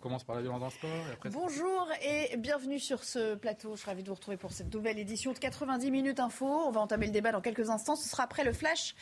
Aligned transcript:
On 0.00 0.02
commence 0.02 0.24
par 0.24 0.36
la 0.36 0.40
violence 0.40 0.60
dans 0.60 0.66
le 0.66 0.72
sport. 0.72 0.90
Et 1.10 1.12
après... 1.12 1.28
Bonjour 1.28 1.86
et 2.02 2.34
bienvenue 2.38 2.78
sur 2.78 3.04
ce 3.04 3.34
plateau. 3.34 3.72
Je 3.74 3.80
suis 3.80 3.90
ravie 3.90 4.02
de 4.02 4.08
vous 4.08 4.14
retrouver 4.14 4.38
pour 4.38 4.50
cette 4.50 4.72
nouvelle 4.72 4.98
édition 4.98 5.34
de 5.34 5.38
90 5.38 5.90
minutes 5.90 6.20
info. 6.20 6.46
On 6.46 6.70
va 6.70 6.80
entamer 6.80 7.04
le 7.04 7.12
débat 7.12 7.32
dans 7.32 7.42
quelques 7.42 7.68
instants. 7.68 7.96
Ce 7.96 8.08
sera 8.08 8.22
après 8.22 8.42
le 8.42 8.54
flash 8.54 8.94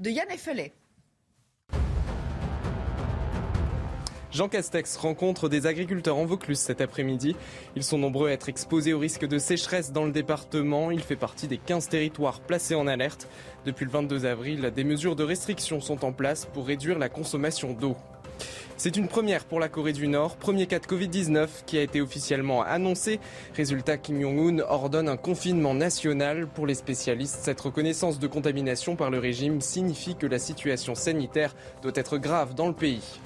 de 0.00 0.08
Yann 0.08 0.30
Effelet. 0.30 0.72
Jean 4.32 4.48
Castex 4.48 4.96
rencontre 4.96 5.50
des 5.50 5.66
agriculteurs 5.66 6.16
en 6.16 6.24
Vaucluse 6.24 6.58
cet 6.58 6.80
après-midi. 6.80 7.36
Ils 7.74 7.84
sont 7.84 7.98
nombreux 7.98 8.28
à 8.28 8.32
être 8.32 8.48
exposés 8.48 8.94
au 8.94 8.98
risque 8.98 9.26
de 9.26 9.36
sécheresse 9.36 9.92
dans 9.92 10.06
le 10.06 10.10
département. 10.10 10.90
Il 10.90 11.00
fait 11.00 11.16
partie 11.16 11.48
des 11.48 11.58
15 11.58 11.90
territoires 11.90 12.40
placés 12.40 12.74
en 12.74 12.86
alerte. 12.86 13.28
Depuis 13.66 13.84
le 13.84 13.90
22 13.90 14.24
avril, 14.24 14.72
des 14.74 14.84
mesures 14.84 15.16
de 15.16 15.24
restriction 15.24 15.82
sont 15.82 16.02
en 16.02 16.12
place 16.12 16.46
pour 16.46 16.66
réduire 16.66 16.98
la 16.98 17.10
consommation 17.10 17.74
d'eau. 17.74 17.94
C'est 18.78 18.98
une 18.98 19.08
première 19.08 19.46
pour 19.46 19.58
la 19.58 19.70
Corée 19.70 19.94
du 19.94 20.06
Nord, 20.06 20.36
premier 20.36 20.66
cas 20.66 20.78
de 20.78 20.84
Covid-19 20.84 21.48
qui 21.64 21.78
a 21.78 21.82
été 21.82 22.02
officiellement 22.02 22.62
annoncé. 22.62 23.20
Résultat, 23.54 23.96
Kim 23.96 24.20
Jong-un 24.20 24.58
ordonne 24.68 25.08
un 25.08 25.16
confinement 25.16 25.72
national. 25.72 26.46
Pour 26.46 26.66
les 26.66 26.74
spécialistes, 26.74 27.38
cette 27.40 27.60
reconnaissance 27.60 28.18
de 28.18 28.26
contamination 28.26 28.94
par 28.94 29.10
le 29.10 29.18
régime 29.18 29.62
signifie 29.62 30.14
que 30.14 30.26
la 30.26 30.38
situation 30.38 30.94
sanitaire 30.94 31.56
doit 31.80 31.92
être 31.94 32.18
grave 32.18 32.54
dans 32.54 32.68
le 32.68 32.74
pays. 32.74 33.18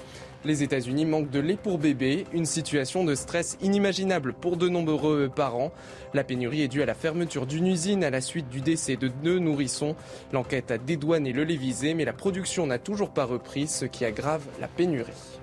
Les 0.45 0.63
États-Unis 0.63 1.05
manquent 1.05 1.31
de 1.31 1.41
lait 1.41 1.59
pour 1.61 1.79
bébés, 1.79 2.27
une 2.33 2.47
situation 2.47 3.05
de 3.05 3.17
stress 3.17 3.59
inimaginable 3.61 4.33
pour 4.33 4.57
de 4.57 4.69
nombreux 4.69 5.29
parents. 5.29 5.73
La 6.15 6.23
pénurie 6.23 6.63
est 6.63 6.69
due 6.69 6.81
à 6.81 6.87
la 6.87 6.95
fermeture 6.95 7.45
d'une 7.45 7.67
usine 7.67 8.05
à 8.05 8.11
la 8.11 8.21
suite 8.21 8.49
du 8.49 8.61
décès 8.61 8.97
de 8.97 9.09
deux 9.09 9.41
nourrissons. 9.41 9.97
L'enquête 10.33 10.71
a 10.71 10.79
dédouané 10.79 11.33
le 11.33 11.43
lait 11.43 11.57
visé, 11.57 11.93
mais 11.93 12.05
la 12.05 12.13
production 12.13 12.69
n'a 12.69 12.79
toujours 12.79 13.11
pas 13.11 13.25
repris, 13.25 13.67
ce 13.67 13.85
qui 13.85 14.05
aggrave 14.05 14.47
la 14.61 14.69
pénurie. 14.69 15.40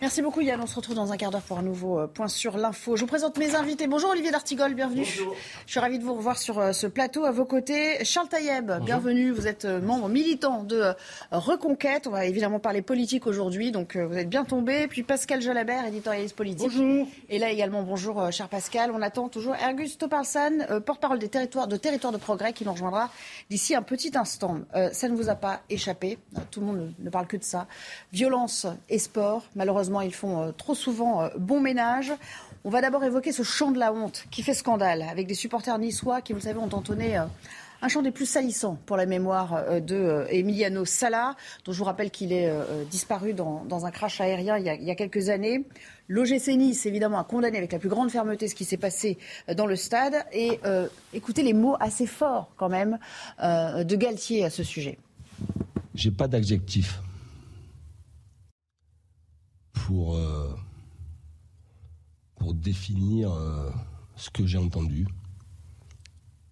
Merci 0.00 0.22
beaucoup 0.22 0.40
Yann. 0.40 0.58
On 0.62 0.66
se 0.66 0.76
retrouve 0.76 0.94
dans 0.94 1.12
un 1.12 1.18
quart 1.18 1.30
d'heure 1.30 1.42
pour 1.42 1.58
un 1.58 1.62
nouveau 1.62 2.00
euh, 2.00 2.06
point 2.06 2.26
sur 2.26 2.56
l'info. 2.56 2.96
Je 2.96 3.02
vous 3.02 3.06
présente 3.06 3.36
mes 3.36 3.54
invités. 3.54 3.86
Bonjour 3.86 4.08
Olivier 4.08 4.30
D'Artigol, 4.30 4.72
bienvenue. 4.72 5.02
Bonjour. 5.02 5.36
Je 5.66 5.72
suis 5.72 5.78
ravie 5.78 5.98
de 5.98 6.04
vous 6.04 6.14
revoir 6.14 6.38
sur 6.38 6.58
euh, 6.58 6.72
ce 6.72 6.86
plateau. 6.86 7.26
À 7.26 7.32
vos 7.32 7.44
côtés, 7.44 8.02
Charles 8.02 8.28
Taïeb, 8.28 8.72
bienvenue. 8.82 9.30
Vous 9.30 9.46
êtes 9.46 9.66
euh, 9.66 9.78
membre 9.78 10.08
militant 10.08 10.62
de 10.62 10.94
Reconquête. 11.30 12.06
On 12.06 12.12
va 12.12 12.24
évidemment 12.24 12.60
parler 12.60 12.80
politique 12.80 13.26
aujourd'hui, 13.26 13.72
donc 13.72 13.94
vous 13.94 14.16
êtes 14.16 14.30
bien 14.30 14.46
tombé. 14.46 14.88
Puis 14.88 15.02
Pascal 15.02 15.42
Jalabert, 15.42 15.84
éditorialiste 15.84 16.34
politique. 16.34 16.70
Bonjour. 16.72 17.06
Et 17.28 17.38
là 17.38 17.50
également, 17.50 17.82
bonjour 17.82 18.32
cher 18.32 18.48
Pascal. 18.48 18.92
On 18.94 19.02
attend 19.02 19.28
toujours 19.28 19.54
Ergus 19.54 19.98
Topalsan, 19.98 20.80
porte-parole 20.86 21.18
des 21.18 21.28
territoires 21.28 21.66
de 21.68 21.76
Territoire 21.76 22.12
de 22.12 22.18
Progrès, 22.18 22.54
qui 22.54 22.64
nous 22.64 22.72
rejoindra 22.72 23.10
d'ici 23.50 23.74
un 23.74 23.82
petit 23.82 24.16
instant. 24.16 24.60
ça 24.92 25.08
ne 25.08 25.14
vous 25.14 25.28
a 25.28 25.34
pas 25.34 25.60
échappé. 25.68 26.16
Tout 26.50 26.60
le 26.60 26.66
monde 26.66 26.94
ne 26.98 27.10
parle 27.10 27.26
que 27.26 27.36
de 27.36 27.44
ça. 27.44 27.66
Violence 28.12 28.66
et 28.88 28.98
sport, 28.98 29.44
malheureusement 29.54 29.89
ils 29.98 30.14
font 30.14 30.42
euh, 30.42 30.52
trop 30.52 30.76
souvent 30.76 31.22
euh, 31.22 31.28
bon 31.36 31.60
ménage. 31.60 32.12
On 32.64 32.70
va 32.70 32.80
d'abord 32.80 33.02
évoquer 33.02 33.32
ce 33.32 33.42
chant 33.42 33.72
de 33.72 33.78
la 33.78 33.92
honte 33.92 34.26
qui 34.30 34.42
fait 34.42 34.54
scandale, 34.54 35.02
avec 35.10 35.26
des 35.26 35.34
supporters 35.34 35.78
niçois 35.78 36.20
qui, 36.20 36.32
vous 36.32 36.38
le 36.38 36.44
savez, 36.44 36.58
ont 36.58 36.72
entonné 36.72 37.18
euh, 37.18 37.24
un 37.82 37.88
chant 37.88 38.02
des 38.02 38.12
plus 38.12 38.26
salissants 38.26 38.78
pour 38.86 38.96
la 38.96 39.06
mémoire 39.06 39.80
de 39.80 40.26
Emiliano 40.28 40.84
Sala, 40.84 41.34
dont 41.64 41.72
je 41.72 41.78
vous 41.78 41.84
rappelle 41.84 42.10
qu'il 42.10 42.30
est 42.30 42.52
disparu 42.90 43.32
dans, 43.32 43.86
un 43.86 43.90
crash 43.90 44.20
aérien 44.20 44.58
il 44.58 44.84
y 44.84 44.90
a, 44.90 44.94
quelques 44.94 45.30
années. 45.30 45.64
L'OGC 46.06 46.48
Nice, 46.58 46.84
évidemment, 46.84 47.18
a 47.18 47.24
condamné 47.24 47.56
avec 47.56 47.72
la 47.72 47.78
plus 47.78 47.88
grande 47.88 48.10
fermeté 48.10 48.48
ce 48.48 48.54
qui 48.54 48.66
s'est 48.66 48.76
passé 48.76 49.16
dans 49.56 49.64
le 49.64 49.76
stade. 49.76 50.26
Et 50.30 50.60
écoutez 51.14 51.42
les 51.42 51.54
mots 51.54 51.76
assez 51.80 52.04
forts, 52.04 52.52
quand 52.58 52.68
même, 52.68 52.98
de 53.40 53.96
Galtier 53.96 54.44
à 54.44 54.50
ce 54.50 54.62
sujet. 54.62 54.98
J'ai 55.94 56.10
pas 56.10 56.28
d'adjectif 56.28 57.00
pour, 59.90 60.14
euh, 60.14 60.54
pour 62.36 62.54
définir 62.54 63.32
euh, 63.32 63.68
ce 64.14 64.30
que 64.30 64.46
j'ai 64.46 64.56
entendu. 64.56 65.08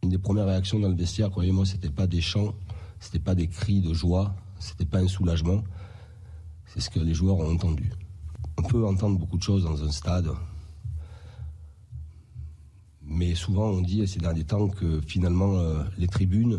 Une 0.02 0.08
des 0.08 0.18
premières 0.18 0.46
réactions 0.46 0.80
dans 0.80 0.88
le 0.88 0.96
vestiaire, 0.96 1.30
croyez-moi, 1.30 1.64
c'était 1.64 1.88
pas 1.88 2.08
des 2.08 2.20
chants, 2.20 2.52
c'était 2.98 3.20
pas 3.20 3.36
des 3.36 3.46
cris 3.46 3.80
de 3.80 3.94
joie, 3.94 4.34
c'était 4.58 4.86
pas 4.86 4.98
un 4.98 5.06
soulagement, 5.06 5.62
c'est 6.66 6.80
ce 6.80 6.90
que 6.90 6.98
les 6.98 7.14
joueurs 7.14 7.36
ont 7.36 7.52
entendu. 7.52 7.92
On 8.56 8.62
peut 8.62 8.84
entendre 8.84 9.16
beaucoup 9.20 9.38
de 9.38 9.44
choses 9.44 9.62
dans 9.62 9.84
un 9.84 9.92
stade, 9.92 10.30
mais 13.04 13.36
souvent 13.36 13.68
on 13.68 13.82
dit 13.82 14.04
ces 14.08 14.18
derniers 14.18 14.46
temps 14.46 14.68
que 14.68 15.00
finalement 15.06 15.60
euh, 15.60 15.84
les 15.96 16.08
tribunes, 16.08 16.58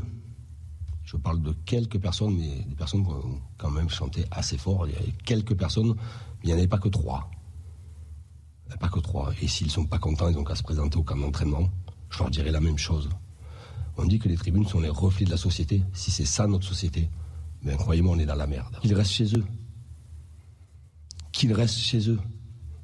je 1.12 1.18
parle 1.18 1.42
de 1.42 1.54
quelques 1.66 1.98
personnes, 1.98 2.38
mais 2.38 2.64
des 2.66 2.76
personnes 2.76 3.04
qui 3.04 3.10
ont 3.10 3.42
quand 3.58 3.72
même 3.72 3.90
chanté 3.90 4.26
assez 4.30 4.60
fort, 4.60 4.88
il 4.88 4.94
y 4.94 4.96
a 4.96 5.00
quelques 5.26 5.56
personnes 5.56 5.96
il 6.44 6.48
n'y 6.48 6.54
en 6.54 6.58
avait 6.58 6.68
pas 6.68 6.78
que 6.78 6.88
trois. 6.88 7.32
Il 8.68 8.74
n'y 8.74 8.78
pas 8.78 8.90
que 8.90 9.00
trois. 9.00 9.32
Et 9.42 9.48
s'ils 9.48 9.66
ne 9.66 9.72
sont 9.72 9.88
pas 9.88 9.98
contents, 9.98 10.30
ils 10.30 10.36
n'ont 10.36 10.44
qu'à 10.44 10.54
se 10.54 10.62
présenter 10.62 10.98
au 10.98 11.04
camp 11.04 11.18
d'entraînement. 11.18 11.68
Je 12.12 12.20
leur 12.20 12.30
dirais 12.30 12.52
la 12.52 12.62
même 12.62 12.78
chose. 12.78 13.10
On 13.98 14.06
dit 14.06 14.20
que 14.20 14.30
les 14.30 14.38
tribunes 14.38 14.68
sont 14.68 14.80
les 14.80 14.90
reflets 14.90 15.26
de 15.26 15.32
la 15.32 15.38
société. 15.38 15.84
Si 15.94 16.12
c'est 16.12 16.26
ça 16.26 16.46
notre 16.46 16.68
société, 16.68 17.10
ben 17.64 17.76
croyez-moi, 17.76 18.16
on 18.16 18.20
est 18.20 18.28
dans 18.28 18.36
la 18.36 18.46
merde. 18.46 18.78
Qu'ils 18.82 18.94
restent 18.94 19.12
chez 19.12 19.36
eux. 19.36 19.44
Qu'ils 21.32 21.54
restent 21.54 21.80
chez 21.80 22.08
eux. 22.08 22.20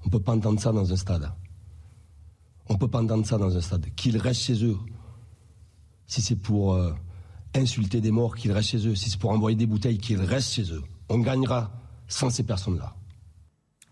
On 0.02 0.06
ne 0.08 0.10
peut 0.10 0.20
pas 0.20 0.34
entendre 0.34 0.60
ça 0.60 0.72
dans 0.72 0.92
un 0.92 0.96
stade. 0.96 1.32
On 2.70 2.74
ne 2.74 2.80
peut 2.80 2.88
pas 2.88 3.04
entendre 3.04 3.26
ça 3.28 3.38
dans 3.38 3.56
un 3.56 3.62
stade. 3.62 3.86
Qu'ils 3.96 4.18
restent 4.18 4.42
chez 4.42 4.66
eux. 4.66 4.80
Si 6.08 6.24
c'est 6.24 6.36
pour 6.36 6.74
euh, 6.74 6.92
insulter 7.56 8.02
des 8.02 8.12
morts, 8.12 8.36
qu'ils 8.36 8.52
restent 8.52 8.70
chez 8.70 8.88
eux. 8.88 8.96
Si 8.96 9.10
c'est 9.10 9.20
pour 9.20 9.32
envoyer 9.32 9.56
des 9.56 9.66
bouteilles, 9.66 9.98
qu'ils 9.98 10.22
restent 10.22 10.54
chez 10.54 10.72
eux. 10.72 10.84
On 11.10 11.20
gagnera 11.20 11.72
sans 12.08 12.30
ces 12.30 12.44
personnes-là. 12.44 12.96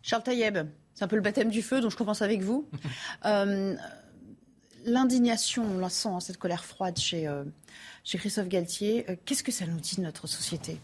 Charles 0.01 0.23
Taïeb, 0.23 0.57
c'est 0.93 1.03
un 1.03 1.07
peu 1.07 1.15
le 1.15 1.21
baptême 1.21 1.49
du 1.49 1.61
feu, 1.61 1.81
donc 1.81 1.91
je 1.91 1.97
commence 1.97 2.21
avec 2.21 2.41
vous. 2.41 2.67
Euh, 3.25 3.75
l'indignation, 4.85 5.63
on 5.63 5.79
la 5.79 5.87
sent, 5.87 6.09
hein, 6.09 6.19
cette 6.19 6.35
colère 6.35 6.65
froide 6.65 6.97
chez, 6.97 7.25
euh, 7.25 7.45
chez 8.03 8.17
Christophe 8.17 8.49
Galtier. 8.49 9.09
Euh, 9.09 9.15
qu'est-ce 9.23 9.43
que 9.43 9.51
ça 9.51 9.65
nous 9.65 9.79
dit 9.79 9.95
de 9.95 10.01
notre 10.01 10.27
société? 10.27 10.81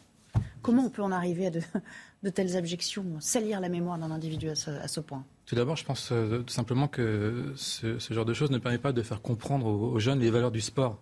Comment 0.61 0.85
on 0.85 0.89
peut 0.89 1.01
en 1.01 1.11
arriver 1.11 1.47
à 1.47 1.49
de, 1.49 2.29
telles 2.29 2.55
objections, 2.55 3.05
salir 3.19 3.59
la 3.59 3.67
mémoire 3.67 3.97
d'un 3.97 4.09
individu 4.09 4.49
à 4.49 4.55
ce, 4.55 4.99
point? 5.01 5.25
Tout 5.45 5.55
d'abord, 5.55 5.75
je 5.75 5.83
pense 5.83 6.13
tout 6.13 6.53
simplement 6.53 6.87
que 6.87 7.51
ce, 7.57 7.97
genre 8.09 8.25
de 8.25 8.33
choses 8.33 8.51
ne 8.51 8.57
permet 8.57 8.77
pas 8.77 8.93
de 8.93 9.01
faire 9.01 9.21
comprendre 9.21 9.65
aux, 9.65 9.99
jeunes 9.99 10.19
les 10.19 10.31
valeurs 10.31 10.51
du 10.51 10.61
sport. 10.61 11.01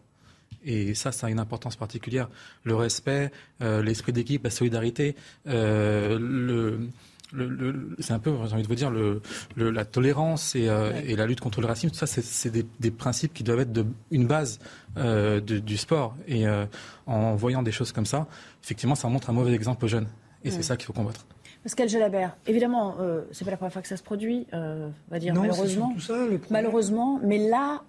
Et 0.65 0.93
ça, 0.93 1.11
ça 1.11 1.27
a 1.27 1.29
une 1.29 1.39
importance 1.39 1.75
particulière. 1.75 2.29
Le 2.63 2.75
respect, 2.75 3.31
l'esprit 3.59 4.13
d'équipe, 4.13 4.43
la 4.43 4.49
solidarité, 4.49 5.15
le, 5.45 6.89
c'est 7.99 8.13
un 8.13 8.19
peu, 8.19 8.33
j'ai 8.45 8.53
envie 8.53 8.63
de 8.63 8.67
vous 8.67 8.75
dire, 8.75 8.89
le, 8.89 9.21
la 9.57 9.85
tolérance 9.85 10.53
euh, 10.55 10.93
et, 11.05 11.15
la 11.15 11.25
lutte 11.25 11.41
contre 11.41 11.61
le 11.61 11.67
racisme, 11.67 11.89
tout 11.89 12.05
ça, 12.05 12.07
c'est 12.07 12.51
des, 12.51 12.91
principes 12.91 13.33
qui 13.33 13.43
doivent 13.43 13.59
être 13.61 13.71
de, 13.71 13.85
une 14.11 14.27
base 14.27 14.59
euh, 14.97 15.39
du 15.41 15.77
sport. 15.77 16.15
Et 16.27 16.47
euh, 16.47 16.65
en 17.05 17.35
voyant 17.35 17.63
des 17.63 17.71
choses 17.71 17.91
comme 17.91 18.05
ça, 18.05 18.27
effectivement, 18.63 18.95
ça 18.95 19.07
montre 19.09 19.29
un 19.29 19.33
mauvais 19.33 19.53
exemple 19.53 19.85
aux 19.85 19.89
jeunes. 19.89 20.07
Et 20.43 20.51
c'est 20.51 20.63
ça 20.63 20.77
qu'il 20.77 20.85
faut 20.85 20.93
combattre. 20.93 21.25
Pascal 21.63 21.89
Jalabert, 21.89 22.37
évidemment, 22.45 22.95
c'est 23.31 23.43
pas 23.43 23.51
la 23.51 23.57
première 23.57 23.73
fois 23.73 23.81
que 23.81 23.87
ça 23.89 23.97
se 23.97 24.03
produit, 24.03 24.47
on 24.53 24.91
va 25.11 25.19
dire 25.19 25.33
malheureusement. 25.33 25.93
malheureusement, 26.49 27.19
mais 27.21 27.49
là, 27.49 27.81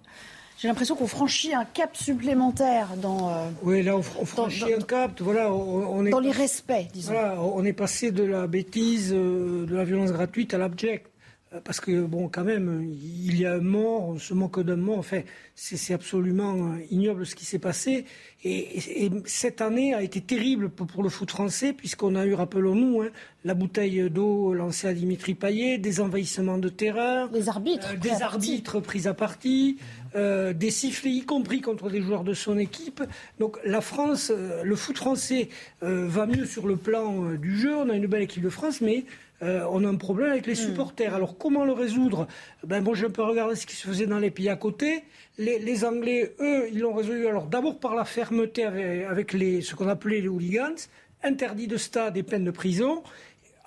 j'ai 0.59 0.67
l'impression 0.67 0.97
qu'on 0.97 1.07
franchit 1.07 1.55
un 1.55 1.65
cap 1.65 1.97
supplémentaire 1.97 2.89
dans. 2.97 3.31
Euh, 3.31 3.49
oui, 3.63 3.83
là, 3.83 3.97
on, 3.97 4.03
franchit 4.03 4.73
un 4.75 4.81
cap. 4.81 5.21
Voilà, 5.21 5.53
on, 5.53 6.05
est 6.05 6.11
dans 6.11 6.19
l'irrespect, 6.19 6.89
disons. 6.93 7.13
Voilà, 7.13 7.41
on 7.41 7.65
est 7.65 7.73
passé 7.73 8.11
de 8.11 8.25
la 8.25 8.49
bêtise, 8.49 9.13
euh, 9.15 9.67
de 9.67 9.77
la 9.77 9.85
violence 9.85 10.11
gratuite 10.11 10.55
à 10.55 10.59
l'abject. 10.59 11.07
Euh, 11.55 11.61
parce 11.65 11.81
que, 11.81 12.03
bon, 12.03 12.29
quand 12.29 12.45
même, 12.45 12.93
il 12.93 13.39
y 13.39 13.47
a 13.47 13.55
un 13.55 13.61
mort, 13.61 14.09
on 14.09 14.19
se 14.19 14.35
moque 14.35 14.61
d'un 14.61 14.77
mort. 14.77 14.99
Enfin, 14.99 15.23
c'est 15.55 15.95
absolument 15.95 16.75
ignoble 16.91 17.27
ce 17.27 17.35
qui 17.35 17.45
s'est 17.45 17.59
passé. 17.59 18.05
Et, 18.45 19.11
cette 19.25 19.61
année 19.61 19.95
a 19.95 20.03
été 20.03 20.21
terrible 20.21 20.69
pour, 20.69 21.03
le 21.03 21.09
foot 21.09 21.31
français, 21.31 21.73
puisqu'on 21.73 22.15
a 22.15 22.27
eu, 22.27 22.35
rappelons-nous, 22.35 23.03
hein, 23.03 23.09
la 23.45 23.55
bouteille 23.55 24.11
d'eau 24.11 24.53
lancée 24.53 24.89
à 24.89 24.95
Dimitri 24.95 25.35
Payet, 25.35 25.79
des 25.79 26.01
envahissements 26.01 26.59
de 26.59 26.69
terrain. 26.69 27.29
Des 27.29 27.49
arbitres. 27.49 27.99
des 27.99 28.23
arbitres 28.23 28.81
pris 28.81 29.09
à 29.09 29.15
partie. 29.15 29.79
Euh, 30.15 30.55
des 30.55 30.71
sifflets, 30.71 31.11
y 31.11 31.23
compris 31.23 31.61
contre 31.61 31.91
des 31.91 32.01
joueurs 32.01 32.25
de 32.25 32.33
son 32.33 32.59
équipe. 32.59 33.03
Donc 33.39 33.59
la 33.65 33.81
France, 33.81 34.33
euh, 34.35 34.63
le 34.63 34.75
foot 34.75 34.97
français 34.97 35.51
euh, 35.83 36.07
va 36.09 36.27
mieux 36.27 36.47
sur 36.47 36.67
le 36.67 36.77
plan 36.77 37.33
du 37.35 37.59
jeu. 37.59 37.77
On 37.77 37.91
a 37.91 37.95
une 37.95 38.07
belle 38.07 38.23
équipe 38.23 38.43
de 38.43 38.49
France, 38.49 38.81
mais 38.81 39.05
on 39.41 39.85
a 39.85 39.89
un 39.89 39.97
problème 39.97 40.31
avec 40.31 40.47
les 40.47 40.55
hmm. 40.55 40.57
supporters. 40.57 41.15
Alors 41.15 41.39
comment 41.39 41.65
le 41.65 41.73
résoudre? 41.73 42.27
Ben 42.65 42.83
bon, 42.83 42.95
j'ai 42.95 43.07
un 43.07 43.11
peu 43.11 43.23
regardé 43.23 43.55
ce 43.55 43.67
qui 43.67 43.77
se 43.77 43.87
faisait 43.87 44.07
dans 44.07 44.19
les 44.19 44.31
pays 44.31 44.49
à 44.49 44.57
côté. 44.57 45.05
Les, 45.39 45.85
Anglais, 45.85 46.35
eux, 46.41 46.69
ils 46.73 46.81
l'ont 46.81 46.95
résolu. 46.95 47.29
Alors 47.29 47.47
d'abord 47.47 47.79
par 47.79 47.95
la 47.95 48.05
fermeté 48.05 48.65
avec, 48.65 49.33
les, 49.33 49.61
ce 49.63 49.75
qu'on 49.75 49.89
appelait 49.89 50.21
les 50.21 50.29
hooligans, 50.29 50.75
interdit 51.23 51.69
de 51.69 51.77
stade 51.77 52.17
et 52.17 52.23
peine 52.23 52.45
de 52.45 52.51
prison. 52.51 53.03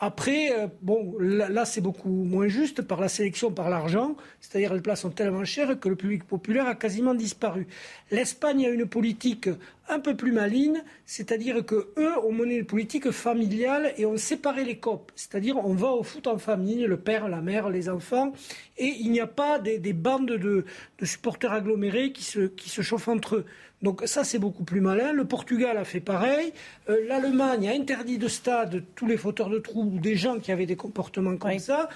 Après, 0.03 0.51
euh, 0.51 0.67
bon, 0.81 1.15
là, 1.19 1.63
c'est 1.63 1.79
beaucoup 1.79 2.09
moins 2.09 2.47
juste 2.47 2.81
par 2.81 2.99
la 2.99 3.07
sélection, 3.07 3.51
par 3.51 3.69
l'argent. 3.69 4.15
C'est-à-dire 4.39 4.73
les 4.73 4.81
places 4.81 5.01
sont 5.01 5.11
tellement 5.11 5.45
chères 5.45 5.79
que 5.79 5.89
le 5.89 5.95
public 5.95 6.23
populaire 6.23 6.65
a 6.65 6.73
quasiment 6.73 7.13
disparu. 7.13 7.67
L'Espagne 8.09 8.65
a 8.65 8.69
une 8.69 8.87
politique 8.87 9.47
un 9.91 9.99
peu 9.99 10.15
plus 10.15 10.31
maligne, 10.31 10.81
c'est-à-dire 11.05 11.65
que 11.65 11.91
eux 11.97 12.17
ont 12.25 12.31
mené 12.31 12.55
une 12.55 12.65
politique 12.65 13.11
familiale 13.11 13.93
et 13.97 14.05
ont 14.05 14.17
séparé 14.17 14.63
les 14.63 14.77
copes. 14.77 15.11
C'est-à-dire 15.15 15.57
on 15.57 15.73
va 15.73 15.89
au 15.89 16.03
foot 16.03 16.27
en 16.27 16.37
famille, 16.37 16.85
le 16.85 16.97
père, 16.97 17.27
la 17.27 17.41
mère, 17.41 17.69
les 17.69 17.89
enfants, 17.89 18.33
et 18.77 18.95
il 18.99 19.11
n'y 19.11 19.19
a 19.19 19.27
pas 19.27 19.59
des, 19.59 19.93
bandes 19.93 20.31
de, 20.31 20.65
supporters 21.03 21.51
agglomérés 21.51 22.11
qui 22.11 22.23
se, 22.23 22.41
qui 22.47 22.69
se 22.69 22.81
chauffent 22.81 23.09
entre 23.09 23.37
eux. 23.37 23.45
Donc 23.81 24.03
ça, 24.05 24.23
c'est 24.23 24.37
beaucoup 24.37 24.63
plus 24.63 24.79
malin. 24.79 25.11
Le 25.11 25.25
Portugal 25.25 25.75
a 25.77 25.83
fait 25.83 25.99
pareil. 25.99 26.53
Euh, 26.87 26.97
L'Allemagne 27.07 27.67
a 27.67 27.71
interdit 27.71 28.19
de 28.19 28.27
stade 28.27 28.83
tous 28.95 29.07
les 29.07 29.17
fauteurs 29.17 29.49
de 29.49 29.57
troubles 29.57 29.95
ou 29.95 29.99
des 29.99 30.15
gens 30.15 30.39
qui 30.39 30.51
avaient 30.51 30.67
des 30.67 30.75
comportements 30.75 31.35
comme 31.35 31.57
ça 31.57 31.89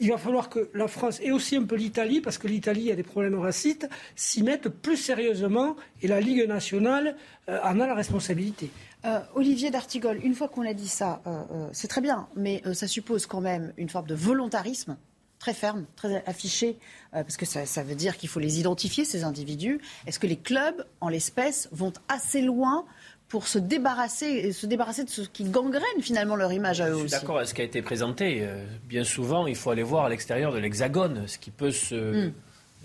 il 0.00 0.10
va 0.10 0.18
falloir 0.18 0.48
que 0.48 0.70
la 0.74 0.88
France 0.88 1.20
et 1.22 1.30
aussi 1.30 1.56
un 1.56 1.64
peu 1.64 1.76
l'Italie, 1.76 2.20
parce 2.20 2.38
que 2.38 2.48
l'Italie 2.48 2.90
a 2.90 2.96
des 2.96 3.02
problèmes 3.02 3.38
racistes, 3.38 3.88
s'y 4.16 4.42
mettent 4.42 4.68
plus 4.68 4.96
sérieusement 4.96 5.76
et 6.02 6.08
la 6.08 6.20
Ligue 6.20 6.48
nationale 6.48 7.16
euh, 7.48 7.58
en 7.62 7.78
a 7.80 7.86
la 7.86 7.94
responsabilité. 7.94 8.70
Euh, 9.04 9.20
Olivier 9.34 9.70
D'Artigol, 9.70 10.18
une 10.24 10.34
fois 10.34 10.48
qu'on 10.48 10.66
a 10.66 10.74
dit 10.74 10.88
ça, 10.88 11.22
euh, 11.26 11.68
c'est 11.72 11.88
très 11.88 12.00
bien, 12.00 12.28
mais 12.34 12.62
ça 12.72 12.88
suppose 12.88 13.26
quand 13.26 13.40
même 13.40 13.72
une 13.76 13.88
forme 13.88 14.06
de 14.06 14.14
volontarisme 14.14 14.96
très 15.38 15.54
ferme, 15.54 15.86
très 15.96 16.22
affiché, 16.26 16.76
parce 17.12 17.38
que 17.38 17.46
ça, 17.46 17.64
ça 17.64 17.82
veut 17.82 17.94
dire 17.94 18.18
qu'il 18.18 18.28
faut 18.28 18.40
les 18.40 18.60
identifier, 18.60 19.06
ces 19.06 19.24
individus. 19.24 19.80
Est-ce 20.06 20.18
que 20.18 20.26
les 20.26 20.36
clubs, 20.36 20.84
en 21.00 21.08
l'espèce, 21.08 21.70
vont 21.72 21.94
assez 22.08 22.42
loin 22.42 22.84
pour 23.30 23.46
se 23.46 23.60
débarrasser, 23.60 24.52
se 24.52 24.66
débarrasser 24.66 25.04
de 25.04 25.08
ce 25.08 25.22
qui 25.22 25.44
gangrène 25.44 26.02
finalement 26.02 26.34
leur 26.34 26.52
image 26.52 26.80
à 26.80 26.90
eux 26.90 26.94
aussi. 26.94 27.02
Je 27.04 27.08
suis 27.08 27.20
d'accord 27.20 27.36
avec 27.36 27.48
ce 27.48 27.54
qui 27.54 27.62
a 27.62 27.64
été 27.64 27.80
présenté. 27.80 28.40
Euh, 28.42 28.66
bien 28.84 29.04
souvent, 29.04 29.46
il 29.46 29.54
faut 29.54 29.70
aller 29.70 29.84
voir 29.84 30.06
à 30.06 30.08
l'extérieur 30.08 30.52
de 30.52 30.58
l'hexagone 30.58 31.28
ce 31.28 31.38
qui 31.38 31.52
peut 31.52 31.70
se, 31.70 32.26
hmm. 32.26 32.32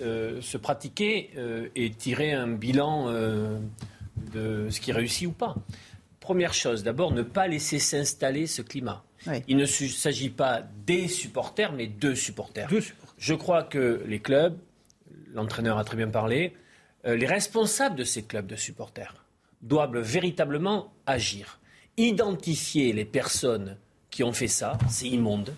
euh, 0.02 0.40
se 0.42 0.58
pratiquer 0.58 1.32
euh, 1.36 1.68
et 1.76 1.90
tirer 1.90 2.32
un 2.32 2.48
bilan 2.48 3.12
de 4.34 4.68
ce 4.70 4.80
qui 4.80 4.92
réussit 4.92 5.28
ou 5.28 5.32
pas. 5.32 5.56
Première 6.20 6.54
chose, 6.54 6.84
d'abord, 6.84 7.12
ne 7.12 7.24
pas 7.24 7.48
laisser 7.48 7.80
s'installer 7.80 8.46
ce 8.46 8.62
climat. 8.62 9.04
Il 9.48 9.58
ne 9.58 9.66
s'agit 9.66 10.30
pas 10.30 10.62
des 10.86 11.08
supporters, 11.08 11.74
mais 11.74 11.88
de 11.88 12.14
supporters. 12.14 12.70
supporters. 12.70 12.96
Je 13.18 13.34
crois 13.34 13.64
que 13.64 14.04
les 14.06 14.20
clubs, 14.20 14.56
l'entraîneur 15.34 15.80
a 15.80 15.84
très 15.84 15.98
bien 15.98 16.10
parlé, 16.10 16.54
les 17.04 17.26
responsables 17.26 17.96
de 17.96 18.04
ces 18.04 18.22
clubs 18.22 18.46
de 18.46 18.56
supporters, 18.56 19.25
doivent 19.66 19.98
véritablement 19.98 20.94
agir. 21.06 21.60
Identifier 21.98 22.94
les 22.94 23.06
personnes 23.06 23.78
qui 24.10 24.24
ont 24.24 24.32
fait 24.32 24.48
ça, 24.48 24.78
c'est 24.88 25.08
immonde, 25.08 25.54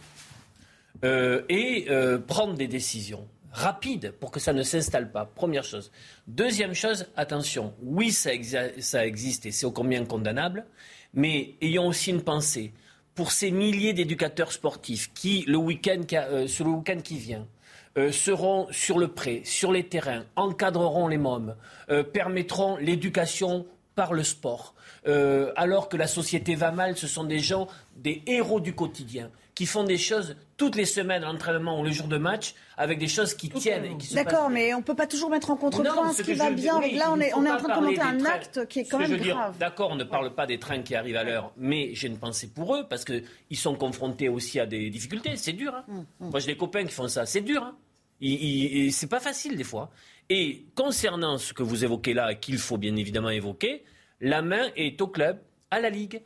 euh, 1.04 1.44
et 1.48 1.86
euh, 1.90 2.18
prendre 2.18 2.56
des 2.56 2.68
décisions 2.68 3.28
rapides 3.52 4.14
pour 4.20 4.32
que 4.32 4.40
ça 4.40 4.54
ne 4.54 4.64
s'installe 4.64 5.12
pas. 5.12 5.26
Première 5.26 5.64
chose. 5.64 5.92
Deuxième 6.28 6.74
chose, 6.74 7.08
attention, 7.16 7.74
oui, 7.84 8.12
ça, 8.12 8.34
existe 8.34 9.46
et 9.46 9.52
c'est 9.52 9.66
au 9.66 9.72
combien 9.72 10.06
condamnable, 10.06 10.66
mais 11.14 11.56
ayons 11.62 11.88
aussi 11.88 12.10
une 12.10 12.24
pensée 12.24 12.74
pour 13.14 13.32
ces 13.32 13.52
milliers 13.52 13.94
d'éducateurs 13.94 14.52
sportifs 14.52 15.12
qui, 15.14 15.44
le 15.48 15.58
week-end, 15.58 16.02
euh, 16.14 16.48
sur 16.48 16.66
le 16.66 16.72
week-end 16.72 17.00
qui 17.04 17.18
vient, 17.18 17.48
seront 18.12 18.68
sur 18.70 19.00
le 19.00 19.08
pré, 19.08 19.42
sur 19.44 19.72
les 19.72 19.88
terrains, 19.88 20.24
encadreront 20.36 21.08
les 21.08 21.18
mômes, 21.18 21.56
permettront 22.14 22.78
l'éducation 22.78 23.66
par 23.98 24.14
le 24.14 24.24
sport. 24.24 24.76
Euh, 25.08 25.52
alors 25.56 25.90
que 25.90 25.98
la 25.98 26.06
société 26.06 26.54
va 26.54 26.72
mal, 26.72 26.96
ce 26.96 27.08
sont 27.08 27.24
des 27.24 27.40
gens, 27.40 27.68
des 27.96 28.22
héros 28.28 28.60
du 28.60 28.76
quotidien, 28.76 29.32
qui 29.56 29.66
font 29.66 29.84
des 29.84 29.98
choses 29.98 30.36
toutes 30.56 30.76
les 30.76 30.86
semaines 30.86 31.24
l'entraînement 31.24 31.80
ou 31.80 31.84
le 31.84 31.90
jour 31.90 32.08
de 32.08 32.18
match, 32.18 32.54
avec 32.78 33.00
des 33.00 33.08
choses 33.08 33.34
qui 33.34 33.50
tiennent 33.50 33.86
et 33.86 33.98
qui 33.98 34.14
D'accord, 34.14 34.52
mais 34.52 34.72
on 34.76 34.80
ne 34.80 34.84
peut 34.84 34.94
pas 34.94 35.08
toujours 35.08 35.32
mettre 35.32 35.50
en 35.50 35.56
contrepoint 35.56 36.14
ce 36.14 36.22
qui 36.22 36.36
va 36.36 36.52
bien. 36.52 36.80
là, 36.80 37.12
on 37.12 37.20
est, 37.20 37.34
on 37.34 37.44
est 37.44 37.50
en 37.50 37.58
train 37.58 37.70
de 37.70 37.74
commenter 37.74 38.02
un 38.02 38.24
acte 38.26 38.68
qui 38.68 38.82
est 38.82 38.86
quand 38.86 39.00
même 39.00 39.18
grave. 39.18 39.58
D'accord, 39.58 39.90
on 39.92 39.96
ne 39.96 40.04
parle 40.04 40.36
pas 40.36 40.46
des 40.46 40.60
trains 40.60 40.84
qui 40.84 40.94
arrivent 40.94 41.18
à 41.18 41.24
l'heure, 41.24 41.52
mais 41.58 41.96
j'ai 41.96 42.08
une 42.08 42.20
pensée 42.20 42.50
pour 42.54 42.76
eux, 42.76 42.86
parce 42.88 43.04
qu'ils 43.04 43.58
sont 43.58 43.74
confrontés 43.74 44.30
aussi 44.30 44.60
à 44.60 44.68
des 44.68 44.92
difficultés. 44.92 45.36
C'est 45.38 45.54
dur. 45.54 45.74
Hein. 45.74 45.84
Hum, 45.90 46.06
hum. 46.22 46.30
Moi, 46.30 46.40
j'ai 46.40 46.52
des 46.54 46.58
copains 46.58 46.86
qui 46.86 46.94
font 46.94 47.08
ça. 47.08 47.26
C'est 47.26 47.42
dur. 47.42 47.64
Hein. 47.64 47.76
C'est 48.92 49.10
pas 49.10 49.20
facile 49.20 49.58
des 49.58 49.64
fois. 49.64 49.90
Et 50.30 50.66
concernant 50.76 51.38
ce 51.38 51.54
que 51.54 51.64
vous 51.64 51.86
évoquez 51.86 52.14
là, 52.14 52.36
qu'il 52.36 52.58
faut 52.58 52.78
bien 52.78 52.96
évidemment 52.96 53.30
évoquer, 53.30 53.84
la 54.20 54.42
main 54.42 54.68
est 54.76 55.02
au 55.02 55.08
club, 55.08 55.40
à 55.72 55.80
la 55.80 55.90
ligue, 55.90 56.22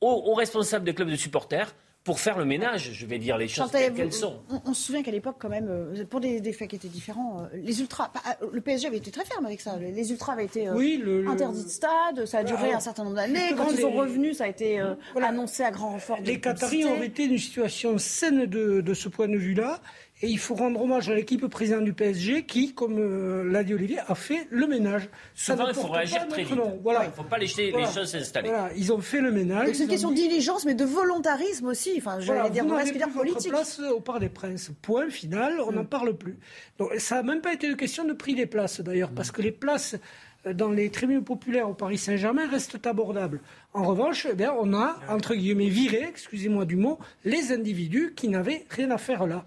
aux, 0.00 0.34
responsables 0.34 0.84
des 0.84 0.94
clubs 0.94 1.10
de 1.10 1.16
supporters 1.16 1.74
pour 2.04 2.18
faire 2.18 2.36
le 2.36 2.44
ménage, 2.44 2.90
je 2.92 3.06
vais 3.06 3.18
dire 3.18 3.38
les 3.38 3.46
choses 3.46 3.70
qu'elles 3.70 4.12
sont. 4.12 4.40
On, 4.64 4.74
se 4.74 4.86
souvient 4.86 5.04
qu'à 5.04 5.12
l'époque, 5.12 5.36
quand 5.38 5.48
même, 5.48 5.68
euh, 5.68 6.04
pour 6.04 6.18
des, 6.18 6.52
faits 6.52 6.68
qui 6.68 6.74
étaient 6.74 6.88
différents, 6.88 7.42
euh, 7.42 7.46
les 7.54 7.80
ultras, 7.80 8.10
euh, 8.42 8.48
le 8.52 8.60
PSG 8.60 8.88
avait 8.88 8.96
été 8.96 9.12
très 9.12 9.24
ferme 9.24 9.46
avec 9.46 9.60
ça. 9.60 9.76
Les 9.78 10.10
ultras 10.10 10.32
avaient 10.32 10.46
été 10.46 10.66
interdits 10.66 11.64
de 11.64 11.68
stade, 11.68 12.26
ça 12.26 12.38
a 12.38 12.44
duré 12.44 12.72
un 12.72 12.80
certain 12.80 13.04
nombre 13.04 13.16
d'années. 13.16 13.54
Quand 13.56 13.70
ils 13.70 13.78
sont 13.78 13.92
revenus, 13.92 14.38
ça 14.38 14.44
a 14.44 14.48
été 14.48 14.82
annoncé 15.14 15.62
à 15.62 15.70
grand 15.70 15.90
renfort. 15.90 16.18
les 16.24 16.40
Qataris 16.40 16.84
ont 16.86 17.02
été 17.02 17.24
une 17.24 17.38
situation 17.38 17.98
saine 17.98 18.46
de 18.46 18.94
ce 18.94 19.08
point 19.08 19.28
de 19.28 19.36
vue-là. 19.36 19.80
Et 20.24 20.28
il 20.28 20.38
faut 20.38 20.54
rendre 20.54 20.80
hommage 20.80 21.08
à 21.08 21.14
l'équipe 21.14 21.44
présidente 21.48 21.82
du 21.82 21.92
PSG 21.92 22.44
qui, 22.44 22.74
comme 22.74 22.96
euh, 22.96 23.42
l'a 23.50 23.64
dit 23.64 23.74
Olivier, 23.74 23.98
a 24.06 24.14
fait 24.14 24.46
le 24.50 24.68
ménage. 24.68 25.08
Souvent, 25.34 25.66
il 25.66 25.74
faut 25.74 25.88
réagir 25.88 26.28
très 26.28 26.44
vite. 26.44 26.56
Voilà. 26.80 27.04
Il 27.04 27.08
ne 27.08 27.12
faut 27.12 27.24
pas 27.24 27.38
laisser 27.38 27.72
les 27.72 27.84
choses 27.86 28.08
s'installer. 28.12 28.48
Voilà. 28.48 28.70
Ils 28.76 28.92
ont 28.92 29.00
fait 29.00 29.20
le 29.20 29.32
ménage. 29.32 29.70
C'est 29.72 29.82
une 29.82 29.88
question 29.88 30.10
de 30.10 30.16
diligence, 30.16 30.64
mais 30.64 30.74
de 30.74 30.84
volontarisme 30.84 31.66
aussi. 31.66 31.94
Enfin, 31.98 32.20
j'allais 32.20 32.50
dire 32.50 32.64
presque 32.66 32.96
dire 32.96 33.08
politique. 33.08 33.50
place 33.50 33.80
au 33.80 33.98
Parc 33.98 34.20
des 34.20 34.28
Princes. 34.28 34.70
Point 34.80 35.10
final, 35.10 35.60
on 35.66 35.72
n'en 35.72 35.82
mm. 35.82 35.88
parle 35.88 36.16
plus. 36.16 36.38
Donc, 36.78 36.92
ça 36.98 37.16
n'a 37.16 37.22
même 37.24 37.40
pas 37.40 37.52
été 37.52 37.66
une 37.66 37.76
question 37.76 38.04
de 38.04 38.12
prix 38.12 38.36
des 38.36 38.46
places, 38.46 38.80
d'ailleurs, 38.80 39.10
mm. 39.10 39.14
parce 39.14 39.32
que 39.32 39.42
les 39.42 39.50
places 39.50 39.96
euh, 40.46 40.54
dans 40.54 40.70
les 40.70 40.90
tribunes 40.90 41.24
populaires 41.24 41.68
au 41.68 41.74
Paris 41.74 41.98
Saint-Germain 41.98 42.48
restent 42.48 42.86
abordables. 42.86 43.40
En 43.74 43.82
revanche, 43.82 44.28
eh 44.30 44.34
bien, 44.34 44.54
on 44.56 44.72
a, 44.72 45.00
entre 45.08 45.34
guillemets, 45.34 45.68
viré, 45.68 46.04
excusez-moi 46.08 46.64
du 46.64 46.76
mot, 46.76 47.00
les 47.24 47.50
individus 47.50 48.12
qui 48.14 48.28
n'avaient 48.28 48.66
rien 48.70 48.92
à 48.92 48.98
faire 48.98 49.26
là 49.26 49.44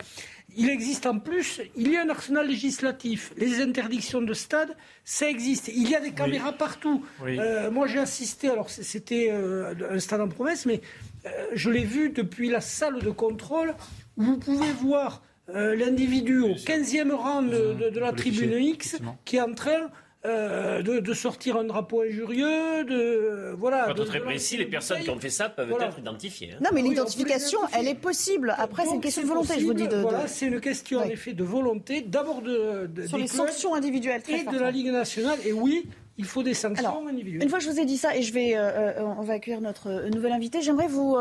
il 0.57 0.69
existe 0.69 1.05
en 1.05 1.19
plus, 1.19 1.61
il 1.75 1.91
y 1.91 1.97
a 1.97 2.01
un 2.01 2.09
arsenal 2.09 2.47
législatif. 2.47 3.33
Les 3.37 3.61
interdictions 3.61 4.21
de 4.21 4.33
stade, 4.33 4.75
ça 5.03 5.29
existe. 5.29 5.67
Il 5.67 5.89
y 5.89 5.95
a 5.95 5.99
des 5.99 6.11
caméras 6.11 6.53
partout. 6.53 7.03
Euh, 7.25 7.69
moi, 7.71 7.87
j'ai 7.87 7.99
assisté, 7.99 8.49
alors 8.49 8.69
c'était 8.69 9.29
euh, 9.31 9.73
un 9.91 9.99
stade 9.99 10.21
en 10.21 10.29
promesse, 10.29 10.65
mais 10.65 10.81
euh, 11.25 11.29
je 11.53 11.69
l'ai 11.69 11.83
vu 11.83 12.09
depuis 12.09 12.49
la 12.49 12.61
salle 12.61 12.99
de 12.99 13.09
contrôle 13.09 13.75
où 14.17 14.23
vous 14.23 14.37
pouvez 14.37 14.71
voir 14.71 15.21
l'individu 15.47 16.39
au 16.39 16.55
15e 16.55 17.11
rang 17.11 17.43
de 17.43 17.99
la 17.99 18.11
tribune 18.13 18.53
X 18.53 18.97
qui 19.25 19.35
est 19.35 19.41
en 19.41 19.53
train 19.53 19.91
euh, 20.25 20.81
de, 20.81 21.13
sortir 21.13 21.57
un 21.57 21.63
drapeau 21.65 22.01
injurieux, 22.01 22.83
de 22.83 23.53
voilà. 23.57 23.93
Quand 23.95 24.05
très 24.05 24.19
précis, 24.19 24.57
les 24.57 24.65
personnes 24.65 25.01
qui 25.01 25.09
ont 25.09 25.19
fait 25.19 25.29
ça 25.29 25.49
peuvent 25.49 25.71
être 25.71 25.99
identifiées. 25.99 26.51
Hein. 26.53 26.59
Non, 26.63 26.69
mais 26.73 26.81
l'identification, 26.81 27.59
elle 27.77 27.87
est 27.87 27.95
possible. 27.95 28.55
Après, 28.57 28.85
c'est 28.85 28.95
une 28.95 29.01
question 29.01 29.21
de 29.21 29.27
volonté, 29.27 29.59
je 29.59 29.65
vous 29.65 29.73
dis. 29.73 29.87
De, 29.87 29.97
voilà, 29.97 30.27
c'est 30.27 30.47
une 30.47 30.59
question 30.59 30.99
en 30.99 31.03
effet 31.03 31.33
de 31.33 31.43
volonté, 31.43 32.01
d'abord 32.01 32.41
de, 32.41 32.89
sur 33.07 33.17
les 33.17 33.27
sanctions 33.27 33.75
individuelles 33.75 34.23
et 34.27 34.43
de 34.43 34.57
la 34.57 34.71
Ligue 34.71 34.91
nationale. 34.91 35.37
Et 35.45 35.53
oui, 35.53 35.85
il 36.17 36.25
faut 36.25 36.43
des 36.43 36.53
sanctions 36.53 37.07
individuelles. 37.07 37.43
Une 37.43 37.49
fois 37.49 37.59
que 37.59 37.65
je 37.65 37.69
vous 37.69 37.79
ai 37.79 37.85
dit 37.85 37.97
ça, 37.97 38.15
et 38.15 38.21
je 38.21 38.33
vais, 38.33 38.55
euh, 38.55 38.69
euh, 38.69 39.13
on 39.17 39.21
va 39.21 39.33
accueillir 39.33 39.61
notre 39.61 40.09
nouvel 40.09 40.31
invité, 40.31 40.61
j'aimerais 40.61 40.87
vous 40.87 41.17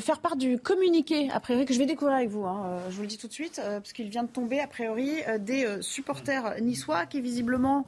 faire 0.00 0.20
part 0.20 0.36
du 0.36 0.58
communiqué, 0.58 1.28
a 1.32 1.40
priori, 1.40 1.64
que 1.64 1.74
je 1.74 1.78
vais 1.78 1.86
découvrir 1.86 2.16
avec 2.16 2.28
vous. 2.28 2.44
Hein. 2.44 2.78
je 2.90 2.94
vous 2.94 3.02
le 3.02 3.08
dis 3.08 3.18
tout 3.18 3.28
de 3.28 3.32
suite, 3.32 3.60
parce 3.64 3.92
qu'il 3.92 4.08
vient 4.08 4.22
de 4.22 4.28
tomber, 4.28 4.60
a 4.60 4.68
priori, 4.68 5.10
des 5.40 5.66
supporters 5.80 6.60
niçois 6.60 7.06
qui, 7.06 7.20
visiblement, 7.20 7.86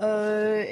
euh, 0.00 0.64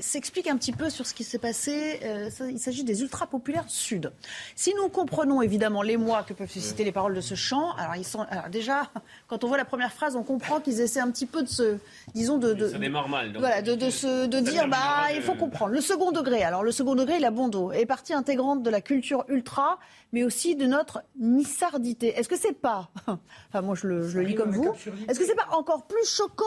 s'explique 0.00 0.46
un 0.48 0.56
petit 0.56 0.72
peu 0.72 0.90
sur 0.90 1.06
ce 1.06 1.14
qui 1.14 1.24
s'est 1.24 1.38
passé. 1.38 2.00
Euh, 2.04 2.30
il 2.50 2.58
s'agit 2.58 2.84
des 2.84 3.02
ultra-populaires 3.02 3.64
sud. 3.68 4.12
Si 4.54 4.74
nous 4.74 4.88
comprenons 4.88 5.42
évidemment 5.42 5.82
les 5.82 5.96
mois 5.96 6.22
que 6.22 6.34
peuvent 6.34 6.50
susciter 6.50 6.84
les 6.84 6.92
paroles 6.92 7.14
de 7.14 7.20
ce 7.20 7.34
chant, 7.34 7.72
alors, 7.76 7.96
ils 7.96 8.04
sont, 8.04 8.26
déjà, 8.50 8.90
quand 9.28 9.44
on 9.44 9.48
voit 9.48 9.56
la 9.56 9.64
première 9.64 9.92
phrase, 9.92 10.16
on 10.16 10.22
comprend 10.22 10.60
qu'ils 10.60 10.80
essaient 10.80 11.00
un 11.00 11.10
petit 11.10 11.26
peu 11.26 11.42
de 11.42 11.48
se, 11.48 11.78
disons, 12.14 12.38
de, 12.38 12.52
de 12.52 12.68
ça 12.68 12.78
démarre 12.78 13.08
mal. 13.08 13.34
Voilà, 13.38 13.62
de, 13.62 13.74
de, 13.74 13.90
se, 13.90 14.26
de 14.26 14.40
dire, 14.40 14.68
bah, 14.68 15.06
il 15.14 15.22
faut 15.22 15.34
comprendre. 15.34 15.72
Le 15.72 15.80
second 15.80 16.12
degré, 16.12 16.42
alors 16.42 16.62
le 16.62 16.72
second 16.72 16.94
degré, 16.94 17.18
la 17.18 17.30
bondo, 17.30 17.72
est 17.72 17.86
partie 17.86 18.12
intégrante 18.12 18.62
de 18.62 18.70
la 18.70 18.80
culture 18.80 19.24
ultra, 19.28 19.78
mais 20.12 20.22
aussi 20.22 20.56
de 20.56 20.66
notre 20.66 21.02
nissardité. 21.18 22.08
Est-ce 22.18 22.28
que 22.28 22.36
c'est 22.36 22.52
pas, 22.52 22.90
enfin 23.06 23.62
moi 23.62 23.74
je 23.74 23.86
le, 23.86 24.08
je 24.08 24.18
le 24.18 24.24
lis 24.24 24.34
comme 24.34 24.50
vous, 24.50 24.72
est-ce 25.08 25.18
que 25.18 25.26
c'est 25.26 25.34
pas 25.34 25.48
encore 25.52 25.86
plus 25.86 26.06
choquant 26.08 26.44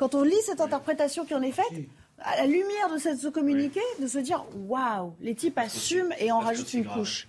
quand 0.00 0.14
on 0.14 0.22
lit 0.22 0.40
cette 0.46 0.62
interprétation 0.62 1.26
qui 1.26 1.34
en 1.34 1.42
est 1.42 1.52
faite, 1.52 1.66
à 2.20 2.38
la 2.38 2.46
lumière 2.46 2.88
de 2.90 2.98
ce 2.98 3.28
communiqué, 3.28 3.80
de 4.00 4.06
se 4.06 4.16
dire 4.16 4.46
waouh, 4.66 5.12
les 5.20 5.34
types 5.34 5.58
assument 5.58 6.14
et 6.18 6.32
en 6.32 6.40
rajoutent 6.40 6.72
une 6.72 6.86
couche. 6.86 7.28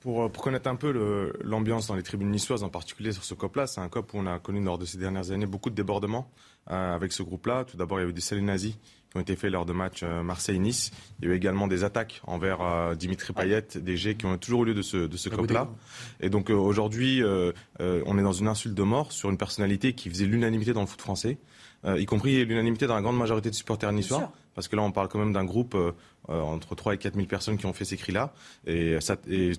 pour, 0.00 0.24
euh, 0.24 0.28
pour, 0.28 0.42
connaître 0.42 0.68
un 0.68 0.76
peu 0.76 1.32
l'ambiance 1.42 1.86
dans 1.86 1.94
les 1.94 2.02
tribunes 2.02 2.30
niçoises, 2.30 2.62
en 2.62 2.68
particulier 2.68 3.12
sur 3.12 3.24
ce 3.24 3.32
COP-là, 3.32 3.66
c'est 3.66 3.80
un 3.80 3.88
COP 3.88 4.12
où 4.12 4.18
on 4.18 4.26
a 4.26 4.38
connu 4.38 4.62
lors 4.62 4.76
de 4.76 4.84
ces 4.84 4.98
dernières 4.98 5.30
années 5.30 5.46
beaucoup 5.46 5.70
de 5.70 5.74
débordements 5.74 6.28
euh, 6.70 6.94
avec 6.94 7.12
ce 7.12 7.22
groupe-là. 7.22 7.64
Tout 7.64 7.78
d'abord, 7.78 7.98
il 7.98 8.02
y 8.02 8.06
a 8.06 8.10
eu 8.10 8.12
des 8.12 8.20
saluts 8.20 8.42
nazis 8.42 8.76
qui 9.16 9.18
ont 9.18 9.22
été 9.22 9.36
faits 9.36 9.50
lors 9.50 9.66
de 9.66 9.72
matchs 9.72 10.02
euh, 10.02 10.22
Marseille-Nice. 10.22 10.92
Il 11.20 11.28
y 11.28 11.30
a 11.30 11.34
eu 11.34 11.36
également 11.36 11.66
des 11.66 11.84
attaques 11.84 12.20
envers 12.26 12.94
Dimitri 12.96 13.32
Payet, 13.32 13.66
des 13.76 13.96
jets 13.96 14.14
qui 14.14 14.26
ont 14.26 14.36
toujours 14.36 14.64
eu 14.64 14.66
lieu 14.66 14.74
de 14.74 14.82
ce, 14.82 14.96
de 14.96 15.16
ce 15.16 15.28
COP-là. 15.28 15.68
Et 16.20 16.28
donc 16.28 16.50
aujourd'hui, 16.50 17.22
on 17.78 18.18
est 18.18 18.22
dans 18.22 18.32
une 18.32 18.48
insulte 18.48 18.74
de 18.74 18.82
mort 18.82 19.12
sur 19.12 19.30
une 19.30 19.38
personnalité 19.38 19.94
qui 19.94 20.10
faisait 20.10 20.26
l'unanimité 20.26 20.72
dans 20.72 20.82
le 20.82 20.86
foot 20.86 21.00
français, 21.00 21.38
y 21.86 22.04
compris 22.04 22.44
l'unanimité 22.44 22.86
dans 22.86 22.94
la 22.94 23.02
grande 23.02 23.16
majorité 23.16 23.50
de 23.50 23.54
supporters 23.54 23.92
niçois 23.92 24.32
parce 24.56 24.68
que 24.68 24.74
là, 24.74 24.82
on 24.82 24.90
parle 24.90 25.08
quand 25.08 25.18
même 25.18 25.34
d'un 25.34 25.44
groupe 25.44 25.74
euh, 25.74 25.92
euh, 26.30 26.40
entre 26.40 26.74
3 26.74 26.94
et 26.94 26.98
4 26.98 27.14
000 27.14 27.26
personnes 27.26 27.58
qui 27.58 27.66
ont 27.66 27.74
fait 27.74 27.84
ces 27.84 27.96
cris-là. 27.96 28.32
Et, 28.66 28.98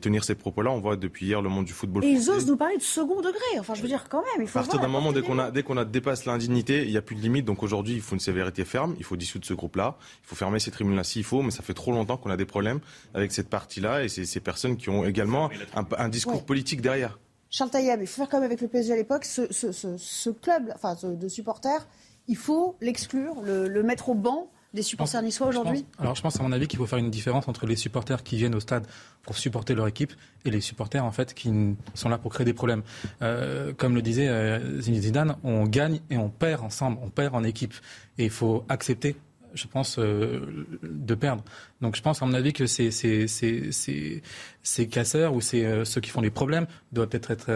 tenir 0.01 0.23
ces 0.23 0.35
propos-là, 0.35 0.71
on 0.71 0.79
voit 0.79 0.97
depuis 0.97 1.27
hier 1.27 1.41
le 1.41 1.49
monde 1.49 1.65
du 1.65 1.71
football. 1.71 2.03
Et 2.03 2.09
ils 2.09 2.29
osent 2.29 2.47
nous 2.47 2.57
parler 2.57 2.77
de 2.77 2.81
second 2.81 3.21
degré. 3.21 3.59
Enfin, 3.59 3.75
je 3.75 3.81
veux 3.83 3.87
dire, 3.87 4.09
quand 4.09 4.23
même, 4.23 4.41
il 4.41 4.47
faut. 4.47 4.57
À 4.57 4.63
partir 4.63 4.79
d'un 4.79 4.87
moment, 4.87 5.13
dès 5.13 5.21
qu'on 5.21 5.37
a, 5.37 5.51
dès 5.51 5.61
qu'on 5.61 5.77
a 5.77 5.85
dépassé 5.85 6.29
l'indignité, 6.29 6.83
il 6.83 6.89
n'y 6.89 6.97
a 6.97 7.01
plus 7.01 7.15
de 7.15 7.21
limite. 7.21 7.45
Donc 7.45 7.61
aujourd'hui, 7.61 7.93
il 7.93 8.01
faut 8.01 8.15
une 8.15 8.19
sévérité 8.19 8.65
ferme. 8.65 8.95
Il 8.97 9.05
faut 9.05 9.15
dissoudre 9.15 9.45
ce 9.45 9.53
groupe-là. 9.53 9.97
Il 10.23 10.27
faut 10.27 10.35
fermer 10.35 10.59
ces 10.59 10.71
tribunes-là 10.71 11.03
s'il 11.03 11.23
faut. 11.23 11.43
Mais 11.43 11.51
ça 11.51 11.61
fait 11.61 11.75
trop 11.75 11.91
longtemps 11.91 12.17
qu'on 12.17 12.31
a 12.31 12.37
des 12.37 12.45
problèmes 12.45 12.79
avec 13.13 13.31
cette 13.31 13.49
partie-là 13.49 14.03
et 14.03 14.09
ces 14.09 14.39
personnes 14.39 14.77
qui 14.77 14.89
ont 14.89 15.05
également 15.05 15.51
un, 15.75 16.09
discours 16.09 16.43
politique 16.43 16.81
derrière. 16.81 17.19
Charles 17.51 17.69
Taillab, 17.69 18.01
il 18.01 18.07
faut 18.07 18.21
faire 18.23 18.29
comme 18.29 18.43
avec 18.43 18.61
le 18.61 18.67
PSG 18.67 18.93
à 18.93 18.95
l'époque, 18.95 19.23
ce, 19.23 20.29
club 20.31 20.73
enfin, 20.75 20.95
de 21.03 21.27
supporters, 21.27 21.87
il 22.27 22.35
faut 22.35 22.75
l'exclure, 22.81 23.41
le 23.41 23.83
mettre 23.83 24.09
au 24.09 24.15
banc 24.15 24.49
des 24.77 24.83
supporters 24.83 25.21
niçois 25.23 25.47
aujourd'hui 25.47 25.85
Alors 25.97 26.15
je 26.15 26.21
pense 26.21 26.39
à 26.39 26.43
mon 26.43 26.51
avis 26.51 26.67
qu'il 26.67 26.77
faut 26.77 26.85
faire 26.85 26.99
une 26.99 27.09
différence 27.09 27.47
entre 27.47 27.65
les 27.65 27.75
supporters 27.75 28.23
qui 28.23 28.37
viennent 28.37 28.55
au 28.55 28.59
stade 28.59 28.85
pour 29.23 29.37
supporter 29.37 29.73
leur 29.73 29.87
équipe 29.87 30.13
et 30.45 30.51
les 30.51 30.61
supporters 30.61 31.03
en 31.03 31.11
fait 31.11 31.33
qui 31.33 31.51
sont 31.95 32.09
là 32.09 32.17
pour 32.17 32.31
créer 32.31 32.45
des 32.45 32.53
problèmes. 32.53 32.83
Euh, 33.21 33.73
comme 33.73 33.95
le 33.95 34.01
disait 34.01 34.27
euh, 34.29 34.79
Zidane, 34.79 35.35
on 35.43 35.65
gagne 35.65 35.99
et 36.11 36.17
on 36.17 36.29
perd 36.29 36.63
ensemble, 36.63 36.99
on 37.01 37.09
perd 37.09 37.33
en 37.35 37.43
équipe 37.43 37.73
et 38.17 38.25
il 38.25 38.29
faut 38.29 38.63
accepter 38.69 39.15
je 39.53 39.65
pense, 39.65 39.97
euh, 39.97 40.67
de 40.83 41.15
perdre. 41.15 41.43
Donc 41.81 41.95
je 41.95 42.01
pense, 42.03 42.21
à 42.21 42.25
mon 42.27 42.33
avis, 42.35 42.53
que 42.53 42.67
ces, 42.67 42.91
ces, 42.91 43.27
ces, 43.27 44.21
ces 44.61 44.87
casseurs 44.87 45.33
ou 45.33 45.41
ceux 45.41 45.83
qui 46.01 46.11
font 46.11 46.21
les 46.21 46.29
problèmes 46.29 46.67
doivent 46.91 47.07
peut-être 47.07 47.31
être, 47.31 47.49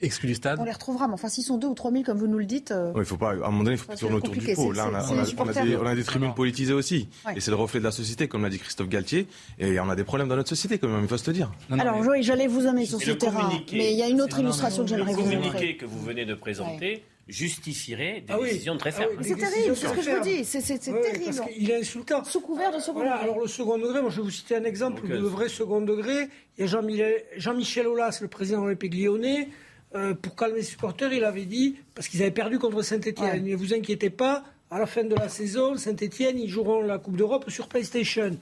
exclus 0.00 0.28
du 0.28 0.34
stade. 0.34 0.58
On 0.60 0.64
les 0.64 0.72
retrouvera, 0.72 1.06
mais 1.06 1.14
enfin, 1.14 1.28
s'ils 1.28 1.44
sont 1.44 1.58
2 1.58 1.66
ou 1.66 1.74
3 1.74 1.90
000, 1.92 2.04
comme 2.04 2.18
vous 2.18 2.26
nous 2.26 2.38
le 2.38 2.44
dites. 2.44 2.70
Euh, 2.70 2.92
il 2.96 3.04
faut 3.04 3.16
pas, 3.16 3.30
à 3.30 3.34
un 3.34 3.50
moment 3.50 3.64
donné, 3.64 3.76
il 3.76 3.78
faut 3.78 3.94
tourner 3.94 4.16
autour 4.16 4.34
du 4.34 4.54
pot. 4.54 4.72
Là, 4.72 4.88
on 4.88 5.86
a, 5.86 5.94
des, 5.94 6.04
tribunes 6.04 6.34
politisées 6.34 6.72
aussi. 6.72 7.08
Et 7.34 7.40
c'est 7.40 7.50
le 7.50 7.56
reflet 7.56 7.80
de 7.80 7.84
la 7.84 7.92
société, 7.92 8.28
comme 8.28 8.42
l'a 8.42 8.48
dit 8.48 8.58
Christophe 8.58 8.88
Galtier. 8.88 9.26
Et 9.58 9.78
on 9.80 9.88
a 9.88 9.96
des 9.96 10.04
problèmes 10.04 10.28
dans 10.28 10.36
notre 10.36 10.48
société, 10.48 10.78
quand 10.78 10.88
même, 10.88 11.02
il 11.02 11.08
faut 11.08 11.16
se 11.16 11.28
le 11.28 11.34
dire. 11.34 11.52
Alors, 11.70 12.00
mais... 12.02 12.22
j'allais 12.22 12.46
vous 12.46 12.66
amener 12.66 12.86
sur 12.86 13.00
ce 13.00 13.10
terrain. 13.12 13.50
Mais 13.72 13.92
il 13.92 13.98
y 13.98 14.02
a 14.02 14.08
une 14.08 14.20
autre 14.20 14.38
illustration 14.38 14.84
que 14.84 14.88
j'aimerais 14.88 15.12
vous 15.12 15.22
montrer. 15.22 15.36
Le 15.36 15.42
communiqué 15.42 15.76
que 15.76 15.86
vous 15.86 16.00
venez 16.00 16.24
de 16.24 16.34
présenter 16.34 17.04
justifierait 17.28 18.22
des 18.26 18.34
ah 18.34 18.38
décisions 18.42 18.76
très 18.76 18.90
fermes. 18.90 19.12
c'est 19.20 19.36
terrible, 19.36 19.76
c'est 19.76 19.86
ce 19.86 19.92
que 19.92 20.02
je 20.02 20.10
vous 20.10 20.22
dis, 20.22 20.44
c'est 20.44 20.78
terrible. 20.78 21.24
Parce 21.24 21.40
qu'il 21.50 21.70
est 21.70 21.80
insultant. 21.80 22.24
Sous 22.24 22.40
couvert 22.40 22.74
de 22.74 22.80
second 22.80 23.00
degré. 23.00 23.14
Alors 23.14 23.40
le 23.40 23.46
second 23.46 23.78
degré, 23.78 24.00
moi 24.00 24.10
je 24.10 24.16
vais 24.16 24.22
vous 24.22 24.30
citer 24.30 24.56
un 24.56 24.64
exemple 24.64 25.06
de 25.06 25.16
vrai 25.18 25.48
second 25.48 25.80
degré. 25.80 26.28
Il 26.58 26.66
y 26.66 27.02
a 27.02 27.10
Jean-Michel 27.36 27.86
Aulas, 27.86 28.18
le 28.20 28.28
président 28.28 28.58
de 28.58 28.64
l'Olympique 28.64 28.94
lyonnais, 28.94 29.48
euh, 29.94 30.14
pour 30.14 30.36
calmer 30.36 30.58
les 30.58 30.62
supporters, 30.62 31.12
il 31.12 31.24
avait 31.24 31.44
dit, 31.44 31.76
parce 31.94 32.08
qu'ils 32.08 32.22
avaient 32.22 32.30
perdu 32.30 32.58
contre 32.58 32.82
Saint-Etienne, 32.82 33.44
ne 33.44 33.56
vous 33.56 33.74
inquiétez 33.74 34.10
pas, 34.10 34.44
à 34.72 34.78
la 34.78 34.86
fin 34.86 35.04
de 35.04 35.14
la 35.14 35.28
saison, 35.28 35.76
Saint-Etienne, 35.76 36.38
ils 36.38 36.48
joueront 36.48 36.80
la 36.80 36.96
Coupe 36.96 37.16
d'Europe 37.16 37.50
sur 37.50 37.68
PlayStation. 37.68 38.38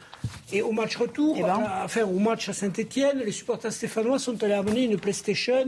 Et 0.53 0.63
au 0.63 0.71
match 0.71 0.97
retour, 0.97 1.35
eh 1.37 1.43
ben. 1.43 1.61
enfin 1.85 2.03
au 2.03 2.21
match 2.21 2.49
à 2.49 2.53
Saint-Etienne, 2.53 3.23
les 3.25 3.33
supporters 3.33 3.73
stéphanois 3.73 4.21
sont 4.21 4.41
allés 4.45 4.55
amener 4.55 4.85
une 4.85 4.97
PlayStation 4.97 5.65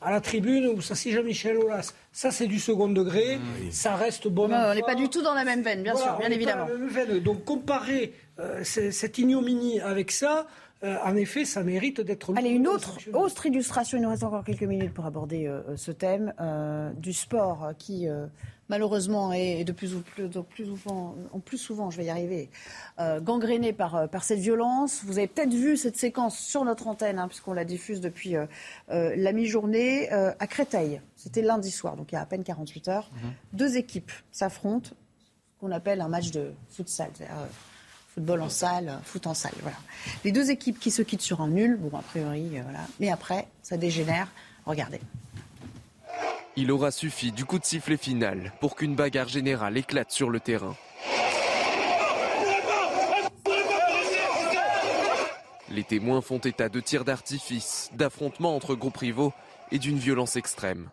à 0.00 0.10
la 0.10 0.22
tribune 0.22 0.68
où 0.68 0.80
ça 0.80 0.94
c'est 0.94 1.10
Jean-Michel 1.10 1.58
Aulas. 1.58 1.92
Ça 2.12 2.30
c'est 2.30 2.46
du 2.46 2.58
second 2.58 2.88
degré, 2.88 3.38
ah 3.38 3.62
ça 3.70 3.94
reste 3.94 4.28
bon. 4.28 4.50
on 4.50 4.74
n'est 4.74 4.80
pas 4.80 4.94
du 4.94 5.10
tout 5.10 5.20
dans 5.20 5.34
la 5.34 5.44
même 5.44 5.62
veine, 5.62 5.82
bien 5.82 5.94
sûr, 5.94 6.16
bien 6.18 6.30
évidemment. 6.30 6.66
Donc 7.22 7.44
comparer 7.44 8.14
euh, 8.38 8.64
cette 8.64 9.18
ignominie 9.18 9.80
avec 9.80 10.12
ça, 10.12 10.46
euh, 10.84 10.96
en 11.04 11.16
effet, 11.16 11.44
ça 11.44 11.62
mérite 11.62 12.00
d'être. 12.00 12.36
Allez, 12.36 12.50
une 12.50 12.68
autre, 12.68 12.98
autre 13.14 13.46
illustration. 13.46 13.96
Il 13.96 14.02
nous 14.02 14.10
reste 14.10 14.24
encore 14.24 14.44
quelques 14.44 14.62
minutes 14.62 14.92
pour 14.92 15.06
aborder 15.06 15.46
euh, 15.46 15.76
ce 15.76 15.90
thème 15.90 16.34
euh, 16.38 16.92
du 16.92 17.12
sport 17.12 17.72
qui 17.78 18.06
malheureusement 18.68 19.32
est 19.32 19.62
de 19.62 19.70
plus, 19.70 19.94
plus, 19.94 20.28
plus 20.28 20.64
souvent, 20.66 21.14
en 21.32 21.38
plus 21.38 21.56
souvent, 21.56 21.90
je 21.90 21.98
vais 21.98 22.06
y 22.06 22.10
arriver, 22.10 22.50
gangréné 23.22 23.72
par, 23.72 24.08
par 24.08 24.24
cette 24.24 24.40
violence. 24.40 25.02
Vous 25.04 25.18
avez 25.18 25.28
peut-être 25.28 25.54
vu 25.54 25.76
cette 25.76 25.96
séquence 25.96 26.36
sur 26.36 26.64
notre 26.64 26.88
antenne, 26.88 27.20
hein, 27.20 27.28
puisqu'on 27.28 27.52
la 27.52 27.64
diffuse 27.64 28.00
depuis 28.00 28.34
la 28.88 29.32
mi-journée, 29.32 30.10
à 30.10 30.46
Créteil. 30.48 31.00
C'était 31.14 31.42
lundi 31.42 31.70
soir, 31.70 31.96
donc 31.96 32.10
il 32.10 32.16
y 32.16 32.18
a 32.18 32.22
à 32.22 32.26
peine 32.26 32.42
48 32.42 32.88
heures. 32.88 33.10
Mhm. 33.12 33.30
Deux 33.52 33.76
équipes 33.76 34.12
s'affrontent, 34.32 34.90
qu'on 35.60 35.70
appelle 35.70 36.00
un 36.00 36.08
match 36.08 36.32
de 36.32 36.52
futsal 36.68 37.10
football 38.16 38.40
en 38.40 38.48
salle, 38.48 38.98
foot 39.04 39.26
en 39.26 39.34
salle. 39.34 39.52
Voilà. 39.60 39.76
Les 40.24 40.32
deux 40.32 40.50
équipes 40.50 40.80
qui 40.80 40.90
se 40.90 41.02
quittent 41.02 41.20
sur 41.20 41.42
un 41.42 41.48
nul, 41.48 41.76
bon, 41.76 41.94
a 41.96 42.00
priori, 42.00 42.48
euh, 42.54 42.62
voilà. 42.62 42.80
Mais 42.98 43.10
après, 43.10 43.46
ça 43.62 43.76
dégénère. 43.76 44.28
Regardez. 44.64 45.00
Il 46.56 46.72
aura 46.72 46.90
suffi 46.90 47.30
du 47.30 47.44
coup 47.44 47.58
de 47.58 47.64
sifflet 47.64 47.98
final 47.98 48.54
pour 48.60 48.74
qu'une 48.74 48.94
bagarre 48.94 49.28
générale 49.28 49.76
éclate 49.76 50.10
sur 50.10 50.30
le 50.30 50.40
terrain. 50.40 50.74
Les 55.68 55.84
témoins 55.84 56.22
font 56.22 56.38
état 56.38 56.70
de 56.70 56.80
tirs 56.80 57.04
d'artifice, 57.04 57.90
d'affrontements 57.92 58.56
entre 58.56 58.74
groupes 58.74 58.96
rivaux 58.96 59.34
et 59.70 59.78
d'une 59.78 59.98
violence 59.98 60.36
extrême. 60.36 60.88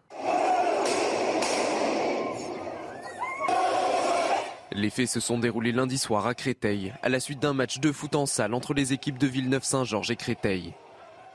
Les 4.76 4.90
faits 4.90 5.08
se 5.08 5.20
sont 5.20 5.38
déroulés 5.38 5.72
lundi 5.72 6.00
soir 6.00 6.26
à 6.26 6.34
Créteil, 6.34 6.94
à 7.04 7.10
la 7.10 7.20
suite 7.20 7.40
d'un 7.40 7.54
match 7.54 7.80
de 7.80 7.92
foot 7.92 8.16
en 8.16 8.26
salle 8.26 8.56
entre 8.56 8.74
les 8.74 8.92
équipes 8.92 9.20
de 9.20 9.28
Villeneuve-Saint-Georges 9.28 10.10
et 10.10 10.16
Créteil. 10.16 10.74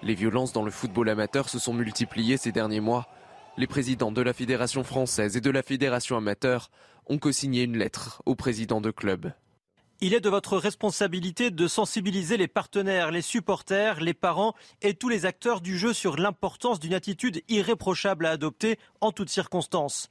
Les 0.03 0.15
violences 0.15 0.53
dans 0.53 0.65
le 0.65 0.73
football 0.73 1.09
amateur 1.09 1.49
se 1.49 1.61
sont 1.61 1.73
multipliées 1.73 2.37
ces 2.37 2.51
derniers 2.51 2.81
mois. 2.81 3.07
Les 3.57 3.69
présidents 3.69 4.11
de 4.11 4.23
la 4.23 4.33
Fédération 4.33 4.83
française 4.83 5.37
et 5.37 5.41
de 5.41 5.51
la 5.51 5.63
Fédération 5.63 6.17
amateur 6.17 6.69
ont 7.07 7.19
co-signé 7.19 7.63
une 7.63 7.79
lettre 7.79 8.23
au 8.27 8.35
président 8.35 8.81
de 8.81 8.91
club. 8.91 9.33
Il 10.01 10.15
est 10.15 10.21
de 10.21 10.31
votre 10.31 10.57
responsabilité 10.57 11.53
de 11.53 11.69
sensibiliser 11.69 12.37
les 12.39 12.49
partenaires, 12.49 13.13
les 13.13 13.23
supporters, 13.23 14.01
les 14.01 14.15
parents 14.15 14.55
et 14.83 14.95
tous 14.95 15.09
les 15.09 15.27
acteurs 15.27 15.61
du 15.61 15.79
jeu 15.79 15.93
sur 15.93 16.17
l'importance 16.17 16.81
d'une 16.81 16.95
attitude 16.95 17.43
irréprochable 17.49 18.27
à 18.27 18.31
adopter 18.31 18.79
en 19.01 19.13
toutes 19.13 19.31
circonstances. 19.31 20.09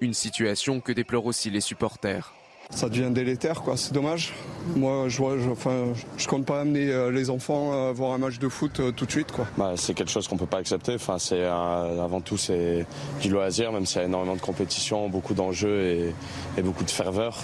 Une 0.00 0.14
situation 0.14 0.80
que 0.80 0.92
déplorent 0.92 1.26
aussi 1.26 1.50
les 1.50 1.60
supporters. 1.60 2.32
Ça 2.70 2.88
devient 2.88 3.10
délétère, 3.12 3.62
quoi. 3.62 3.76
C'est 3.76 3.92
dommage. 3.92 4.32
Moi, 4.74 5.08
je, 5.08 5.18
vois, 5.18 5.38
je, 5.38 5.48
enfin, 5.48 5.92
je 6.16 6.26
compte 6.26 6.44
pas 6.44 6.60
amener 6.60 6.90
euh, 6.90 7.12
les 7.12 7.30
enfants 7.30 7.72
à 7.72 7.92
voir 7.92 8.12
un 8.12 8.18
match 8.18 8.40
de 8.40 8.48
foot 8.48 8.80
euh, 8.80 8.90
tout 8.90 9.06
de 9.06 9.10
suite, 9.10 9.30
quoi. 9.30 9.46
Bah, 9.56 9.74
c'est 9.76 9.94
quelque 9.94 10.10
chose 10.10 10.26
qu'on 10.26 10.36
peut 10.36 10.46
pas 10.46 10.58
accepter. 10.58 10.96
Enfin, 10.96 11.18
c'est 11.18 11.44
avant 11.44 12.20
tout 12.20 12.36
c'est 12.36 12.84
du 13.22 13.30
loisir, 13.30 13.70
même 13.70 13.86
s'il 13.86 14.00
y 14.00 14.04
a 14.04 14.06
énormément 14.06 14.34
de 14.34 14.40
compétition, 14.40 15.08
beaucoup 15.08 15.34
d'enjeux 15.34 15.82
et, 15.84 16.14
et 16.58 16.62
beaucoup 16.62 16.82
de 16.82 16.90
ferveur. 16.90 17.38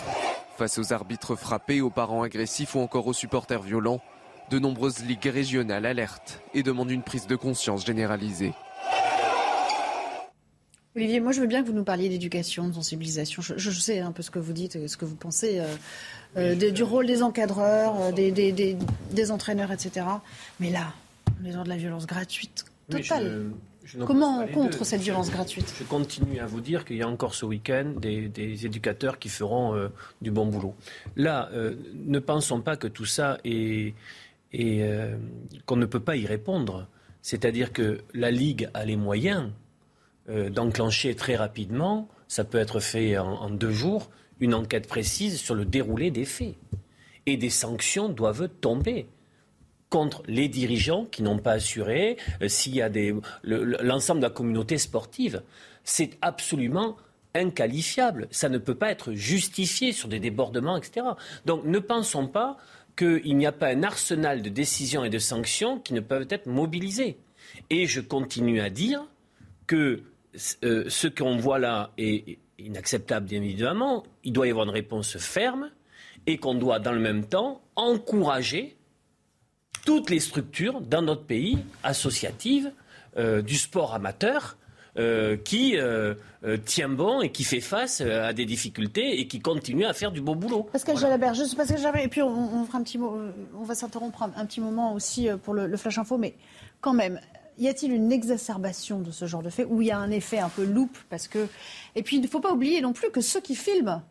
Face 0.58 0.78
aux 0.78 0.92
arbitres 0.92 1.36
frappés, 1.36 1.80
aux 1.80 1.90
parents 1.90 2.22
agressifs 2.22 2.74
ou 2.74 2.80
encore 2.80 3.06
aux 3.06 3.12
supporters 3.12 3.62
violents, 3.62 4.00
de 4.50 4.58
nombreuses 4.58 5.04
ligues 5.04 5.30
régionales 5.32 5.86
alertent 5.86 6.40
et 6.52 6.64
demandent 6.64 6.90
une 6.90 7.02
prise 7.02 7.28
de 7.28 7.36
conscience 7.36 7.86
généralisée. 7.86 8.52
Olivier, 10.94 11.20
moi 11.20 11.32
je 11.32 11.40
veux 11.40 11.46
bien 11.46 11.62
que 11.62 11.68
vous 11.68 11.72
nous 11.72 11.84
parliez 11.84 12.10
d'éducation, 12.10 12.68
de 12.68 12.74
sensibilisation. 12.74 13.40
Je, 13.40 13.70
sais 13.70 14.00
un 14.00 14.12
peu 14.12 14.22
ce 14.22 14.30
que 14.30 14.38
vous 14.38 14.52
dites, 14.52 14.86
ce 14.86 14.96
que 14.98 15.06
vous 15.06 15.16
pensez 15.16 15.60
euh, 15.60 15.66
euh, 16.36 16.70
du 16.70 16.82
rôle 16.82 17.06
des 17.06 17.22
encadreurs, 17.22 17.98
euh, 18.00 18.12
des, 18.12 18.30
des, 18.30 19.30
entraîneurs, 19.30 19.72
etc. 19.72 20.04
Mais 20.60 20.70
là, 20.70 20.92
on 21.40 21.46
est 21.46 21.52
dans 21.52 21.64
de 21.64 21.70
la 21.70 21.76
violence 21.76 22.06
gratuite 22.06 22.66
totale. 22.90 23.52
Comment 24.06 24.40
on 24.40 24.46
contre 24.48 24.84
cette 24.84 25.00
violence 25.00 25.30
gratuite 25.30 25.72
Je 25.78 25.84
continue 25.84 26.40
à 26.40 26.46
vous 26.46 26.60
dire 26.60 26.84
qu'il 26.84 26.96
y 26.96 27.02
a 27.02 27.08
encore 27.08 27.34
ce 27.34 27.46
week-end 27.46 27.94
des, 27.96 28.66
éducateurs 28.66 29.18
qui 29.18 29.28
feront 29.30 29.90
du 30.20 30.30
bon 30.30 30.46
boulot. 30.46 30.74
Là, 31.16 31.50
ne 32.06 32.18
pensons 32.18 32.60
pas 32.60 32.76
que 32.76 32.86
tout 32.86 33.06
ça 33.06 33.38
est, 33.44 33.94
est 34.52 34.88
qu'on 35.66 35.76
ne 35.76 35.86
peut 35.86 36.00
pas 36.00 36.16
y 36.16 36.26
répondre. 36.26 36.86
C'est-à-dire 37.22 37.72
que 37.72 38.02
la 38.14 38.30
Ligue 38.30 38.68
a 38.72 38.84
les 38.84 38.96
moyens 38.96 39.50
euh, 40.28 40.50
d'enclencher 40.50 41.14
très 41.14 41.36
rapidement, 41.36 42.08
ça 42.28 42.44
peut 42.44 42.58
être 42.58 42.80
fait 42.80 43.18
en, 43.18 43.50
deux 43.50 43.72
jours, 43.72 44.10
une 44.40 44.54
enquête 44.54 44.86
précise 44.86 45.40
sur 45.40 45.54
le 45.54 45.64
déroulé 45.64 46.10
des 46.10 46.24
faits. 46.24 46.54
Et 47.26 47.36
des 47.36 47.50
sanctions 47.50 48.08
doivent 48.08 48.48
tomber 48.60 49.06
contre 49.90 50.22
les 50.26 50.48
dirigeants 50.48 51.04
qui 51.04 51.22
n'ont 51.22 51.38
pas 51.38 51.52
assuré, 51.52 52.16
euh, 52.40 52.48
s'il 52.48 52.74
y 52.74 52.82
a 52.82 52.90
l'ensemble 53.42 54.20
de 54.20 54.26
la 54.26 54.30
communauté 54.30 54.78
sportive. 54.78 55.42
C'est 55.84 56.16
absolument 56.22 56.96
inqualifiable. 57.34 58.28
Ça 58.30 58.48
ne 58.48 58.58
peut 58.58 58.74
pas 58.74 58.90
être 58.90 59.12
justifié 59.12 59.92
sur 59.92 60.08
des 60.08 60.20
débordements, 60.20 60.76
etc. 60.76 61.06
Donc 61.46 61.64
ne 61.64 61.78
pensons 61.78 62.26
pas 62.26 62.56
qu'il 62.96 63.36
n'y 63.36 63.46
a 63.46 63.52
pas 63.52 63.68
un 63.68 63.82
arsenal 63.82 64.42
de 64.42 64.48
décisions 64.48 65.04
et 65.04 65.10
de 65.10 65.18
sanctions 65.18 65.78
qui 65.78 65.94
ne 65.94 66.00
peuvent 66.00 66.26
être 66.30 66.46
mobilisées. 66.46 67.18
Et 67.70 67.86
je 67.86 68.00
continue 68.00 68.60
à 68.60 68.70
dire 68.70 69.04
que 69.66 70.02
euh, 70.64 70.84
ce 70.88 71.08
qu'on 71.08 71.36
voit 71.36 71.58
là 71.58 71.90
est 71.98 72.38
inacceptable, 72.58 73.26
bien 73.26 73.42
évidemment. 73.42 74.04
Il 74.24 74.32
doit 74.32 74.46
y 74.46 74.50
avoir 74.50 74.66
une 74.66 74.72
réponse 74.72 75.18
ferme 75.18 75.70
et 76.26 76.38
qu'on 76.38 76.54
doit, 76.54 76.78
dans 76.78 76.92
le 76.92 77.00
même 77.00 77.24
temps, 77.26 77.62
encourager 77.76 78.76
toutes 79.84 80.10
les 80.10 80.20
structures 80.20 80.80
dans 80.80 81.02
notre 81.02 81.24
pays 81.24 81.58
associatives 81.82 82.70
euh, 83.16 83.42
du 83.42 83.56
sport 83.56 83.94
amateur 83.94 84.56
qui 85.44 85.74
tient 86.66 86.88
bon 86.90 87.22
et 87.22 87.32
qui 87.32 87.44
fait 87.44 87.62
face 87.62 88.02
à 88.02 88.34
des 88.34 88.44
difficultés 88.44 89.20
et 89.20 89.26
qui 89.26 89.40
continue 89.40 89.86
à 89.86 89.94
faire 89.94 90.12
du 90.12 90.20
bon 90.20 90.36
boulot. 90.36 90.64
Pascal 90.64 90.96
voilà. 90.96 91.16
Jalabert, 91.16 91.32
juste 91.32 91.56
parce 91.56 91.70
que 91.70 91.78
j'avais. 91.78 92.04
Et 92.04 92.08
puis 92.08 92.20
on, 92.20 92.66
fera 92.66 92.76
un 92.76 92.82
petit 92.82 92.98
mot, 92.98 93.18
on 93.58 93.62
va 93.62 93.74
s'interrompre 93.74 94.22
un, 94.22 94.44
petit 94.44 94.60
moment 94.60 94.92
aussi 94.92 95.28
pour 95.44 95.54
le, 95.54 95.66
le 95.66 95.76
Flash 95.78 95.96
Info, 95.96 96.18
mais 96.18 96.34
quand 96.82 96.92
même, 96.92 97.18
y 97.58 97.68
a-t-il 97.68 97.92
une 97.92 98.12
exacerbation 98.12 99.00
de 99.00 99.10
ce 99.10 99.26
genre 99.26 99.42
de 99.42 99.50
fait 99.50 99.64
où 99.64 99.82
il 99.82 99.88
y 99.88 99.90
a 99.90 99.98
un 99.98 100.10
effet 100.10 100.38
un 100.38 100.48
peu 100.48 100.64
loupe 100.64 100.96
parce 101.10 101.28
que 101.28 101.48
et 101.94 102.02
puis 102.02 102.16
il 102.16 102.22
ne 102.22 102.28
faut 102.28 102.40
pas 102.40 102.52
oublier 102.52 102.80
non 102.80 102.92
plus 102.92 103.10
que 103.10 103.20
ceux 103.20 103.40
qui 103.40 103.54
filment 103.54 104.02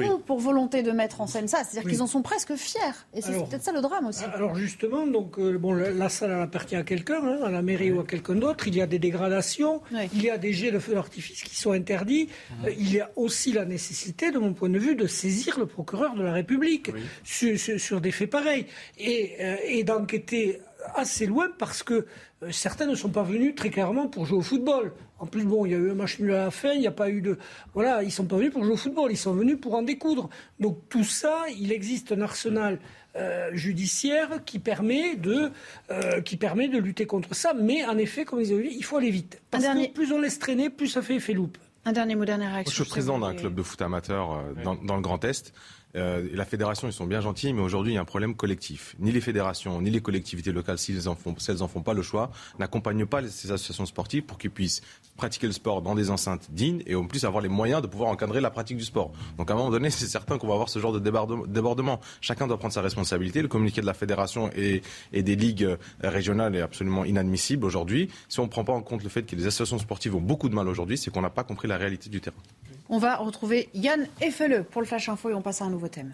ont 0.00 0.18
pour 0.18 0.38
volonté 0.38 0.82
de 0.82 0.90
mettre 0.90 1.20
en 1.20 1.26
scène 1.26 1.48
ça, 1.48 1.58
c'est-à-dire 1.64 1.90
qu'ils 1.90 2.02
en 2.02 2.06
sont 2.06 2.22
presque 2.22 2.54
fiers 2.54 2.80
et 3.14 3.20
c'est 3.20 3.32
peut-être 3.32 3.62
ça 3.62 3.72
le 3.72 3.80
drame 3.80 4.06
aussi. 4.06 4.24
Alors 4.24 4.54
justement, 4.54 5.06
donc 5.06 5.38
euh, 5.38 5.58
bon, 5.58 5.72
la, 5.72 6.08
salle 6.08 6.32
appartient 6.40 6.76
à 6.76 6.82
quelqu'un, 6.82 7.22
hein, 7.22 7.38
à 7.44 7.50
la 7.50 7.62
mairie 7.62 7.92
ou 7.92 8.00
à 8.00 8.04
quelqu'un 8.04 8.34
d'autre. 8.34 8.68
Il 8.68 8.76
y 8.76 8.80
a 8.80 8.86
des 8.86 8.98
dégradations, 8.98 9.82
il 10.12 10.22
y 10.22 10.30
a 10.30 10.38
des 10.38 10.52
jets 10.52 10.70
de 10.70 10.78
feu 10.78 10.94
d'artifice 10.94 11.42
qui 11.42 11.56
sont 11.56 11.72
interdits. 11.72 12.28
Euh, 12.64 12.70
il 12.78 12.92
y 12.92 13.00
a 13.00 13.10
aussi 13.16 13.52
la 13.52 13.64
nécessité, 13.64 14.30
de 14.30 14.38
mon 14.38 14.54
point 14.54 14.70
de 14.70 14.78
vue, 14.78 14.96
de 14.96 15.06
saisir 15.06 15.58
le 15.58 15.66
procureur 15.66 16.14
de 16.14 16.22
la 16.22 16.32
République 16.32 16.90
sur, 17.24 18.00
des 18.00 18.10
faits 18.10 18.30
pareils 18.30 18.66
et, 18.98 19.36
euh, 19.40 19.56
et 19.64 19.84
d'enquêter 19.84 20.60
assez 20.94 21.26
loin 21.26 21.48
parce 21.58 21.82
que 21.82 22.06
euh, 22.42 22.50
certains 22.50 22.86
ne 22.86 22.94
sont 22.94 23.10
pas 23.10 23.22
venus 23.22 23.54
très 23.54 23.70
clairement 23.70 24.08
pour 24.08 24.26
jouer 24.26 24.38
au 24.38 24.42
football. 24.42 24.92
En 25.18 25.26
plus, 25.26 25.44
bon, 25.44 25.64
il 25.64 25.72
y 25.72 25.74
a 25.74 25.78
eu 25.78 25.90
un 25.90 25.94
match 25.94 26.18
nul 26.18 26.32
à 26.32 26.44
la 26.44 26.50
fin, 26.50 26.72
il 26.72 26.80
n'y 26.80 26.86
a 26.86 26.92
pas 26.92 27.08
eu 27.08 27.20
de. 27.20 27.38
Voilà, 27.74 28.02
ils 28.02 28.06
ne 28.06 28.10
sont 28.10 28.24
pas 28.24 28.36
venus 28.36 28.52
pour 28.52 28.64
jouer 28.64 28.72
au 28.72 28.76
football, 28.76 29.12
ils 29.12 29.16
sont 29.16 29.32
venus 29.32 29.58
pour 29.60 29.74
en 29.74 29.82
découdre. 29.82 30.28
Donc 30.58 30.78
tout 30.88 31.04
ça, 31.04 31.44
il 31.56 31.72
existe 31.72 32.12
un 32.12 32.20
arsenal 32.20 32.80
euh, 33.14 33.50
judiciaire 33.52 34.44
qui 34.44 34.58
permet, 34.58 35.16
de, 35.16 35.50
euh, 35.90 36.20
qui 36.22 36.36
permet 36.36 36.68
de 36.68 36.78
lutter 36.78 37.06
contre 37.06 37.34
ça. 37.34 37.54
Mais 37.54 37.84
en 37.84 37.98
effet, 37.98 38.24
comme 38.24 38.40
ils 38.40 38.52
ont 38.52 38.58
dit, 38.58 38.74
il 38.76 38.84
faut 38.84 38.96
aller 38.96 39.10
vite. 39.10 39.40
Parce 39.50 39.64
que 39.64 39.92
plus 39.92 40.12
on 40.12 40.20
laisse 40.20 40.38
traîner, 40.38 40.70
plus 40.70 40.88
ça 40.88 41.02
fait 41.02 41.16
effet 41.16 41.34
loupe. 41.34 41.58
Un 41.84 41.92
dernier 41.92 42.14
mot, 42.14 42.24
dernière 42.24 42.52
réaction. 42.52 42.70
je 42.70 42.82
suis 42.82 42.90
président 42.90 43.18
d'un 43.18 43.34
club 43.34 43.54
de 43.54 43.62
foot 43.62 43.82
amateur 43.82 44.40
dans, 44.64 44.76
dans, 44.76 44.94
le 44.94 45.02
Grand 45.02 45.24
Est. 45.24 45.52
Euh, 45.94 46.28
la 46.32 46.44
fédération, 46.44 46.88
ils 46.88 46.92
sont 46.92 47.06
bien 47.06 47.20
gentils, 47.20 47.52
mais 47.52 47.60
aujourd'hui, 47.60 47.92
il 47.92 47.94
y 47.96 47.98
a 47.98 48.00
un 48.00 48.06
problème 48.06 48.34
collectif. 48.34 48.96
Ni 48.98 49.12
les 49.12 49.20
fédérations, 49.20 49.80
ni 49.80 49.90
les 49.90 50.00
collectivités 50.00 50.52
locales, 50.52 50.78
si 50.78 50.92
elles 50.92 51.08
en 51.08 51.14
font, 51.14 51.34
si 51.38 51.50
en 51.50 51.68
font 51.68 51.82
pas 51.82 51.94
le 51.94 52.02
choix, 52.02 52.30
n'accompagnent 52.58 53.06
pas 53.06 53.22
ces 53.28 53.50
associations 53.50 53.86
sportives 53.86 54.22
pour 54.22 54.38
qu'ils 54.38 54.50
puissent 54.50 54.82
pratiquer 55.16 55.46
le 55.46 55.52
sport 55.52 55.82
dans 55.82 55.94
des 55.94 56.10
enceintes 56.10 56.48
dignes 56.50 56.82
et 56.86 56.94
en 56.94 57.04
plus 57.04 57.24
avoir 57.24 57.42
les 57.42 57.48
moyens 57.48 57.82
de 57.82 57.86
pouvoir 57.86 58.10
encadrer 58.10 58.40
la 58.40 58.50
pratique 58.50 58.78
du 58.78 58.84
sport. 58.84 59.12
Donc 59.36 59.50
à 59.50 59.54
un 59.54 59.56
moment 59.56 59.70
donné, 59.70 59.90
c'est 59.90 60.06
certain 60.06 60.38
qu'on 60.38 60.48
va 60.48 60.54
avoir 60.54 60.68
ce 60.68 60.78
genre 60.78 60.92
de 60.92 60.98
débordement. 60.98 62.00
Chacun 62.20 62.46
doit 62.46 62.58
prendre 62.58 62.74
sa 62.74 62.82
responsabilité. 62.82 63.42
Le 63.42 63.48
communiqué 63.48 63.80
de 63.80 63.86
la 63.86 63.94
fédération 63.94 64.50
et, 64.56 64.82
et 65.12 65.22
des 65.22 65.36
ligues 65.36 65.64
euh, 65.64 65.76
régionales 66.02 66.56
est 66.56 66.60
absolument 66.62 67.04
inadmissible 67.04 67.64
aujourd'hui. 67.66 68.08
Si 68.28 68.40
on 68.40 68.44
ne 68.44 68.48
prend 68.48 68.64
pas 68.64 68.72
en 68.72 68.82
compte 68.82 69.02
le 69.02 69.08
fait 69.08 69.24
que 69.24 69.36
les 69.36 69.46
associations 69.46 69.78
sportives 69.78 70.14
ont 70.16 70.20
beaucoup 70.20 70.48
de 70.48 70.54
mal 70.54 70.68
aujourd'hui, 70.68 70.96
c'est 70.96 71.10
qu'on 71.10 71.22
n'a 71.22 71.30
pas 71.30 71.44
compris 71.44 71.68
la 71.68 71.76
réalité 71.76 72.08
du 72.08 72.20
terrain. 72.20 72.36
On 72.94 72.98
va 72.98 73.16
retrouver 73.16 73.70
Yann 73.72 74.06
Effele 74.20 74.64
pour 74.70 74.82
le 74.82 74.86
Flash 74.86 75.08
Info 75.08 75.30
et 75.30 75.34
on 75.34 75.40
passe 75.40 75.62
à 75.62 75.64
un 75.64 75.70
nouveau 75.70 75.88
thème. 75.88 76.12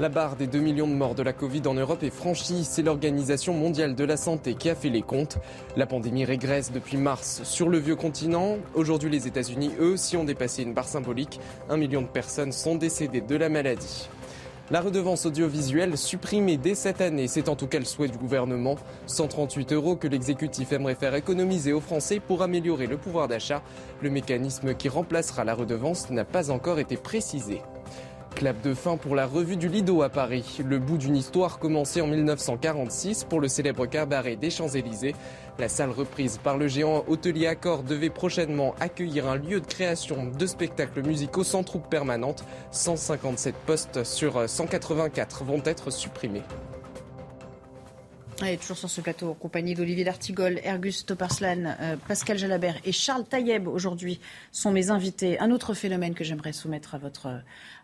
La 0.00 0.08
barre 0.08 0.34
des 0.34 0.48
2 0.48 0.58
millions 0.58 0.88
de 0.88 0.92
morts 0.92 1.14
de 1.14 1.22
la 1.22 1.32
Covid 1.32 1.62
en 1.66 1.74
Europe 1.74 2.02
est 2.02 2.10
franchie. 2.10 2.64
C'est 2.64 2.82
l'Organisation 2.82 3.54
mondiale 3.54 3.94
de 3.94 4.02
la 4.02 4.16
santé 4.16 4.56
qui 4.56 4.68
a 4.68 4.74
fait 4.74 4.88
les 4.88 5.02
comptes. 5.02 5.38
La 5.76 5.86
pandémie 5.86 6.24
régresse 6.24 6.72
depuis 6.72 6.96
mars 6.96 7.42
sur 7.44 7.68
le 7.68 7.78
vieux 7.78 7.94
continent. 7.94 8.56
Aujourd'hui, 8.74 9.08
les 9.08 9.28
États-Unis, 9.28 9.70
eux 9.78 9.92
aussi, 9.92 10.16
ont 10.16 10.24
dépassé 10.24 10.64
une 10.64 10.74
barre 10.74 10.88
symbolique. 10.88 11.38
Un 11.70 11.76
million 11.76 12.02
de 12.02 12.08
personnes 12.08 12.50
sont 12.50 12.74
décédées 12.74 13.20
de 13.20 13.36
la 13.36 13.48
maladie. 13.48 14.08
La 14.70 14.80
redevance 14.80 15.26
audiovisuelle 15.26 15.98
supprimée 15.98 16.56
dès 16.56 16.74
cette 16.74 17.00
année, 17.00 17.26
c'est 17.26 17.48
en 17.48 17.56
tout 17.56 17.66
cas 17.66 17.80
le 17.80 17.84
souhait 17.84 18.08
du 18.08 18.16
gouvernement. 18.16 18.76
138 19.06 19.72
euros 19.72 19.96
que 19.96 20.06
l'exécutif 20.06 20.72
aimerait 20.72 20.94
faire 20.94 21.14
économiser 21.14 21.72
aux 21.72 21.80
Français 21.80 22.20
pour 22.20 22.42
améliorer 22.42 22.86
le 22.86 22.96
pouvoir 22.96 23.26
d'achat. 23.28 23.62
Le 24.00 24.08
mécanisme 24.08 24.74
qui 24.74 24.88
remplacera 24.88 25.44
la 25.44 25.54
redevance 25.54 26.10
n'a 26.10 26.24
pas 26.24 26.50
encore 26.50 26.78
été 26.78 26.96
précisé. 26.96 27.60
Clap 28.34 28.62
de 28.62 28.74
fin 28.74 28.96
pour 28.96 29.14
la 29.14 29.26
revue 29.26 29.56
du 29.56 29.68
Lido 29.68 30.02
à 30.02 30.08
Paris. 30.08 30.58
Le 30.64 30.78
bout 30.78 30.98
d'une 30.98 31.16
histoire 31.16 31.58
commencée 31.58 32.00
en 32.00 32.06
1946 32.06 33.24
pour 33.24 33.40
le 33.40 33.48
célèbre 33.48 33.86
cabaret 33.86 34.36
des 34.36 34.50
Champs-Élysées. 34.50 35.14
La 35.58 35.68
salle 35.68 35.90
reprise 35.90 36.38
par 36.42 36.58
le 36.58 36.68
géant 36.68 37.04
hôtelier 37.06 37.46
Accor 37.46 37.82
devait 37.82 38.10
prochainement 38.10 38.74
accueillir 38.80 39.28
un 39.28 39.36
lieu 39.36 39.60
de 39.60 39.66
création 39.66 40.26
de 40.26 40.46
spectacles 40.46 41.02
musicaux 41.02 41.44
sans 41.44 41.62
troupe 41.62 41.88
permanente. 41.88 42.44
157 42.70 43.54
postes 43.66 44.04
sur 44.04 44.48
184 44.48 45.44
vont 45.44 45.62
être 45.64 45.90
supprimés. 45.90 46.42
Et 48.44 48.56
toujours 48.56 48.76
sur 48.76 48.90
ce 48.90 49.00
plateau, 49.00 49.30
en 49.30 49.34
compagnie 49.34 49.74
d'Olivier 49.74 50.04
D'Artigol, 50.04 50.58
Ergus 50.64 51.06
Toparslan, 51.06 51.76
euh, 51.80 51.96
Pascal 52.08 52.38
Jalabert 52.38 52.74
et 52.84 52.90
Charles 52.90 53.24
Taïeb, 53.24 53.68
aujourd'hui, 53.68 54.18
sont 54.50 54.72
mes 54.72 54.90
invités. 54.90 55.38
Un 55.38 55.52
autre 55.52 55.74
phénomène 55.74 56.14
que 56.14 56.24
j'aimerais 56.24 56.52
soumettre 56.52 56.96
à 56.96 56.98
votre 56.98 57.28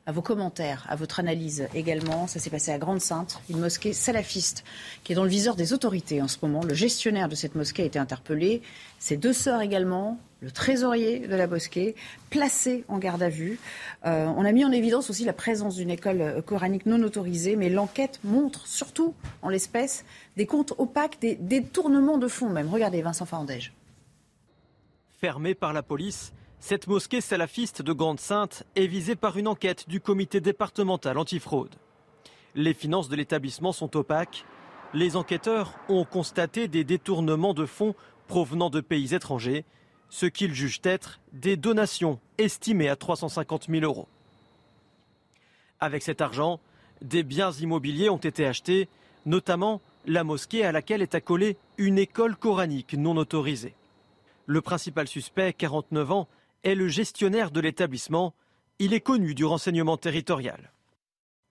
à 0.08 0.10
vos 0.10 0.22
commentaires, 0.22 0.86
à 0.88 0.96
votre 0.96 1.20
analyse 1.20 1.68
également. 1.74 2.26
Ça 2.28 2.40
s'est 2.40 2.48
passé 2.48 2.72
à 2.72 2.78
Grande-Sainte, 2.78 3.42
une 3.50 3.60
mosquée 3.60 3.92
salafiste 3.92 4.64
qui 5.04 5.12
est 5.12 5.14
dans 5.14 5.22
le 5.22 5.28
viseur 5.28 5.54
des 5.54 5.74
autorités 5.74 6.22
en 6.22 6.28
ce 6.28 6.38
moment. 6.40 6.62
Le 6.64 6.72
gestionnaire 6.72 7.28
de 7.28 7.34
cette 7.34 7.54
mosquée 7.54 7.82
a 7.82 7.84
été 7.84 7.98
interpellé. 7.98 8.62
Ses 8.98 9.18
deux 9.18 9.34
sœurs 9.34 9.60
également, 9.60 10.18
le 10.40 10.50
trésorier 10.50 11.28
de 11.28 11.36
la 11.36 11.46
mosquée, 11.46 11.94
placé 12.30 12.86
en 12.88 12.96
garde 12.96 13.22
à 13.22 13.28
vue. 13.28 13.60
Euh, 14.06 14.24
on 14.34 14.46
a 14.46 14.52
mis 14.52 14.64
en 14.64 14.72
évidence 14.72 15.10
aussi 15.10 15.26
la 15.26 15.34
présence 15.34 15.74
d'une 15.74 15.90
école 15.90 16.42
coranique 16.46 16.86
non 16.86 17.02
autorisée, 17.02 17.54
mais 17.54 17.68
l'enquête 17.68 18.18
montre 18.24 18.66
surtout, 18.66 19.12
en 19.42 19.50
l'espèce, 19.50 20.06
des 20.38 20.46
comptes 20.46 20.72
opaques, 20.78 21.18
des 21.20 21.34
détournements 21.34 22.16
de 22.16 22.28
fonds 22.28 22.48
même. 22.48 22.70
Regardez 22.70 23.02
Vincent 23.02 23.26
Farandège. 23.26 23.74
Fermé 25.20 25.54
par 25.54 25.74
la 25.74 25.82
police, 25.82 26.32
cette 26.60 26.88
mosquée 26.88 27.20
salafiste 27.20 27.82
de 27.82 27.92
Grande-Sainte 27.92 28.64
est 28.74 28.86
visée 28.86 29.16
par 29.16 29.36
une 29.36 29.48
enquête 29.48 29.88
du 29.88 30.00
comité 30.00 30.40
départemental 30.40 31.16
antifraude. 31.16 31.74
Les 32.54 32.74
finances 32.74 33.08
de 33.08 33.16
l'établissement 33.16 33.72
sont 33.72 33.96
opaques. 33.96 34.44
Les 34.92 35.16
enquêteurs 35.16 35.78
ont 35.88 36.04
constaté 36.04 36.66
des 36.66 36.82
détournements 36.82 37.54
de 37.54 37.64
fonds 37.64 37.94
provenant 38.26 38.70
de 38.70 38.80
pays 38.80 39.14
étrangers, 39.14 39.64
ce 40.10 40.26
qu'ils 40.26 40.54
jugent 40.54 40.80
être 40.82 41.20
des 41.32 41.56
donations 41.56 42.18
estimées 42.38 42.88
à 42.88 42.96
350 42.96 43.68
000 43.68 43.84
euros. 43.84 44.08
Avec 45.80 46.02
cet 46.02 46.20
argent, 46.20 46.60
des 47.02 47.22
biens 47.22 47.52
immobiliers 47.52 48.10
ont 48.10 48.16
été 48.16 48.46
achetés, 48.46 48.88
notamment 49.26 49.80
la 50.06 50.24
mosquée 50.24 50.64
à 50.64 50.72
laquelle 50.72 51.02
est 51.02 51.14
accolée 51.14 51.56
une 51.76 51.98
école 51.98 52.36
coranique 52.36 52.94
non 52.94 53.16
autorisée. 53.16 53.74
Le 54.46 54.60
principal 54.60 55.06
suspect, 55.06 55.52
49 55.52 56.10
ans, 56.10 56.28
est 56.64 56.74
le 56.74 56.88
gestionnaire 56.88 57.50
de 57.50 57.60
l'établissement. 57.60 58.34
Il 58.78 58.94
est 58.94 59.00
connu 59.00 59.34
du 59.34 59.44
renseignement 59.44 59.96
territorial. 59.96 60.72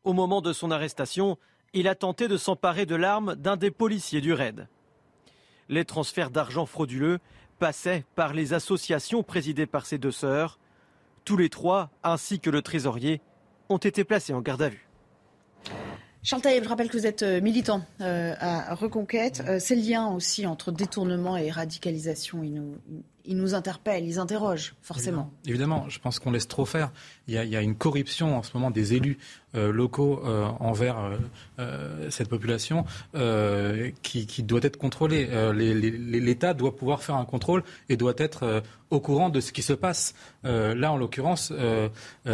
Au 0.04 0.13
moment 0.13 0.41
de 0.41 0.54
son 0.54 0.72
arrestation, 0.72 1.38
il 1.74 1.88
a 1.88 1.96
tenté 1.96 2.28
de 2.28 2.38
s'emparer 2.38 2.86
de 2.86 2.96
l'arme 2.96 3.36
d'un 3.36 3.58
des 3.58 3.72
policiers 3.72 4.22
du 4.22 4.34
raid. 4.34 4.67
Les 5.70 5.86
transferts 5.86 6.32
d'argent 6.32 6.65
frauduleux 6.65 7.20
passaient 7.60 8.06
par 8.15 8.34
les 8.34 8.54
associations 8.54 9.24
présidées 9.24 9.65
par 9.65 9.86
ses 9.86 9.98
deux 9.98 10.12
sœurs. 10.12 10.60
Tous 11.26 11.38
les 11.38 11.50
trois, 11.50 11.89
ainsi 12.04 12.39
que 12.39 12.50
le 12.50 12.62
trésorier, 12.62 13.22
ont 13.70 13.78
été 13.78 14.04
placés 14.04 14.34
en 14.34 14.41
garde 14.41 14.62
à 14.62 14.70
vue. 14.70 14.88
Charles 16.24 16.41
Taïeb, 16.41 16.63
je 16.63 16.70
rappelle 16.70 16.89
que 16.89 16.98
vous 16.98 17.06
êtes 17.06 17.24
euh, 17.24 17.41
militant 17.41 17.82
euh, 18.02 18.34
à 18.39 18.76
Reconquête. 18.76 19.43
Euh, 19.48 19.60
ces 19.60 19.76
liens 19.76 20.08
aussi 20.08 20.46
entre 20.46 20.72
détournement 20.72 21.38
et 21.38 21.50
radicalisation, 21.52 22.43
ils 22.43 22.54
nous, 22.54 22.76
ils 23.28 23.38
nous 23.38 23.54
interpellent, 23.54 24.06
ils 24.06 24.20
interrogent 24.20 24.76
forcément. 24.82 25.32
Évidemment, 25.46 25.88
je 25.90 26.00
pense 26.00 26.20
qu'on 26.20 26.32
laisse 26.32 26.48
trop 26.48 26.66
faire. 26.66 26.92
Il 27.28 27.34
y, 27.34 27.56
a, 27.56 27.62
une 27.62 27.76
corruption 27.76 28.38
en 28.38 28.44
ce 28.44 28.52
moment 28.56 28.72
des 28.72 28.94
élus 28.94 29.18
locaux 29.54 30.24
envers 30.60 30.98
cette 32.10 32.30
population 32.30 32.86
qui, 34.02 34.44
doit 34.44 34.62
être 34.63 34.78
contrôlée. 34.78 35.28
L'État 35.54 36.54
doit 36.54 36.76
pouvoir 36.76 37.04
faire 37.04 37.16
un 37.16 37.26
contrôle 37.26 37.63
et 37.90 37.98
doit 37.98 38.13
être 38.18 38.63
au 38.92 39.02
courant 39.02 39.30
de 39.30 39.42
ce 39.42 39.52
qui 39.52 39.62
se 39.62 39.74
passe. 39.74 40.13
là, 40.44 40.92
en 40.92 40.98
l'occurrence, 40.98 41.52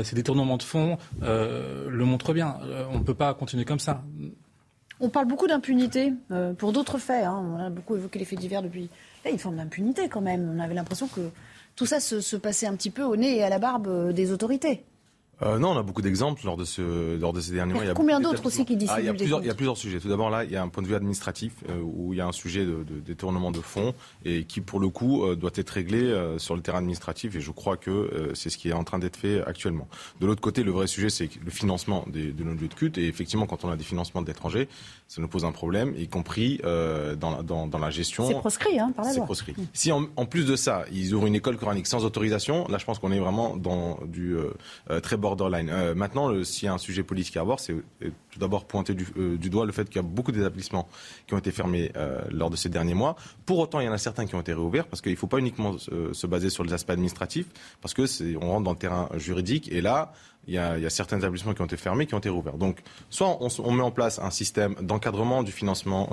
ces 0.04 0.16
détournements 0.16 0.58
de 0.58 0.64
fonds 0.64 0.98
le 1.22 2.06
montrent 2.06 2.34
bien. 2.34 2.60
on 2.92 3.00
ne 3.00 3.04
peut 3.04 3.16
pas 3.16 3.34
continuer 3.34 3.66
comme 3.66 3.80
ça. 3.80 4.04
On 5.04 5.10
parle 5.10 5.28
beaucoup 5.28 5.48
d'impunité 5.48 6.14
euh, 6.32 6.54
pour 6.54 6.72
d'autres 6.72 6.98
faits. 6.98 7.26
Hein. 7.26 7.44
On 7.58 7.60
a 7.60 7.70
beaucoup 7.70 7.98
évoqué 7.98 8.20
les 8.20 8.26
faits 8.26 8.40
divers 8.40 8.62
depuis. 8.62 8.90
Là, 9.26 9.32
une 9.32 9.40
forme 9.40 9.58
d'impunité 9.58 10.10
quand 10.10 10.22
même. 10.22 10.54
On 10.56 10.60
avait 10.60 10.74
l'impression 10.74 11.08
que 11.08 11.30
tout 11.76 11.86
ça 11.86 12.00
se, 12.00 12.36
passait 12.36 12.68
un 12.68 12.76
petit 12.76 12.90
peu 12.90 13.04
au 13.04 13.16
nez 13.16 13.38
et 13.38 13.44
à 13.44 13.50
la 13.50 13.60
barbe 13.60 13.88
euh, 13.88 14.12
des 14.12 14.32
autorités. 14.32 14.84
Euh, 15.42 15.58
non, 15.58 15.72
on 15.72 15.78
a 15.78 15.84
beaucoup 15.84 16.02
d'exemples 16.02 16.46
lors 16.46 16.58
de 16.58 16.64
ce 16.64 17.18
lors 17.18 17.34
de 17.34 17.42
ces 17.42 17.54
derniers 17.54 17.74
mois. 17.74 17.84
Il 17.84 17.88
y 17.88 17.92
a 17.92 17.94
combien 17.94 18.20
d'autres 18.20 18.46
aussi 18.46 18.66
qui 18.66 18.78
dissimulent 18.78 18.96
ah, 18.98 19.02
il, 19.02 19.06
y 19.06 19.10
a 19.10 19.14
plusieurs, 19.14 19.42
il 19.42 19.48
y 19.48 19.50
a 19.50 19.56
plusieurs 19.56 19.78
sujets. 19.78 20.00
Tout 20.00 20.10
d'abord, 20.10 20.30
là, 20.30 20.44
il 20.44 20.52
y 20.52 20.56
a 20.56 20.62
un 20.62 20.70
point 20.70 20.84
de 20.84 20.88
vue 20.88 20.96
administratif 20.96 21.54
euh, 21.70 21.82
où 21.82 22.14
il 22.14 22.18
y 22.18 22.22
a 22.22 22.28
un 22.28 22.32
sujet 22.32 22.66
de, 22.66 22.84
de, 22.84 23.00
détournement 23.04 23.52
de 23.52 23.60
fonds 23.60 23.94
et 24.26 24.46
qui, 24.46 24.62
pour 24.62 24.80
le 24.80 24.90
coup, 24.90 25.24
euh, 25.24 25.36
doit 25.36 25.52
être 25.56 25.72
réglé 25.72 26.04
euh, 26.04 26.38
sur 26.38 26.56
le 26.56 26.62
terrain 26.62 26.78
administratif. 26.78 27.36
Et 27.36 27.42
je 27.42 27.52
crois 27.52 27.78
que 27.78 27.90
euh, 27.90 28.36
c'est 28.36 28.50
ce 28.50 28.58
qui 28.58 28.70
est 28.70 28.74
en 28.74 28.84
train 28.84 29.00
d'être 29.00 29.18
fait 29.18 29.44
actuellement. 29.46 29.88
De 30.22 30.26
l'autre 30.26 30.42
côté, 30.42 30.64
le 30.64 30.72
vrai 30.72 30.88
sujet, 30.88 31.10
c'est 31.10 31.30
le 31.44 31.52
financement 31.52 32.06
des, 32.08 32.32
de 32.32 32.44
nos 32.44 32.54
lieux 32.54 32.68
de 32.68 32.74
culte. 32.74 32.98
Et 32.98 33.08
effectivement, 33.08 33.46
quand 33.46 33.66
on 33.66 33.72
a 33.72 33.76
des 33.76 33.84
financements 33.84 34.22
d'étrangers, 34.22 34.70
ça 35.08 35.22
nous 35.22 35.28
pose 35.28 35.46
un 35.46 35.52
problème, 35.52 35.94
y 35.98 36.08
compris 36.08 36.60
dans, 36.64 37.44
dans, 37.44 37.68
dans, 37.68 37.78
la 37.78 37.90
gestion. 37.90 38.28
C'est 38.28 38.34
proscrit, 38.36 38.80
hein, 38.80 38.92
par 38.96 39.06
la 39.06 39.12
loi. 39.12 39.20
C'est 39.20 39.26
proscrit. 39.26 39.56
Si 39.74 39.92
en, 39.92 40.08
en, 40.16 40.26
plus 40.26 40.46
de 40.46 40.56
ça, 40.56 40.86
ils 40.92 41.14
ouvrent 41.14 41.28
une 41.28 41.36
école 41.36 41.58
coranique 41.58 41.88
sans 41.88 42.04
autorisation, 42.06 42.68
là, 42.68 42.78
je 42.78 42.86
pense 42.86 43.00
qu'on 43.00 43.12
est 43.12 43.20
vraiment 43.20 43.56
dans 43.56 44.00
du 44.06 44.36
très 45.04 45.18
borderline. 45.24 45.70
maintenant, 45.70 45.96
maintenant, 45.96 46.44
s'il 46.44 46.66
y 46.66 46.70
a 46.70 46.74
un 46.74 46.78
sujet 46.78 47.02
politique 47.02 47.38
à 47.38 47.42
avoir, 47.42 47.60
c'est 47.60 47.74
euh, 47.74 48.12
tout 48.34 48.40
d'abord 48.40 48.66
pointer 48.66 48.96
du, 48.96 49.06
euh, 49.18 49.38
du, 49.38 49.50
doigt 49.50 49.66
le 49.66 49.72
fait 49.72 49.86
qu'il 49.86 49.98
y 49.98 50.00
a 50.00 50.08
beaucoup 50.08 50.32
d'établissements 50.32 50.88
qui 51.28 51.36
ont 51.36 51.38
été 51.38 51.52
fermés 51.52 51.92
euh, 51.96 52.22
lors 52.32 52.50
de 52.50 52.56
ces 52.56 52.70
derniers 52.70 52.96
mois. 52.96 53.16
Pour 53.46 53.60
autant, 53.60 53.80
il 53.80 53.86
y 53.86 53.90
en 53.90 53.94
a 53.94 53.98
certains 53.98 54.26
qui 54.26 54.34
ont 54.34 54.42
été 54.42 54.54
réouverts 54.54 54.88
parce 54.88 55.02
qu'il 55.02 55.12
ne 55.12 55.18
faut 55.18 55.28
pas 55.28 55.38
uniquement 55.38 55.76
euh, 55.92 56.14
se 56.14 56.26
baser 56.26 56.50
sur 56.50 56.64
les 56.64 56.74
aspects 56.74 56.90
administratifs, 56.90 57.48
parce 57.82 57.94
que 57.94 58.04
on 58.38 58.50
rentre 58.50 58.64
dans 58.64 58.72
le 58.72 58.78
terrain 58.78 59.10
juridique 59.18 59.72
et 59.72 59.82
là, 59.82 60.14
il 60.48 60.54
y, 60.56 60.58
a, 60.58 60.72
a, 60.72 60.90
certains 60.90 61.20
établissements 61.20 61.54
qui 61.54 61.62
ont 61.62 61.66
été 61.66 61.78
fermés, 61.78 62.06
qui 62.06 62.16
ont 62.16 62.20
été 62.20 62.28
rouverts. 62.28 62.58
Donc, 62.58 62.80
soit 63.10 63.38
on, 63.40 63.72
met 63.72 63.82
en 63.82 63.92
place 63.92 64.20
un 64.20 64.30
système 64.30 64.76
d'encadrement 64.82 65.42
du 65.42 65.54
financement 65.54 66.10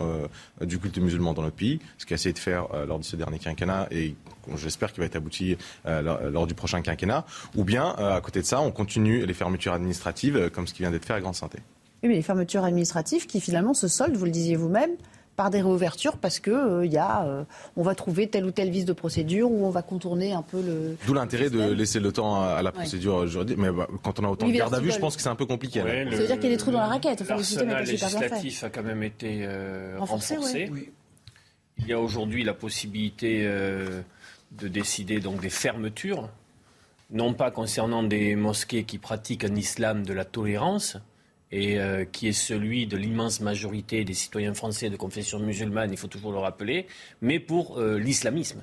du 0.61 0.78
culte 0.78 0.98
musulman 0.98 1.33
dans 1.33 1.42
notre 1.42 1.56
pays, 1.56 1.80
ce 1.98 2.06
qu'a 2.06 2.14
essayé 2.14 2.33
de 2.33 2.38
faire 2.38 2.68
lors 2.87 3.00
de 3.00 3.04
ce 3.04 3.16
dernier 3.16 3.40
quinquennat 3.40 3.88
et 3.90 4.14
j'espère 4.54 4.92
qu'il 4.92 5.00
va 5.00 5.06
être 5.06 5.16
abouti 5.16 5.56
lors, 5.85 6.20
lors, 6.30 6.46
du 6.46 6.54
prochain 6.54 6.80
quinquennat, 6.80 7.26
ou 7.56 7.64
bien, 7.64 7.88
à 7.88 8.20
côté 8.20 8.40
de 8.40 8.46
ça, 8.46 8.61
on 8.61 8.70
continue 8.70 9.26
les 9.26 9.35
fermetures 9.35 9.72
administratives 9.72 10.48
comme 10.50 10.68
ce 10.68 10.74
qui 10.74 10.83
vient 10.83 10.92
d'être 10.92 11.06
fait 11.06 11.14
à 11.14 11.20
Grande 11.20 11.35
Santé. 11.35 11.59
Oui, 12.02 12.08
mais 12.08 12.14
les 12.14 12.22
fermetures 12.22 12.64
administratives 12.64 13.26
qui 13.26 13.40
finalement 13.40 13.74
se 13.74 13.88
soldent, 13.88 14.16
vous 14.16 14.24
le 14.24 14.30
disiez 14.30 14.56
vous-même, 14.56 14.92
par 15.40 15.48
des 15.48 15.62
réouvertures 15.62 16.18
parce 16.18 16.38
que 16.38 16.50
euh, 16.50 16.84
y 16.86 16.98
a, 16.98 17.24
euh, 17.24 17.44
on 17.74 17.82
va 17.82 17.94
trouver 17.94 18.28
tel 18.28 18.44
ou 18.44 18.50
tel 18.50 18.68
vice 18.68 18.84
de 18.84 18.92
procédure 18.92 19.50
ou 19.50 19.64
on 19.64 19.70
va 19.70 19.80
contourner 19.80 20.34
un 20.34 20.42
peu 20.42 20.60
le. 20.60 20.98
D'où 21.06 21.14
l'intérêt 21.14 21.48
de 21.48 21.72
laisser 21.72 21.98
le 21.98 22.12
temps 22.12 22.42
à, 22.42 22.60
la 22.60 22.72
procédure 22.72 23.20
ouais. 23.20 23.26
juridique. 23.26 23.56
Mais 23.56 23.70
bah, 23.70 23.88
quand 24.02 24.20
on 24.20 24.24
a 24.24 24.28
autant 24.28 24.44
oui, 24.44 24.52
de 24.52 24.58
garde 24.58 24.74
à 24.74 24.80
vue, 24.80 24.90
je 24.90 24.98
pense 24.98 25.16
que 25.16 25.22
c'est 25.22 25.30
un 25.30 25.36
peu 25.36 25.46
compliqué. 25.46 25.82
Ouais, 25.82 26.04
le, 26.04 26.10
ça 26.10 26.18
veut 26.18 26.26
dire 26.26 26.36
qu'il 26.36 26.50
y 26.50 26.52
a 26.52 26.56
des 26.56 26.58
trous 26.58 26.72
dans 26.72 26.80
la 26.80 26.88
raquette. 26.88 27.22
Enfin, 27.22 27.36
L'arsenal 27.36 27.86
législatif 27.86 28.64
a 28.64 28.68
quand 28.68 28.82
même 28.82 29.02
été 29.02 29.40
euh, 29.44 29.96
renforcé. 29.98 30.36
renforcé. 30.36 30.70
Oui. 30.70 30.90
Il 31.78 31.86
y 31.88 31.94
a 31.94 31.98
aujourd'hui 31.98 32.44
la 32.44 32.52
possibilité 32.52 33.44
euh, 33.44 34.02
de 34.52 34.68
décider 34.68 35.20
donc 35.20 35.40
des 35.40 35.48
fermetures, 35.48 36.28
non 37.10 37.32
pas 37.32 37.50
concernant 37.50 38.02
des 38.02 38.36
mosquées 38.36 38.84
qui 38.84 38.98
pratiquent 38.98 39.44
un 39.44 39.54
islam 39.54 40.04
de 40.04 40.12
la 40.12 40.26
tolérance, 40.26 40.98
et 41.52 41.78
euh, 41.78 42.04
qui 42.04 42.28
est 42.28 42.32
celui 42.32 42.86
de 42.86 42.96
l'immense 42.96 43.40
majorité 43.40 44.04
des 44.04 44.14
citoyens 44.14 44.54
français 44.54 44.90
de 44.90 44.96
confession 44.96 45.38
musulmane, 45.38 45.90
il 45.90 45.96
faut 45.96 46.08
toujours 46.08 46.32
le 46.32 46.38
rappeler, 46.38 46.86
mais 47.20 47.38
pour 47.40 47.78
euh, 47.78 47.98
l'islamisme. 47.98 48.62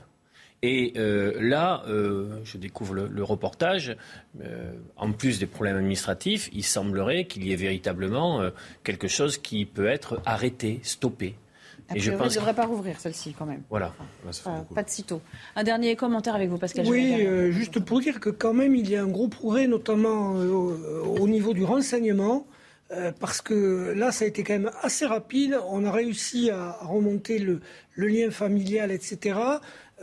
Et 0.64 0.94
euh, 0.98 1.38
là, 1.40 1.84
euh, 1.88 2.40
je 2.44 2.58
découvre 2.58 2.96
le, 2.96 3.08
le 3.08 3.24
reportage, 3.24 3.96
euh, 4.42 4.74
en 4.96 5.12
plus 5.12 5.38
des 5.38 5.46
problèmes 5.46 5.78
administratifs, 5.78 6.50
il 6.52 6.64
semblerait 6.64 7.26
qu'il 7.26 7.46
y 7.46 7.54
ait 7.54 7.58
véritablement 7.58 8.42
quelque 8.84 9.08
chose 9.08 9.38
qui 9.38 9.66
peut 9.66 9.88
être 9.88 10.20
arrêté, 10.26 10.80
stoppé. 10.82 11.36
Et 11.96 12.00
je 12.00 12.12
pense 12.12 12.34
ne 12.34 12.40
devrait 12.40 12.54
pas 12.54 12.66
rouvrir 12.66 13.00
celle-ci 13.00 13.34
quand 13.38 13.46
même. 13.46 13.62
Voilà. 13.70 13.94
Enfin, 14.28 14.66
pas 14.76 14.84
de 14.84 14.90
sitôt. 14.90 15.22
Un 15.56 15.64
dernier 15.64 15.96
commentaire 15.96 16.36
avec 16.36 16.50
vous, 16.50 16.58
Pascal. 16.58 16.86
Oui, 16.86 17.26
euh, 17.26 17.52
juste 17.52 17.80
pour 17.80 18.02
dire 18.02 18.20
que 18.20 18.30
quand 18.30 18.54
même 18.54 18.76
il 18.76 18.90
y 18.90 18.96
a 18.96 19.04
un 19.04 19.08
gros 19.08 19.28
progrès, 19.28 19.68
notamment 19.68 20.36
euh, 20.36 20.50
au, 20.50 21.18
au, 21.20 21.28
niveau 21.28 21.54
du 21.54 21.64
renseignement. 21.64 22.46
Euh, 22.92 23.12
parce 23.20 23.42
que 23.42 23.94
là, 23.96 24.12
ça 24.12 24.26
a 24.26 24.28
été 24.28 24.44
quand 24.44 24.54
même 24.54 24.72
assez 24.82 25.06
rapide. 25.06 25.60
On 25.70 25.84
a 25.84 25.92
réussi 25.92 26.50
à 26.50 26.72
remonter 26.82 27.40
le, 27.40 27.60
lien 27.98 28.32
familial, 28.32 28.92
etc. 28.92 29.40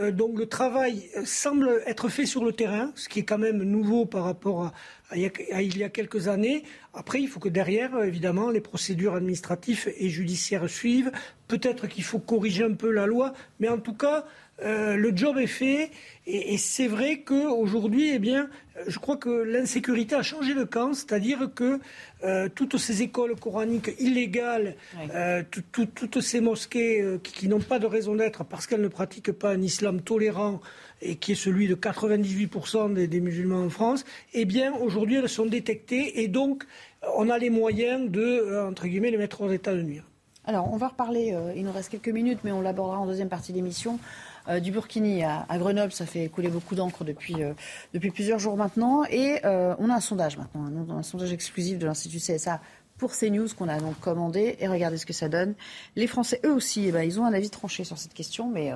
Euh, 0.01 0.11
donc 0.11 0.37
le 0.37 0.47
travail 0.47 1.09
semble 1.25 1.83
être 1.87 2.09
fait 2.09 2.27
sur 2.27 2.45
le 2.45 2.53
terrain, 2.53 2.91
ce 2.97 3.09
qui 3.09 3.21
est 3.21 3.25
quand 3.25 3.39
même 3.39 3.63
nouveau 3.63 4.05
par 4.05 4.25
rapport 4.25 4.65
à, 4.65 4.73
il 5.17 5.79
y 5.79 5.85
a 5.85 5.89
quelques 5.89 6.29
années. 6.29 6.65
Après, 6.93 7.21
il 7.21 7.29
faut 7.29 7.41
que 7.41 7.49
derrière, 7.49 8.03
évidemment, 8.03 8.51
les 8.51 8.61
procédures 8.61 9.15
administratives 9.15 9.93
et 9.97 10.09
judiciaires 10.09 10.69
suivent. 10.69 11.13
Peut-être 11.47 11.87
qu'il 11.87 12.05
faut 12.05 12.19
corriger 12.19 12.65
un 12.65 12.75
peu 12.75 12.91
la 12.91 13.07
loi, 13.07 13.33
mais 13.61 13.69
en 13.69 13.79
tout 13.79 13.95
cas, 13.95 14.25
euh, 14.63 14.97
le 14.97 15.15
job 15.17 15.39
est 15.39 15.47
fait. 15.47 15.91
Et, 16.27 16.55
et 16.55 16.59
c'est 16.59 16.87
vrai 16.87 17.21
qu'aujourd'hui, 17.21 18.11
eh 18.15 18.19
bien, 18.19 18.49
je 18.87 18.99
crois 18.99 19.17
que 19.17 19.29
l'insécurité 19.29 20.15
a 20.15 20.23
changé 20.23 20.55
de 20.55 20.65
camp, 20.65 20.95
c'est-à-dire 20.95 21.51
que 21.55 21.81
euh, 22.25 22.49
toutes 22.55 22.79
ces 22.79 23.03
écoles 23.03 23.35
coraniques 23.37 23.91
illégales, 23.99 24.77
oui. 24.99 25.09
euh, 25.15 25.43
toutes 25.51 26.21
ces 26.21 26.41
mosquées 26.41 27.05
qui, 27.23 27.33
qui 27.33 27.49
n'ont 27.49 27.61
pas 27.61 27.79
de 27.79 27.87
raison 27.87 28.15
d'être 28.15 28.45
parce 28.45 28.67
qu'elles 28.67 28.81
ne 28.81 28.89
pratiquent 28.89 29.33
pas 29.33 29.51
un 29.51 29.61
islam 29.61 30.01
tolérant 30.01 30.61
et 31.03 31.17
qui 31.17 31.33
est 31.33 31.37
celui 31.37 31.69
de 31.69 31.75
98% 31.75 32.95
des, 32.95 33.07
des, 33.07 33.21
musulmans 33.21 33.65
en 33.65 33.71
France, 33.71 34.05
eh 34.33 34.45
bien, 34.45 34.73
aujourd'hui, 34.75 35.17
elles 35.17 35.29
sont 35.29 35.47
détectées 35.47 36.23
et 36.23 36.29
donc 36.29 36.65
on 37.17 37.29
a 37.29 37.37
les 37.37 37.51
moyens 37.51 38.11
de, 38.11 38.67
entre 38.67 38.87
guillemets, 38.87 39.11
les 39.11 39.19
mettre 39.19 39.43
en 39.43 39.51
état 39.51 39.75
de 39.75 39.83
nuire. 39.83 40.05
Alors, 40.47 40.73
on 40.73 40.77
va 40.77 40.89
reparler, 40.89 41.35
il 41.57 41.65
nous 41.65 41.73
reste 41.73 41.91
quelques 41.91 42.09
minutes, 42.09 42.41
mais 42.45 42.53
on 42.53 42.61
l'abordera 42.61 42.99
en 42.99 43.07
deuxième 43.07 43.31
partie 43.31 43.53
d'émission. 43.53 43.99
Euh, 44.49 44.61
du 44.61 44.73
Burkini 44.73 45.25
à, 45.25 45.47
Grenoble. 45.53 45.93
Ça 45.93 46.07
fait 46.07 46.29
couler 46.29 46.49
beaucoup 46.49 46.75
d'encre 46.75 47.05
depuis, 47.05 47.43
euh, 47.43 47.55
depuis 47.95 48.11
plusieurs 48.11 48.39
jours 48.39 48.57
maintenant. 48.57 49.05
Et 49.05 49.41
euh, 49.45 49.75
on 49.79 49.89
a 49.91 49.95
un 49.95 50.01
sondage 50.01 50.37
maintenant, 50.37 50.67
un, 50.67 50.99
un 50.99 51.03
sondage 51.03 51.33
exclusif 51.33 51.79
de 51.79 51.87
l'Institut 51.87 52.19
CSA 52.19 52.61
pour 52.99 53.13
CNews 53.13 53.49
qu'on 53.57 53.69
a 53.69 53.81
donc 53.81 53.99
commandé. 54.01 54.57
Et 54.61 54.69
regardez 54.69 54.99
ce 54.99 55.07
que 55.07 55.13
ça 55.13 55.29
donne. 55.29 55.55
Les 55.97 56.07
Français, 56.07 56.41
eux 56.45 56.53
aussi, 56.53 56.87
eh 56.89 56.93
ben, 56.93 57.03
ils 57.03 57.19
ont 57.19 57.25
un 57.25 57.33
avis 57.33 57.51
tranché 57.51 57.85
sur 57.85 57.99
cette 57.99 58.15
question, 58.15 58.51
mais 58.51 58.73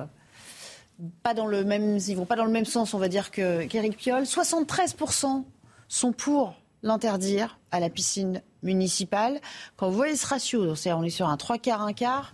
pas 1.23 1.33
dans 1.33 1.45
le 1.45 1.63
même, 1.63 1.97
ils 1.97 2.15
vont 2.15 2.25
pas 2.25 2.35
dans 2.35 2.45
le 2.45 2.51
même 2.51 2.65
sens, 2.65 2.93
on 2.93 2.99
va 2.99 3.07
dire, 3.07 3.31
qu'Éric 3.31 3.91
qu 3.91 3.97
Piolle. 3.97 4.23
73% 4.23 5.43
sont 5.87 6.11
pour 6.11 6.55
l'interdire 6.83 7.59
à 7.71 7.79
la 7.79 7.89
piscine 7.89 8.41
municipale. 8.63 9.39
Quand 9.77 9.89
vous 9.89 9.95
voyez 9.95 10.15
ce 10.15 10.25
ratio, 10.25 10.73
on 10.87 11.03
est 11.03 11.09
sur 11.09 11.29
un 11.29 11.37
3 11.37 11.57
quarts, 11.59 11.81
1 11.81 11.93
quart, 11.93 12.33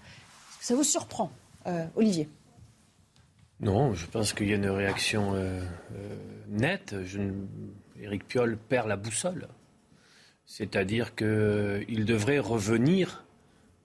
ça 0.60 0.74
vous 0.74 0.84
surprend, 0.84 1.30
Olivier? 1.95 2.28
Non, 3.62 3.94
je 3.94 4.06
pense 4.06 4.34
qu'il 4.34 4.50
y 4.50 4.54
a 4.54 4.58
une 4.58 4.70
réaction 4.70 5.34
euh, 5.34 5.62
euh, 5.96 6.15
nette. 6.50 6.96
Éric 8.02 8.28
Piolle 8.28 8.58
perd 8.58 8.88
la 8.88 8.98
boussole. 8.98 9.48
C'est-à-dire 10.46 11.15
qu'il 11.15 12.06
devrait 12.06 12.39
revenir 12.39 13.24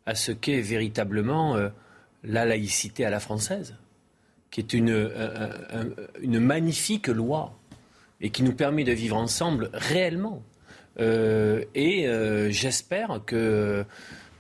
à 0.07 0.15
ce 0.15 0.33
qu'est 0.33 0.61
véritablement 0.61 1.57
euh, 1.57 1.69
la 2.25 2.45
laïcité 2.45 3.05
à 3.05 3.11
la 3.11 3.21
française, 3.21 3.77
qui 4.51 4.61
est 4.61 4.75
euh, 4.75 5.95
une 6.21 6.41
magnifique 6.41 7.07
loi 7.07 7.57
et 8.21 8.31
qui 8.31 8.43
nous 8.43 8.53
permet 8.53 8.85
de 8.85 8.93
vivre 8.93 9.17
ensemble 9.17 9.71
réellement. 9.73 10.43
et 10.99 12.07
j'espère 12.51 13.23
que 13.25 13.87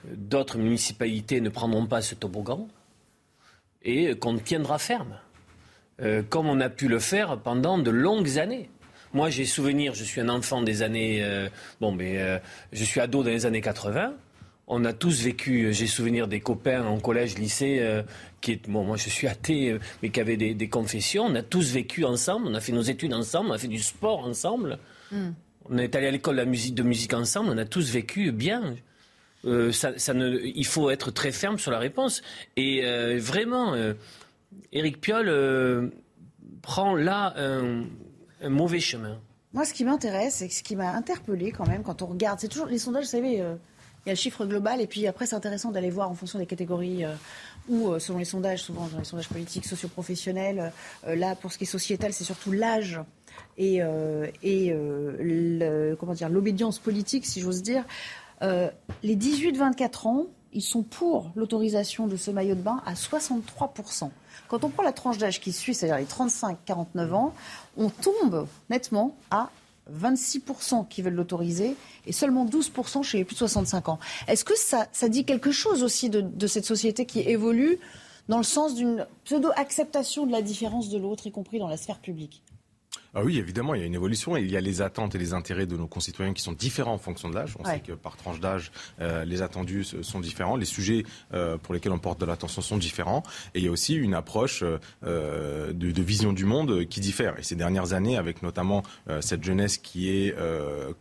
d'autres 0.04 0.58
municipalités 0.58 1.40
ne 1.40 1.48
prendront 1.48 1.86
pas 1.86 2.02
ce 2.02 2.14
toboggan 2.14 2.68
et 3.82 4.14
qu'on 4.14 4.38
tiendra 4.38 4.78
ferme, 4.78 5.16
euh, 6.02 6.22
comme 6.28 6.46
on 6.48 6.60
a 6.60 6.68
pu 6.68 6.88
le 6.88 6.98
faire 6.98 7.38
pendant 7.38 7.78
de 7.78 7.90
longues 7.90 8.38
années. 8.38 8.68
Moi, 9.12 9.30
j'ai 9.30 9.44
souvenir, 9.44 9.94
je 9.94 10.04
suis 10.04 10.20
un 10.20 10.28
enfant 10.28 10.62
des 10.62 10.82
années. 10.82 11.24
Euh, 11.24 11.48
bon, 11.80 11.90
mais 11.90 12.20
euh, 12.20 12.38
je 12.72 12.84
suis 12.84 13.00
ado 13.00 13.24
dans 13.24 13.30
les 13.30 13.44
années 13.44 13.60
80. 13.60 14.14
On 14.68 14.84
a 14.84 14.92
tous 14.92 15.24
vécu, 15.24 15.72
j'ai 15.72 15.88
souvenir 15.88 16.28
des 16.28 16.38
copains 16.38 16.86
en 16.86 17.00
collège, 17.00 17.36
lycée, 17.36 17.84
qui 18.40 18.52
est, 18.52 18.68
bon, 18.68 18.84
moi 18.84 18.96
je 18.96 19.10
suis 19.10 19.26
athée, 19.26 19.76
mais 20.00 20.10
qui 20.10 20.20
avaient 20.20 20.36
des, 20.36 20.54
des, 20.54 20.68
confessions. 20.68 21.24
On 21.24 21.34
a 21.34 21.42
tous 21.42 21.72
vécu 21.72 22.04
ensemble, 22.04 22.46
on 22.46 22.54
a 22.54 22.60
fait 22.60 22.70
nos 22.70 22.82
études 22.82 23.12
ensemble, 23.12 23.50
on 23.50 23.54
a 23.54 23.58
fait 23.58 23.66
du 23.66 23.80
sport 23.80 24.20
ensemble. 24.20 24.78
Mm. 25.10 25.30
On 25.68 25.78
est 25.78 25.96
allé 25.96 26.06
à 26.06 26.10
l'école 26.12 26.36
de, 26.36 26.44
musique, 26.44 26.76
de 26.76 26.84
musique 26.84 27.14
ensemble, 27.14 27.50
on 27.50 27.58
a 27.58 27.64
tous 27.64 27.90
vécu 27.90 28.30
bien. 28.30 28.76
Euh, 29.44 29.72
il 30.44 30.66
faut 30.66 30.90
être 30.90 31.10
très 31.10 31.32
ferme 31.32 31.58
sur 31.58 31.70
la 31.70 31.78
réponse. 31.78 32.22
Et 32.56 32.84
euh, 32.84 33.18
vraiment, 33.18 33.74
euh, 33.74 33.94
Éric 34.72 35.00
Piolle 35.00 35.28
euh, 35.28 35.88
prend 36.62 36.94
là 36.94 37.34
un, 37.36 37.84
mauvais 38.48 38.80
chemin. 38.80 39.18
Moi, 39.52 39.64
ce 39.64 39.74
qui 39.74 39.84
m'intéresse, 39.84 40.42
et 40.42 40.48
ce 40.48 40.62
qui 40.62 40.76
m'a 40.76 40.92
interpellé 40.92 41.50
quand 41.50 41.66
même, 41.66 41.82
quand 41.82 42.02
on 42.02 42.06
regarde, 42.06 42.38
c'est 42.40 42.48
toujours 42.48 42.66
les 42.66 42.78
sondages, 42.78 43.04
vous 43.04 43.10
savez, 43.10 43.40
euh, 43.40 43.56
il 44.04 44.08
y 44.08 44.10
a 44.10 44.12
le 44.12 44.18
chiffre 44.18 44.46
global, 44.46 44.80
et 44.80 44.86
puis 44.86 45.06
après, 45.06 45.26
c'est 45.26 45.34
intéressant 45.34 45.72
d'aller 45.72 45.90
voir 45.90 46.08
en 46.08 46.14
fonction 46.14 46.38
des 46.38 46.46
catégories 46.46 47.04
euh, 47.04 47.14
ou 47.68 47.98
selon 47.98 48.18
les 48.18 48.24
sondages, 48.24 48.62
souvent 48.62 48.86
dans 48.86 48.98
les 48.98 49.04
sondages 49.04 49.28
politiques, 49.28 49.66
socioprofessionnels. 49.66 50.72
là, 51.06 51.34
pour 51.34 51.52
ce 51.52 51.58
qui 51.58 51.64
est 51.64 51.66
sociétal, 51.66 52.12
c'est 52.12 52.24
surtout 52.24 52.52
l'âge 52.52 53.00
et, 53.58 53.80
le, 53.82 55.94
comment 55.96 56.14
dire 56.14 56.28
l'obédience 56.28 56.78
politique, 56.78 57.26
si 57.26 57.40
j'ose 57.40 57.62
dire. 57.62 57.84
Euh, 58.42 58.70
les 59.02 59.16
18-24 59.16 60.08
ans, 60.08 60.26
ils 60.52 60.62
sont 60.62 60.82
pour 60.82 61.30
l'autorisation 61.36 62.06
de 62.06 62.16
ce 62.16 62.30
maillot 62.30 62.54
de 62.54 62.60
bain 62.60 62.82
à 62.86 62.94
63%. 62.94 64.10
Quand 64.48 64.64
on 64.64 64.68
prend 64.68 64.82
la 64.82 64.92
tranche 64.92 65.18
d'âge 65.18 65.40
qui 65.40 65.52
suit, 65.52 65.74
c'est-à-dire 65.74 65.98
les 65.98 66.06
35-49 66.06 67.12
ans, 67.12 67.34
on 67.76 67.88
tombe 67.88 68.46
nettement 68.68 69.16
à 69.30 69.50
26% 69.92 70.88
qui 70.88 71.02
veulent 71.02 71.14
l'autoriser 71.14 71.76
et 72.06 72.12
seulement 72.12 72.46
12% 72.46 73.02
chez 73.02 73.18
les 73.18 73.24
plus 73.24 73.34
de 73.34 73.38
65 73.38 73.88
ans. 73.88 73.98
Est-ce 74.28 74.44
que 74.44 74.54
ça, 74.56 74.86
dit 75.08 75.24
quelque 75.24 75.52
chose 75.52 75.82
aussi 75.82 76.10
de, 76.10 76.20
de 76.20 76.46
cette 76.46 76.64
société 76.64 77.06
qui 77.06 77.20
évolue 77.20 77.78
dans 78.28 78.38
le 78.38 78.44
sens 78.44 78.74
d'une 78.74 79.06
pseudo-acceptation 79.24 80.26
de 80.26 80.32
la 80.32 80.42
différence 80.42 80.88
de 80.88 80.98
l'autre, 80.98 81.26
y 81.26 81.32
compris 81.32 81.58
dans 81.58 81.68
la 81.68 81.76
sphère 81.76 81.98
publique? 81.98 82.42
Ah 83.14 83.22
oui, 83.24 83.38
évidemment, 83.38 83.74
il 83.74 83.80
y 83.80 83.84
a 83.84 83.86
une 83.86 83.94
évolution 83.94 84.36
il 84.36 84.50
y 84.50 84.56
a 84.56 84.60
les 84.60 84.82
attentes 84.82 85.14
et 85.14 85.18
les 85.18 85.34
intérêts 85.34 85.66
de 85.66 85.76
nos 85.76 85.86
concitoyens 85.86 86.32
qui 86.32 86.42
sont 86.42 86.52
différents 86.52 86.94
en 86.94 86.98
fonction 86.98 87.28
de 87.28 87.34
l'âge. 87.34 87.56
On 87.58 87.64
sait 87.64 87.80
que 87.80 87.92
par 87.92 88.16
tranche 88.16 88.40
d'âge, 88.40 88.70
euh, 89.00 89.24
les 89.24 89.42
attendus 89.42 89.84
sont 90.02 90.20
différents, 90.20 90.56
les 90.56 90.64
sujets 90.64 91.04
euh, 91.34 91.56
pour 91.58 91.74
lesquels 91.74 91.92
on 91.92 91.98
porte 91.98 92.20
de 92.20 92.26
l'attention 92.26 92.62
sont 92.62 92.76
différents 92.76 93.22
et 93.54 93.58
il 93.58 93.64
y 93.64 93.68
a 93.68 93.70
aussi 93.70 93.94
une 93.94 94.14
approche 94.14 94.62
euh, 95.04 95.72
de, 95.72 95.90
de, 95.90 96.02
vision 96.02 96.32
du 96.32 96.44
monde 96.44 96.84
qui 96.86 97.00
diffère. 97.00 97.38
Et 97.38 97.42
ces 97.42 97.56
dernières 97.56 97.92
années, 97.92 98.16
avec 98.16 98.42
notamment 98.42 98.82
cette 99.20 99.44
jeunesse 99.44 99.78
qui 99.78 100.08
est 100.10 100.34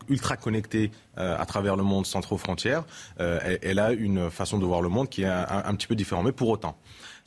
ultra 0.07 0.37
connectée 0.37 0.91
à 1.15 1.45
travers 1.45 1.75
le 1.75 1.83
monde 1.83 2.05
sans 2.05 2.21
trop 2.21 2.37
frontières, 2.37 2.85
elle, 3.17 3.59
elle, 3.61 3.79
a 3.79 3.91
une 3.91 4.29
façon 4.29 4.57
de 4.57 4.65
voir 4.65 4.81
le 4.81 4.89
monde 4.89 5.09
qui 5.09 5.23
est 5.23 5.27
un, 5.27 5.45
un, 5.49 5.63
un 5.65 5.75
petit 5.75 5.87
peu 5.87 5.95
différente. 5.95 6.25
Mais 6.25 6.31
pour 6.31 6.49
autant, 6.49 6.77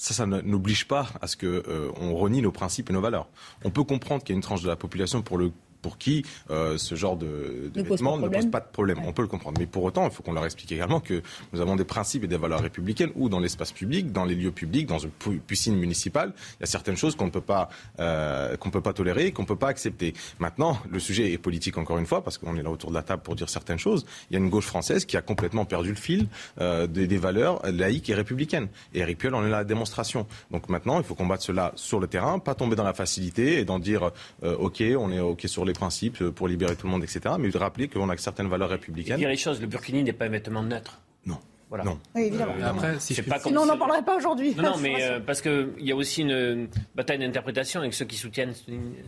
ça, 0.03 0.15
ça 0.15 0.27
n'oblige 0.27 0.89
pas 0.89 1.07
à 1.21 1.29
ce 1.29 1.37
qu'on 1.37 1.47
euh, 1.47 1.93
renie 1.97 2.43
nos 2.43 2.51
principes 2.51 2.91
et 2.91 2.93
nos 2.93 3.01
valeurs. 3.01 3.29
On 3.65 3.71
peut 3.71 3.85
comprendre 3.85 4.25
qu'il 4.25 4.35
y 4.35 4.37
a 4.37 4.37
une 4.37 4.43
tranche 4.43 4.63
de 4.63 4.69
la 4.69 4.75
population 4.75 5.23
pour 5.23 5.39
le 5.39 5.53
pour 5.83 5.99
qui 5.99 6.25
euh, 6.51 6.79
ce 6.79 6.95
genre 6.95 7.17
de, 7.17 7.71
de 7.75 7.83
ne 7.83 7.89
vêtements 7.89 8.17
ne 8.17 8.29
pose 8.29 8.51
pas 8.51 8.61
de 8.61 8.69
problème. 8.73 8.99
On 9.05 9.13
peut 9.13 9.23
le 9.23 9.29
comprendre. 9.29 9.59
Mais 9.59 9.67
pour 9.67 9.83
autant, 9.85 10.05
il 10.05 10.13
faut 10.13 10.23
qu'on 10.23 10.33
leur 10.33 10.45
explique 10.45 10.73
également 10.73 11.01
que 11.01 11.23
nous 11.53 11.61
avons 11.61 11.77
des 11.77 11.85
principes 11.85 12.25
et 12.25 12.29
des 12.29 12.37
valeurs 12.37 12.61
républicaines 12.61 13.11
où 13.17 13.29
dans 13.29 13.41
l'espace 13.41 13.73
public, 13.73 14.13
dans 14.13 14.25
les 14.25 14.35
lieux 14.35 14.53
publics, 14.53 14.87
dans 14.87 14.99
une 14.99 15.11
piscine 15.41 15.77
municipale, 15.77 16.33
il 16.59 16.63
y 16.63 16.65
a 16.65 16.67
certaines 16.67 16.97
choses 16.97 17.17
qu'on 17.17 17.27
ne 17.27 17.31
peut 17.31 17.41
pas 17.41 17.69
euh, 18.01 18.57
qu'on 18.57 18.71
peut 18.71 18.81
pas 18.81 18.93
tolérer 18.93 19.33
qu'on 19.33 19.43
ne 19.43 19.47
peut 19.47 19.57
pas 19.57 19.69
accepter. 19.69 20.15
Maintenant, 20.39 20.79
le 20.91 20.99
sujet 20.99 21.33
est 21.33 21.39
politique 21.39 21.79
encore 21.79 21.99
une 21.99 22.07
fois 22.07 22.23
parce 22.23 22.39
qu'on 22.39 22.57
est 22.57 22.63
là 22.63 22.71
autour 22.71 22.91
de 22.91 22.95
la 22.95 23.03
table 23.03 23.23
pour 23.23 23.35
dire 23.35 23.49
certaines 23.49 23.79
choses. 23.79 24.07
Il 24.31 24.35
y 24.35 24.37
a 24.37 24.39
une 24.39 24.51
gauche 24.51 24.67
française 24.67 25.05
qui 25.05 25.17
a 25.17 25.23
complètement 25.23 25.65
perdu 25.65 25.91
le 25.91 25.97
fil 25.97 26.29
euh, 26.61 26.87
des, 26.87 27.07
des, 27.07 27.19
valeurs 27.19 27.61
laïques 27.71 28.09
et 28.11 28.15
républicaines. 28.15 28.69
Et 28.95 29.01
Eric 29.01 29.19
Piolle 29.19 29.35
en 29.35 29.45
est 29.45 29.51
la 29.51 29.65
démonstration. 29.65 30.27
Donc 30.51 30.69
maintenant, 30.69 30.99
il 30.99 31.05
faut 31.05 31.15
combattre 31.15 31.43
cela 31.43 31.73
sur 31.77 32.01
le 32.01 32.07
terrain, 32.07 32.39
pas 32.39 32.55
tomber 32.55 32.77
dans 32.77 32.85
la 32.85 32.95
facilité 32.95 33.59
et 33.59 33.65
d'en 33.65 33.79
dire 33.79 34.11
euh, 34.43 34.57
OK, 34.57 34.83
on 34.99 35.11
est 35.11 35.21
OK 35.21 35.43
sur 35.47 35.65
les 35.65 35.72
principes 35.73 36.23
euh, 36.23 36.31
pour 36.31 36.49
libérer 36.49 36.77
tout 36.77 36.87
le 36.87 36.93
monde, 36.93 37.05
etc. 37.05 37.35
Mais 37.39 37.51
de 37.51 37.59
rappeler 37.59 37.89
qu'on 37.89 38.09
a 38.09 38.17
certaines 38.17 38.49
valeurs 38.49 38.71
républicaines. 38.71 39.19
dire 39.19 39.29
les 39.29 39.37
choses, 39.37 39.61
le 39.61 39.67
burkini 39.67 40.03
n'est 40.03 40.13
pas 40.13 40.27
un 40.27 40.31
vêtement 40.31 40.63
neutre. 40.63 41.01
Non. 41.27 41.39
Voilà. 41.73 41.85
Non. 41.85 41.99
Oui, 42.15 42.25
évidemment. 42.25 42.53
Euh, 42.61 42.69
après, 42.69 43.01
si 43.01 43.15
je 43.15 43.23
pas 43.23 43.39
Sinon, 43.39 43.63
on 43.63 43.65
n'en 43.65 43.79
parlerait 43.79 44.03
pas 44.03 44.15
aujourd'hui. 44.15 44.55
Non, 44.55 44.63
non, 44.63 44.77
mais 44.83 45.03
euh, 45.03 45.21
parce 45.21 45.41
qu'il 45.41 45.71
y 45.81 45.91
a 45.91 45.97
aussi 45.97 46.21
une 46.21 46.69
bataille 46.95 47.19
d'interprétation 47.19 47.81
avec 47.81 47.95
ceux 47.95 48.05
qui 48.05 48.17
soutiennent 48.17 48.53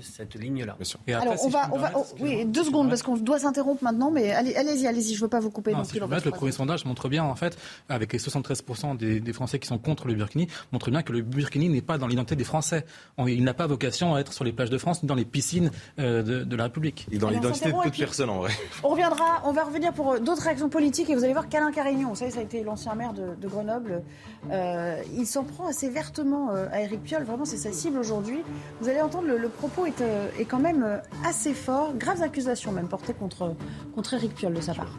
cette 0.01 0.35
ligne-là. 0.35 0.75
Alors, 1.09 1.39
si 1.39 1.45
on 1.47 1.51
va, 1.51 1.69
on 1.73 1.77
me 1.77 1.83
va, 1.83 1.93
oh, 1.95 2.07
oui, 2.21 2.47
deux 2.47 2.65
secondes 2.65 2.89
parce 2.89 3.03
qu'on 3.03 3.19
doit 3.19 3.39
s'interrompre 3.39 3.85
maintenant, 3.85 4.11
mais 4.11 4.31
allez- 4.33 4.55
allez-y, 4.57 4.87
allez-y, 4.87 5.11
je 5.13 5.19
ne 5.19 5.25
veux 5.25 5.29
pas 5.29 5.41
vous 5.41 5.51
couper 5.51 5.73
Non, 5.73 5.79
non 5.79 5.85
si 5.85 5.99
plus 5.99 6.01
le 6.25 6.31
premier 6.31 6.53
sondage 6.53 6.87
montre 6.87 7.11
bien, 7.11 7.23
en 7.25 7.35
fait, 7.35 7.59
avec 7.91 8.15
les 8.15 8.19
73% 8.19 8.97
des, 8.97 9.21
des 9.21 9.33
Français 9.35 9.59
qui 9.59 9.67
sont 9.67 9.77
contre 9.77 10.07
le 10.09 10.15
burkini, 10.15 10.49
montre 10.73 10.91
bien 10.91 11.03
que 11.03 11.13
le 11.13 11.21
burkini 11.21 11.69
n'est 11.69 11.83
pas 11.83 11.99
dans 11.99 12.07
l'identité 12.07 12.37
des 12.37 12.45
Français. 12.45 12.87
Il 13.27 13.45
n'a 13.45 13.53
pas 13.53 13.67
vocation 13.67 14.15
à 14.15 14.21
être 14.21 14.33
sur 14.33 14.45
les 14.45 14.53
plages 14.53 14.71
de 14.71 14.79
France 14.79 15.03
ni 15.03 15.07
dans 15.07 15.15
les 15.15 15.27
piscines 15.27 15.71
euh, 15.99 16.23
de, 16.23 16.45
de 16.45 16.57
la 16.57 16.65
République. 16.65 17.07
Et 17.13 17.19
dans 17.19 17.29
Alors, 17.29 17.41
l'identité 17.43 17.73
de 17.73 17.77
peu 17.83 17.91
puis- 17.91 18.01
personnes 18.01 18.31
en 18.31 18.39
vrai. 18.39 18.53
On 18.83 18.89
reviendra, 18.89 19.43
on 19.45 19.53
va 19.53 19.65
revenir 19.65 19.93
pour 19.93 20.13
euh, 20.13 20.19
d'autres 20.19 20.43
réactions 20.45 20.71
politiques 20.71 21.11
et 21.11 21.15
vous 21.15 21.25
allez 21.25 21.35
voir 21.35 21.49
qu'Alain 21.51 21.73
Carignon, 21.73 22.09
vous 22.09 22.15
savez, 22.17 22.31
ça 22.31 22.41
a 22.41 22.43
été 22.43 22.54
l'ancien 22.63 22.95
maire 22.95 23.13
de, 23.13 23.49
Grenoble, 23.49 24.03
euh, 24.51 25.03
il 25.15 25.27
s'en 25.27 25.45
prend 25.45 25.67
assez 25.67 25.89
vertement 25.89 26.51
euh, 26.51 26.67
à 26.71 26.81
Éric 26.81 27.03
Piolle, 27.03 27.25
vraiment 27.25 27.45
c'est 27.45 27.57
sa 27.57 27.73
cible 27.73 27.99
aujourd'hui. 27.99 28.43
Vous 28.81 28.89
allez 28.89 29.01
entendre, 29.01 29.29
le, 29.29 29.49
propos 29.49 29.87
est, 29.87 30.01
euh, 30.01 30.29
est 30.39 30.45
quand 30.45 30.61
même 30.61 31.01
assez 31.25 31.55
fort, 31.55 31.95
graves 31.95 32.23
accusations 32.23 32.73
même 32.73 32.89
portées 32.89 33.15
contre, 33.15 33.55
contre 33.95 34.15
Éric 34.15 34.35
Piolle 34.35 34.55
de 34.55 34.61
sa 34.61 34.75
part. 34.75 34.99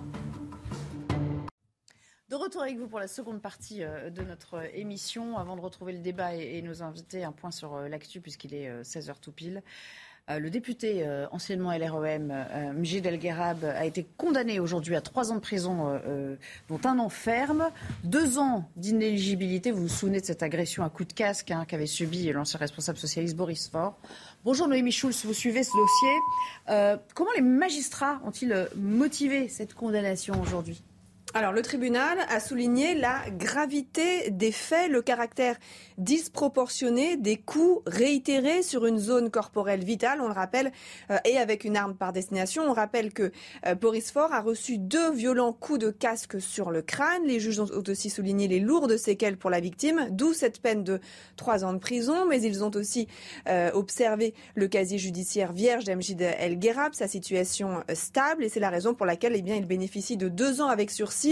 De 2.35 2.35
retour 2.35 2.63
avec 2.63 2.77
vous 2.77 2.87
pour 2.87 2.99
la 2.99 3.07
seconde 3.07 3.39
partie 3.39 3.79
de 3.79 4.21
notre 4.23 4.65
émission. 4.75 5.37
Avant 5.37 5.55
de 5.55 5.61
retrouver 5.61 5.93
le 5.93 5.99
débat 5.99 6.33
et, 6.35 6.61
nos 6.63 6.81
invités, 6.81 7.23
un 7.23 7.31
point 7.31 7.51
sur 7.51 7.77
l'actu 7.87 8.19
puisqu'il 8.19 8.53
est 8.55 8.67
euh, 8.67 8.81
16h 8.81 9.19
tout 9.21 9.31
pile. 9.31 9.63
Euh, 10.31 10.39
le 10.39 10.49
député 10.49 11.03
euh, 11.03 11.27
anciennement 11.31 11.71
LREM, 11.71 12.31
euh, 12.31 12.73
Mjid 12.73 13.05
El 13.05 13.19
Gherab, 13.19 13.63
a 13.63 13.85
été 13.85 14.07
condamné 14.17 14.59
aujourd'hui 14.59 14.95
à 14.95 15.01
trois 15.01 15.31
ans 15.31 15.35
de 15.35 15.39
prison, 15.39 16.01
dont 16.67 16.79
un 16.83 16.97
an 16.97 17.09
ferme, 17.09 17.69
deux 18.03 18.39
ans 18.39 18.67
d'inéligibilité. 18.75 19.71
Vous 19.71 19.83
vous 19.83 19.87
souvenez 19.87 20.21
de 20.21 20.25
cette 20.25 20.41
agression 20.41 20.83
à 20.83 20.89
coup 20.89 21.05
de 21.05 21.13
casque 21.13 21.51
hein, 21.51 21.65
qu'avait 21.67 21.85
subi 21.85 22.31
l'ancien 22.31 22.59
responsable 22.59 22.97
socialiste 22.97 23.35
Boris 23.35 23.69
Faure. 23.69 23.97
Bonjour 24.43 24.67
Noémie 24.67 24.91
Schulz, 24.91 25.25
vous 25.25 25.33
suivez 25.33 25.63
ce 25.63 25.71
dossier. 25.75 26.99
Comment 27.13 27.31
les 27.35 27.41
magistrats 27.41 28.19
ont-ils 28.25 28.67
motivé 28.75 29.47
cette 29.47 29.73
condamnation 29.73 30.41
aujourd'hui? 30.41 30.81
Alors, 31.37 31.51
le 31.51 31.61
tribunal 31.61 32.17
a 32.29 32.39
souligné 32.39 32.95
la 32.95 33.19
gravité 33.29 34.31
des 34.31 34.53
faits, 34.53 34.89
le 34.89 35.01
caractère 35.01 35.57
disproportionné 35.97 37.17
des 37.17 37.35
coups 37.35 37.81
réitérés 37.87 38.63
sur 38.63 38.85
une 38.85 38.97
zone 38.97 39.29
corporelle 39.29 39.83
vitale, 39.83 40.21
on 40.21 40.27
le 40.29 40.33
rappelle, 40.33 40.71
euh, 41.11 41.17
et 41.25 41.37
avec 41.37 41.65
une 41.65 41.75
arme 41.75 41.93
par 41.93 42.13
destination. 42.13 42.63
On 42.63 42.71
rappelle 42.71 43.11
que 43.11 43.33
euh, 43.65 43.75
Boris 43.75 44.11
Faure 44.11 44.31
a 44.31 44.39
reçu 44.39 44.77
deux 44.77 45.11
violents 45.11 45.51
coups 45.51 45.79
de 45.79 45.89
casque 45.89 46.39
sur 46.39 46.71
le 46.71 46.81
crâne. 46.81 47.25
Les 47.25 47.41
juges 47.41 47.59
ont 47.59 47.83
aussi 47.85 48.09
souligné 48.09 48.47
les 48.47 48.61
lourdes 48.61 48.95
séquelles 48.95 49.35
pour 49.35 49.49
la 49.49 49.59
victime, 49.59 50.07
d'où 50.11 50.31
cette 50.31 50.61
peine 50.61 50.85
de 50.85 51.01
trois 51.35 51.65
ans 51.65 51.73
de 51.73 51.79
prison. 51.79 52.25
Mais 52.29 52.41
ils 52.43 52.63
ont 52.63 52.71
aussi 52.75 53.09
euh, 53.49 53.71
observé 53.73 54.35
le 54.55 54.69
casier 54.69 54.99
judiciaire 54.99 55.51
vierge 55.51 55.83
d'Amjid 55.83 56.21
El 56.21 56.57
Gherab, 56.59 56.93
sa 56.93 57.09
situation 57.09 57.83
stable, 57.93 58.45
et 58.45 58.47
c'est 58.47 58.61
la 58.61 58.69
raison 58.69 58.93
pour 58.93 59.05
laquelle 59.05 59.33
eh 59.35 59.41
bien, 59.41 59.55
il 59.55 59.65
bénéficie 59.65 60.15
de 60.15 60.29
deux 60.29 60.61
ans 60.61 60.69
avec 60.69 60.91
sursis 60.91 61.24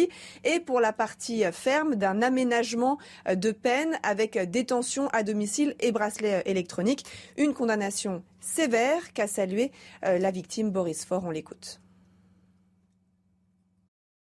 et 0.44 0.60
pour 0.60 0.80
la 0.80 0.94
partie 0.94 1.44
ferme 1.52 1.96
d'un 1.96 2.22
aménagement 2.22 2.98
euh, 3.28 3.36
de 3.36 3.52
peine 3.52 3.98
avec 4.04 4.38
euh, 4.38 4.46
détention 4.46 5.08
à 5.14 5.24
domicile 5.24 5.76
et 5.80 5.92
bracelet 5.92 6.36
euh, 6.36 6.42
électronique. 6.46 7.06
Une 7.38 7.54
condamnation 7.54 8.24
sévère 8.40 9.14
qu'a 9.14 9.28
salué 9.28 9.72
la 10.02 10.32
victime 10.32 10.70
Boris 10.70 11.06
Faure. 11.06 11.24
On 11.24 11.32
l'écoute. 11.32 11.80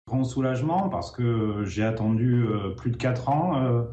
grand 0.09 0.25
soulagement 0.25 0.89
parce 0.89 1.11
que 1.11 1.65
j'ai 1.67 1.85
attendu 1.85 2.47
plus 2.79 2.91
de 2.91 2.97
quatre 2.97 3.29
ans 3.29 3.87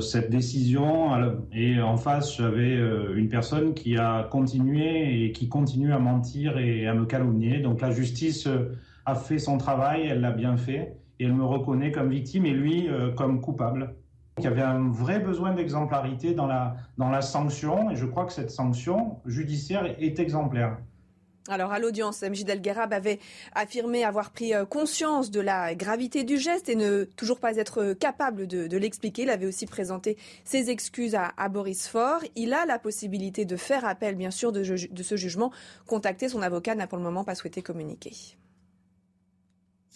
cette 0.00 0.30
décision 0.30 1.10
et 1.52 1.80
en 1.80 1.96
face 1.96 2.36
j'avais 2.36 2.76
une 3.16 3.28
personne 3.28 3.74
qui 3.74 3.96
a 3.96 4.28
continué 4.30 5.24
et 5.24 5.32
qui 5.32 5.48
continue 5.48 5.92
à 5.92 5.98
mentir 5.98 6.58
et 6.58 6.86
à 6.86 6.94
me 6.94 7.06
calomnier. 7.06 7.58
Donc 7.58 7.80
la 7.80 7.90
justice 7.90 8.46
a 9.06 9.14
fait 9.14 9.38
son 9.38 9.58
travail, 9.58 10.06
elle 10.06 10.20
l'a 10.20 10.32
bien 10.32 10.56
fait 10.56 10.96
et 11.18 11.24
elle 11.24 11.34
me 11.34 11.44
reconnaît 11.44 11.92
comme 11.92 12.10
victime 12.10 12.46
et 12.46 12.52
lui 12.52 12.88
euh, 12.88 13.12
comme 13.12 13.40
coupable. 13.40 13.94
Il 14.38 14.44
y 14.44 14.46
avait 14.46 14.62
un 14.62 14.88
vrai 14.88 15.20
besoin 15.20 15.52
d'exemplarité 15.52 16.32
dans 16.32 16.46
la, 16.46 17.20
sanction 17.20 17.90
et 17.90 17.96
je 17.96 18.06
crois 18.06 18.24
que 18.24 18.32
cette 18.32 18.50
sanction 18.50 19.18
judiciaire 19.26 19.84
est 19.98 20.18
exemplaire. 20.18 20.78
Alors 21.48 21.72
à 21.72 21.78
l'audience, 21.78 22.22
Mjid 22.22 22.48
El 22.48 22.62
Gherab 22.62 22.92
avait 22.92 23.18
affirmé 23.54 24.04
avoir 24.04 24.30
pris 24.30 24.54
euh, 24.54 24.64
conscience 24.64 25.30
de 25.30 25.40
la 25.40 25.74
gravité 25.74 26.22
du 26.24 26.38
geste 26.38 26.68
et 26.68 26.76
ne 26.76 27.04
toujours 27.04 27.40
pas 27.40 27.56
être 27.56 27.92
capable 27.92 28.46
de, 28.46 28.76
l'expliquer. 28.78 29.22
Il 29.22 29.30
avait 29.30 29.46
aussi 29.46 29.66
présenté 29.66 30.16
ses 30.44 30.70
excuses 30.70 31.16
à, 31.16 31.48
Boris 31.48 31.88
Faure. 31.88 32.22
Il 32.36 32.54
a 32.54 32.64
la 32.64 32.78
possibilité 32.78 33.44
de 33.44 33.56
faire 33.56 33.84
appel, 33.84 34.14
bien 34.14 34.30
sûr, 34.30 34.52
de 34.52 34.62
ce 34.62 35.16
jugement. 35.16 35.50
Contacter 35.86 36.28
son 36.28 36.40
avocat 36.40 36.74
n'a 36.74 36.86
pour 36.86 36.98
le 36.98 37.04
moment 37.04 37.24
pas 37.24 37.34
souhaité 37.34 37.62
communiquer. 37.62 38.12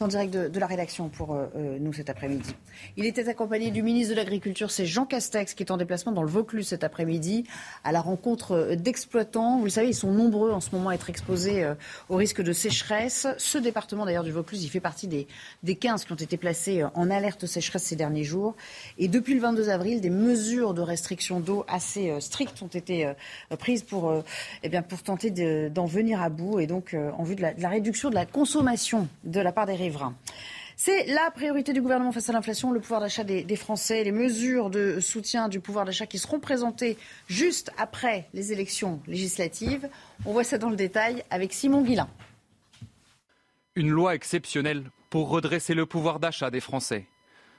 En 0.01 0.09
direct 0.09 0.35
de, 0.35 0.59
la 0.59 0.67
rédaction 0.67 1.09
pour 1.09 1.35
euh, 1.35 1.79
nous 1.79 1.93
cet 1.93 2.11
après-midi. 2.11 2.53
Il 2.97 3.07
était 3.07 3.29
accompagné 3.29 3.71
du 3.71 3.81
ministre 3.85 4.13
de 4.13 4.17
l'Agriculture, 4.17 4.73
c'est 4.73 4.87
Jean 4.87 5.07
Castex, 5.07 5.55
qui 5.55 5.63
est 5.63 5.71
en 5.71 5.77
déplacement 5.77 6.11
dans 6.11 6.25
le 6.25 6.29
Vaucluse 6.29 6.67
cet 6.67 6.83
après-midi, 6.83 7.45
à 7.85 7.93
la 7.93 8.01
rencontre 8.01 8.57
euh, 8.57 8.75
d'exploitants. 8.75 9.59
Vous 9.59 9.65
le 9.65 9.71
savez, 9.71 9.91
ils 9.91 9.95
sont 9.95 10.11
nombreux 10.11 10.51
en 10.51 10.61
ce 10.61 10.71
moment 10.73 10.89
à 10.89 10.95
être 10.95 11.11
exposés 11.11 11.63
euh, 11.63 11.75
au 12.09 12.17
risque 12.17 12.43
de 12.43 12.53
sécheresse. 12.53 13.29
Ce 13.39 13.57
département 13.57 14.05
d'ailleurs 14.05 14.25
du 14.25 14.33
Vaucluse, 14.33 14.65
il 14.65 14.69
fait 14.69 14.81
partie 14.81 15.07
des, 15.07 15.29
des 15.63 15.77
15 15.77 16.07
qui 16.07 16.13
ont 16.13 16.17
été 16.17 16.37
placés 16.39 16.83
euh, 16.83 16.89
en 16.95 17.09
alerte 17.09 17.47
sécheresse 17.47 17.85
ces 17.85 17.95
derniers 17.95 18.25
jours. 18.25 18.57
Et 18.99 19.07
depuis 19.07 19.35
le 19.35 19.41
22 19.41 19.69
avril, 19.69 20.01
des 20.01 20.11
mesures 20.11 20.75
de 20.75 20.83
restriction 20.83 21.39
d'eau 21.39 21.65
assez 21.69 22.11
euh, 22.11 22.19
strictes 22.19 22.63
ont 22.63 22.67
été 22.67 23.13
prises 23.59 23.85
pour, 23.85 24.13
eh 24.63 24.69
bien, 24.69 24.83
pour 24.83 25.03
tenter 25.03 25.31
d'en 25.71 25.85
de, 25.85 25.91
venir 25.91 26.21
à 26.21 26.29
bout 26.29 26.59
et 26.59 26.67
donc 26.67 26.97
en 27.17 27.23
vue 27.23 27.37
de 27.37 27.43
la, 27.43 27.55
de 27.55 27.63
la 27.63 27.69
réduction 27.69 28.11
de 28.11 28.15
la 28.15 28.27
consommation 28.27 29.07
de 29.25 29.41
la 29.41 29.53
part 29.53 29.67
des 29.67 29.75
C'est 30.77 31.07
la 31.07 31.31
priorité 31.31 31.73
du 31.73 31.81
gouvernement 31.81 32.11
face 32.11 32.29
à 32.29 32.33
l'inflation, 32.33 32.73
le 32.73 32.81
pouvoir 32.81 33.01
d'achat 33.01 33.23
des, 33.23 33.45
des, 33.45 33.57
Français, 33.57 34.03
les 34.03 34.13
mesures 34.13 34.71
de 34.71 34.99
soutien 35.01 35.49
du 35.49 35.61
pouvoir 35.61 35.85
d'achat 35.85 36.07
qui 36.07 36.19
seront 36.19 36.41
présentées 36.41 36.99
juste 37.29 37.71
après 37.79 38.29
les 38.35 38.53
élections 38.53 39.01
législatives. 39.07 39.89
On 40.27 40.33
voit 40.33 40.45
ça 40.45 40.59
dans 40.59 40.71
le 40.71 40.77
détail 40.77 41.23
avec 41.31 41.53
Simon 41.53 41.83
Guillain. 41.83 42.09
Une 43.77 43.91
loi 43.91 44.15
exceptionnelle 44.15 44.85
pour 45.11 45.29
redresser 45.29 45.75
le 45.75 45.87
pouvoir 45.87 46.19
d'achat 46.19 46.51
des 46.51 46.61
Français. 46.61 47.07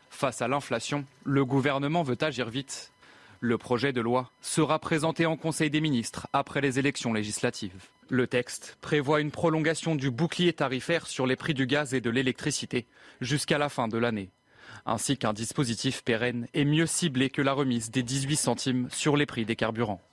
Face 0.09 0.41
à 0.41 0.47
l'inflation, 0.47 1.05
le 1.23 1.45
gouvernement 1.45 2.03
veut 2.03 2.17
agir 2.21 2.49
vite. 2.49 2.91
Le 3.39 3.57
projet 3.57 3.93
de 3.93 4.01
loi 4.01 4.31
sera 4.41 4.79
présenté 4.79 5.25
en 5.25 5.37
Conseil 5.37 5.69
des 5.69 5.81
ministres 5.81 6.27
après 6.33 6.61
les 6.61 6.79
élections 6.79 7.13
législatives. 7.13 7.89
Le 8.09 8.27
texte 8.27 8.77
prévoit 8.81 9.19
une 9.19 9.31
prolongation 9.31 9.95
du 9.95 10.11
bouclier 10.11 10.53
tarifaire 10.53 11.07
sur 11.07 11.25
les 11.25 11.35
prix 11.35 11.55
du 11.55 11.65
gaz 11.65 11.95
et 11.95 12.01
de 12.01 12.11
l'électricité 12.11 12.85
jusqu'à 13.19 13.57
la 13.57 13.67
fin 13.67 13.87
de 13.87 13.97
l'année, 13.97 14.29
ainsi 14.85 15.17
qu'un 15.17 15.33
dispositif 15.33 16.03
pérenne 16.03 16.47
et 16.53 16.65
mieux 16.65 16.85
ciblé 16.85 17.31
que 17.31 17.41
la 17.41 17.53
remise 17.53 17.89
des 17.89 18.03
18 18.03 18.35
centimes 18.35 18.87
sur 18.91 19.17
les 19.17 19.25
prix 19.25 19.43
des 19.43 19.55
carburants. 19.55 20.03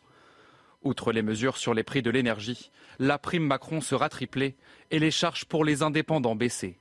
Outre 0.82 1.12
les 1.12 1.20
mesures 1.20 1.58
sur 1.58 1.74
les 1.74 1.82
prix 1.82 2.00
de 2.00 2.10
l'énergie, 2.10 2.70
la 2.98 3.18
prime 3.18 3.46
Macron 3.46 3.82
sera 3.82 4.08
triplée 4.08 4.56
et 4.90 4.98
les 4.98 5.10
charges 5.10 5.44
pour 5.44 5.62
les 5.62 5.82
indépendants 5.82 6.34
baissées. 6.34 6.78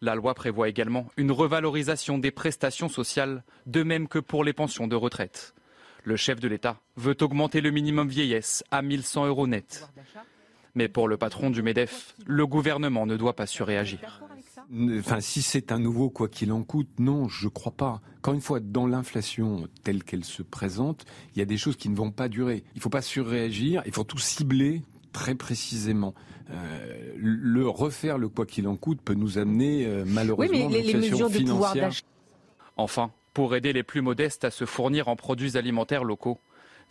La 0.00 0.16
loi 0.16 0.34
prévoit 0.34 0.68
également 0.68 1.06
une 1.16 1.30
revalorisation 1.30 2.18
des 2.18 2.32
prestations 2.32 2.88
sociales, 2.88 3.44
de 3.66 3.84
même 3.84 4.08
que 4.08 4.18
pour 4.18 4.42
les 4.42 4.52
pensions 4.52 4.88
de 4.88 4.96
retraite. 4.96 5.54
Le 6.04 6.16
chef 6.16 6.38
de 6.38 6.48
l'État 6.48 6.80
veut 6.96 7.16
augmenter 7.22 7.62
le 7.62 7.70
minimum 7.70 8.08
vieillesse 8.08 8.62
à 8.70 8.82
1100 8.82 9.26
euros 9.26 9.46
net. 9.46 9.88
Mais 10.74 10.88
pour 10.88 11.08
le 11.08 11.16
patron 11.16 11.50
du 11.50 11.62
MEDEF, 11.62 12.14
le 12.26 12.46
gouvernement 12.46 13.06
ne 13.06 13.16
doit 13.16 13.34
pas 13.34 13.46
surréagir. 13.46 14.22
Enfin, 14.98 15.20
si 15.20 15.40
c'est 15.40 15.72
un 15.72 15.78
nouveau 15.78 16.10
quoi 16.10 16.28
qu'il 16.28 16.52
en 16.52 16.62
coûte, 16.62 16.88
non, 16.98 17.28
je 17.28 17.48
crois 17.48 17.72
pas. 17.72 18.00
Encore 18.18 18.34
une 18.34 18.40
fois, 18.40 18.60
dans 18.60 18.86
l'inflation 18.86 19.66
telle 19.82 20.04
qu'elle 20.04 20.24
se 20.24 20.42
présente, 20.42 21.04
il 21.34 21.38
y 21.38 21.42
a 21.42 21.46
des 21.46 21.56
choses 21.56 21.76
qui 21.76 21.88
ne 21.88 21.96
vont 21.96 22.10
pas 22.10 22.28
durer. 22.28 22.64
Il 22.74 22.78
ne 22.78 22.82
faut 22.82 22.90
pas 22.90 23.02
surréagir, 23.02 23.82
il 23.86 23.92
faut 23.92 24.04
tout 24.04 24.18
cibler 24.18 24.82
très 25.12 25.34
précisément. 25.34 26.14
Euh, 26.50 27.12
le 27.16 27.68
refaire 27.68 28.18
le 28.18 28.28
quoi 28.28 28.44
qu'il 28.44 28.68
en 28.68 28.76
coûte 28.76 29.00
peut 29.02 29.14
nous 29.14 29.38
amener 29.38 29.86
euh, 29.86 30.04
malheureusement 30.06 30.66
oui, 30.66 30.68
mais 30.70 30.82
les, 30.82 30.94
mesures 30.94 31.30
de 31.30 31.38
pouvoir 31.38 31.74
d'achat. 31.74 32.02
Enfin, 32.76 33.10
pour 33.34 33.56
aider 33.56 33.72
les 33.72 33.82
plus 33.82 34.00
modestes 34.00 34.44
à 34.44 34.50
se 34.50 34.64
fournir 34.64 35.08
en 35.08 35.16
produits 35.16 35.56
alimentaires 35.56 36.04
locaux, 36.04 36.38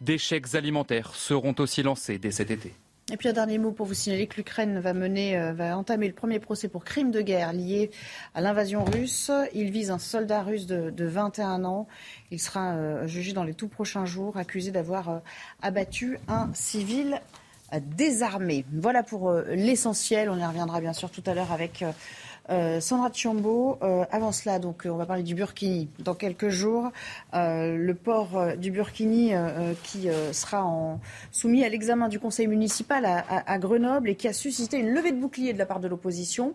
des 0.01 0.17
chèques 0.17 0.53
alimentaires 0.56 1.15
seront 1.15 1.56
aussi 1.60 1.82
lancés 1.82 2.19
dès 2.19 2.32
cet 2.32 2.51
été. 2.51 2.73
Et 3.12 3.17
puis 3.17 3.27
un 3.27 3.34
dernier 3.34 3.58
mot 3.58 3.71
pour 3.71 3.86
vous 3.86 3.93
signaler 3.93 4.27
que 4.27 4.38
l'Ukraine 4.38 4.79
va 4.79 4.91
euh, 4.91 5.53
va 5.53 5.77
entamer 5.77 6.08
le 6.08 6.13
premier 6.13 6.39
procès 6.39 6.69
pour 6.69 6.86
crime 6.86 7.12
de 7.12 7.21
guerre 7.21 7.51
lié 7.51 7.91
à 8.34 8.39
l'invasion 8.39 8.86
russe. 8.86 9.29
Il 9.53 9.71
vise 9.71 9.91
un 9.91 9.99
soldat 9.99 10.41
russe 10.41 10.67
de, 10.67 11.06
21 11.06 11.65
ans. 11.65 11.88
Il 12.32 12.39
sera 12.39 12.75
euh, 12.75 13.06
jugé 13.06 13.34
dans 13.34 13.43
les 13.43 13.53
tout 13.53 13.67
prochains 13.67 14.06
jours, 14.06 14.38
accusé 14.38 14.71
d'avoir 14.71 15.10
euh, 15.10 15.19
abattu 15.62 16.17
un 16.29 16.49
civil 16.53 17.19
désarmé. 17.82 18.65
Voilà 18.71 19.03
pour 19.03 19.32
l'essentiel. 19.32 20.29
On 20.29 20.38
y 20.38 20.45
reviendra 20.45 20.79
bien 20.79 20.93
sûr 20.93 21.10
tout 21.10 21.23
à 21.25 21.34
l'heure 21.34 21.51
avec 21.51 21.84
euh, 22.49 22.82
Sandra 22.82 23.10
Chiombo, 23.12 23.77
euh, 23.82 24.03
avant 24.12 24.32
cela, 24.32 24.60
donc, 24.60 24.84
on 24.86 24.97
va 24.97 25.06
parler 25.06 25.23
du 25.23 25.36
Burkini 25.36 25.89
dans 25.99 26.15
quelques 26.15 26.49
jours. 26.49 26.91
Euh, 27.34 27.77
le 27.77 27.93
port 27.95 28.58
du 28.58 28.71
Burkini 28.71 29.32
qui 29.84 30.08
sera 30.32 30.99
soumis 31.32 31.63
à 31.63 31.69
l'examen 31.69 32.10
du 32.10 32.19
conseil 32.19 32.47
municipal 32.47 33.06
à, 33.06 33.60
Grenoble 33.60 34.10
et 34.10 34.15
qui 34.15 34.27
a 34.27 34.34
suscité 34.34 34.77
une 34.77 34.89
levée 34.89 35.12
de 35.12 35.19
bouclier 35.19 35.53
de 35.53 35.58
la 35.58 35.65
part 35.65 35.79
de 35.79 35.88
l'opposition. 35.88 36.53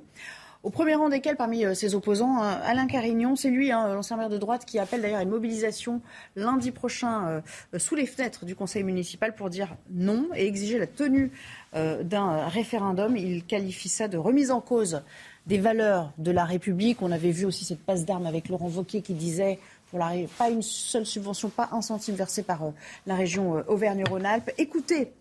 Au 0.64 0.70
premier 0.70 0.96
rang 0.96 1.08
desquels, 1.08 1.36
parmi 1.36 1.64
ses 1.76 1.94
opposants, 1.94 2.42
Alain 2.42 2.88
Carignon, 2.88 3.36
c'est 3.36 3.48
lui, 3.48 3.70
hein, 3.70 3.94
l'ancien 3.94 4.16
maire 4.16 4.28
de 4.28 4.38
droite, 4.38 4.64
qui 4.64 4.78
appelle 4.78 5.02
d'ailleurs 5.02 5.20
à 5.20 5.22
une 5.22 5.30
mobilisation 5.30 6.00
lundi 6.34 6.72
prochain 6.72 7.42
sous 7.76 7.94
les 7.94 8.06
fenêtres 8.06 8.44
du 8.44 8.56
conseil 8.56 8.82
municipal 8.82 9.34
pour 9.34 9.50
dire 9.50 9.76
non 9.90 10.28
et 10.34 10.46
exiger 10.46 10.78
la 10.78 10.88
tenue 10.88 11.30
d'un 11.74 12.48
référendum. 12.48 13.16
Il 13.16 13.44
qualifie 13.44 13.88
ça 13.88 14.08
de 14.08 14.18
remise 14.18 14.50
en 14.50 14.60
cause 14.60 15.02
des 15.48 15.58
valeurs 15.58 16.12
de 16.18 16.30
la 16.30 16.44
République. 16.44 17.02
On 17.02 17.10
avait 17.10 17.30
vu 17.30 17.46
aussi 17.46 17.64
cette 17.64 17.80
passe 17.80 18.04
d'armes 18.04 18.26
avec 18.26 18.48
Laurent 18.48 18.68
Wauquiez 18.68 19.00
qui 19.00 19.14
disait 19.14 19.58
pour 19.90 20.00
pas 20.36 20.50
une 20.50 20.60
seule 20.60 21.06
subvention, 21.06 21.48
pas 21.48 21.70
un 21.72 21.80
centime 21.80 22.14
versé 22.14 22.42
par 22.42 22.62
euh, 22.62 22.70
la 23.06 23.16
région 23.16 23.56
euh, 23.56 23.62
Auvergne-Rhône-Alpes. 23.68 24.50
Écoutez 24.58 25.12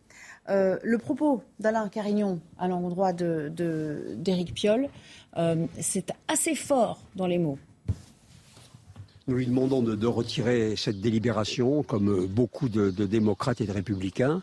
euh, 0.50 0.78
le 0.84 0.98
propos 0.98 1.42
d'Alain 1.60 1.88
Carignon 1.88 2.42
à 2.60 2.68
l'endroit 2.68 3.14
d'Éric 3.14 4.48
de, 4.48 4.54
Piolle. 4.54 4.90
C'est 5.80 6.12
assez 6.28 6.56
fort 6.56 7.00
dans 7.16 7.28
les 7.28 7.38
mots. 7.38 7.58
Nous 9.28 9.36
lui 9.36 9.46
demandons 9.46 9.82
de, 9.82 10.08
retirer 10.08 10.76
cette 10.76 11.00
délibération, 11.00 11.84
comme 11.84 12.28
beaucoup 12.28 12.70
de 12.70 12.90
démocrates 13.06 13.62
et 13.62 13.66
de 13.66 13.72
républicains. 13.72 14.42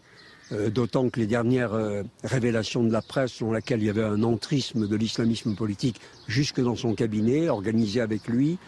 Euh, 0.52 0.68
d'autant 0.68 1.08
que 1.08 1.20
les 1.20 1.26
dernières 1.26 1.72
euh, 1.72 2.02
révélations 2.22 2.84
de 2.84 2.92
la 2.92 3.00
presse, 3.00 3.32
selon 3.32 3.52
laquelle 3.52 3.80
il 3.80 3.86
y 3.86 3.90
avait 3.90 4.04
un 4.04 4.22
entrisme 4.22 4.86
de 4.86 4.96
l'islamisme 4.96 5.54
politique 5.54 6.00
jusque 6.28 6.60
dans 6.60 6.76
son 6.76 6.94
cabinet, 6.94 7.48
organisé 7.48 8.02
avec 8.02 8.28
lui, 8.28 8.58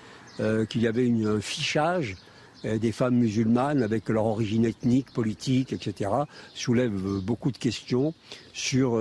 euh, 0.40 0.64
qu'il 0.64 0.80
y 0.80 0.86
avait 0.86 1.10
un 1.10 1.40
fichage 1.40 2.16
des 2.64 2.90
femmes 2.90 3.16
musulmanes 3.16 3.82
avec 3.82 4.08
leur 4.08 4.24
origine 4.24 4.64
ethnique, 4.64 5.12
politique, 5.12 5.72
etc., 5.72 6.10
soulèvent 6.52 7.20
beaucoup 7.22 7.52
de 7.52 7.58
questions 7.58 8.12
sur 8.54 8.98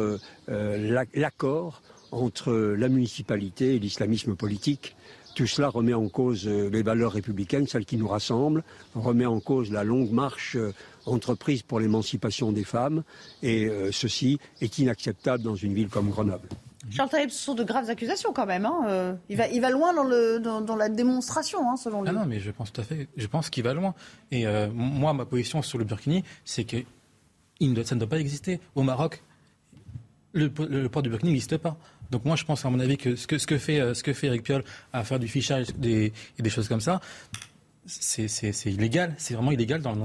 l'accord 0.48 1.82
entre 2.12 2.54
la 2.54 2.90
municipalité 2.90 3.76
et 3.76 3.80
l'islamisme 3.80 4.36
politique. 4.36 4.96
Tout 5.36 5.48
cela 5.48 5.70
remet 5.70 5.94
en 5.94 6.08
cause 6.08 6.48
les 6.48 6.82
valeurs 6.82 7.12
républicaines, 7.12 7.68
celles 7.68 7.86
qui 7.86 7.98
nous 7.98 8.08
rassemblent, 8.08 8.64
remet 8.96 9.26
en 9.26 9.40
cause 9.40 9.72
la 9.72 9.84
longue 9.84 10.12
marche 10.12 10.58
entreprise 11.06 11.62
pour 11.62 11.80
l'émancipation 11.80 12.52
des 12.52 12.64
femmes. 12.64 13.04
Et 13.44 13.66
euh, 13.66 13.92
ceci 13.92 14.40
est 14.62 14.78
inacceptable 14.78 15.44
dans 15.44 15.56
une 15.56 15.74
ville 15.74 15.90
comme 15.90 16.10
Grenoble. 16.10 16.48
Charles 16.92 17.10
Taïb, 17.10 17.30
ce 17.32 17.44
sont 17.44 17.56
de 17.56 17.64
graves 17.64 17.90
accusations 17.90 18.32
quand 18.32 18.46
même. 18.46 18.66
Hein. 18.66 18.82
Euh, 18.88 19.14
il, 19.30 19.38
va, 19.38 19.48
il 19.48 19.60
va 19.60 19.72
loin 19.72 19.94
dans, 19.94 20.04
le, 20.04 20.40
dans, 20.40 20.76
la 20.76 20.90
démonstration, 20.90 21.70
hein, 21.70 21.78
selon 21.78 22.04
lui. 22.04 22.10
Ah 22.10 22.14
non, 22.14 22.26
mais 22.28 22.40
je 22.40 22.52
pense 22.52 22.72
tout 22.72 22.82
à 22.82 22.84
fait. 22.84 23.08
Je 23.18 23.28
pense 23.28 23.50
qu'il 23.50 23.64
va 23.64 23.74
loin. 23.74 23.96
Et 24.32 24.46
euh, 24.46 24.70
moi, 24.72 25.14
ma 25.14 25.26
position 25.26 25.62
sur 25.64 25.80
le 25.80 25.84
Burkini, 25.84 26.24
c'est 26.44 26.64
que 26.64 26.78
ça 27.84 27.96
ne 27.96 28.00
doit 28.00 28.10
pas 28.10 28.20
exister. 28.20 28.60
Au 28.76 28.84
Maroc, 28.84 29.24
le, 30.34 30.50
port 30.50 31.02
du 31.02 31.10
Burkini 31.10 31.32
n'existe 31.32 31.58
pas. 31.58 31.78
Donc 32.12 32.26
moi, 32.26 32.36
je 32.36 32.44
pense, 32.44 32.66
à 32.66 32.70
mon 32.70 32.80
avis, 32.80 32.98
que 32.98 33.16
ce 33.16 33.28
que, 33.28 33.36
que 33.36 34.14
fait 34.14 34.28
Eric 34.28 34.44
Piolle 34.44 34.64
à 34.94 35.04
faire 35.04 35.20
du 35.20 35.28
fichage 35.28 35.68
et 35.84 36.12
des 36.40 36.50
choses 36.50 36.68
comme 36.68 36.82
ça, 36.82 37.02
c'est 37.88 38.66
illégal, 38.66 39.14
c'est 39.18 39.36
vraiment 39.36 39.52
illégal. 39.52 39.82
Dans, 39.82 39.96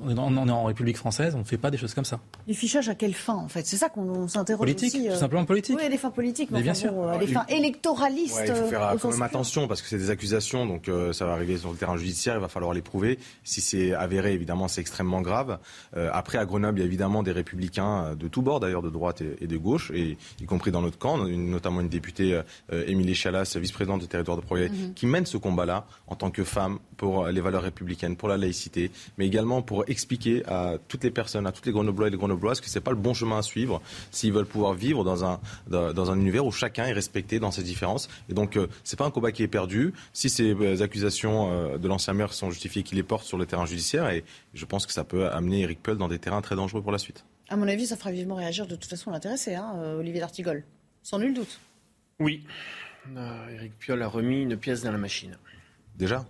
on 0.00 0.46
est 0.46 0.50
en 0.50 0.64
République 0.64 0.96
française, 0.96 1.34
on 1.36 1.40
ne 1.40 1.44
fait 1.44 1.58
pas 1.58 1.70
des 1.70 1.78
choses 1.78 1.94
comme 1.94 2.04
ça. 2.04 2.20
Du 2.46 2.54
fichage 2.54 2.88
à 2.88 2.94
quelle 2.94 3.14
fin, 3.14 3.34
en 3.34 3.48
fait? 3.48 3.66
C'est 3.66 3.76
ça 3.76 3.88
qu'on 3.88 4.26
s'interroge 4.26 4.60
politique, 4.60 4.94
aussi. 4.94 5.06
Tout 5.06 5.12
euh, 5.12 5.16
simplement 5.16 5.44
politique. 5.44 5.76
Oui, 5.80 5.88
des 5.88 5.96
fins 5.96 6.10
politiques, 6.10 6.50
mais, 6.50 6.62
bien 6.62 6.74
sûr. 6.74 6.92
Euh, 6.96 7.18
des 7.18 7.28
fins 7.28 7.46
électoralistes. 7.48 8.42
il 8.46 8.54
faut 8.54 8.66
faire 8.66 8.82
euh, 8.82 8.96
quand 9.00 9.10
même 9.10 9.22
attention 9.22 9.68
parce 9.68 9.80
que 9.80 9.88
c'est 9.88 9.98
des 9.98 10.10
accusations, 10.10 10.66
donc 10.66 10.90
ça 11.12 11.24
va 11.24 11.32
arriver 11.32 11.56
sur 11.56 11.70
le 11.70 11.76
terrain 11.76 11.96
judiciaire, 11.96 12.34
il 12.34 12.40
va 12.40 12.48
falloir 12.48 12.74
les 12.74 12.82
prouver. 12.82 13.18
Si 13.44 13.60
c'est 13.60 13.92
avéré, 13.92 14.32
évidemment, 14.32 14.68
c'est 14.68 14.80
extrêmement 14.80 15.20
grave. 15.20 15.58
après, 15.94 16.38
à 16.38 16.44
Grenoble, 16.44 16.78
il 16.78 16.82
y 16.82 16.84
a 16.84 16.86
évidemment 16.86 17.22
des 17.22 17.32
républicains 17.32 18.14
de 18.16 18.28
tous 18.28 18.42
bords, 18.42 18.60
d'ailleurs, 18.60 18.82
de 18.82 18.90
droite 18.90 19.22
et, 19.40 19.46
de 19.46 19.56
gauche, 19.56 19.90
et 19.94 20.16
y 20.40 20.44
compris 20.46 20.70
dans 20.70 20.82
notre 20.82 20.98
camp, 20.98 21.18
notamment 21.18 21.80
une 21.80 21.88
députée, 21.88 22.40
Émilie 22.72 23.14
Chalas, 23.14 23.56
vice-présidente 23.56 24.00
du 24.00 24.08
territoire 24.08 24.36
de 24.36 24.42
progrès, 24.42 24.68
mhm. 24.68 24.94
qui 24.94 25.06
mène 25.06 25.26
ce 25.26 25.36
combat-là 25.36 25.86
en 26.06 26.16
tant 26.16 26.30
que 26.30 26.44
femme 26.44 26.78
pour 27.00 27.28
les 27.28 27.40
valeurs 27.40 27.62
républicaines, 27.62 28.14
pour 28.14 28.28
la 28.28 28.36
laïcité, 28.36 28.90
mais 29.16 29.26
également 29.26 29.62
pour 29.62 29.88
expliquer 29.88 30.44
à 30.46 30.74
toutes 30.86 31.02
les 31.02 31.10
personnes, 31.10 31.46
à 31.46 31.52
toutes 31.52 31.64
les 31.64 31.72
Grenoblois 31.72 32.08
et 32.08 32.10
les 32.10 32.18
Grenobloises 32.18 32.60
que 32.60 32.68
ce 32.68 32.78
n'est 32.78 32.82
pas 32.82 32.90
le 32.90 32.98
bon 32.98 33.14
chemin 33.14 33.38
à 33.38 33.42
suivre 33.42 33.80
s'ils 34.10 34.34
veulent 34.34 34.44
pouvoir 34.44 34.74
vivre 34.74 35.02
dans 35.02 35.24
un, 35.24 35.40
dans 35.68 36.10
un 36.10 36.20
univers 36.20 36.44
où 36.44 36.52
chacun 36.52 36.84
est 36.84 36.92
respecté 36.92 37.38
dans 37.38 37.50
ses 37.50 37.62
différences. 37.62 38.10
Et 38.28 38.34
donc, 38.34 38.58
euh, 38.58 38.66
ce 38.84 38.94
n'est 38.94 38.98
pas 38.98 39.06
un 39.06 39.10
combat 39.10 39.32
qui 39.32 39.42
est 39.42 39.48
perdu. 39.48 39.94
Si 40.12 40.28
ces 40.28 40.52
euh, 40.52 40.82
accusations 40.82 41.50
euh, 41.50 41.78
de 41.78 41.88
l'ancien 41.88 42.12
maire 42.12 42.34
sont 42.34 42.50
justifiées, 42.50 42.82
qu'il 42.82 42.98
les 42.98 43.02
porte 43.02 43.24
sur 43.24 43.38
le 43.38 43.46
terrain 43.46 43.64
judiciaire, 43.64 44.10
et 44.10 44.22
je 44.52 44.66
pense 44.66 44.84
que 44.84 44.92
ça 44.92 45.04
peut 45.04 45.26
amener 45.30 45.62
Eric 45.62 45.82
Peul 45.82 45.96
dans 45.96 46.08
des 46.08 46.18
terrains 46.18 46.42
très 46.42 46.54
dangereux 46.54 46.82
pour 46.82 46.92
la 46.92 46.98
suite. 46.98 47.24
À 47.48 47.56
mon 47.56 47.66
avis, 47.66 47.86
ça 47.86 47.96
fera 47.96 48.12
vivement 48.12 48.34
réagir 48.34 48.66
de 48.66 48.76
toute 48.76 48.90
façon 48.90 49.10
l'intéressé, 49.10 49.54
hein, 49.54 49.72
Olivier 49.98 50.20
D'Artigol. 50.20 50.64
Sans 51.02 51.18
nul 51.18 51.32
doute. 51.32 51.60
Oui. 52.18 52.44
Eric 53.16 53.72
Piolle 53.78 54.02
a 54.02 54.08
remis 54.08 54.42
une 54.42 54.58
pièce 54.58 54.82
dans 54.82 54.92
la 54.92 54.98
machine. 54.98 55.36
Déjà? 55.96 56.24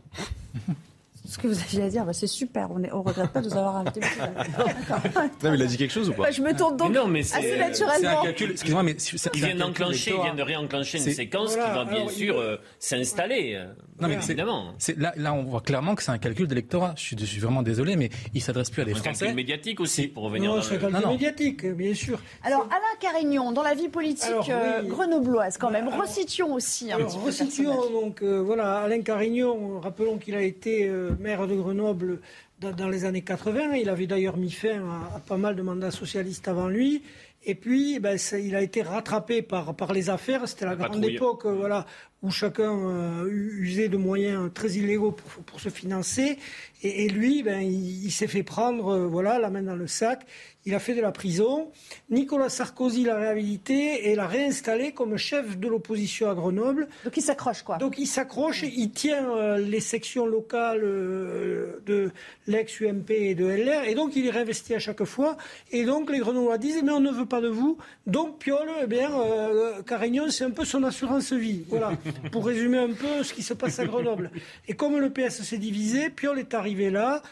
Ce 1.30 1.38
que 1.38 1.46
vous 1.46 1.60
aviez 1.60 1.82
à 1.84 1.88
dire, 1.88 2.04
bah, 2.04 2.12
c'est 2.12 2.26
super. 2.26 2.72
On 2.72 2.80
ne 2.80 2.90
regrette 2.90 3.30
pas 3.30 3.40
de 3.40 3.48
vous 3.48 3.56
avoir 3.56 3.76
invité. 3.76 4.00
non, 5.44 5.50
mais 5.50 5.54
il 5.54 5.62
a 5.62 5.66
dit 5.66 5.76
quelque 5.76 5.92
chose 5.92 6.08
ou 6.08 6.12
pas 6.12 6.24
bah, 6.24 6.30
Je 6.32 6.42
me 6.42 6.52
tourne 6.56 6.76
donc 6.76 6.92
non, 6.92 7.06
mais 7.06 7.20
assez 7.20 7.56
naturellement. 7.56 8.24
Excusez-moi, 8.24 8.82
mais 8.82 8.96
il 9.34 9.44
vient 9.44 9.54
d'enclencher, 9.54 10.12
il 10.16 10.22
vient 10.22 10.34
de 10.34 10.42
réenclencher 10.42 10.98
une 10.98 11.12
séquence 11.12 11.52
qui 11.52 11.58
va 11.60 11.84
bien 11.84 12.08
sûr 12.08 12.36
euh, 12.36 12.56
s'installer. 12.80 13.54
Euh, 13.54 13.66
non, 14.00 14.08
mais 14.08 14.14
évidemment. 14.14 14.74
Là, 14.96 15.12
là, 15.16 15.32
on 15.32 15.44
voit 15.44 15.60
clairement 15.60 15.94
que 15.94 16.02
c'est 16.02 16.10
un 16.10 16.18
calcul 16.18 16.48
d'électorat. 16.48 16.94
Je 16.96 17.02
suis, 17.02 17.16
je 17.16 17.24
suis, 17.24 17.38
vraiment 17.38 17.62
désolé, 17.62 17.94
mais 17.94 18.10
il 18.34 18.42
s'adresse 18.42 18.70
plus 18.70 18.82
à 18.82 18.84
des 18.84 18.94
Français. 18.94 19.10
C'est 19.12 19.24
un 19.24 19.26
calcul 19.26 19.36
médiatique 19.36 19.78
aussi, 19.78 20.08
pour 20.08 20.24
revenir. 20.24 20.52
Non, 20.52 20.62
c'est 20.62 20.82
un 20.82 20.90
calcul 20.90 21.10
médiatique, 21.10 21.66
bien 21.66 21.94
sûr. 21.94 22.18
Alors, 22.42 22.66
Alain 22.70 22.98
Carignon, 22.98 23.52
dans 23.52 23.62
la 23.62 23.74
vie 23.74 23.88
politique 23.88 24.30
euh, 24.48 24.82
grenobloise, 24.82 25.58
quand 25.58 25.70
même, 25.70 25.86
resituons 25.88 26.54
aussi. 26.54 26.90
Alors, 26.90 27.22
resituons 27.22 27.90
donc, 27.90 28.20
voilà, 28.20 28.78
Alain 28.78 29.02
Carignon, 29.02 29.78
rappelons 29.78 30.18
qu'il 30.18 30.34
a 30.34 30.42
été 30.42 30.90
maire 31.20 31.46
de 31.46 31.54
Grenoble 31.54 32.20
dans, 32.60 32.88
les 32.88 33.04
années 33.04 33.22
80. 33.22 33.74
Il 33.74 33.88
avait 33.88 34.06
d'ailleurs 34.06 34.36
mis 34.36 34.50
fin 34.50 34.82
à, 35.14 35.20
pas 35.20 35.36
mal 35.36 35.54
de 35.54 35.62
mandats 35.62 35.90
socialistes 35.90 36.48
avant 36.48 36.68
lui. 36.68 37.02
Et 37.44 37.54
puis, 37.54 38.00
ben, 38.00 38.18
il 38.32 38.54
a 38.54 38.62
été 38.62 38.82
rattrapé 38.82 39.42
par, 39.42 39.74
par 39.74 39.92
les 39.92 40.10
affaires. 40.10 40.46
C'était 40.46 40.66
la 40.66 40.76
grande 40.76 41.04
époque 41.04 41.46
voilà, 41.46 41.86
où 42.22 42.30
chacun 42.30 42.76
euh, 42.76 43.28
usait 43.30 43.88
de 43.88 43.96
moyens 43.96 44.50
très 44.52 44.72
illégaux 44.72 45.12
pour, 45.12 45.42
pour 45.44 45.60
se 45.60 45.70
financer. 45.70 46.38
Et, 46.82 47.08
lui, 47.08 47.42
ben, 47.42 47.60
il, 47.60 48.10
s'est 48.10 48.26
fait 48.26 48.42
prendre 48.42 48.88
euh, 48.88 49.06
voilà, 49.06 49.38
la 49.38 49.50
main 49.50 49.62
dans 49.62 49.76
le 49.76 49.86
sac. 49.86 50.26
Il 50.66 50.74
a 50.74 50.78
fait 50.78 50.94
de 50.94 51.00
la 51.00 51.10
prison. 51.10 51.70
Nicolas 52.10 52.50
Sarkozy 52.50 53.04
l'a 53.04 53.16
réhabilité 53.16 54.10
et 54.10 54.14
l'a 54.14 54.26
réinstallé 54.26 54.92
comme 54.92 55.16
chef 55.16 55.58
de 55.58 55.68
l'opposition 55.68 56.30
à 56.30 56.34
Grenoble. 56.34 56.88
Donc 57.04 57.16
il 57.16 57.22
s'accroche 57.22 57.62
quoi 57.62 57.78
Donc 57.78 57.98
il 57.98 58.06
s'accroche, 58.06 58.62
il 58.62 58.90
tient 58.90 59.30
euh, 59.30 59.58
les 59.58 59.80
sections 59.80 60.26
locales 60.26 60.82
euh, 60.82 61.80
de 61.86 62.10
l'ex-UMP 62.46 63.10
et 63.10 63.34
de 63.34 63.46
LR 63.46 63.84
et 63.84 63.94
donc 63.94 64.16
il 64.16 64.26
est 64.26 64.30
réinvesti 64.30 64.74
à 64.74 64.78
chaque 64.78 65.04
fois. 65.04 65.38
Et 65.72 65.84
donc 65.84 66.10
les 66.10 66.18
Grenoblois 66.18 66.58
disent 66.58 66.82
mais 66.82 66.92
on 66.92 67.00
ne 67.00 67.10
veut 67.10 67.26
pas 67.26 67.40
de 67.40 67.48
vous. 67.48 67.78
Donc 68.06 68.38
Piolle, 68.38 68.68
eh 68.82 68.86
bien, 68.86 69.10
euh, 69.18 69.82
Carignon, 69.82 70.30
c'est 70.30 70.44
un 70.44 70.50
peu 70.50 70.66
son 70.66 70.82
assurance 70.82 71.32
vie. 71.32 71.64
Voilà, 71.68 71.92
pour 72.32 72.46
résumer 72.46 72.78
un 72.78 72.92
peu 72.92 73.22
ce 73.22 73.32
qui 73.34 73.42
se 73.42 73.54
passe 73.54 73.78
à 73.78 73.86
Grenoble. 73.86 74.30
Et 74.68 74.74
comme 74.74 74.98
le 74.98 75.10
PS 75.10 75.42
s'est 75.42 75.58
divisé, 75.58 76.10
Piolle 76.10 76.38
est 76.38 76.54
arrivé 76.54 76.90
là 76.90 77.22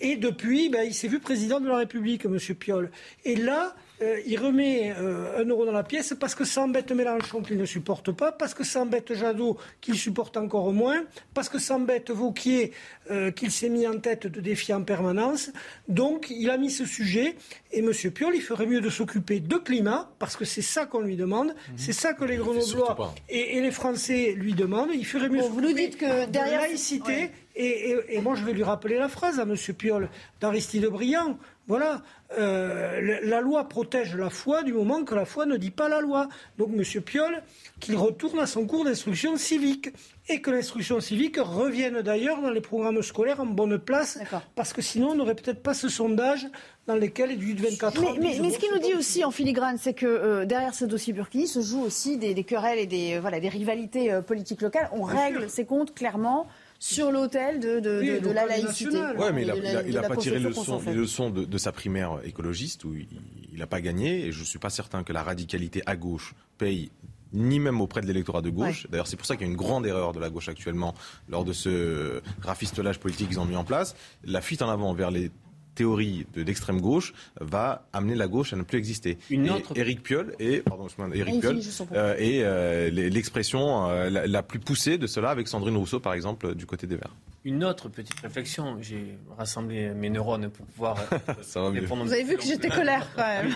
et 0.00 0.16
depuis, 0.16 0.68
ben, 0.68 0.84
il 0.86 0.94
s'est 0.94 1.08
vu 1.08 1.20
président 1.20 1.60
de 1.60 1.68
la 1.68 1.78
République, 1.78 2.26
Monsieur 2.26 2.54
Piolle. 2.54 2.90
Et 3.24 3.36
là, 3.36 3.74
euh, 4.04 4.20
il 4.26 4.38
remet 4.38 4.92
euh, 4.96 5.40
un 5.42 5.44
euro 5.46 5.64
dans 5.64 5.72
la 5.72 5.82
pièce 5.82 6.14
parce 6.18 6.34
que 6.34 6.44
ça 6.44 6.62
embête 6.62 6.92
Mélenchon 6.92 7.42
qu'il 7.42 7.56
ne 7.56 7.64
supporte 7.64 8.12
pas, 8.12 8.32
parce 8.32 8.52
que 8.52 8.62
ça 8.62 8.82
embête 8.82 9.14
Jadot 9.14 9.56
qu'il 9.80 9.96
supporte 9.96 10.36
encore 10.36 10.72
moins, 10.72 11.04
parce 11.32 11.48
que 11.48 11.58
ça 11.58 11.76
embête 11.76 12.10
Vauquier 12.10 12.72
euh, 13.10 13.30
qu'il 13.30 13.50
s'est 13.50 13.68
mis 13.68 13.86
en 13.86 13.98
tête 13.98 14.26
de 14.26 14.40
défier 14.40 14.74
en 14.74 14.82
permanence. 14.82 15.50
Donc 15.88 16.26
il 16.28 16.50
a 16.50 16.58
mis 16.58 16.70
ce 16.70 16.84
sujet 16.84 17.36
et 17.72 17.78
M. 17.78 17.92
Piolle, 18.12 18.34
il 18.34 18.42
ferait 18.42 18.66
mieux 18.66 18.80
de 18.80 18.90
s'occuper 18.90 19.40
de 19.40 19.56
climat 19.56 20.10
parce 20.18 20.36
que 20.36 20.44
c'est 20.44 20.62
ça 20.62 20.86
qu'on 20.86 21.00
lui 21.00 21.16
demande, 21.16 21.48
mhm. 21.48 21.54
c'est 21.76 21.92
ça 21.92 22.12
que 22.12 22.24
les 22.24 22.36
Grenoblois 22.36 23.14
et, 23.28 23.60
les 23.60 23.70
Français 23.70 24.34
lui 24.36 24.52
demandent. 24.52 24.90
Il 24.92 25.06
ferait 25.06 25.28
mieux. 25.28 25.40
vous 25.40 25.60
nous 25.60 25.72
dites 25.72 25.96
que 25.96 26.26
derrière 26.26 26.60
la 26.60 26.66
laïcité. 26.68 27.30
Et, 27.56 27.94
et, 28.08 28.20
moi, 28.20 28.34
je 28.34 28.44
vais 28.44 28.52
lui 28.52 28.64
rappeler 28.64 28.98
la 28.98 29.08
phrase 29.08 29.38
à 29.38 29.42
M. 29.44 29.54
Piolle 29.78 30.08
d'Aristide 30.40 30.86
Briand. 30.86 31.38
Voilà, 31.66 32.02
euh, 32.36 33.20
la 33.22 33.40
loi 33.40 33.66
protège 33.68 34.14
la 34.14 34.28
foi 34.28 34.62
du 34.62 34.74
moment 34.74 35.02
que 35.04 35.14
la 35.14 35.24
foi 35.24 35.46
ne 35.46 35.56
dit 35.56 35.70
pas 35.70 35.88
la 35.88 36.00
loi. 36.00 36.28
Donc 36.58 36.70
M. 36.74 37.02
Piolle, 37.02 37.42
qu'il 37.80 37.96
retourne 37.96 38.38
à 38.38 38.46
son 38.46 38.66
cours 38.66 38.84
d'instruction 38.84 39.36
civique 39.36 39.90
et 40.28 40.42
que 40.42 40.50
l'instruction 40.50 41.00
civique 41.00 41.38
revienne 41.38 42.02
d'ailleurs 42.02 42.42
dans 42.42 42.50
les 42.50 42.60
programmes 42.60 43.00
scolaires 43.02 43.40
en 43.40 43.46
bonne 43.46 43.78
place, 43.78 44.18
parce 44.54 44.74
que 44.74 44.82
sinon 44.82 45.10
on 45.10 45.14
n'aurait 45.14 45.34
peut-être 45.34 45.62
pas 45.62 45.72
ce 45.72 45.88
sondage 45.88 46.46
dans 46.86 46.96
lequel 46.96 47.32
il 47.32 47.48
y 47.48 47.54
24 47.54 48.00
mais, 48.00 48.08
Mais, 48.20 48.38
mais 48.40 48.50
ce 48.50 48.58
qu'il 48.58 48.70
nous 48.70 48.80
dit 48.80 48.94
aussi 48.94 49.24
en 49.24 49.30
filigrane, 49.30 49.78
c'est 49.78 49.94
que 49.94 50.06
euh, 50.06 50.44
derrière 50.44 50.74
ce 50.74 50.84
dossier 50.84 51.14
Burkini 51.14 51.46
se 51.46 51.62
jouent 51.62 51.82
aussi 51.82 52.18
des, 52.18 52.34
querelles 52.44 52.78
et 52.78 52.86
des, 52.86 53.18
voilà, 53.20 53.40
des 53.40 53.48
rivalités 53.48 54.20
politiques 54.26 54.60
locales. 54.60 54.90
On 54.92 55.02
règle 55.02 55.48
ses 55.48 55.64
comptes 55.64 55.94
clairement 55.94 56.46
sur 56.78 57.10
l'autel 57.10 57.60
de, 57.60 57.80
de, 57.80 58.30
la 58.30 58.46
laïcité. 58.46 59.02
Oui, 59.16 59.26
mais 59.32 59.46
il 59.86 59.94
n'a 59.94 60.02
pas 60.02 60.16
tiré 60.16 60.38
les 60.38 60.94
leçons 60.94 61.30
de, 61.30 61.58
sa 61.58 61.72
primaire 61.72 62.20
écologiste 62.24 62.84
où 62.84 62.94
il 62.94 63.58
n'a 63.58 63.66
pas 63.66 63.80
gagné. 63.80 64.26
Et 64.26 64.32
je 64.32 64.40
ne 64.40 64.44
suis 64.44 64.58
pas 64.58 64.70
certain 64.70 65.02
que 65.02 65.12
la 65.12 65.22
radicalité 65.22 65.82
à 65.86 65.96
gauche 65.96 66.34
paye 66.58 66.90
ni 67.32 67.58
même 67.58 67.80
auprès 67.80 68.00
de 68.00 68.06
l'électorat 68.06 68.42
de 68.42 68.50
gauche. 68.50 68.86
D'ailleurs, 68.90 69.08
c'est 69.08 69.16
pour 69.16 69.26
ça 69.26 69.36
qu'il 69.36 69.46
y 69.46 69.50
a 69.50 69.50
une 69.50 69.58
grande 69.58 69.86
erreur 69.86 70.12
de 70.12 70.20
la 70.20 70.30
gauche 70.30 70.48
actuellement 70.48 70.94
lors 71.28 71.44
de 71.44 71.52
ce 71.52 72.22
rafistolage 72.42 73.00
politique 73.00 73.28
qu'ils 73.28 73.40
ont 73.40 73.44
mis 73.44 73.56
en 73.56 73.64
place. 73.64 73.96
La 74.24 74.40
fuite 74.40 74.62
en 74.62 74.68
avant 74.68 74.94
vers 74.94 75.10
les 75.10 75.30
théorie 75.74 76.26
d'extrême 76.34 76.80
gauche 76.80 77.12
va 77.40 77.86
amener 77.92 78.14
la 78.14 78.28
gauche 78.28 78.52
à 78.52 78.56
ne 78.56 78.62
plus 78.62 78.78
exister. 78.78 79.18
Une 79.30 79.50
autre... 79.50 79.76
Éric 79.76 80.02
Piolle 80.02 80.34
est, 80.38 80.62
pardon, 80.62 80.86
Éric 81.12 81.40
Piolle, 81.40 81.60
euh, 81.92 82.14
euh, 82.18 82.90
l'expression 82.90 83.88
euh, 83.88 84.10
la, 84.10 84.42
plus 84.42 84.58
poussée 84.58 84.98
de 84.98 85.06
cela 85.06 85.30
avec 85.30 85.48
Sandrine 85.48 85.76
Rousseau, 85.76 86.00
par 86.00 86.14
exemple, 86.14 86.54
du 86.54 86.66
côté 86.66 86.86
des 86.86 86.96
Verts. 86.96 87.14
Une 87.44 87.64
autre 87.64 87.88
petite 87.88 88.18
réflexion, 88.20 88.78
j'ai 88.80 89.18
rassemblé 89.36 89.90
mes 89.90 90.10
neurones 90.10 90.48
pour 90.48 90.66
pouvoir 90.66 90.96
répondre. 91.54 92.04
Vous 92.04 92.12
avez 92.12 92.24
vu 92.24 92.36
que 92.36 92.44
j'étais 92.44 92.68
colère 92.68 93.06
quand 93.14 93.26
même. 93.42 93.54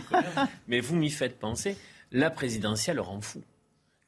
Mais 0.67 0.81
vous 0.81 0.97
m'y 0.97 1.11
faites 1.11 1.39
penser, 1.39 1.77
la 2.13 2.31
présidentielle 2.31 3.01
rend 3.01 3.21
fou. 3.21 3.43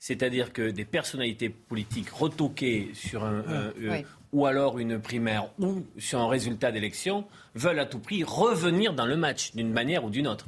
C'est-à-dire 0.00 0.52
que 0.52 0.70
des 0.70 0.84
personnalités 0.84 1.50
politiques 1.50 2.10
retoquées 2.10 2.90
sur 2.94 3.24
un, 3.24 3.44
ou 4.32 4.46
alors 4.46 4.78
une 4.78 4.98
primaire 4.98 5.50
ou 5.58 5.84
sur 5.98 6.20
un 6.20 6.28
résultat 6.28 6.72
d'élection, 6.72 7.26
veulent 7.54 7.78
à 7.78 7.86
tout 7.86 7.98
prix 7.98 8.24
revenir 8.24 8.94
dans 8.94 9.06
le 9.06 9.16
match 9.16 9.54
d'une 9.54 9.72
manière 9.72 10.04
ou 10.04 10.10
d'une 10.10 10.26
autre. 10.26 10.46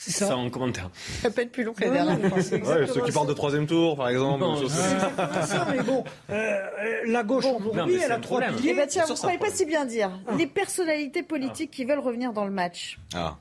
C'est 0.00 0.12
ça. 0.12 0.28
Sans 0.28 0.48
commentaire. 0.48 0.88
Ça 1.20 1.30
peut 1.30 1.42
être 1.42 1.52
plus 1.52 1.62
long 1.62 1.74
que 1.74 1.84
la 1.84 1.90
dernière 1.90 2.30
fois. 2.30 2.40
ceux 2.42 3.04
qui 3.04 3.12
partent 3.12 3.28
de 3.28 3.34
troisième 3.34 3.66
tour, 3.66 3.98
par 3.98 4.08
exemple. 4.08 4.40
Non, 4.40 4.66
ça, 4.66 5.66
mais 5.70 5.82
bon, 5.82 6.04
euh, 6.30 6.58
la 7.06 7.22
gauche 7.22 7.44
aujourd'hui, 7.44 8.00
elle 8.02 8.12
a 8.12 8.18
trois 8.18 8.40
piliers. 8.40 8.70
Eh 8.70 8.74
ben 8.74 8.86
tiens, 8.88 9.04
vous 9.04 9.12
ne 9.12 9.18
croyez 9.18 9.36
pas 9.36 9.50
si 9.50 9.66
bien 9.66 9.84
dire. 9.84 10.10
Ah. 10.26 10.32
Les 10.38 10.46
personnalités 10.46 11.22
politiques 11.22 11.70
qui 11.70 11.84
veulent 11.84 11.98
revenir 11.98 12.32
dans 12.32 12.46
le 12.46 12.50
match. 12.50 12.98
Ah. 13.12 13.36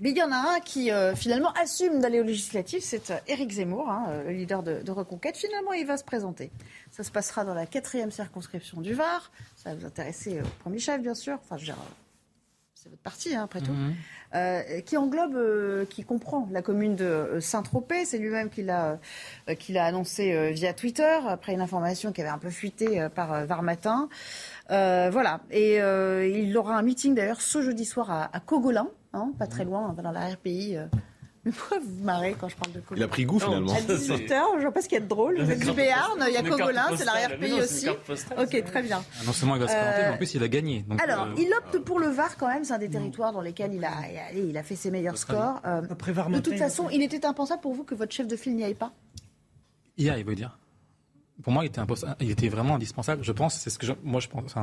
Mais 0.00 0.10
il 0.10 0.16
y 0.16 0.22
en 0.22 0.32
a 0.32 0.56
un 0.56 0.60
qui 0.60 0.90
euh, 0.90 1.14
finalement 1.14 1.52
assume 1.52 2.00
d'aller 2.00 2.20
aux 2.20 2.24
législatives, 2.24 2.82
c'est 2.82 3.10
euh, 3.10 3.18
Éric 3.28 3.52
Zemmour, 3.52 3.88
hein, 3.88 4.22
le 4.26 4.32
leader 4.32 4.62
de, 4.62 4.82
de, 4.82 4.90
Reconquête. 4.90 5.36
Finalement, 5.36 5.72
il 5.72 5.86
va 5.86 5.96
se 5.96 6.04
présenter. 6.04 6.50
Ça 6.90 7.04
se 7.04 7.10
passera 7.10 7.44
dans 7.44 7.54
la 7.54 7.66
quatrième 7.66 8.10
circonscription 8.10 8.80
du 8.80 8.92
Var. 8.94 9.30
Ça 9.56 9.70
va 9.70 9.76
vous 9.76 9.86
intéresser 9.86 10.40
au 10.40 10.48
premier 10.60 10.78
chef, 10.78 11.00
bien 11.00 11.14
sûr. 11.14 11.38
Enfin, 11.42 11.56
je 11.56 11.62
veux 11.62 11.72
dire, 11.72 11.78
c'est 12.84 12.90
votre 12.90 13.02
parti, 13.02 13.34
hein, 13.34 13.44
après 13.44 13.60
tout. 13.60 13.72
Mhm. 13.72 13.94
Euh, 14.34 14.80
qui 14.80 14.96
englobe, 14.96 15.36
euh, 15.36 15.84
qui 15.86 16.02
comprend 16.02 16.48
la 16.50 16.60
commune 16.60 16.96
de 16.96 17.04
euh, 17.04 17.40
Saint-Tropez. 17.40 18.04
C'est 18.04 18.18
lui-même 18.18 18.50
qui 18.50 18.62
l'a, 18.62 18.98
qui 19.58 19.72
l'a 19.72 19.84
annoncé 19.84 20.52
via 20.52 20.74
Twitter, 20.74 21.18
après 21.28 21.52
une 21.52 21.60
information 21.60 22.12
qui 22.12 22.20
avait 22.20 22.30
un 22.30 22.38
peu 22.38 22.50
fuité 22.50 23.06
par 23.14 23.46
Var 23.46 23.62
Matin. 23.62 24.08
voilà. 24.68 25.40
Et 25.50 25.76
il 25.76 26.56
aura 26.58 26.76
un 26.76 26.82
meeting 26.82 27.14
d'ailleurs 27.14 27.40
ce 27.40 27.62
jeudi 27.62 27.84
soir 27.84 28.10
à, 28.10 28.36
à 28.36 28.40
Cogolin, 28.40 28.88
hein, 29.14 29.32
pas 29.38 29.46
très 29.46 29.64
loin, 29.64 29.94
dans 29.94 30.12
la 30.12 30.28
RPI 30.28 30.76
mais 31.44 31.52
pourquoi 31.52 31.78
vous 31.78 31.94
vous 31.98 32.04
marrez 32.04 32.34
quand 32.40 32.48
je 32.48 32.56
parle 32.56 32.72
de 32.72 32.80
Cogolin 32.80 33.00
Il 33.00 33.04
a 33.04 33.08
pris 33.08 33.24
goût 33.26 33.38
finalement. 33.38 33.72
À 33.72 33.80
18h, 33.80 34.42
je 34.56 34.62
vois 34.62 34.72
pas 34.72 34.80
ce 34.80 34.88
qu'il 34.88 34.96
y 34.98 35.00
a 35.00 35.04
de 35.04 35.08
drôle. 35.08 35.40
Vous 35.40 35.50
êtes 35.50 35.58
du 35.60 35.72
Béarn, 35.72 36.24
il 36.26 36.32
y 36.32 36.36
a 36.36 36.42
Cogolin, 36.42 36.96
c'est 36.96 37.04
l'arrière-pays 37.04 37.60
aussi. 37.60 37.88
Ok, 37.88 38.64
très 38.64 38.82
bien. 38.82 39.04
Ah, 39.20 39.24
non 39.26 39.32
seulement 39.32 39.56
il 39.56 39.60
va 39.60 39.68
se 39.68 39.74
présenter, 39.74 40.02
mais 40.02 40.14
en 40.14 40.16
plus 40.16 40.34
il 40.34 40.42
a 40.42 40.48
gagné. 40.48 40.86
Alors, 40.98 41.26
euh, 41.26 41.34
il 41.36 41.52
opte 41.52 41.84
pour 41.84 42.00
le 42.00 42.08
Var 42.08 42.36
quand 42.38 42.48
même, 42.48 42.64
c'est 42.64 42.72
un 42.72 42.78
des 42.78 42.88
territoires 42.88 43.32
dans 43.32 43.42
lesquels 43.42 43.74
il 43.74 43.84
a, 43.84 43.92
il 44.34 44.56
a 44.56 44.62
fait 44.62 44.76
ses 44.76 44.90
meilleurs 44.90 45.18
scores. 45.18 45.60
Euh, 45.66 45.82
de 45.82 46.40
toute 46.40 46.56
façon, 46.56 46.88
il 46.90 47.02
était 47.02 47.26
impensable 47.26 47.60
pour 47.60 47.74
vous 47.74 47.84
que 47.84 47.94
votre 47.94 48.12
chef 48.12 48.26
de 48.26 48.36
file 48.36 48.56
n'y 48.56 48.64
aille 48.64 48.74
pas? 48.74 48.92
Il 49.96 50.04
y 50.04 50.10
a, 50.10 50.18
il 50.18 50.24
veut 50.24 50.34
dire. 50.34 50.58
Pour 51.42 51.52
moi, 51.52 51.64
il 51.64 51.66
était, 51.66 51.80
il 52.20 52.30
était 52.30 52.48
vraiment 52.48 52.76
indispensable. 52.76 53.22
Je 53.22 53.32
pense, 53.32 53.54
c'est 53.56 53.70
ce 53.70 53.78
que 53.78 53.86
moi 54.02 54.20
je 54.20 54.28
pense. 54.28 54.54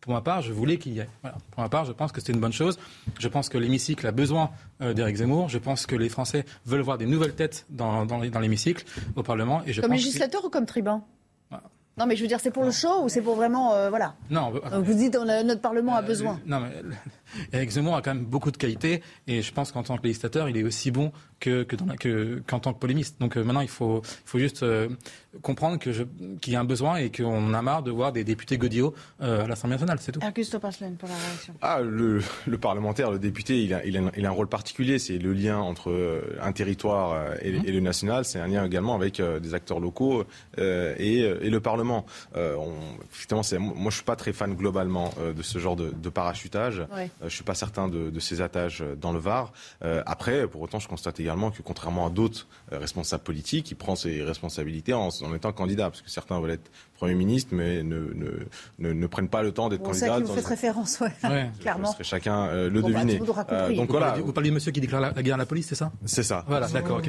Pour 0.00 0.12
ma 0.12 0.20
part, 0.20 0.42
je 0.42 0.52
voulais 0.52 0.78
qu'il 0.78 0.92
y 0.92 1.00
ait. 1.00 1.08
Pour 1.50 1.62
ma 1.62 1.68
part, 1.68 1.84
je 1.84 1.92
pense 1.92 2.12
que 2.12 2.20
c'est 2.20 2.32
une 2.32 2.40
bonne 2.40 2.52
chose. 2.52 2.78
Je 3.18 3.28
pense 3.28 3.48
que 3.48 3.58
l'hémicycle 3.58 4.06
a 4.06 4.12
besoin 4.12 4.50
euh, 4.80 4.94
d'Éric 4.94 5.16
Zemmour. 5.16 5.48
Je 5.48 5.58
pense 5.58 5.86
que 5.86 5.96
les 5.96 6.08
Français 6.08 6.44
veulent 6.66 6.82
voir 6.82 6.98
des 6.98 7.06
nouvelles 7.06 7.34
têtes 7.34 7.66
dans, 7.68 8.06
dans, 8.06 8.20
l'hémicycle 8.20 8.84
au 9.16 9.22
Parlement. 9.22 9.62
Et 9.66 9.72
je 9.72 9.80
comme 9.80 9.92
législateur 9.92 10.44
ou 10.44 10.50
comme 10.50 10.66
tribun 10.66 11.02
non, 11.98 12.06
mais 12.06 12.14
je 12.14 12.22
veux 12.22 12.28
dire, 12.28 12.38
c'est 12.38 12.52
pour 12.52 12.62
le 12.62 12.70
show 12.70 13.02
ou 13.02 13.08
c'est 13.08 13.22
pour 13.22 13.34
vraiment. 13.34 13.74
Euh, 13.74 13.90
voilà. 13.90 14.14
Non, 14.30 14.52
vous 14.52 14.94
dites, 14.94 15.16
notre 15.16 15.60
Parlement 15.60 15.96
a 15.96 16.02
euh, 16.02 16.06
besoin. 16.06 16.40
non, 16.46 16.60
mais 16.60 16.70
Eric 17.52 17.70
Zemmour 17.70 17.96
a 17.96 18.02
quand 18.02 18.14
même 18.14 18.24
beaucoup 18.24 18.52
de 18.52 18.56
qualités 18.56 19.02
et 19.26 19.42
je 19.42 19.52
pense 19.52 19.72
qu'en 19.72 19.82
tant 19.82 19.98
que 19.98 20.04
législateur, 20.04 20.48
il 20.48 20.56
est 20.56 20.62
aussi 20.62 20.92
bon 20.92 21.12
que, 21.40 21.62
que 21.62 21.76
dans 21.76 21.86
que, 21.96 22.42
qu'en 22.46 22.58
tant 22.58 22.72
que 22.72 22.78
polémiste. 22.78 23.20
Donc 23.20 23.36
euh, 23.36 23.44
maintenant, 23.44 23.60
il 23.60 23.68
faut, 23.68 24.02
il 24.04 24.28
faut 24.28 24.38
juste 24.38 24.62
euh, 24.62 24.88
comprendre 25.42 25.78
que 25.78 25.92
je, 25.92 26.04
qu'il 26.40 26.52
y 26.52 26.56
a 26.56 26.60
un 26.60 26.64
besoin 26.64 26.96
et 26.96 27.10
qu'on 27.10 27.54
a 27.54 27.62
marre 27.62 27.82
de 27.82 27.90
voir 27.90 28.12
des 28.12 28.24
députés 28.24 28.58
godillots 28.58 28.94
euh, 29.22 29.44
à 29.44 29.46
l'Assemblée 29.46 29.74
nationale, 29.74 29.98
c'est 30.00 30.12
tout. 30.12 30.20
Augusto 30.24 30.58
pour 30.58 30.70
la 31.08 31.14
réaction. 31.14 31.54
Ah, 31.60 31.80
le, 31.80 32.20
le, 32.46 32.58
parlementaire, 32.58 33.10
le 33.10 33.18
député, 33.18 33.62
il 33.62 33.74
a, 33.74 33.84
il, 33.84 33.96
a, 33.96 34.00
il 34.16 34.26
a, 34.26 34.28
un 34.28 34.32
rôle 34.32 34.48
particulier. 34.48 34.98
C'est 34.98 35.18
le 35.18 35.32
lien 35.32 35.58
entre 35.58 36.22
un 36.40 36.52
territoire 36.52 37.34
et, 37.42 37.48
et 37.48 37.72
le 37.72 37.80
national. 37.80 38.24
C'est 38.24 38.40
un 38.40 38.48
lien 38.48 38.64
également 38.64 38.94
avec 38.94 39.20
des 39.20 39.54
acteurs 39.54 39.80
locaux 39.80 40.24
et, 40.56 41.20
et, 41.20 41.50
le 41.50 41.60
Parlement. 41.60 42.04
On, 42.34 42.72
c'est, 43.42 43.58
moi, 43.58 43.90
je 43.90 43.96
suis 43.96 44.04
pas 44.04 44.16
très 44.16 44.32
fan 44.32 44.54
globalement 44.54 45.12
de 45.18 45.42
ce 45.42 45.58
genre 45.58 45.76
de, 45.76 45.90
de 45.90 46.08
parachutage. 46.08 46.86
je 47.22 47.28
suis 47.28 47.44
pas 47.44 47.54
certain 47.54 47.88
de, 47.88 48.10
de 48.10 48.20
ces 48.20 48.40
attaches 48.40 48.82
dans 49.00 49.12
le 49.12 49.18
Var. 49.18 49.52
après, 50.06 50.46
pour 50.46 50.62
autant, 50.62 50.78
je 50.78 50.88
constate 50.88 51.20
également 51.20 51.27
que 51.50 51.62
contrairement 51.62 52.06
à 52.06 52.10
d'autres 52.10 52.46
euh, 52.72 52.78
responsables 52.78 53.22
politiques, 53.22 53.70
il 53.70 53.76
prend 53.76 53.96
ses 53.96 54.22
responsabilités 54.22 54.94
en, 54.94 55.10
étant 55.34 55.52
candidat, 55.52 55.90
parce 55.90 56.02
que 56.02 56.10
certains 56.10 56.40
veulent 56.40 56.52
être 56.52 56.70
Premier 56.98 57.14
ministre, 57.14 57.50
mais 57.54 57.84
ne, 57.84 58.12
ne, 58.80 58.92
ne, 58.92 59.06
prennent 59.06 59.28
pas 59.28 59.44
le 59.44 59.52
temps 59.52 59.68
d'être 59.68 59.84
candidat. 59.84 60.16
C'est 60.16 60.22
vous 60.24 60.34
faites 60.34 60.46
référence, 60.46 60.98
ouais. 61.00 61.12
clairement. 61.60 61.92
Que 61.92 62.02
chacun 62.02 62.48
euh, 62.48 62.68
le 62.68 62.82
bah, 62.82 62.88
deviner. 62.88 63.14
Euh, 63.14 63.68
donc 63.68 63.86
vous 63.86 63.92
voilà. 63.92 64.06
Parlez, 64.08 64.22
vous 64.22 64.32
parlez 64.32 64.50
de 64.50 64.54
monsieur 64.54 64.72
qui 64.72 64.80
déclare 64.80 65.00
la, 65.00 65.22
guerre 65.22 65.36
à 65.36 65.38
la 65.38 65.46
police, 65.46 65.68
c'est 65.68 65.76
ça 65.76 65.92
C'est 66.04 66.24
ça. 66.24 66.44
Voilà, 66.48 66.66
d'accord. 66.66 67.00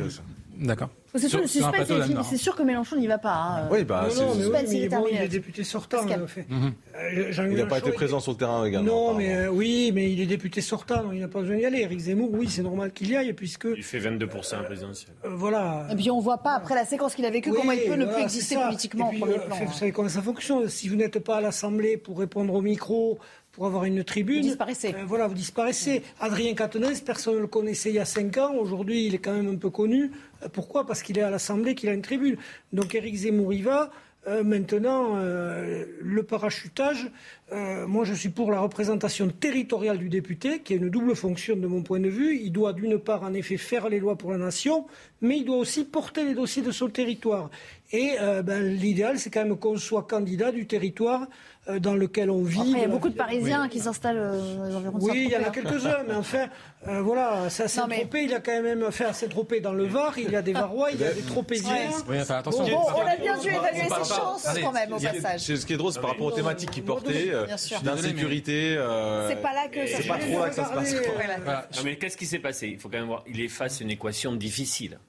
D'accord. 0.60 0.90
C'est 1.16 1.30
sûr, 1.30 1.40
c'est 1.48 2.38
sûr 2.38 2.56
que 2.56 2.64
Mélenchon 2.64 2.98
n'y 2.98 3.08
va 3.08 3.18
pas. 3.18 3.34
Hein. 3.34 3.68
Oui, 3.72 3.84
bah, 3.84 4.08
non, 4.16 4.36
mais, 4.36 4.46
oui, 4.46 5.10
il 5.10 5.22
est 5.22 5.28
député 5.28 5.64
sortant. 5.64 6.04
En 6.04 6.28
fait. 6.28 6.46
Mhm. 6.48 6.74
Euh, 6.96 7.48
il 7.50 7.58
n'a 7.58 7.66
pas 7.66 7.80
été 7.80 7.92
présent 7.92 8.20
sur 8.20 8.34
le 8.34 8.38
terrain 8.38 8.66
également. 8.66 9.14
Non, 9.14 9.14
mais 9.16 9.34
euh, 9.34 9.50
oui, 9.50 9.92
mais 9.94 10.12
il 10.12 10.20
est 10.22 10.26
député 10.26 10.62
sortant, 10.62 11.04
donc 11.04 11.14
il 11.14 11.22
n'a 11.22 11.28
pas 11.28 11.40
besoin 11.40 11.58
d'y 11.58 11.66
aller. 11.66 11.80
Eric 11.80 12.00
Zemmour, 12.00 12.30
oui, 12.34 12.48
c'est 12.50 12.62
normal 12.62 12.92
qu'il 12.92 13.10
y 13.10 13.16
aille, 13.16 13.34
puisque. 13.34 13.68
Il 13.76 13.84
fait 13.84 14.00
22% 14.00 14.64
présidentiel. 14.64 15.12
Euh, 15.26 15.30
voilà. 15.34 15.88
Et 15.92 15.96
puis 15.96 16.12
on 16.12 16.18
ne 16.18 16.22
voit 16.22 16.40
pas, 16.40 16.54
après 16.54 16.76
la 16.76 16.86
séquence 16.86 17.16
qu'il 17.16 17.26
a 17.26 17.32
vécue, 17.32 17.52
comment 17.52 17.72
il 17.72 17.84
peut 17.90 17.96
ne 17.96 18.06
plus 18.06 18.22
exister 18.22 18.56
politiquement 18.56 19.10
puis, 19.10 19.20
premier 19.20 19.40
plan. 19.40 19.56
Vous 19.80 19.86
savez 19.86 19.94
comment 19.94 20.10
ça 20.10 20.22
fonctionne. 20.22 20.68
Si 20.68 20.90
vous 20.90 20.98
n'êtes 20.98 21.20
pas 21.20 21.38
à 21.38 21.40
l'Assemblée 21.40 21.96
pour 21.96 22.20
répondre 22.20 22.54
au 22.54 22.60
micro, 22.60 23.18
pour 23.54 23.66
avoir 23.66 23.86
une 23.86 24.04
tribune. 24.04 24.42
Vous 24.42 24.50
disparaissez. 24.50 24.94
voilà, 25.08 25.26
vous 25.30 25.34
disparaissez. 25.34 26.04
Adrien 26.20 26.54
Quatennens, 26.54 27.00
personne 27.00 27.36
ne 27.36 27.40
le 27.40 27.48
connaissait 27.48 27.88
il 27.88 27.96
y 27.96 28.00
a 28.00 28.04
5 28.04 28.38
ans. 28.40 28.56
Aujourd'hui, 28.56 29.06
il 29.06 29.16
est 29.16 29.20
quand 29.20 29.32
même 29.32 29.48
un 29.48 29.56
peu 29.56 29.70
connu. 29.70 30.12
pourquoi? 30.52 30.86
Parce 30.86 31.02
qu'il 31.02 31.18
est 31.18 31.22
à 31.22 31.30
l'Assemblée, 31.30 31.76
qu'il 31.76 31.88
a 31.88 31.94
une 31.94 32.02
tribune. 32.02 32.36
Donc 32.74 32.94
Éric 32.94 33.16
Zemmour 33.16 33.54
y 33.54 33.62
va. 33.62 33.90
Euh, 34.28 34.44
maintenant, 34.44 35.16
euh, 35.16 35.86
le 36.02 36.24
parachutage, 36.24 37.10
euh, 37.54 37.88
moi 37.88 38.04
je 38.04 38.14
suis 38.14 38.28
pour 38.28 38.52
la 38.52 38.60
représentation 38.60 39.30
territoriale 39.30 39.98
du 39.98 40.10
député, 40.10 40.60
qui 40.60 40.74
a 40.74 40.76
une 40.76 40.90
double 40.90 41.16
fonction 41.16 41.56
de 41.56 41.66
mon 41.68 41.84
point 41.84 42.02
de 42.02 42.10
vue. 42.10 42.38
Il 42.38 42.52
doit 42.52 42.74
d'une 42.74 43.00
part 43.00 43.24
en 43.24 43.34
effet 43.34 43.56
faire 43.56 43.88
les 43.88 44.00
lois 44.00 44.18
pour 44.18 44.32
la 44.32 44.38
nation, 44.38 44.86
mais 45.22 45.38
il 45.38 45.46
doit 45.46 45.58
aussi 45.58 45.86
porter 45.86 46.26
les 46.26 46.34
dossiers 46.34 46.62
de 46.62 46.72
son 46.72 46.90
territoire. 46.90 47.50
Et 47.92 48.18
ben, 48.44 48.64
l'idéal, 48.64 49.18
c'est 49.18 49.32
quand 49.32 49.44
même 49.44 49.58
qu'on 49.58 49.78
soit 49.78 50.04
candidat 50.04 50.52
du 50.52 50.68
territoire 50.68 51.28
dans 51.78 51.94
lequel 51.94 52.32
on 52.32 52.42
vit. 52.44 52.60
il 52.66 52.80
y 52.80 52.84
a 52.84 52.88
beaucoup 52.88 53.10
de 53.10 53.16
Parisiens 53.16 53.68
qui 53.68 53.80
s'installent 53.80 54.18
euh, 54.18 54.76
environ 54.76 54.98
Oui, 55.02 55.26
il 55.26 55.32
y 55.32 55.38
en 55.38 55.48
a 55.48 55.52
quelques-uns, 55.52 56.04
mais 56.08 56.16
enfin, 56.16 56.48
euh, 56.88 57.02
voilà, 57.02 57.50
c'est 57.50 57.64
assez 57.64 57.80
tropé. 57.80 58.24
Il 58.24 58.34
a 58.34 58.40
quand 58.40 58.62
même 58.62 58.92
fait 58.92 59.06
assez 59.06 59.28
tropé 59.28 59.60
dans 59.60 59.74
le 59.74 59.86
Var. 59.86 60.18
Il 60.18 60.32
y 60.32 60.36
a 60.36 60.42
des 60.42 60.54
Varois, 60.54 60.92
il 60.92 61.00
y 61.00 61.04
a 61.04 61.12
des 61.12 61.22
Tropéziens. 61.22 61.76
Oui, 62.08 62.18
enfin, 62.20 62.38
attention. 62.38 62.64
Bon, 62.64 62.86
on 62.96 63.08
a 63.08 63.16
bien 63.18 63.38
dû 63.38 63.50
évaluer 63.50 63.84
ses 63.84 64.14
chances 64.14 64.48
quand 64.62 64.72
même 64.72 64.94
au 64.94 65.00
passage. 65.00 65.42
Ce 65.42 65.66
qui 65.66 65.74
est 65.74 65.78
drôle, 65.78 65.94
c'est 65.94 66.02
par 66.02 66.12
rapport 66.12 66.28
aux 66.28 66.32
thématiques 66.32 66.72
qu'il 66.72 66.84
portait, 66.84 67.32
d'insécurité. 67.84 68.76
C'est 69.28 69.42
pas 69.42 69.54
là 69.54 69.68
que 69.68 69.86
ça. 69.86 69.98
C'est 69.98 70.08
pas 70.08 70.18
trop 70.18 70.40
là 70.40 70.50
que 70.50 70.56
ça 70.56 70.66
se 70.66 70.74
passe. 70.74 71.84
mais 71.84 71.98
qu'est-ce 71.98 72.18
qui 72.18 72.26
s'est 72.26 72.40
passé? 72.40 72.68
Il 72.68 72.80
faut 72.80 72.90
quand 72.90 72.98
même 72.98 73.08
voir. 73.08 73.24
Il 73.28 73.42
est 73.42 73.48
face 73.48 73.82
à 73.82 73.84
une 73.84 73.92
équation 73.92 74.34
difficile 74.34 75.00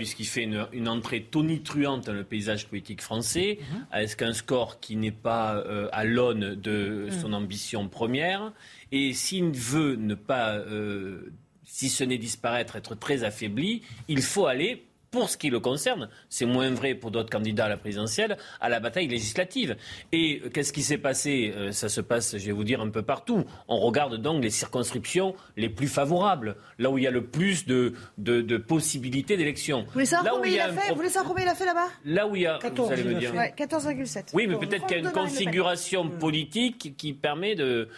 puisqu'il 0.00 0.24
fait 0.24 0.48
une, 0.72 0.88
entrée 0.88 1.24
tonitruante 1.24 2.06
dans 2.06 2.14
le 2.14 2.24
paysage 2.24 2.68
politique 2.68 3.02
français, 3.02 3.58
mhm. 3.60 4.00
est-ce 4.00 4.16
qu'un 4.16 4.32
score 4.32 4.80
qui 4.80 4.96
n'est 4.96 5.10
pas 5.10 5.56
euh, 5.56 5.90
à 5.92 6.04
l'aune 6.04 6.54
de 6.54 7.04
mhm. 7.04 7.20
son 7.20 7.34
ambition 7.34 7.86
première, 7.86 8.50
et 8.92 9.12
s'il 9.12 9.50
veut 9.50 9.96
ne 9.96 10.14
pas, 10.14 10.54
euh, 10.54 11.30
si 11.64 11.90
ce 11.90 12.02
n'est 12.02 12.16
disparaître, 12.16 12.76
être 12.76 12.94
très 12.94 13.24
affaibli, 13.24 13.82
il 14.08 14.22
faut 14.22 14.46
aller 14.46 14.86
pour 15.10 15.28
ce 15.28 15.36
qui 15.36 15.50
le 15.50 15.60
concerne, 15.60 16.08
c'est 16.28 16.46
moins 16.46 16.70
vrai 16.70 16.94
pour 16.94 17.10
d'autres 17.10 17.30
candidats 17.30 17.66
à 17.66 17.68
la 17.68 17.76
présidentielle, 17.76 18.36
à 18.60 18.68
la 18.68 18.80
bataille 18.80 19.08
législative. 19.08 19.76
Et 20.12 20.40
qu'est-ce 20.54 20.72
qui 20.72 20.82
s'est 20.82 20.98
passé 20.98 21.52
euh, 21.56 21.72
Ça 21.72 21.88
se 21.88 22.00
passe, 22.00 22.36
je 22.38 22.46
vais 22.46 22.52
vous 22.52 22.64
dire, 22.64 22.80
un 22.80 22.90
peu 22.90 23.02
partout. 23.02 23.44
On 23.68 23.78
regarde 23.78 24.16
donc 24.16 24.42
les 24.42 24.50
circonscriptions 24.50 25.34
les 25.56 25.68
plus 25.68 25.88
favorables, 25.88 26.56
là 26.78 26.90
où 26.90 26.98
il 26.98 27.04
y 27.04 27.06
a 27.06 27.10
le 27.10 27.24
plus 27.24 27.66
de, 27.66 27.94
de, 28.18 28.56
possibilités 28.56 29.36
d'élection. 29.36 29.82
Vous 29.82 29.92
voulez 29.92 30.04
savoir 30.06 30.34
combien 30.34 30.52
il 30.52 30.60
a, 30.60 30.72
fait 30.72 30.90
Vous 30.90 30.96
voulez 30.96 31.08
savoir 31.08 31.28
combien 31.28 31.44
il 31.44 31.48
a 31.48 31.54
fait 31.54 31.66
là-bas? 31.66 31.88
Là 32.04 32.26
où 32.26 32.36
il 32.36 32.42
y 32.42 32.46
a, 32.46 32.58
14, 32.58 32.88
vous 32.88 32.92
allez 32.92 33.04
me 33.04 33.18
dire. 33.18 33.32
14,7. 33.32 34.30
Oui, 34.34 34.46
mais 34.46 34.56
peut-être 34.56 34.86
qu'il 34.86 34.98
y 34.98 35.00
a 35.00 35.02
une 35.02 35.12
configuration 35.12 36.08
politique 36.08 36.94
qui 36.96 37.12
permet 37.12 37.54
de... 37.54 37.88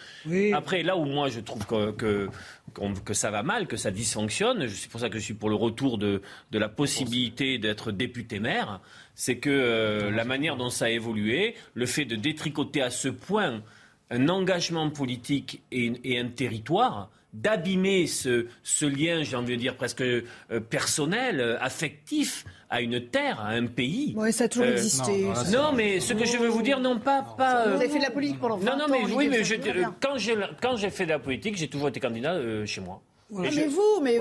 Après, 0.53 0.81
là 0.83 0.97
où 0.97 1.05
moi 1.05 1.29
je 1.29 1.39
trouve 1.39 1.65
que, 1.65 1.91
que 1.91 2.29
que 3.05 3.13
ça 3.13 3.31
va 3.31 3.43
mal, 3.43 3.67
que 3.67 3.77
ça 3.77 3.91
dysfonctionne. 3.91 4.67
C'est 4.69 4.89
pour 4.89 4.99
ça 4.99 5.09
que 5.09 5.19
je 5.19 5.23
suis 5.23 5.33
pour 5.33 5.49
le 5.49 5.55
retour 5.55 5.97
de, 5.97 6.21
la 6.51 6.69
possibilité 6.69 7.57
d'être 7.57 7.91
député-maire. 7.91 8.81
C'est 9.15 9.37
que 9.37 9.49
euh, 9.49 10.11
la 10.11 10.25
manière 10.25 10.57
dont 10.57 10.69
ça 10.69 10.85
a 10.85 10.89
évolué, 10.89 11.55
le 11.73 11.85
fait 11.85 12.05
de 12.05 12.15
détricoter 12.15 12.81
à 12.81 12.89
ce 12.89 13.09
point 13.09 13.61
un 14.09 14.29
engagement 14.29 14.89
politique 14.89 15.61
et, 15.71 16.19
un 16.19 16.27
territoire, 16.27 17.09
d'abîmer 17.33 18.05
ce, 18.05 18.47
lien, 18.81 19.23
j'ai 19.23 19.35
envie 19.35 19.53
de 19.53 19.59
dire 19.59 19.75
presque 19.75 20.01
euh, 20.01 20.23
personnel, 20.69 21.39
euh, 21.39 21.57
affectif, 21.59 22.45
à 22.73 22.81
une 22.81 22.99
terre, 22.99 23.39
à 23.39 23.49
un 23.49 23.67
pays. 23.67 24.15
Oui, 24.17 24.33
ça 24.33 24.45
a 24.45 24.47
toujours 24.47 24.67
existé. 24.67 25.27
Non, 25.51 25.73
mais 25.75 25.99
ce 25.99 26.13
que 26.13 26.25
je 26.25 26.37
veux 26.37 26.47
vous 26.47 26.63
dire, 26.63 26.79
non 26.79 26.97
pas... 26.97 27.21
pas 27.21 27.67
vous 27.67 27.75
avez 27.75 27.87
fait 27.87 27.99
de 27.99 28.03
la 28.03 28.09
politique 28.09 28.39
pendant 28.39 28.57
20 28.57 28.71
non, 28.71 28.77
non, 28.79 28.85
mais, 28.89 29.13
Oui, 29.13 29.27
mais 29.29 29.43
je, 29.43 29.55
quand 30.01 30.75
j'ai 30.75 30.89
fait 30.89 31.05
de 31.05 31.11
la 31.11 31.19
politique, 31.19 31.55
j'ai 31.55 31.67
toujours 31.67 31.89
été 31.89 31.99
candidat 31.99 32.35
chez 32.65 32.81
moi. 32.81 33.01
Ah, 33.35 33.41
mais 33.41 33.67
vous, 33.67 34.01
mais, 34.01 34.17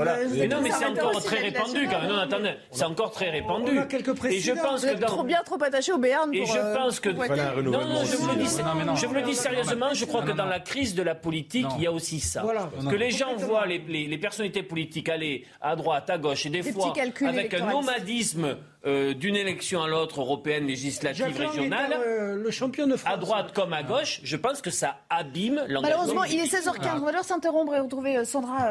non, 0.47 0.61
mais 0.63 0.71
c'est 0.71 0.87
encore 0.87 1.23
très 1.23 1.41
répandu 1.41 1.87
quand 1.91 2.01
même. 2.01 2.11
Non, 2.11 2.19
attendez, 2.19 2.55
c'est 2.71 2.85
encore 2.85 3.11
très 3.11 3.31
répandu. 3.31 3.79
On 3.79 3.83
a 3.83 3.87
quelques 3.87 4.25
et 4.25 4.41
je 4.41 4.53
pense 4.53 4.85
que 4.85 5.05
trop 5.05 5.25
bien, 5.25 5.43
trop 5.45 5.63
attaché 5.63 5.93
au 5.93 5.99
Béarn. 5.99 6.33
Et 6.35 6.47
je 6.47 6.57
euh, 6.57 6.75
pense 6.75 7.01
que 7.01 7.11
non, 7.11 7.87
non, 7.87 8.05
je 8.05 8.17
vous 8.17 8.29
le 8.29 8.37
dis, 8.37 8.47
je 8.47 9.07
vous 9.07 9.15
le 9.15 9.23
dis 9.23 9.35
sérieusement. 9.35 9.93
Je 9.93 10.05
crois 10.05 10.23
que 10.23 10.33
dans 10.33 10.47
la 10.47 10.61
crise 10.61 10.95
de 10.95 11.03
la 11.03 11.15
politique, 11.15 11.67
il 11.77 11.85
y 11.85 11.87
a 11.87 11.93
aussi 11.93 12.21
ça. 12.21 12.45
Que 12.89 12.97
les 12.97 13.11
gens 13.11 13.35
voient 13.37 13.67
les 13.67 14.19
personnalités 14.19 14.63
politiques 14.63 15.09
aller 15.09 15.45
à 15.61 15.77
droite, 15.77 16.09
à 16.11 16.19
gauche, 16.19 16.47
et 16.47 16.51
des 16.51 16.63
fois 16.63 16.93
avec 17.27 17.55
un 17.55 17.67
nomadisme 17.67 18.57
euh, 18.85 19.15
d'une 19.15 19.37
élection 19.37 19.83
à 19.83 19.89
l'autre, 19.89 20.21
européenne, 20.21 20.67
législative, 20.67 21.37
régionale, 21.37 21.93
euh, 21.93 22.35
le 22.35 22.51
champion 22.51 22.87
de 22.87 22.97
France. 22.97 23.15
à 23.15 23.17
droite 23.17 23.53
comme 23.55 23.73
à 23.73 23.83
gauche, 23.85 24.21
je 24.25 24.37
pense 24.37 24.61
que 24.61 24.71
ça 24.71 24.97
abîme 25.09 25.63
l'engagement. 25.69 25.83
Malheureusement, 25.83 26.25
il 26.25 26.41
est 26.41 26.53
16h15. 26.53 26.97
On 26.97 27.01
va 27.01 27.07
devoir 27.09 27.25
s'interrompre 27.25 27.75
et 27.75 27.81
retrouver 27.81 28.17
euh, 28.17 28.25
Sandra 28.25 28.71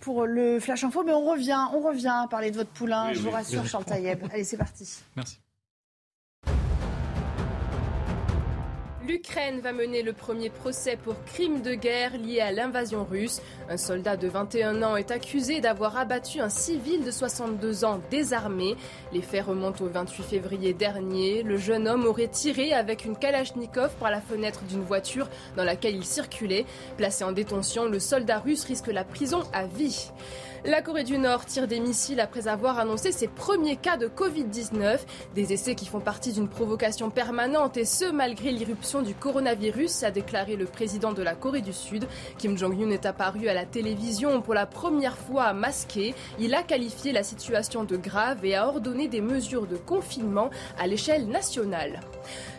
pour 0.00 0.24
le 0.24 0.60
Flash 0.60 0.84
Info. 0.84 1.02
Mais 1.04 1.12
on 1.12 1.30
revient, 1.30 1.60
on 1.74 1.80
revient 1.80 2.22
à 2.24 2.26
parler 2.28 2.50
de 2.50 2.56
votre 2.56 2.70
poulain, 2.70 3.12
je 3.12 3.20
vous 3.20 3.30
rassure, 3.30 3.66
Charles 3.66 3.84
Taïeb. 3.84 4.20
Allez, 4.32 4.44
c'est 4.44 4.56
parti. 4.56 4.88
Merci. 5.14 5.38
L'Ukraine 9.06 9.60
va 9.60 9.72
mener 9.72 10.02
le 10.02 10.12
premier 10.12 10.50
procès 10.50 10.96
pour 10.96 11.14
crime 11.26 11.62
de 11.62 11.74
guerre 11.74 12.18
lié 12.18 12.40
à 12.40 12.50
l'invasion 12.50 13.04
russe. 13.04 13.40
Un 13.70 13.76
soldat 13.76 14.16
de 14.16 14.26
21 14.26 14.82
ans 14.82 14.96
est 14.96 15.12
accusé 15.12 15.60
d'avoir 15.60 15.96
abattu 15.96 16.40
un 16.40 16.48
civil 16.48 17.04
de 17.04 17.12
62 17.12 17.84
ans 17.84 18.00
désarmé. 18.10 18.74
Les 19.12 19.22
faits 19.22 19.44
remontent 19.44 19.84
au 19.84 19.88
28 19.88 20.24
février 20.24 20.72
dernier. 20.72 21.44
Le 21.44 21.56
jeune 21.56 21.86
homme 21.86 22.04
aurait 22.04 22.26
tiré 22.26 22.72
avec 22.72 23.04
une 23.04 23.16
Kalachnikov 23.16 23.94
par 24.00 24.10
la 24.10 24.20
fenêtre 24.20 24.64
d'une 24.64 24.82
voiture 24.82 25.28
dans 25.56 25.64
laquelle 25.64 25.94
il 25.94 26.04
circulait. 26.04 26.64
Placé 26.96 27.22
en 27.22 27.30
détention, 27.30 27.84
le 27.84 28.00
soldat 28.00 28.40
russe 28.40 28.64
risque 28.64 28.88
la 28.88 29.04
prison 29.04 29.44
à 29.52 29.66
vie. 29.66 30.10
La 30.66 30.82
Corée 30.82 31.04
du 31.04 31.16
Nord 31.16 31.44
tire 31.44 31.68
des 31.68 31.78
missiles 31.78 32.18
après 32.18 32.48
avoir 32.48 32.80
annoncé 32.80 33.12
ses 33.12 33.28
premiers 33.28 33.76
cas 33.76 33.96
de 33.96 34.08
Covid-19, 34.08 34.98
des 35.36 35.52
essais 35.52 35.76
qui 35.76 35.86
font 35.86 36.00
partie 36.00 36.32
d'une 36.32 36.48
provocation 36.48 37.08
permanente 37.08 37.76
et 37.76 37.84
ce 37.84 38.10
malgré 38.10 38.50
l'irruption 38.50 39.00
du 39.00 39.14
coronavirus, 39.14 40.02
a 40.02 40.10
déclaré 40.10 40.56
le 40.56 40.64
président 40.64 41.12
de 41.12 41.22
la 41.22 41.36
Corée 41.36 41.60
du 41.60 41.72
Sud. 41.72 42.08
Kim 42.38 42.58
Jong-un 42.58 42.90
est 42.90 43.06
apparu 43.06 43.46
à 43.46 43.54
la 43.54 43.64
télévision 43.64 44.42
pour 44.42 44.54
la 44.54 44.66
première 44.66 45.16
fois 45.16 45.52
masqué. 45.52 46.16
Il 46.40 46.52
a 46.52 46.64
qualifié 46.64 47.12
la 47.12 47.22
situation 47.22 47.84
de 47.84 47.96
grave 47.96 48.44
et 48.44 48.56
a 48.56 48.66
ordonné 48.66 49.06
des 49.06 49.20
mesures 49.20 49.68
de 49.68 49.76
confinement 49.76 50.50
à 50.80 50.88
l'échelle 50.88 51.28
nationale. 51.28 52.00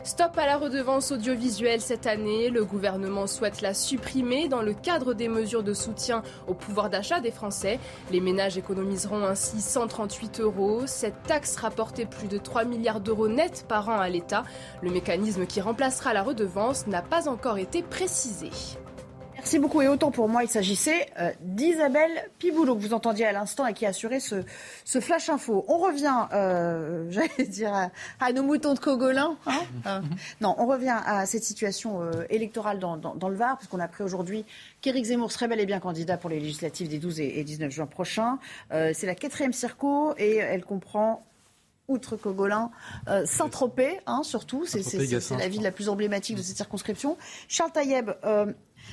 Stop 0.07 0.37
à 0.37 0.45
la 0.45 0.55
redevance 0.57 1.11
audiovisuelle 1.11 1.81
cette 1.81 2.07
année. 2.07 2.49
Le 2.49 2.63
gouvernement 2.63 3.27
souhaite 3.27 3.59
la 3.59 3.73
supprimer 3.73 4.47
dans 4.47 4.61
le 4.61 4.73
cadre 4.73 5.13
des 5.13 5.27
mesures 5.27 5.63
de 5.63 5.73
soutien 5.73 6.23
au 6.47 6.53
pouvoir 6.53 6.89
d'achat 6.89 7.19
des 7.19 7.29
Français. 7.29 7.77
Les 8.09 8.21
ménages 8.21 8.57
économiseront 8.57 9.25
ainsi 9.25 9.59
138 9.59 10.39
euros. 10.39 10.83
Cette 10.85 11.23
taxe 11.23 11.57
rapportait 11.57 12.05
plus 12.05 12.29
de 12.29 12.37
3 12.37 12.63
milliards 12.63 13.01
d'euros 13.01 13.27
nets 13.27 13.65
par 13.67 13.89
an 13.89 13.99
à 13.99 14.07
l'État. 14.07 14.45
Le 14.81 14.91
mécanisme 14.91 15.45
qui 15.45 15.59
remplacera 15.59 16.13
la 16.13 16.23
redevance 16.23 16.87
n'a 16.87 17.01
pas 17.01 17.27
encore 17.27 17.57
été 17.57 17.83
précisé. 17.83 18.49
Merci 19.47 19.59
beaucoup. 19.59 19.81
Et 19.81 19.87
autant 19.87 20.11
pour 20.11 20.27
moi, 20.27 20.43
il 20.43 20.49
s'agissait 20.49 21.05
euh, 21.21 21.31
d'Isabelle 21.39 22.29
Piboulot, 22.37 22.75
que 22.75 22.81
vous 22.81 22.93
entendiez 22.93 23.25
à 23.25 23.31
l'instant 23.31 23.65
et 23.65 23.73
qui 23.73 23.85
a 23.85 23.89
assuré 23.89 24.19
ce, 24.19 24.43
flash 24.99 25.29
info. 25.29 25.63
On 25.69 25.77
revient, 25.77 26.27
euh, 26.33 27.05
j'allais 27.11 27.47
dire, 27.47 27.89
à, 28.19 28.33
nos 28.33 28.43
moutons 28.43 28.73
de 28.73 28.79
Cogolin. 28.79 29.37
Hein 29.45 29.61
euh, 29.85 30.01
non, 30.41 30.53
on 30.57 30.65
revient 30.65 30.97
à 31.05 31.25
cette 31.25 31.45
situation 31.45 32.01
électorale 32.29 32.79
dans, 32.79 33.29
le 33.29 33.35
Var, 33.37 33.55
puisqu'on 33.55 33.79
a 33.79 33.85
appris 33.85 34.03
aujourd'hui 34.03 34.43
qu'Éric 34.81 35.05
Zemmour 35.05 35.31
serait 35.31 35.47
bel 35.47 35.61
et 35.61 35.65
bien 35.65 35.79
candidat 35.79 36.17
pour 36.17 36.29
les 36.29 36.41
législatives 36.41 36.89
des 36.89 36.99
12 36.99 37.21
et, 37.21 37.41
19 37.45 37.71
juin 37.71 37.85
prochains. 37.85 38.39
C'est 38.69 39.05
la 39.05 39.15
quatrième 39.15 39.53
circo 39.53 40.13
et 40.17 40.35
elle 40.35 40.65
comprend 40.65 41.25
outre 41.87 42.15
Cogolin, 42.17 42.71
Saint-Tropez, 43.25 43.99
hein, 44.05 44.21
surtout. 44.23 44.65
C'est 44.65 44.81
la 45.31 45.47
ville 45.47 45.61
la 45.61 45.71
plus 45.71 45.89
emblématique 45.89 46.35
de 46.35 46.41
cette 46.41 46.57
circonscription. 46.57 47.17
Charles 47.47 47.71
Taïeb, 47.71 48.11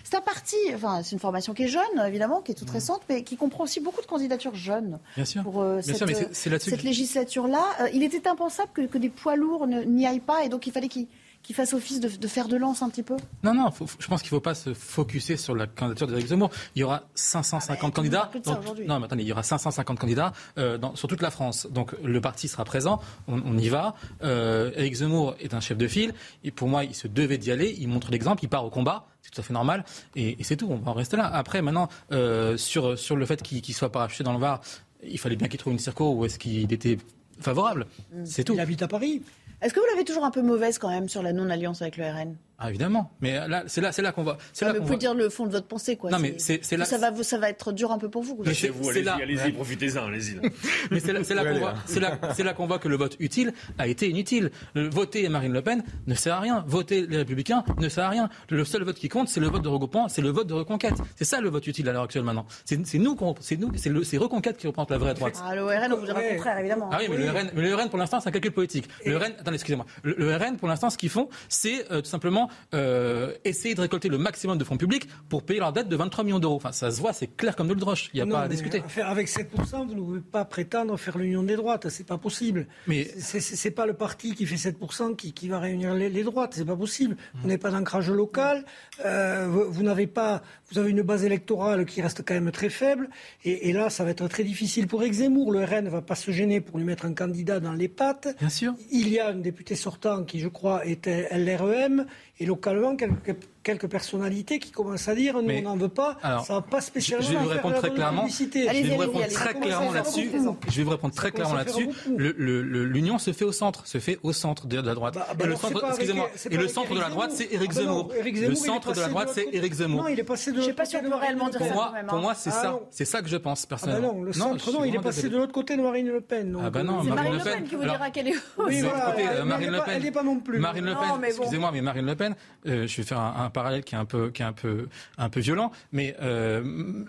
c'est 0.03 0.17
un 0.17 0.21
parti, 0.21 0.57
enfin, 0.75 1.03
c'est 1.03 1.13
une 1.13 1.21
formation 1.21 1.55
qui 1.55 1.65
est 1.65 1.69
jeune, 1.69 1.83
évidemment, 2.07 2.41
qui 2.41 2.53
est 2.53 2.55
toute 2.55 2.71
mm. 2.71 2.75
récente, 2.75 3.03
mais 3.09 3.23
qui 3.23 3.37
comprend 3.37 3.65
aussi 3.65 3.81
beaucoup 3.81 4.01
de 4.01 4.07
candidatures 4.07 4.55
jeunes. 4.55 4.99
Bien 5.15 5.25
sûr. 5.25 5.43
Pour 5.43 5.63
euh, 5.63 5.81
cette, 5.83 6.83
législature-là. 6.83 7.65
Euh, 7.81 7.89
il 7.93 8.03
était 8.03 8.27
impensable 8.29 8.71
que, 8.73 8.99
des 8.99 9.09
poids 9.09 9.37
lourds 9.37 9.67
n'y 9.67 10.07
aillent 10.07 10.21
pas, 10.21 10.45
et 10.45 10.49
donc 10.49 10.67
il 10.67 10.73
fallait 10.73 10.89
qu'ils 10.89 11.07
qui 11.45 11.53
fasse 11.53 11.75
office 11.75 12.01
de, 12.01 12.09
de 12.09 12.27
fer 12.27 12.49
de 12.49 12.57
lance 12.57 12.83
un 12.83 12.89
petit 12.91 13.03
peu 13.05 13.15
Non, 13.45 13.55
non, 13.55 13.71
faut- 13.71 13.87
je 13.99 14.07
pense 14.09 14.23
qu'il 14.23 14.29
ne 14.29 14.37
faut 14.39 14.41
pas 14.41 14.55
se 14.57 14.75
focuser 14.75 15.37
sur 15.37 15.55
la 15.55 15.67
candidature 15.69 16.07
d'Éric 16.09 16.27
Zemmour. 16.27 16.51
Il 16.75 16.81
y 16.81 16.83
aura 16.83 17.05
550 17.15 17.95
candidats. 17.95 18.29
plus 18.31 18.41
de 18.41 18.45
ça 18.47 18.53
donc- 18.55 18.63
aujourd'hui. 18.63 18.87
non, 18.87 18.99
mais 18.99 19.05
attendez, 19.05 19.23
il 19.23 19.29
y 19.29 19.33
aura 19.33 19.43
550 19.43 19.99
candidats 19.99 20.33
euh, 20.59 20.79
dans- 20.79 20.97
sur 20.97 21.07
toute 21.07 21.21
la 21.23 21.31
France. 21.31 21.69
Donc 21.71 21.95
le 22.03 22.21
parti 22.21 22.49
sera 22.49 22.65
présent, 22.65 22.99
on, 23.29 23.41
on 23.45 23.57
y 23.59 23.69
va. 23.69 23.95
Euh, 24.23 24.73
Éric 24.75 24.95
Zemmour 24.95 25.37
est 25.39 25.55
un 25.55 25.61
chef 25.61 25.77
de 25.79 25.87
file. 25.87 26.15
Et 26.43 26.51
pour 26.51 26.67
moi, 26.69 26.83
il 26.85 26.95
se 26.95 27.07
devait 27.09 27.39
d'y 27.39 27.51
aller. 27.53 27.77
Il 27.79 27.89
montre 27.89 28.11
l'exemple, 28.11 28.43
il 28.43 28.49
part 28.49 28.65
au 28.65 28.71
combat. 28.71 29.07
C'est 29.23 29.31
tout 29.31 29.41
à 29.41 29.45
fait 29.45 29.53
normal. 29.55 29.85
Et, 30.17 30.41
et 30.41 30.45
c'est 30.45 30.57
tout, 30.57 30.67
on 30.71 30.77
va 30.77 30.91
en 30.91 30.95
rester 30.95 31.17
là. 31.17 31.27
Après, 31.27 31.61
maintenant, 31.63 31.89
euh, 32.13 32.57
sur, 32.57 32.99
sur 32.99 33.17
le 33.17 33.27
fait 33.27 33.43
qu'il 33.43 33.63
ne 33.69 33.75
soit 33.75 33.93
parachuté 33.93 34.25
dans 34.25 34.33
le 34.33 34.39
Var, 34.39 34.61
il 35.07 35.19
fallait 35.19 35.37
bien 35.37 35.49
qu'il 35.49 35.59
trouve 35.59 35.75
une 35.75 35.79
circo 35.79 36.11
où 36.15 36.25
est-ce 36.25 36.39
qu'il 36.39 36.73
était 36.73 36.97
favorable. 37.41 37.87
C'est 38.25 38.45
tout. 38.45 38.55
Il 38.55 38.61
habite 38.61 38.81
à 38.83 38.89
Paris. 38.89 39.23
Est-ce 39.65 39.73
que 39.73 39.81
vous 39.81 39.87
l'avez 39.87 40.05
toujours 40.05 40.27
un 40.27 40.31
peu 40.31 40.43
mauvaise 40.43 40.77
quand 40.77 40.91
même 40.91 41.09
sur 41.09 41.23
la 41.23 41.33
non-alliance 41.33 41.81
avec 41.81 41.97
le 41.97 42.05
RN 42.05 42.37
Ah, 42.59 42.69
évidemment. 42.71 43.11
Mais 43.21 43.49
là, 43.49 43.65
c'est 43.67 43.81
là, 43.81 43.91
c'est 43.91 44.01
là 44.03 44.13
qu'on 44.13 44.23
va. 44.23 44.39
C'est 44.53 44.65
Non, 44.65 44.69
là 44.69 44.73
mais 44.75 44.79
qu'on 44.79 44.85
Vous 44.85 44.93
pouvez 44.95 45.07
va- 45.07 45.13
dire 45.13 45.15
le 45.25 45.29
fond 45.29 45.47
de 45.47 45.51
votre 45.53 45.67
pensée, 45.67 45.97
quoi. 45.97 46.11
Non, 46.11 46.19
mais 46.21 46.37
c'est- 46.39 46.61
c'est 46.63 46.77
là- 46.77 46.85
Ça 46.85 46.99
va, 46.99 47.11
ça 47.23 47.37
va 47.39 47.51
être 47.51 47.73
dur 47.73 47.91
un 47.91 47.99
peu 47.99 48.09
pour 48.09 48.23
vous. 48.23 48.41
Mais 48.47 48.55
c'est- 48.55 48.73
c'est 48.93 49.03
là- 49.03 49.19
allez-y, 49.21 49.51
profitez-en, 49.53 50.07
allez-y. 50.07 50.37
Mais 50.91 51.01
c'est 51.01 51.13
là, 51.13 51.25
c'est 51.25 51.35
là 51.35 51.43
Faut 51.43 51.49
qu'on 51.53 51.59
voit, 51.59 51.73
là. 51.73 51.79
c'est 51.87 52.01
là, 52.01 52.19
c'est 52.35 52.43
là 52.45 52.55
qu'on 52.55 52.67
voit 52.67 52.79
que 52.79 52.87
le 52.89 52.97
vote 52.97 53.17
utile 53.19 53.53
a 53.79 53.89
été 53.89 54.09
inutile. 54.09 54.51
Le- 54.75 54.89
voter 54.89 55.29
Marine 55.29 55.53
Le 55.53 55.63
Pen 55.63 55.83
ne 56.07 56.15
sert 56.15 56.35
à 56.37 56.41
rien. 56.41 56.65
Voter 56.69 57.07
les 57.09 57.17
Républicains 57.19 57.65
ne 57.79 57.89
sert 57.89 58.05
à 58.05 58.09
rien. 58.11 58.29
Le 58.51 58.65
seul 58.65 58.85
vote 58.85 58.97
qui 58.97 59.09
compte, 59.09 59.29
c'est 59.29 59.41
le 59.41 59.49
vote 59.49 59.63
de 59.63 59.69
regroupement, 59.69 60.09
c'est 60.09 60.23
le 60.23 60.31
vote 60.31 60.47
de 60.47 60.55
reconquête. 60.55 60.95
C'est 61.17 61.25
ça 61.25 61.41
le 61.41 61.49
vote 61.49 61.67
utile 61.67 61.89
à 61.89 61.93
l'heure 61.93 62.05
actuelle 62.05 62.23
maintenant. 62.23 62.47
C'est 62.65 62.87
c'est 62.87 62.99
nous, 62.99 63.17
qu'on- 63.17 63.35
c'est 63.41 63.57
nous, 63.57 63.73
c'est 63.77 63.91
le, 63.91 64.05
c'est 64.05 64.17
reconquête 64.19 64.57
qui 64.59 64.67
représente 64.69 64.91
la 64.93 64.99
vraie 64.99 65.15
droite. 65.15 65.43
Ah, 65.45 65.55
le 65.57 65.65
RN, 65.65 65.93
on 65.93 65.97
vous 65.97 66.07
dirait 66.07 66.31
le 66.31 66.37
contraire, 66.37 66.59
évidemment. 66.59 66.89
Ah 66.93 66.99
oui, 67.01 67.07
mais 67.11 67.17
le 67.17 67.31
RN, 67.31 67.51
mais 67.55 67.63
le 67.63 67.75
RN 67.75 67.89
pour 67.89 67.99
l'instant, 67.99 68.21
c'est 68.21 68.29
un 68.29 68.33
calcul 68.33 68.53
politique. 68.53 68.89
Le 69.05 69.17
RN, 69.17 69.33
attendez, 69.41 69.55
excusez-moi. 69.57 69.87
Le, 70.05 70.15
le 70.17 70.37
RN, 70.37 70.57
pour 70.57 70.69
l'instant, 70.69 70.89
ce 70.91 70.97
qu'ils 70.99 71.11
font, 71.11 71.29
c'est 71.49 71.91
euh, 71.91 72.01
tout 72.01 72.09
simplement 72.09 72.44
euh, 72.75 73.33
essayer 73.45 73.75
de 73.75 73.81
récolter 73.81 74.09
le 74.09 74.19
maximum 74.19 74.59
de 74.59 74.65
fonds 74.65 74.77
publics 74.77 75.09
pour 75.29 75.43
payer 75.45 75.61
leur 75.61 75.73
dette 75.73 75.89
de 75.89 75.97
23 75.97 76.25
millions 76.25 76.39
d'euros. 76.39 76.57
Enfin, 76.57 76.73
ça 76.73 76.91
se 76.91 77.01
voit, 77.01 77.13
c'est 77.13 77.29
clair 77.37 77.55
comme 77.57 77.69
de. 77.69 77.75
Il 77.75 78.17
n'y 78.17 78.21
a 78.21 78.25
Non, 78.25 78.37
pas 78.37 78.43
à 78.43 78.49
discuter. 78.49 78.83
Avec 79.03 79.29
7%, 79.29 79.87
vous 79.87 79.95
ne 79.95 80.01
pouvez 80.01 80.21
pas 80.21 80.45
prétendre 80.45 80.97
faire 80.97 81.19
l'union 81.19 81.43
des 81.43 81.57
droites. 81.57 81.89
C'est 81.91 82.07
pas 82.07 82.17
possible. 82.19 82.67
Mais 82.87 83.05
c'est 83.05 83.71
pas 83.71 83.85
le 83.85 83.93
parti 83.95 84.35
qui 84.35 84.47
fait 84.47 84.71
7% 84.71 85.17
qui, 85.17 85.33
qui 85.33 85.49
va 85.49 85.59
réunir 85.59 85.95
les, 85.95 86.09
les 86.09 86.23
droites. 86.23 86.55
C'est 86.55 86.65
pas 86.65 86.77
possible. 86.77 87.17
Vous 87.35 87.49
n'avez 87.49 87.59
pas 87.59 87.71
d'ancrage 87.71 88.11
local. 88.11 88.65
euh, 89.05 89.47
vous 89.51 89.71
vous 89.71 89.83
n'avez 89.83 90.07
pas. 90.07 90.43
Vous 90.71 90.79
avez 90.79 90.91
une 90.91 91.03
base 91.03 91.25
électorale 91.25 91.85
qui 91.85 92.01
reste 92.01 92.23
quand 92.27 92.35
même 92.35 92.51
très 92.53 92.71
faible. 92.71 93.09
Et, 93.45 93.69
et 93.69 93.73
là, 93.73 93.91
ça 93.91 94.05
va 94.05 94.11
être 94.11 94.27
très 94.29 94.45
difficile 94.45 94.87
pour 94.87 95.03
Éric 95.03 95.15
Zemmour. 95.15 95.53
Le 95.53 95.65
RN 95.65 95.85
ne 95.85 95.91
va 95.91 96.01
pas 96.03 96.15
se 96.15 96.31
gêner 96.31 96.61
pour 96.61 96.79
lui 96.79 96.85
mettre 96.85 97.05
un 97.05 97.13
candidat 97.15 97.61
dans 97.61 97.73
les 97.73 97.89
pattes. 97.89 98.29
Bien 98.39 98.49
sûr. 98.49 98.75
Il 98.91 99.09
y 99.09 99.19
a 99.19 99.29
un 99.29 99.35
député 99.35 99.75
sortant 99.75 100.25
qui, 100.25 100.41
je 100.41 100.49
crois, 100.49 100.87
était 100.87 101.29
LREM. 101.37 102.07
Et 102.39 102.47
localement, 102.47 102.97
quelques, 102.97 103.37
quelques 103.65 103.89
personnalités 103.89 104.59
qui 104.61 104.71
commencent 104.71 105.09
à 105.09 105.15
dire 105.15 105.35
nous, 105.37 105.43
Mais- 105.43 105.61
on 105.67 105.71
n'en 105.71 105.77
veut 105.77 105.89
pas. 105.89 106.17
Alors, 106.23 106.45
ça 106.47 106.55
va 106.55 106.61
pas 106.63 106.81
spécialement. 106.81 107.27
je 107.27 107.33
vais 107.33 107.43
vous 107.43 107.49
répondre 107.49 107.75
la 107.75 107.81
très 107.81 107.91
clairement. 107.91 108.21
publicité. 108.23 108.69
Je 108.69 108.83
vais 108.83 108.95
vous 108.95 109.01
répondre 109.01 109.27
très 109.29 109.55
clairement 109.55 109.93
là-dessus. 109.93 110.31
Je 110.69 110.77
vais 110.77 110.83
vous 110.85 110.91
répondre 110.91 111.15
très 111.15 111.33
clairement 111.33 111.55
là-dessus. 111.55 111.89
L'union 112.17 113.19
se 113.19 113.33
fait 113.33 113.45
au 113.45 113.53
centre, 113.53 113.87
se 113.87 113.99
fait 113.99 114.19
au 114.23 114.33
centre 114.33 114.67
de, 114.67 114.77
la 114.81 114.95
droite. 114.95 115.15
Bah, 115.15 115.27
bah 115.37 115.45
et 115.45 115.49
le 115.49 115.57
centre, 115.57 115.85
excusez-moi, 115.89 116.31
et 116.51 116.57
le 116.57 116.69
centre 116.69 116.95
de 116.95 117.01
la 117.01 117.09
droite, 117.09 117.33
c'est 117.33 117.53
Éric 117.53 117.71
Ah 117.75 117.79
ben 117.81 117.87
non, 117.87 118.09
Zemmour. 118.11 118.49
Le 118.49 118.55
centre 118.55 118.93
de 118.93 119.01
la 119.01 119.09
droite, 119.09 119.31
c'est 119.33 119.49
Éric 119.53 119.73
Zemmour. 119.73 120.03
Non, 120.03 120.09
il 120.09 120.21
est 120.21 120.25
passé 120.25 120.53
de 120.53 120.57
Je 120.57 120.61
sais 120.61 120.67
l'autre 120.69 120.77
pas 120.77 120.85
si 120.85 120.97
on 120.97 121.01
côté 121.01 121.09
de 121.09 121.15
peut 121.15 121.19
Marine 121.19 121.25
réellement 121.27 121.47
Le 121.47 121.51
dire 121.53 121.61
Pen. 121.61 121.75
ça 121.75 122.07
Pour 122.09 122.19
moi, 122.19 122.33
hein. 122.33 122.37
c'est 122.37 122.51
ça. 122.51 122.79
C'est 122.91 123.05
ça 123.05 123.23
que 123.23 123.29
je 123.29 123.37
pense 123.37 123.63
Ah 123.63 123.65
bah 123.65 123.69
personnellement. 123.71 124.13
non, 124.15 124.23
le 124.23 124.33
centre, 124.33 124.73
non, 124.73 124.85
il 124.85 124.95
est 124.95 124.99
passé 125.01 125.29
de 125.29 125.37
l'autre 125.37 125.53
côté 125.53 125.77
de 125.77 125.83
Marine 125.83 126.09
Le 126.09 126.21
Pen. 126.21 126.57
Ah 126.63 126.71
bah 126.71 126.83
non, 126.83 127.03
Marine 127.03 127.33
Le 127.33 127.39
Pen. 127.43 127.65
Qui 127.65 127.77
vous 127.77 127.83
dira 127.83 128.11
qu'elle 128.11 128.29
est 128.29 128.35
Oui, 128.59 128.83
euh, 128.83 129.45
Marine 129.45 129.71
Le 129.71 129.79
Pen. 129.79 129.95
elle 129.97 130.07
est 130.07 130.11
pas 130.11 130.23
non 130.23 130.41
plus. 130.41 130.59
Marine 130.59 130.85
Le 130.85 130.95
Pen, 130.95 131.25
excusez-moi, 131.25 131.71
mais 131.73 131.81
Marine 131.81 132.07
Le 132.07 132.15
Pen, 132.15 132.35
je 132.65 132.73
vais 132.97 133.03
faire 133.03 133.19
un, 133.21 133.45
un 133.45 133.51
parallèle 133.55 133.83
qui 133.85 133.95
est 133.95 133.99
un 133.99 134.05
peu, 134.05 134.31
qui 134.31 134.43
est 134.43 134.45
un 134.45 134.53
peu, 134.53 134.89
un 135.17 135.31
peu 135.31 135.41
violent, 135.41 135.71
mais 135.93 136.15
euh, 136.21 136.63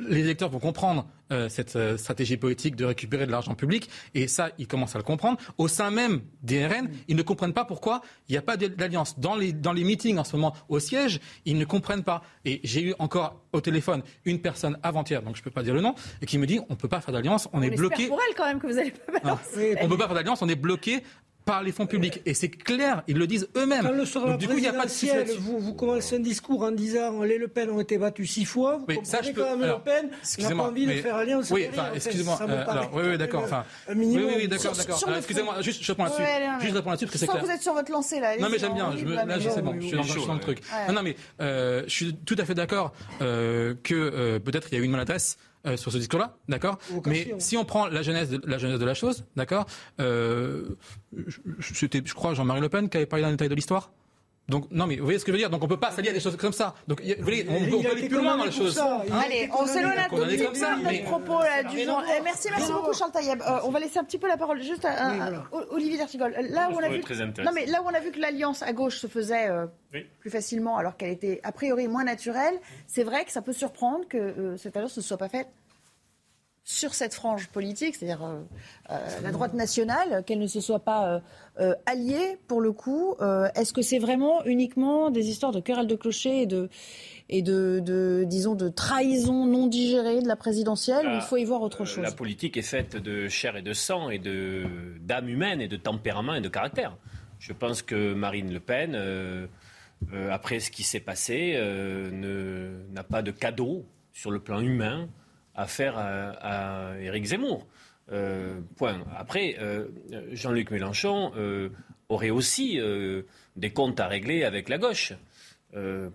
les 0.08 0.22
électeurs 0.22 0.50
vont 0.50 0.60
comprendre 0.60 1.06
euh, 1.32 1.50
cette 1.50 1.76
euh, 1.76 1.98
stratégie 1.98 2.38
politique 2.38 2.76
de 2.76 2.86
récupérer 2.86 3.26
de 3.26 3.32
l'argent 3.32 3.56
public, 3.56 3.90
et 4.14 4.28
ça, 4.28 4.52
ils 4.60 4.68
commencent 4.68 4.96
à 4.96 5.00
le 5.00 5.04
comprendre. 5.04 5.38
Au 5.58 5.68
sein 5.68 5.90
même 5.92 6.22
des 6.44 6.66
RN, 6.66 6.88
ils 7.08 7.16
ne 7.16 7.24
comprennent 7.24 7.52
pas 7.54 7.66
pourquoi 7.66 8.02
il 8.30 8.34
n'y 8.34 8.38
a 8.38 8.42
pas 8.44 8.56
d'alliance. 8.58 9.20
Dans 9.20 9.36
les, 9.36 9.52
dans 9.52 9.74
les 9.74 9.84
meetings 9.84 10.18
en 10.20 10.24
ce 10.24 10.36
moment 10.36 10.56
au 10.70 10.80
siège, 10.80 11.20
ils 11.46 11.58
ne 11.58 11.66
comprennent 11.66 12.04
pas. 12.04 12.22
Et 12.46 12.62
j'ai 12.64 12.84
eu 12.84 12.94
encore 13.00 13.42
au 13.54 13.60
téléphone 13.62 14.04
une 14.26 14.40
personne 14.40 14.78
avant-hier, 14.84 15.24
donc 15.24 15.36
je 15.36 15.42
ne 15.42 15.44
peux 15.44 15.52
pas 15.52 15.64
dire 15.64 15.74
le 15.74 15.82
nom, 15.82 15.96
et 16.22 16.26
qui 16.28 16.38
me 16.38 16.46
dit 16.46 16.60
on 16.70 16.74
ne 16.74 16.78
peut 16.78 16.88
pas 16.88 17.02
faire 17.02 17.14
d'alliance, 17.14 17.50
on, 17.54 17.60
On 17.60 17.62
est 17.64 17.72
bloqué. 17.72 18.08
pour 18.08 18.20
elle 18.30 18.36
quand 18.36 18.46
même 18.46 18.60
que 18.60 18.68
vous 18.68 18.78
allez 18.78 18.92
pas 18.92 19.14
Ah, 19.16 19.20
balancer. 19.24 19.78
on 19.82 19.86
ne 19.86 19.90
peut 19.90 19.98
pas 19.98 20.06
faire 20.06 20.16
d'alliance, 20.16 20.42
on 20.44 20.50
est 20.50 20.56
bloqué 20.56 21.02
par 21.46 21.62
les 21.62 21.72
fonds 21.72 21.86
publics. 21.86 22.22
Et 22.26 22.34
c'est 22.34 22.50
clair, 22.50 23.04
ils 23.08 23.18
le 23.18 23.28
disent 23.28 23.48
eux-mêmes. 23.56 23.84
Quand 23.84 23.92
le 23.92 24.06
sera 24.06 24.32
Donc, 24.32 24.40
du 24.40 24.48
coup, 24.48 24.58
il 24.58 24.62
n'y 24.62 24.68
a 24.68 24.72
pas 24.74 24.86
de 24.86 24.90
là-dessus. 24.90 25.38
vous, 25.40 25.60
vous 25.60 25.74
commencez 25.76 26.16
un 26.16 26.20
discours 26.20 26.64
en 26.64 26.72
disant 26.72 27.22
les 27.22 27.38
Le 27.38 27.48
Pen 27.48 27.70
ont 27.70 27.80
été 27.80 27.98
battus 28.00 28.32
six 28.32 28.46
fois. 28.46 28.78
Vous 28.78 28.86
Oui, 28.88 28.96
comprenez 28.96 29.06
ça, 29.06 29.22
je 29.22 29.32
peux- 29.32 29.42
quand 29.42 29.52
même 29.52 29.64
alors, 29.64 29.78
Le 29.78 29.84
Pen 29.84 30.10
n'a 30.10 30.18
excusez-moi, 30.22 30.66
pas 30.66 30.72
envie 30.72 30.88
de 30.88 30.94
faire 30.94 31.16
alliance. 31.16 31.52
Oui, 31.52 31.64
avec 31.66 31.74
enfin, 31.74 31.84
rien. 31.84 31.94
excusez-moi. 31.94 32.40
Euh, 32.42 32.66
alors, 32.68 32.90
oui, 32.94 33.04
oui, 33.12 33.18
d'accord. 33.18 33.44
Enfin, 33.44 33.64
oui, 33.90 33.96
minimum. 33.96 34.26
oui, 34.28 34.34
oui, 34.38 34.48
d'accord, 34.48 34.76
Sur- 34.76 34.86
d'accord. 34.86 35.16
Excusez-moi, 35.18 35.62
juste, 35.62 35.84
je 35.84 35.92
réponds 35.92 36.04
là-dessus. 36.06 36.22
Ouais. 36.22 36.48
Juste, 36.60 36.72
je 36.72 36.76
réponds 36.78 36.90
là-dessus 36.90 37.06
parce 37.06 37.14
que 37.14 37.20
c'est 37.20 37.28
clair. 37.28 37.44
vous 37.46 37.52
êtes 37.52 37.62
sur 37.62 37.74
votre 37.74 37.92
lancée 37.92 38.20
là. 38.20 38.38
Non 38.38 38.50
mais 38.50 38.58
j'aime 38.58 38.74
bien, 38.74 38.90
là 38.90 39.40
sais 39.40 39.62
bon. 39.62 39.76
je 39.80 39.86
suis 39.88 40.26
dans, 40.26 40.34
le 40.34 40.40
truc. 40.40 40.62
Non, 40.92 41.02
mais 41.04 41.16
euh, 41.42 41.84
je 41.88 41.94
suis 41.94 42.16
tout 42.26 42.36
à 42.40 42.46
fait 42.46 42.56
d'accord 42.56 42.94
euh, 43.22 43.76
que 43.84 44.38
peut-être 44.40 44.70
il 44.72 44.76
y 44.76 44.78
a 44.80 44.82
eu 44.82 44.86
une 44.86 44.92
maladresse 44.92 45.38
euh, 45.66 45.78
sur 45.78 45.92
ce 45.92 45.98
discours-là, 45.98 46.38
d'accord. 46.48 46.78
Mais 47.06 47.36
si 47.40 47.58
on 47.58 47.66
prend 47.66 47.88
la 47.88 48.02
genèse 48.02 48.30
de 48.30 48.42
la 48.46 48.58
genèse 48.58 48.80
de 48.80 48.86
la 48.86 48.94
chose, 48.94 49.26
d'accord, 49.36 49.66
euh, 50.00 50.78
c'était, 51.60 52.02
je 52.04 52.14
crois, 52.14 52.34
Jean-Marie 52.34 52.62
Le 52.62 52.70
Pen 52.70 52.90
qui 52.90 52.98
avait 52.98 53.06
parlé 53.06 53.24
d'un 53.24 53.32
détail 53.32 53.50
de 53.50 53.56
l'histoire. 53.56 53.92
Donc 54.48 54.68
non 54.70 54.86
mais 54.86 54.96
vous 54.98 55.04
voyez 55.06 55.18
ce 55.18 55.26
que 55.26 55.32
je 55.32 55.34
veux 55.34 55.40
dire. 55.40 55.50
Donc 55.50 55.64
on 55.64 55.68
peut 55.68 55.80
pas 55.80 55.90
s'allier 55.92 56.10
à 56.10 56.14
des 56.14 56.20
choses 56.20 56.38
comme 56.38 56.54
ça. 56.54 56.76
Donc 56.88 57.02
vous 57.02 57.24
voyez, 57.24 57.48
on, 57.50 57.60
peut- 57.66 57.76
on 57.78 57.82
peut 57.82 57.90
aller 57.92 58.08
plus 58.08 58.18
loin 58.18 58.38
dans 58.38 58.46
les 58.46 58.52
choses. 58.52 58.76
ça. 58.76 59.02
Hein 59.12 59.20
Allez, 59.26 59.50
on 59.58 59.66
s'éloigne 59.66 59.98
un 59.98 60.08
tout 60.10 60.16
petit 60.18 60.38
peu 60.38 60.44
de 60.54 60.84
notre 60.84 61.04
propos 61.04 61.40
là, 61.40 61.64
du 61.64 61.80
genre. 61.80 62.04
Eh, 62.16 62.22
merci, 62.22 62.48
merci 62.52 62.72
beaucoup 62.72 62.94
Charles 62.94 63.12
Taïeb. 63.12 63.42
Euh, 63.42 63.60
on 63.64 63.72
va 63.72 63.80
laisser 63.80 63.98
un 63.98 64.04
petit 64.04 64.20
peu 64.20 64.28
la 64.28 64.38
parole 64.38 64.62
juste 64.62 64.86
à. 64.86 65.44
Olivier 65.72 65.98
D'Artigol. 65.98 66.36
Là 66.50 66.70
où 66.70 66.76
on 66.76 66.80
a 66.80 66.90
vu, 66.90 67.02
non 67.44 67.52
mais 67.54 67.66
là 67.66 67.82
où 67.82 67.86
on 67.86 67.94
a 67.94 68.00
vu 68.00 68.12
que 68.12 68.20
l'alliance 68.20 68.62
à 68.62 68.72
gauche 68.72 68.98
se 69.00 69.08
faisait 69.08 69.50
euh, 69.50 69.66
Oui. 69.94 70.06
plus 70.20 70.30
facilement, 70.30 70.78
alors 70.78 70.96
qu'elle 70.96 71.10
était 71.12 71.40
a 71.44 71.52
priori 71.52 71.88
moins 71.88 72.04
naturelle, 72.04 72.60
c'est 72.88 73.04
vrai 73.04 73.26
que 73.26 73.32
ça 73.32 73.42
peut 73.42 73.54
surprendre 73.54 74.08
que 74.08 74.18
euh, 74.18 74.58
cette 74.58 74.78
alliance 74.78 74.96
ne 74.98 75.02
soit 75.02 75.18
pas 75.18 75.30
faite 75.30 75.48
sur 76.68 76.96
cette 76.96 77.14
frange 77.14 77.48
politique, 77.50 77.96
c'est-à-dire 77.96 78.26
euh, 78.26 78.42
euh, 78.90 79.22
la 79.22 79.32
droite 79.32 79.54
nationale, 79.54 80.24
qu'elle 80.26 80.40
ne 80.40 80.48
se 80.48 80.60
soit 80.60 80.80
pas 80.80 81.22
euh, 81.60 81.76
alliée 81.86 82.40
pour 82.48 82.60
le 82.60 82.72
coup. 82.72 83.16
Est-ce 83.54 83.72
que 83.72 83.84
c'est 83.84 84.00
vraiment 84.00 84.44
uniquement 84.46 85.12
des 85.12 85.30
histoires 85.30 85.52
de 85.52 85.60
querelles 85.60 85.88
de 85.88 85.96
clocher 85.96 86.42
et 86.42 86.46
de 86.48 86.70
et 87.30 87.42
de, 87.42 87.82
de 87.84 88.24
disons 88.28 88.56
de 88.56 88.70
trahison 88.70 89.46
non 89.46 89.68
digérée 89.68 90.22
de 90.22 90.28
la 90.28 90.36
présidentielle 90.36 91.08
ou 91.08 91.12
il 91.14 91.22
faut 91.22 91.38
y 91.38 91.46
voir 91.46 91.62
autre 91.62 91.86
chose? 91.86 92.04
La 92.04 92.12
politique 92.12 92.58
est 92.58 92.64
faite 92.64 92.98
de 92.98 93.30
chair 93.30 93.56
et 93.56 93.62
de 93.62 93.74
sang 93.74 94.10
et 94.10 94.20
de 94.20 94.66
d'âme 95.00 95.30
humaine 95.30 95.62
et 95.62 95.68
de 95.68 95.78
tempérament 95.78 96.34
et 96.34 96.42
de 96.42 96.50
caractère. 96.50 96.98
Je 97.38 97.54
pense 97.54 97.84
que 97.84 98.14
Marine 98.16 98.52
Le 98.52 98.60
Pen, 98.60 99.48
après 100.32 100.60
ce 100.60 100.72
qui 100.72 100.82
s'est 100.82 101.00
passé, 101.00 101.60
n'a 102.92 103.04
pas 103.04 103.22
de 103.22 103.32
cadeau 103.32 103.86
sur 104.14 104.32
le 104.32 104.40
plan 104.40 104.62
humain 104.62 105.08
à 105.56 105.68
faire 105.68 105.98
à, 105.98 106.92
à 106.92 107.00
Éric 107.00 107.26
Zemmour. 107.26 107.66
Euh, 108.12 108.60
point. 108.78 109.04
Après, 109.18 109.56
euh, 109.60 109.88
Jean-Luc 110.32 110.70
Mélenchon 110.72 111.32
euh, 111.38 111.70
aurait 112.10 112.30
aussi 112.30 112.80
des 113.56 113.70
comptes 113.72 114.00
à 114.00 114.08
régler 114.08 114.44
avec 114.44 114.70
la 114.70 114.78
gauche. 114.78 115.14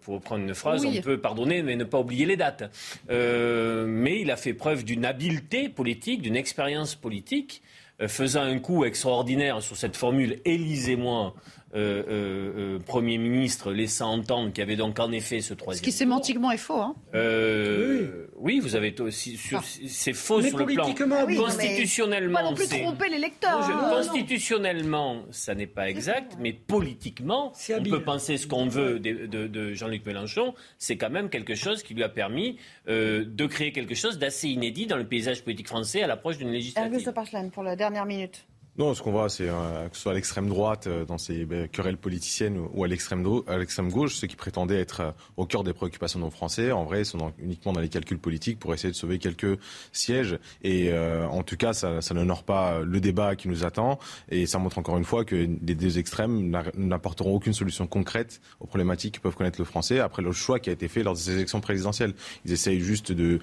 Pour 0.01 0.14
reprendre 0.14 0.43
une 0.43 0.55
phrase, 0.55 0.86
Oui. 0.86 0.97
on 0.99 1.03
peut 1.03 1.20
pardonner 1.20 1.62
mais 1.62 1.76
ne 1.76 1.84
pas 1.84 2.01
oublier 2.01 2.24
les 2.24 2.36
dates. 2.36 2.70
Mais 3.11 4.20
il 4.20 4.30
a 4.30 4.36
fait 4.36 4.55
preuve 4.55 4.84
d'une 4.84 5.05
habileté 5.05 5.68
politique, 5.68 6.22
d'une 6.22 6.36
expérience 6.36 6.95
politique, 6.95 7.61
faisant 8.07 8.43
un 8.43 8.59
coup 8.59 8.86
extraordinaire 8.86 9.61
sur 9.61 9.76
cette 9.76 9.97
formule 9.97 10.38
Élisez-moi, 10.47 11.34
euh, 11.75 12.03
euh, 12.09 12.53
euh, 12.77 12.79
Premier 12.81 13.16
ministre, 13.18 13.73
laissant 13.73 14.11
entendre 14.12 14.49
qu'il 14.51 14.59
y 14.59 14.62
avait 14.62 14.77
donc 14.77 14.99
en 14.99 15.12
effet 15.12 15.41
ce 15.41 15.49
Ce 15.51 15.55
troisième. 15.55 15.85
qui 15.85 15.93
sémantiquement 15.93 16.51
est 16.51 16.57
faux. 16.57 16.81
Hein. 16.81 16.97
Euh, 17.14 18.27
oui. 18.37 18.59
vous 18.61 18.75
avez 18.77 18.99
aussi. 19.01 19.39
C'est 19.87 20.12
faux 20.12 20.41
Mais 20.41 20.49
sur 20.49 20.59
le 20.59 20.66
plan. 20.66 20.83
politiquement, 20.85 21.16
Ah 21.21 21.25
oui, 21.27 21.37
non, 21.37 21.43
mais 21.43 21.47
Constitutionnellement, 21.53 22.39
Pas 22.39 22.43
non 22.45 22.55
plus 22.55 22.66
tromper 22.68 23.07
je- 23.11 23.73
hein. 23.73 23.91
constitutionnellement, 23.91 25.23
ça 25.31 25.55
n'est 25.55 25.66
pas 25.66 25.89
exact, 25.89 26.37
mais 26.41 26.53
politiquement, 26.53 27.53
on 27.71 27.75
habile. 27.75 27.93
peut 27.93 28.03
penser 28.03 28.37
ce 28.37 28.47
qu'on 28.47 28.66
veut 28.66 28.99
de, 28.99 29.27
de- 29.27 29.47
de 29.47 29.73
Jean-Luc 29.75 30.05
Mélenchon. 30.07 30.55
C'est 30.79 30.97
quand 30.97 31.11
même 31.11 31.29
quelque 31.31 31.55
chose 31.55 31.83
qui 31.83 31.95
lui 31.95 32.03
a 32.03 32.09
permis 32.09 32.57
euh, 32.89 33.25
de 33.27 33.47
créer 33.47 33.73
quelque 33.73 33.95
chose 33.95 34.18
d'assez 34.18 34.49
inédit 34.49 34.87
dans 34.87 34.97
le 34.97 35.07
paysage 35.07 35.43
politique 35.45 35.68
français 35.68 36.03
à 36.03 36.07
l'approche 36.07 36.39
d'une 36.39 36.51
législative. 36.51 37.05
de 37.07 37.11
Parchlan 37.11 37.51
pour 37.51 37.62
la 37.62 37.77
dernière 37.77 38.07
minute. 38.07 38.45
Non, 38.79 38.95
ce 38.95 39.03
qu'on 39.03 39.11
voit, 39.11 39.29
c'est 39.29 39.49
euh, 39.49 39.89
que 39.89 39.97
ce 39.97 40.03
soit 40.03 40.12
à 40.12 40.14
l'extrême 40.14 40.49
droite, 40.49 40.87
euh, 40.87 41.05
dans 41.05 41.18
ces 41.18 41.45
ben, 41.45 41.68
querelles 41.68 41.97
politiciennes, 41.97 42.57
ou 42.73 42.85
à 42.85 42.89
l'extrême 42.89 43.23
gauche, 43.91 44.14
ceux 44.14 44.29
qui 44.29 44.37
prétendaient 44.37 44.81
être 44.81 45.01
euh, 45.01 45.11
au 45.37 45.45
cœur 45.45 45.64
des 45.64 45.73
préoccupations 45.73 46.21
de 46.21 46.25
nos 46.25 46.31
Français, 46.31 46.71
en 46.71 46.85
vrai, 46.85 47.03
sont 47.03 47.33
uniquement 47.41 47.73
dans 47.73 47.81
les 47.81 47.89
calculs 47.89 48.18
politiques 48.18 48.61
pour 48.61 48.73
essayer 48.73 48.91
de 48.91 48.97
sauver 48.97 49.18
quelques 49.18 49.59
sièges. 49.93 50.39
Et 50.62 50.93
en 50.93 51.43
tout 51.43 51.57
cas, 51.57 51.73
ça, 51.73 52.01
ça 52.01 52.14
n'honore 52.14 52.45
pas 52.45 52.81
le 52.81 53.01
débat 53.01 53.37
qui 53.37 53.49
nous 53.49 53.64
attend. 53.64 53.99
Et 54.31 54.47
ça 54.47 54.59
montre 54.59 54.79
encore 54.79 54.97
une 54.97 55.05
fois 55.05 55.25
que 55.25 55.35
les 55.35 55.75
deux 55.75 55.99
extrêmes 55.99 56.51
n'apporteront 56.77 57.35
aucune 57.35 57.53
solution 57.53 57.87
concrète 57.87 58.41
aux 58.61 58.66
problématiques 58.66 59.16
que 59.16 59.21
peuvent 59.21 59.35
connaître 59.35 59.61
le 59.61 59.64
Français 59.64 59.99
après 60.01 60.23
le 60.23 60.33
choix 60.33 60.61
qui 60.61 60.71
a 60.71 60.73
été 60.73 60.89
fait 60.89 61.03
lors 61.03 61.14
de 61.14 61.18
ces 61.18 61.33
élections 61.33 61.61
présidentielles. 61.61 62.14
Ils 62.45 62.53
essayent 62.53 62.81
juste 62.81 63.12
de 63.12 63.41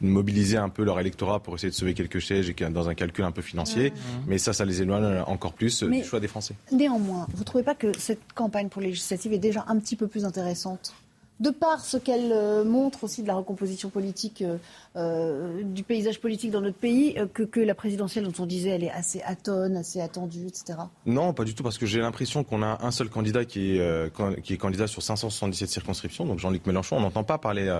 mobiliser 0.00 0.56
un 0.56 0.68
peu 0.68 0.84
leur 0.84 1.00
électorat 1.00 1.40
pour 1.40 1.54
essayer 1.54 1.70
de 1.70 1.74
sauver 1.74 1.94
quelques 1.94 2.20
sièges 2.20 2.50
et 2.50 2.54
dans 2.54 2.88
un 2.88 2.94
calcul 2.94 3.24
un 3.24 3.32
peu 3.32 3.42
financier. 3.42 3.92
Mais 4.26 4.38
ça, 4.38 4.52
ça 4.52 4.65
les 4.66 4.82
éloigne 4.82 5.22
encore 5.26 5.52
plus 5.52 5.82
du 5.82 6.04
choix 6.04 6.20
des 6.20 6.28
Français. 6.28 6.54
Néanmoins, 6.72 7.26
vous 7.32 7.40
ne 7.40 7.44
trouvez 7.44 7.64
pas 7.64 7.74
que 7.74 7.96
cette 7.98 8.32
campagne 8.34 8.68
pour 8.68 8.82
législative 8.82 9.32
est 9.32 9.38
déjà 9.38 9.64
un 9.68 9.78
petit 9.78 9.96
peu 9.96 10.06
plus 10.06 10.24
intéressante? 10.24 10.94
De 11.38 11.50
par 11.50 11.84
ce 11.84 11.96
qu'elle 11.98 12.32
euh, 12.32 12.64
montre 12.64 13.04
aussi 13.04 13.22
de 13.22 13.26
la 13.26 13.34
recomposition 13.34 13.90
politique 13.90 14.42
euh, 14.42 14.56
euh, 14.96 15.62
du 15.62 15.82
paysage 15.82 16.18
politique 16.18 16.50
dans 16.50 16.62
notre 16.62 16.78
pays, 16.78 17.16
que, 17.34 17.60
la 17.60 17.74
présidentielle, 17.74 18.24
dont 18.24 18.42
on 18.42 18.46
disait, 18.46 18.70
elle 18.70 18.84
est 18.84 18.90
assez 18.90 19.20
atone, 19.22 19.76
assez 19.76 20.00
attendue, 20.00 20.46
etc. 20.46 20.78
Non, 21.04 21.34
pas 21.34 21.44
du 21.44 21.54
tout, 21.54 21.62
parce 21.62 21.76
que 21.76 21.84
j'ai 21.84 22.00
l'impression 22.00 22.44
qu'on 22.44 22.62
a 22.62 22.78
un 22.82 22.90
seul 22.90 23.10
candidat 23.10 23.44
qui 23.44 23.76
est, 23.76 24.42
qui 24.42 24.54
est 24.54 24.56
candidat 24.56 24.86
sur 24.86 25.02
577 25.02 25.68
circonscriptions, 25.68 26.24
donc 26.24 26.38
Jean-Luc 26.38 26.66
Mélenchon. 26.66 26.96
On 26.96 27.00
n'entend 27.00 27.24
pas 27.24 27.36
parler 27.36 27.70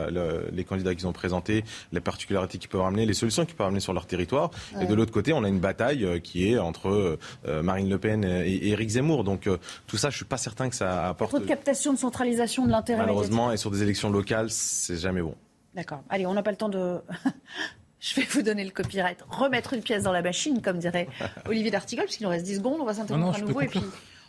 les 0.53 0.65
candidats 0.65 0.95
qu'ils 0.95 1.07
ont 1.07 1.13
présentés, 1.13 1.65
les 1.93 2.01
particularités 2.01 2.59
qu'ils 2.59 2.69
peuvent 2.69 2.83
ramener, 2.83 3.07
les 3.07 3.15
solutions 3.15 3.47
qu'ils 3.47 3.55
peuvent 3.55 3.67
amener 3.67 3.81
sur 3.81 3.95
leur 3.95 4.07
territoire. 4.07 4.51
Et 4.81 4.87
de 4.87 4.95
l'autre 4.95 5.13
côté, 5.13 5.33
on 5.33 5.43
a 5.45 5.49
une 5.49 5.61
bataille 5.61 6.21
qui 6.21 6.51
est 6.51 6.59
entre 6.59 7.19
Marine 7.63 7.89
Le 7.89 7.99
Pen 7.99 8.25
et, 8.25 8.69
Éric 8.69 8.91
Zemmour. 8.91 9.25
Donc 9.25 9.49
tout 9.87 9.97
ça, 9.97 10.11
je 10.11 10.17
suis 10.17 10.27
pas 10.27 10.37
certain 10.37 10.69
que 10.69 10.77
ça 10.77 11.09
apporte. 11.09 11.31
Trop 11.31 11.41
de 11.41 11.47
captation, 11.47 11.95
de 11.95 11.99
centralisation 11.99 12.67
de 12.67 12.71
l'intérêt. 12.71 13.01
Malheureusement, 13.01 13.46
et 13.53 13.57
sur 13.57 13.71
des 13.71 13.83
élections 13.83 14.11
locales, 14.11 14.51
c'est 14.51 14.97
jamais 14.97 15.23
bon. 15.23 15.35
D'accord. 15.75 16.03
Allez, 16.09 16.27
on 16.27 16.35
n'a 16.35 16.43
pas 16.43 16.51
le 16.51 16.57
temps 16.57 16.69
de. 16.69 17.01
Je 18.01 18.15
vais 18.15 18.27
vous 18.31 18.43
donner 18.43 18.65
le 18.65 18.71
copyright. 18.71 19.19
Remettre 19.29 19.73
une 19.73 19.83
pièce 19.83 20.03
dans 20.05 20.13
la 20.13 20.23
machine, 20.23 20.61
comme 20.63 20.79
dirait 20.79 21.09
Olivier 21.49 21.71
D'Artigol, 21.71 22.05
parce 22.05 22.17
qu'il 22.17 22.25
nous 22.27 22.31
reste 22.31 22.45
10 22.45 22.57
secondes. 22.57 22.81
On 22.81 22.85
va 22.85 22.95
s'interrompre 22.95 23.37
à 23.37 23.41
nouveau 23.41 23.61
et 23.61 23.67
puis 23.67 23.81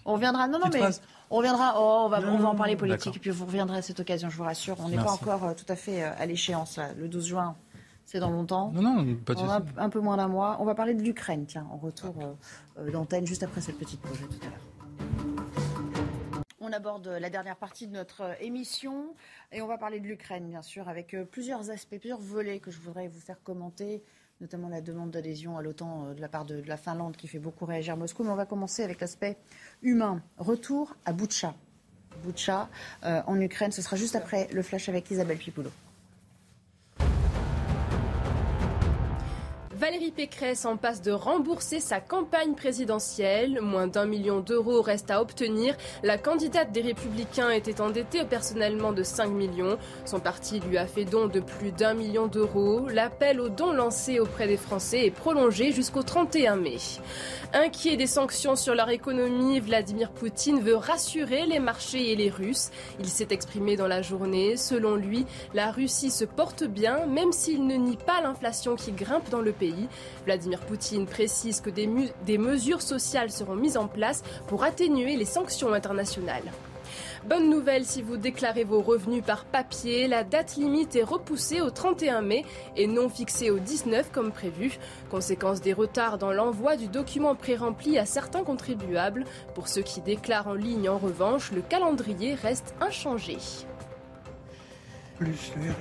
on 0.05 0.13
reviendra. 0.13 0.47
Non, 0.47 0.59
non, 0.59 0.68
mais 0.74 0.82
on 1.30 1.38
reviendra. 1.38 1.76
Oh, 1.78 2.03
on 2.05 2.09
va, 2.09 2.22
on 2.22 2.38
va 2.38 2.49
en 2.49 2.55
parler 2.55 2.76
politique 2.76 3.15
et 3.15 3.20
puis 3.20 3.30
vous 3.30 3.45
reviendrez 3.45 3.78
à 3.78 3.82
cette 3.82 3.99
occasion, 3.99 4.30
je 4.30 4.38
vous 4.38 4.43
rassure. 4.43 4.78
On 4.80 4.89
n'est 4.89 4.97
pas 4.97 5.11
encore 5.11 5.43
euh, 5.43 5.53
tout 5.53 5.65
à 5.72 5.76
fait 5.76 6.03
euh, 6.03 6.11
à 6.18 6.26
l'échéance. 6.26 6.80
Le 6.97 7.07
12 7.07 7.28
juin, 7.28 7.55
c'est 8.05 8.20
dans 8.20 8.30
longtemps. 8.30 8.72
Non, 8.74 8.82
non, 8.82 9.15
pas 9.15 9.36
de 9.36 9.39
On 9.39 9.49
a 9.49 9.61
un 9.78 9.89
peu 9.89 9.99
moins 9.99 10.18
d'un 10.18 10.30
mois. 10.30 10.57
On 10.59 10.65
va 10.65 10.76
parler 10.76 10.93
de 10.93 11.03
l'Ukraine, 11.03 11.45
tiens, 11.45 11.68
en 11.72 11.78
retour 11.78 12.15
euh, 12.80 12.91
d'antenne, 12.91 13.28
juste 13.28 13.43
après 13.43 13.61
cette 13.61 13.78
petite 13.78 14.01
pause 14.01 14.18
tout 14.18 14.45
à 14.45 14.49
l'heure. 14.49 15.76
On 16.60 16.74
aborde 16.74 17.08
la 17.08 17.30
dernière 17.30 17.55
partie 17.55 17.86
de 17.86 17.93
notre 17.93 18.22
euh, 18.22 18.34
émission 18.39 19.14
et 19.51 19.62
on 19.62 19.68
va 19.68 19.78
parler 19.78 19.99
de 19.99 20.08
l'Ukraine, 20.08 20.47
bien 20.49 20.64
sûr, 20.64 20.89
avec 20.89 21.14
euh, 21.14 21.24
plusieurs 21.24 21.70
aspects, 21.70 21.99
plusieurs 21.99 22.20
volets 22.20 22.60
que 22.60 22.72
je 22.72 22.80
voudrais 22.80 23.08
vous 23.08 23.20
faire 23.20 23.43
commenter, 23.43 24.01
notamment 24.41 24.68
la 24.68 24.82
demande 24.82 25.12
d'adhésion 25.12 25.55
à 25.60 25.62
l'OTAN 25.62 26.08
euh, 26.08 26.14
de 26.16 26.22
la 26.22 26.28
part 26.28 26.45
de, 26.45 26.64
la 26.66 26.78
Finlande 26.78 27.16
qui 27.16 27.28
fait 27.28 27.38
beaucoup 27.38 27.66
réagir 27.66 27.95
Moscou. 27.95 28.24
Mais 28.24 28.32
on 28.32 28.36
va 28.36 28.47
commencer 28.47 28.84
avec 28.84 28.99
l'aspect 29.01 29.38
humain. 29.84 30.24
Retour 30.39 30.95
à 31.05 31.14
Boutcha. 31.14 31.53
Boutcha 32.24 32.68
en 33.03 33.39
Ukraine, 33.39 33.72
ce 33.72 33.84
sera 33.84 33.95
juste 33.95 34.16
après 34.16 34.47
le 34.51 34.64
flash 34.64 34.89
avec 34.89 35.12
Isabelle 35.12 35.38
Pipoulot. 35.38 35.72
Valérie 39.80 40.09
Pécresse 40.09 40.65
en 40.65 40.75
passe 40.75 41.03
de 41.03 41.11
rembourser 41.11 41.80
sa 41.80 41.99
campagne 41.99 42.55
présidentielle. 42.55 43.59
Moins 43.61 43.86
d'un 43.86 44.07
million 44.07 44.39
d'euros 44.39 44.82
reste 44.82 45.11
à 45.11 45.21
obtenir. 45.21 45.78
La 46.01 46.17
candidate 46.17 46.71
des 46.71 46.82
Républicains 46.82 47.51
était 47.51 47.80
endettée 47.80 48.25
personnellement 48.25 48.91
de 48.91 49.03
5 49.03 49.28
millions. 49.28 49.78
Son 50.03 50.19
parti 50.19 50.61
lui 50.61 50.80
a 50.80 50.88
fait 50.88 51.05
don 51.05 51.28
de 51.28 51.41
plus 51.41 51.71
d'un 51.71 51.93
million 51.93 52.25
d'euros. 52.25 52.88
L'appel 52.89 53.39
aux 53.39 53.49
dons 53.49 53.71
lancé 53.71 54.19
auprès 54.19 54.47
des 54.47 54.57
Français 54.57 55.05
est 55.05 55.11
prolongé 55.11 55.71
jusqu'au 55.71 56.01
31 56.01 56.55
mai. 56.55 56.78
Inquiet 57.53 57.97
des 57.97 58.07
sanctions 58.07 58.55
sur 58.55 58.73
leur 58.73 58.89
économie, 58.89 59.59
Vladimir 59.59 60.09
Poutine 60.09 60.59
veut 60.59 60.75
rassurer 60.75 61.45
les 61.45 61.59
marchés 61.59 62.11
et 62.11 62.15
les 62.15 62.32
Russes. 62.32 62.71
Il 62.99 63.07
s'est 63.09 63.28
exprimé 63.30 63.75
dans 63.75 63.88
la 63.88 64.01
journée. 64.01 64.57
Selon 64.57 64.95
lui, 64.95 65.28
la 65.53 65.71
Russie 65.71 66.09
se 66.09 66.25
porte 66.25 66.63
bien, 66.63 67.05
même 67.05 67.32
s'il 67.32 67.67
ne 67.67 67.75
nie 67.75 67.97
pas 67.97 68.21
l'inflation 68.21 68.75
qui 68.75 68.91
grimpe 68.91 69.30
dans 69.30 69.41
le 69.41 69.51
pays. 69.51 69.66
Vladimir 70.26 70.59
Poutine 70.61 71.05
précise 71.05 71.61
que 71.61 71.70
des, 71.70 71.89
des 72.26 72.38
mesures 72.38 72.82
sociales 72.82 73.32
seront 73.32 73.55
mises 73.55 73.78
en 73.78 73.88
place 73.88 74.24
pour 74.47 74.63
atténuer 74.63 75.15
les 75.15 75.26
sanctions 75.26 75.74
internationales. 75.74 76.51
Bonne 77.26 77.49
nouvelle 77.49 77.86
si 77.86 78.01
vous 78.01 78.18
déclarez 78.18 78.63
vos 78.63 78.82
revenus 78.82 79.24
par 79.24 79.45
papier, 79.45 80.07
la 80.07 80.24
date 80.24 80.55
limite 80.55 80.95
est 80.95 81.03
repoussée 81.03 81.61
au 81.61 81.70
31 81.70 82.22
mai 82.22 82.45
et 82.76 82.88
non 82.88 83.09
fixée 83.09 83.49
au 83.49 83.59
19 83.59 84.11
comme 84.11 84.32
prévu. 84.32 84.78
Conséquence 85.09 85.61
des 85.61 85.74
retards 85.74 86.18
dans 86.18 86.32
l'envoi 86.32 86.78
du 86.78 86.88
document 86.88 87.36
pré-rempli 87.36 87.97
à 87.97 88.05
certains 88.05 88.43
contribuables. 88.43 89.26
Pour 89.55 89.68
ceux 89.68 89.82
qui 89.82 90.01
déclarent 90.01 90.47
en 90.47 90.53
ligne 90.53 90.89
en 90.89 90.97
revanche, 90.97 91.51
le 91.51 91.61
calendrier 91.61 92.36
reste 92.36 92.74
inchangé. 92.80 93.38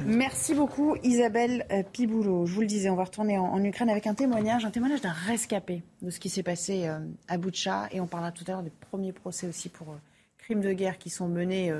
Merci 0.07 0.55
beaucoup 0.55 0.97
Isabelle 1.03 1.67
euh, 1.71 1.83
Piboulot. 1.83 2.47
Je 2.47 2.55
vous 2.55 2.61
le 2.63 2.67
disais, 2.67 2.91
on 2.91 2.97
va 2.97 3.05
retourner 3.05 3.39
en, 3.39 3.63
Ukraine 3.63 3.91
avec 3.91 4.07
un 4.07 4.15
témoignage, 4.15 4.65
un 4.65 4.71
témoignage 4.71 5.01
d'un 5.01 5.13
rescapé 5.13 5.83
de 6.03 6.11
ce 6.11 6.21
qui 6.21 6.29
s'est 6.29 6.43
passé 6.43 6.87
euh, 6.87 6.99
à 7.29 7.37
Boutcha. 7.37 7.89
Et 7.93 8.01
on 8.01 8.07
parlera 8.07 8.33
tout 8.33 8.45
à 8.47 8.53
l'heure 8.53 8.63
des 8.63 8.73
premiers 8.91 9.13
procès 9.13 9.47
aussi 9.47 9.69
pour 9.69 9.91
euh, 9.91 9.97
crimes 10.39 10.61
de 10.61 10.73
guerre 10.73 10.99
qui 10.99 11.11
sont 11.11 11.27
menés 11.27 11.73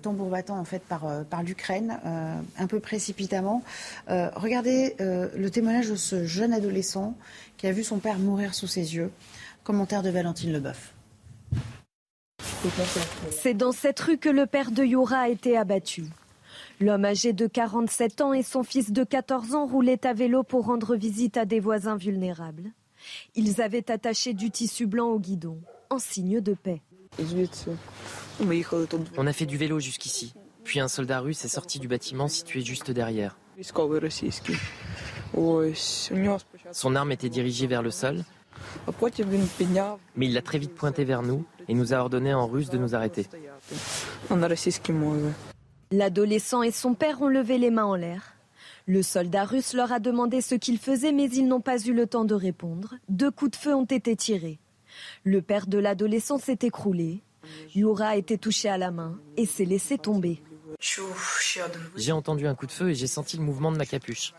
tambour 0.00 0.28
battant 0.28 0.56
en 0.56 0.64
fait 0.64 0.82
par, 0.82 1.24
par 1.24 1.42
l'Ukraine, 1.42 1.98
un 2.04 2.66
peu 2.68 2.78
précipitamment. 2.78 3.64
regardez 4.06 4.94
le 5.00 5.48
témoignage 5.48 5.88
de 5.88 5.96
ce 5.96 6.26
jeune 6.26 6.52
adolescent 6.52 7.16
qui 7.56 7.66
a 7.66 7.72
vu 7.72 7.82
son 7.82 7.98
père 7.98 8.20
mourir 8.20 8.54
sous 8.54 8.68
ses 8.68 8.94
yeux. 8.94 9.10
Commentaire 9.64 10.04
de 10.04 10.10
Valentine 10.10 10.52
Leboeuf. 10.52 10.94
C'est 13.32 13.54
dans 13.54 13.72
cette 13.72 13.98
rue 13.98 14.18
que 14.18 14.28
le 14.28 14.46
père 14.46 14.70
de 14.70 14.84
Yura 14.84 15.22
a 15.22 15.28
été 15.28 15.56
abattu. 15.56 16.04
L'homme 16.78 17.06
âgé 17.06 17.32
de 17.32 17.46
47 17.46 18.20
ans 18.20 18.32
et 18.34 18.42
son 18.42 18.62
fils 18.62 18.92
de 18.92 19.02
14 19.02 19.54
ans 19.54 19.66
roulaient 19.66 20.06
à 20.06 20.12
vélo 20.12 20.42
pour 20.42 20.66
rendre 20.66 20.94
visite 20.94 21.38
à 21.38 21.46
des 21.46 21.58
voisins 21.58 21.96
vulnérables. 21.96 22.70
Ils 23.34 23.62
avaient 23.62 23.90
attaché 23.90 24.34
du 24.34 24.50
tissu 24.50 24.86
blanc 24.86 25.08
au 25.08 25.18
guidon, 25.18 25.58
en 25.88 25.98
signe 25.98 26.40
de 26.40 26.52
paix. 26.52 26.82
On 29.16 29.26
a 29.26 29.32
fait 29.32 29.46
du 29.46 29.56
vélo 29.56 29.80
jusqu'ici. 29.80 30.34
Puis 30.64 30.80
un 30.80 30.88
soldat 30.88 31.20
russe 31.20 31.44
est 31.44 31.48
sorti 31.48 31.78
du 31.78 31.88
bâtiment 31.88 32.28
situé 32.28 32.60
juste 32.60 32.90
derrière. 32.90 33.38
Son 36.72 36.94
arme 36.94 37.12
était 37.12 37.28
dirigée 37.30 37.66
vers 37.66 37.82
le 37.82 37.90
sol, 37.90 38.22
mais 40.16 40.26
il 40.26 40.34
l'a 40.34 40.42
très 40.42 40.58
vite 40.58 40.74
pointé 40.74 41.04
vers 41.04 41.22
nous 41.22 41.44
et 41.68 41.74
nous 41.74 41.94
a 41.94 41.98
ordonné 41.98 42.34
en 42.34 42.46
russe 42.46 42.68
de 42.68 42.78
nous 42.78 42.94
arrêter. 42.94 43.26
L'adolescent 45.92 46.62
et 46.62 46.72
son 46.72 46.94
père 46.94 47.22
ont 47.22 47.28
levé 47.28 47.58
les 47.58 47.70
mains 47.70 47.84
en 47.84 47.94
l'air. 47.94 48.34
Le 48.86 49.02
soldat 49.02 49.44
russe 49.44 49.72
leur 49.72 49.92
a 49.92 50.00
demandé 50.00 50.40
ce 50.40 50.56
qu'ils 50.56 50.78
faisaient, 50.78 51.12
mais 51.12 51.28
ils 51.30 51.46
n'ont 51.46 51.60
pas 51.60 51.78
eu 51.78 51.92
le 51.92 52.06
temps 52.06 52.24
de 52.24 52.34
répondre. 52.34 52.94
Deux 53.08 53.30
coups 53.30 53.52
de 53.52 53.56
feu 53.56 53.74
ont 53.74 53.84
été 53.84 54.16
tirés. 54.16 54.58
Le 55.24 55.42
père 55.42 55.66
de 55.66 55.78
l'adolescent 55.78 56.38
s'est 56.38 56.58
écroulé. 56.62 57.22
Yura 57.74 58.08
a 58.08 58.16
été 58.16 58.36
touché 58.36 58.68
à 58.68 58.78
la 58.78 58.90
main 58.90 59.18
et 59.36 59.46
s'est 59.46 59.64
laissé 59.64 59.98
tomber. 59.98 60.42
J'ai 61.96 62.12
entendu 62.12 62.46
un 62.46 62.54
coup 62.54 62.66
de 62.66 62.72
feu 62.72 62.90
et 62.90 62.94
j'ai 62.94 63.06
senti 63.06 63.36
le 63.36 63.44
mouvement 63.44 63.70
de 63.70 63.76
ma 63.76 63.86
capuche. 63.86 64.34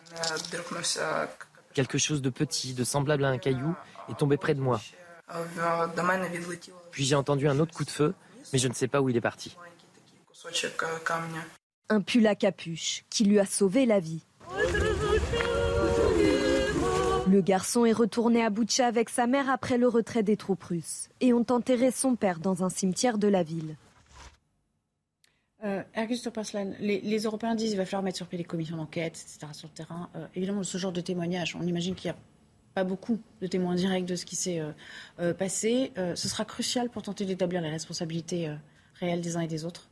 Quelque 1.74 1.98
chose 1.98 2.22
de 2.22 2.30
petit, 2.30 2.74
de 2.74 2.84
semblable 2.84 3.24
à 3.24 3.30
un 3.30 3.38
caillou, 3.38 3.74
est 4.10 4.18
tombé 4.18 4.36
près 4.36 4.54
de 4.54 4.62
moi. 4.62 4.82
Puis 6.92 7.06
j'ai 7.06 7.16
entendu 7.16 7.48
un 7.48 7.60
autre 7.60 7.74
coup 7.74 7.86
de 7.86 7.90
feu, 7.90 8.14
mais 8.52 8.60
je 8.60 8.68
ne 8.68 8.74
sais 8.74 8.88
pas 8.88 9.02
où 9.02 9.10
il 9.10 9.16
est 9.16 9.22
parti. 9.22 9.56
Un 11.90 12.02
pull 12.02 12.28
à 12.28 12.36
capuche 12.36 13.04
qui 13.10 13.24
lui 13.26 13.40
a 13.40 13.46
sauvé 13.46 13.86
la 13.86 14.00
vie. 14.00 14.22
Le 17.30 17.42
garçon 17.42 17.86
est 17.86 17.92
retourné 17.92 18.44
à 18.44 18.50
Boutcha 18.50 18.88
avec 18.88 19.10
sa 19.10 19.28
mère 19.28 19.50
après 19.50 19.78
le 19.78 19.88
retrait 19.88 20.24
des 20.24 20.38
troupes 20.38 20.64
russes 20.64 21.10
et 21.20 21.34
ont 21.34 21.46
enterré 21.50 21.92
son 21.92 22.16
père 22.16 22.40
dans 22.40 22.64
un 22.64 22.70
cimetière 22.70 23.18
de 23.18 23.28
la 23.28 23.44
ville. 23.44 23.76
Euh, 25.66 25.84
les, 26.80 27.18
Européens 27.24 27.56
disent 27.56 27.70
qu'il 27.70 27.78
va 27.78 27.86
falloir 27.86 28.04
mettre 28.04 28.18
sur 28.18 28.28
pied 28.28 28.38
les 28.38 28.44
commissions 28.44 28.78
d'enquête, 28.78 29.18
etc. 29.20 29.52
sur 29.54 29.68
le 29.68 29.74
terrain. 29.74 30.10
Euh, 30.16 30.26
évidemment, 30.36 30.64
ce 30.64 30.78
genre 30.78 30.92
de 30.92 31.02
témoignage, 31.02 31.56
on 31.60 31.64
imagine 31.64 31.96
qu'il 31.96 32.12
n'y 32.12 32.16
a 32.16 32.20
pas 32.76 32.84
beaucoup 32.84 33.20
de 33.42 33.48
témoins 33.48 33.76
directs 33.76 34.06
de 34.06 34.16
ce 34.16 34.26
qui 34.26 34.36
s'est 34.36 34.60
euh, 34.60 34.72
euh, 35.20 35.34
passé. 35.34 35.92
ce 35.98 36.30
sera 36.30 36.46
crucial 36.46 36.90
pour 36.90 37.02
tenter 37.02 37.26
d'établir 37.26 37.62
les 37.62 37.70
responsabilités 37.70 38.50
réelles 39.00 39.22
des 39.22 39.36
uns 39.36 39.42
et 39.42 39.48
des 39.48 39.66
autres 39.66 39.87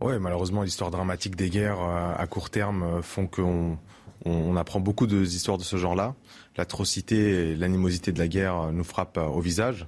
Oui, 0.00 0.14
malheureusement, 0.20 0.62
l'histoire 0.62 0.90
dramatique 0.90 1.36
des 1.36 1.50
guerres 1.50 1.80
à 1.80 2.26
court 2.26 2.50
terme 2.50 3.00
font 3.02 3.26
qu'on 3.26 3.78
on, 4.24 4.56
apprend 4.56 4.80
beaucoup 4.80 5.06
d'histoires 5.06 5.56
de 5.58 5.62
ce 5.62 5.76
genre-là. 5.76 6.14
L'atrocité 6.56 7.50
et 7.50 7.54
l'animosité 7.54 8.10
de 8.12 8.18
la 8.18 8.28
guerre 8.28 8.72
nous 8.72 8.84
frappent 8.84 9.18
au 9.18 9.40
visage. 9.40 9.86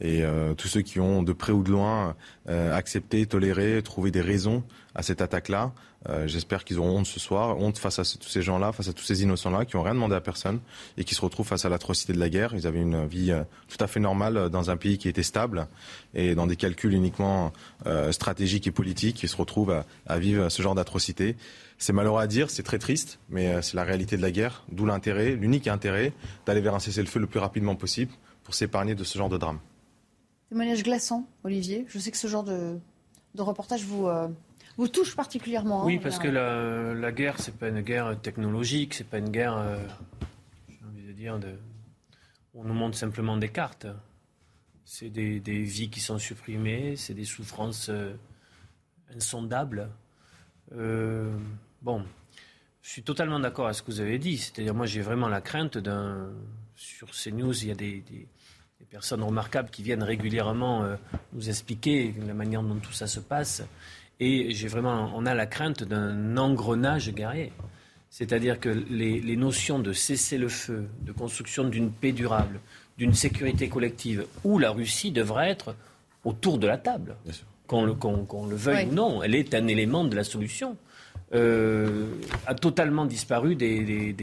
Et 0.00 0.22
euh, 0.22 0.54
tous 0.54 0.68
ceux 0.68 0.82
qui 0.82 1.00
ont 1.00 1.22
de 1.22 1.32
près 1.32 1.52
ou 1.52 1.62
de 1.62 1.70
loin 1.70 2.14
euh, 2.48 2.74
accepté, 2.74 3.26
toléré, 3.26 3.82
trouvé 3.82 4.10
des 4.10 4.20
raisons 4.20 4.62
à 4.94 5.02
cette 5.02 5.20
attaque-là, 5.20 5.72
euh, 6.08 6.28
j'espère 6.28 6.64
qu'ils 6.64 6.78
auront 6.78 6.98
honte 6.98 7.06
ce 7.06 7.18
soir, 7.18 7.58
honte 7.58 7.78
face 7.78 7.98
à 7.98 8.04
tous 8.04 8.28
ces 8.28 8.42
gens-là, 8.42 8.70
face 8.70 8.86
à 8.86 8.92
tous 8.92 9.02
ces 9.02 9.24
innocents-là 9.24 9.64
qui 9.64 9.76
n'ont 9.76 9.82
rien 9.82 9.94
demandé 9.94 10.14
à 10.14 10.20
personne 10.20 10.60
et 10.96 11.02
qui 11.02 11.16
se 11.16 11.20
retrouvent 11.20 11.46
face 11.46 11.64
à 11.64 11.68
l'atrocité 11.68 12.12
de 12.12 12.20
la 12.20 12.28
guerre. 12.28 12.54
Ils 12.54 12.68
avaient 12.68 12.80
une 12.80 13.06
vie 13.06 13.32
tout 13.66 13.76
à 13.82 13.88
fait 13.88 13.98
normale 13.98 14.48
dans 14.48 14.70
un 14.70 14.76
pays 14.76 14.98
qui 14.98 15.08
était 15.08 15.24
stable 15.24 15.66
et 16.14 16.36
dans 16.36 16.46
des 16.46 16.54
calculs 16.54 16.94
uniquement 16.94 17.52
stratégiques 18.12 18.68
et 18.68 18.70
politiques. 18.70 19.24
Ils 19.24 19.28
se 19.28 19.36
retrouvent 19.36 19.72
à, 19.72 19.86
à 20.06 20.20
vivre 20.20 20.48
ce 20.48 20.62
genre 20.62 20.76
d'atrocité. 20.76 21.36
C'est 21.78 21.92
malheureux 21.92 22.20
à 22.20 22.28
dire, 22.28 22.48
c'est 22.48 22.62
très 22.62 22.78
triste, 22.78 23.18
mais 23.28 23.60
c'est 23.62 23.74
la 23.74 23.84
réalité 23.84 24.16
de 24.16 24.22
la 24.22 24.30
guerre, 24.30 24.64
d'où 24.70 24.86
l'intérêt, 24.86 25.32
l'unique 25.32 25.66
intérêt, 25.66 26.12
d'aller 26.46 26.60
vers 26.60 26.76
un 26.76 26.80
cessez-le-feu 26.80 27.18
le 27.18 27.26
plus 27.26 27.40
rapidement 27.40 27.74
possible 27.74 28.12
pour 28.48 28.54
s'épargner 28.54 28.94
de 28.94 29.04
ce 29.04 29.18
genre 29.18 29.28
de 29.28 29.36
drame. 29.36 29.58
Témoignage 30.48 30.82
glaçant, 30.82 31.28
Olivier. 31.44 31.84
Je 31.86 31.98
sais 31.98 32.10
que 32.10 32.16
ce 32.16 32.28
genre 32.28 32.44
de, 32.44 32.80
reportage 33.36 33.84
vous, 33.84 34.08
euh, 34.08 34.26
vous 34.78 34.88
touche 34.88 35.14
particulièrement. 35.14 35.82
Hein, 35.82 35.84
oui, 35.84 35.98
parce 35.98 36.18
que 36.18 36.28
la, 36.28 36.94
la 36.94 37.12
guerre, 37.12 37.38
c'est 37.38 37.54
pas 37.54 37.68
une 37.68 37.82
guerre 37.82 38.18
technologique, 38.22 38.94
c'est 38.94 39.04
pas 39.04 39.18
une 39.18 39.28
guerre, 39.28 39.54
euh, 39.58 39.76
j'ai 40.70 40.78
envie 40.86 41.02
de 41.02 41.12
dire, 41.12 41.38
de, 41.38 41.56
on 42.54 42.64
nous 42.64 42.72
montre 42.72 42.96
simplement 42.96 43.36
des 43.36 43.50
cartes. 43.50 43.86
C'est 44.86 45.10
des, 45.10 45.40
vies 45.40 45.90
qui 45.90 46.00
sont 46.00 46.16
supprimées, 46.16 46.96
c'est 46.96 47.12
des 47.12 47.26
souffrances 47.26 47.90
euh, 47.90 48.14
insondables. 49.14 49.90
bon, 50.72 52.02
je 52.80 52.88
suis 52.88 53.02
totalement 53.02 53.40
d'accord 53.40 53.66
avec 53.66 53.76
ce 53.76 53.82
que 53.82 53.90
vous 53.90 54.00
avez 54.00 54.18
dit. 54.18 54.38
C'est-à-dire, 54.38 54.74
moi, 54.74 54.86
j'ai 54.86 55.02
vraiment 55.02 55.28
la 55.28 55.42
crainte 55.42 55.76
d'un. 55.76 56.30
Sur 56.76 57.12
ces 57.14 57.32
news, 57.32 57.52
il 57.62 57.68
y 57.68 57.72
a 57.72 57.74
des 57.74 58.00
des 58.02 58.28
personnes 58.90 59.22
remarquables 59.22 59.70
qui 59.70 59.82
viennent 59.82 60.02
régulièrement 60.02 60.84
euh, 60.84 60.96
nous 61.32 61.48
expliquer 61.48 62.14
la 62.26 62.34
manière 62.34 62.62
dont 62.62 62.76
tout 62.76 62.92
ça 62.92 63.06
se 63.06 63.20
passe. 63.20 63.62
Et 64.20 64.52
j'ai 64.52 64.68
vraiment, 64.68 65.12
on 65.14 65.26
a 65.26 65.34
la 65.34 65.46
crainte 65.46 65.84
d'un 65.84 66.36
engrenage 66.36 67.12
guerrier. 67.12 67.52
C'est-à-dire 68.10 68.58
que 68.58 68.68
les, 68.68 69.36
notions 69.36 69.78
de 69.78 69.92
cessez-le-feu, 69.92 70.88
de 71.02 71.12
construction 71.12 71.64
d'une 71.64 71.90
paix 71.90 72.12
durable, 72.12 72.58
d'une 72.96 73.12
sécurité 73.12 73.68
collective, 73.68 74.26
où 74.44 74.58
la 74.58 74.70
Russie 74.70 75.12
devrait 75.12 75.50
être 75.50 75.76
autour 76.24 76.58
de 76.58 76.66
la 76.66 76.78
table, 76.78 77.16
qu'on 77.66 77.84
le, 77.84 77.94
le, 77.94 78.56
veuille 78.56 78.86
ou 78.86 78.94
non, 78.94 79.22
elle 79.22 79.34
est 79.34 79.54
un 79.54 79.66
élément 79.68 80.04
de 80.04 80.16
la 80.16 80.24
solution, 80.24 80.76
euh, 81.34 82.06
a 82.46 82.54
totalement 82.54 83.04
disparu 83.04 83.54
des 83.54 84.14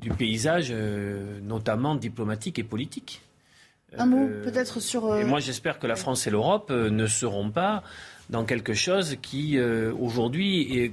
du 0.00 0.10
paysage, 0.10 0.68
euh, 0.70 1.40
notamment 1.40 1.94
diplomatique 1.94 2.58
et 2.58 2.64
politique. 2.64 3.22
Un 3.96 4.06
mot 4.06 4.26
euh, 4.28 4.42
peut-être 4.42 4.80
sur... 4.80 5.14
Et 5.14 5.22
euh, 5.22 5.26
moi 5.26 5.40
j'espère 5.40 5.78
que 5.78 5.86
la 5.86 5.96
France 5.96 6.26
et 6.26 6.30
l'Europe 6.30 6.70
ne 6.70 7.06
seront 7.06 7.50
pas 7.50 7.82
dans 8.30 8.44
quelque 8.44 8.74
chose 8.74 9.16
qui 9.22 9.58
aujourd'hui 9.60 10.78
est, 10.78 10.92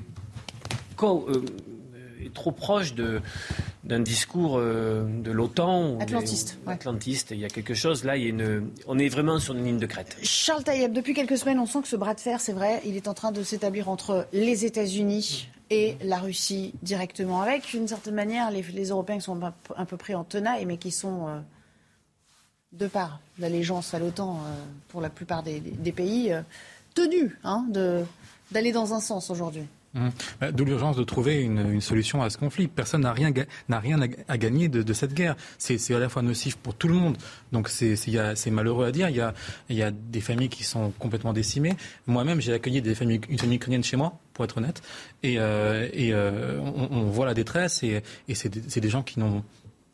trop 2.34 2.52
proche 2.52 2.94
de, 2.94 3.22
d'un 3.84 4.00
discours 4.00 4.60
de 4.60 5.32
l'OTAN. 5.32 5.98
Atlantiste. 6.00 6.60
Atlantiste. 6.68 7.32
Il 7.32 7.40
y 7.40 7.46
a 7.46 7.50
quelque 7.50 7.74
chose, 7.74 8.04
là, 8.04 8.16
il 8.16 8.24
y 8.24 8.26
a 8.28 8.30
une, 8.30 8.70
on 8.88 9.00
est 9.00 9.10
vraiment 9.10 9.40
sur 9.40 9.56
une 9.56 9.66
ligne 9.66 9.80
de 9.80 9.86
crête. 9.88 10.16
Charles 10.22 10.64
Taïeb, 10.64 10.94
depuis 10.94 11.14
quelques 11.14 11.38
semaines, 11.38 11.60
on 11.60 11.66
sent 11.66 11.82
que 11.82 11.88
ce 11.88 11.96
bras 11.96 12.14
de 12.14 12.20
fer, 12.20 12.40
c'est 12.40 12.54
vrai, 12.54 12.82
il 12.86 12.96
est 12.96 13.08
en 13.08 13.14
train 13.16 13.32
de 13.32 13.44
s'établir 13.44 13.90
entre 13.90 14.28
les 14.32 14.66
États-Unis 14.66 15.50
et 15.70 15.98
la 16.04 16.20
Russie 16.20 16.74
directement 16.84 17.42
avec. 17.42 17.70
D'une 17.72 17.88
certaine 17.88 18.16
manière, 18.16 18.52
les, 18.52 18.90
Européens 18.90 19.18
qui 19.18 19.24
sont 19.24 19.40
un 19.76 19.86
peu 19.86 19.98
pris 19.98 20.16
en 20.16 20.24
tenaille, 20.24 20.66
mais 20.66 20.78
qui 20.78 20.92
sont, 20.92 21.28
euh, 21.28 21.40
de 22.74 22.88
par 22.88 23.20
l'allégeance 23.40 23.94
à 23.94 24.00
l'OTAN 24.00 24.38
euh, 24.38 24.64
pour 24.90 25.02
la 25.02 25.10
plupart 25.10 25.44
des, 25.44 25.62
pays, 25.92 26.32
euh, 26.32 26.42
tenus 26.94 27.32
hein, 27.44 27.66
d'aller 28.52 28.72
dans 28.72 28.94
un 28.94 29.00
sens 29.00 29.30
aujourd'hui. 29.30 29.66
Mmh. 29.94 30.10
Bah, 30.42 30.52
d'où 30.52 30.66
l'urgence 30.66 30.96
de 30.96 31.04
trouver 31.04 31.42
une, 31.42 31.80
solution 31.80 32.24
à 32.24 32.30
ce 32.32 32.38
conflit. 32.40 32.68
Personne 32.68 33.02
n'a 33.02 33.14
rien, 33.14 33.32
n'a 33.70 33.80
rien 33.80 34.00
à, 34.28 34.38
gagner 34.38 34.68
de, 34.68 34.94
cette 34.94 35.14
guerre. 35.14 35.36
C'est, 35.60 35.94
à 35.94 36.00
la 36.00 36.10
fois 36.10 36.24
nocif 36.24 36.56
pour 36.56 36.74
tout 36.74 36.88
le 36.88 36.96
monde. 36.96 37.18
Donc 37.52 37.70
c'est, 37.70 37.96
malheureux 38.50 38.88
à 38.88 38.92
dire. 38.92 39.10
Il 39.10 39.16
y, 39.16 39.22
a, 39.22 39.34
il 39.70 39.76
y 39.76 39.84
a 39.84 39.92
des 39.92 40.22
familles 40.22 40.50
qui 40.50 40.64
sont 40.64 40.92
complètement 40.98 41.34
décimées. 41.34 41.76
Moi-même, 42.08 42.42
j'ai 42.42 42.54
accueilli 42.54 42.82
des 42.82 42.96
familles, 42.96 43.22
une 43.30 43.38
famille 43.38 43.58
ukrainienne 43.58 43.84
chez 43.84 43.98
moi, 43.98 44.18
pour 44.34 44.46
être 44.46 44.58
honnête. 44.58 44.82
Et, 45.22 45.36
euh, 45.40 46.60
on, 46.60 47.04
voit 47.04 47.28
la 47.28 47.36
détresse. 47.36 47.84
Et 47.84 48.02
c'est, 48.34 48.50
des 48.50 48.90
gens 48.90 49.04
qui 49.04 49.20
n'ont 49.20 49.44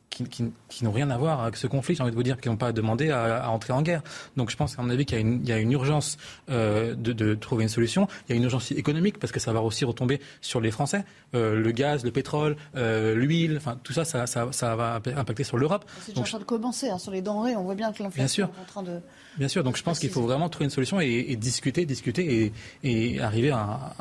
qui, 0.10 0.84
n'ont 0.84 0.92
rien 0.92 1.10
à 1.10 1.18
voir 1.18 1.42
avec 1.42 1.56
ce 1.56 1.68
conflit, 1.68 1.96
j'ai 1.96 2.02
envie 2.02 2.12
de 2.12 2.16
vous 2.16 2.24
dire, 2.24 2.40
qui 2.40 2.50
n'ont 2.50 2.58
pas 2.58 2.72
demandé 2.72 3.12
à, 3.12 3.50
entrer 3.50 3.74
en 3.74 3.82
guerre. 3.82 4.02
Donc 4.38 4.50
je 4.50 4.58
pense 4.58 4.76
qu'à 4.76 4.82
mon 4.82 4.90
avis 4.90 5.06
qu'il 5.06 5.48
y, 5.48 5.52
a 5.52 5.58
une 5.58 5.72
urgence 5.72 6.18
euh, 6.50 6.96
de, 6.96 7.36
trouver 7.36 7.64
une 7.64 7.70
solution. 7.70 8.08
Il 8.28 8.32
y 8.32 8.34
a 8.34 8.36
une 8.36 8.44
urgence 8.44 8.72
économique 8.72 9.20
parce 9.20 9.32
que 9.32 9.40
ça 9.40 9.54
va 9.54 9.62
aussi 9.62 9.86
retomber 9.86 10.20
sur 10.42 10.62
les 10.62 10.72
Français. 10.72 11.06
Euh, 11.36 11.56
le 11.56 11.72
gaz, 11.72 12.04
le 12.04 12.12
pétrole, 12.12 12.58
euh, 12.76 13.16
l'huile, 13.16 13.56
enfin 13.58 13.78
tout 13.84 13.94
ça, 13.94 14.06
ça, 14.06 14.26
ça, 14.28 14.76
va 14.76 15.02
impacter 15.16 15.44
sur 15.44 15.58
l'Europe. 15.58 15.86
C'est 16.02 16.12
déjà 16.12 16.22
en 16.22 16.24
train 16.26 16.40
de 16.40 16.44
commencer 16.44 16.90
hein, 16.90 16.98
sur 16.98 17.12
les 17.12 17.22
denrées. 17.22 17.56
On 17.56 17.64
voit 17.64 17.76
bien 17.76 17.92
que 17.92 18.04
l'inflation 18.04 18.48
est 18.48 18.62
en 18.62 18.66
train 18.66 18.84
de 18.84 19.00
Bien 19.40 19.48
sûr, 19.48 19.64
donc 19.64 19.78
je 19.78 19.84
pense 19.84 20.00
qu'il 20.00 20.10
faut 20.10 20.22
vraiment 20.22 20.50
trouver 20.50 20.66
une 20.66 20.72
solution 20.72 21.00
et, 21.00 21.36
discuter, 21.38 21.86
discuter 21.86 22.52
et, 22.84 23.22
arriver 23.22 23.52
à, 23.52 23.96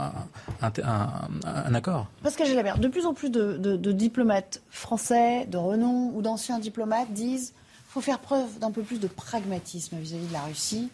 un 0.61 1.75
accord. 1.75 2.09
Pascal 2.25 2.49
Gélabert, 2.49 2.79
de 2.79 2.89
plus 2.89 3.07
en 3.07 3.15
plus 3.15 3.31
de, 3.31 3.93
diplomates 3.93 4.61
français, 4.69 5.47
de 5.47 5.57
renom 5.57 6.13
ou 6.15 6.23
d'anciens 6.23 6.59
diplomates 6.59 7.13
disent 7.13 7.53
qu'il 7.53 7.93
faut 7.93 8.01
faire 8.01 8.19
preuve 8.19 8.59
d'un 8.59 8.73
peu 8.73 8.83
plus 8.83 8.99
de 8.99 9.07
pragmatisme 9.07 9.97
vis-à-vis 9.99 10.27
de 10.27 10.33
la 10.33 10.43
Russie 10.43 10.91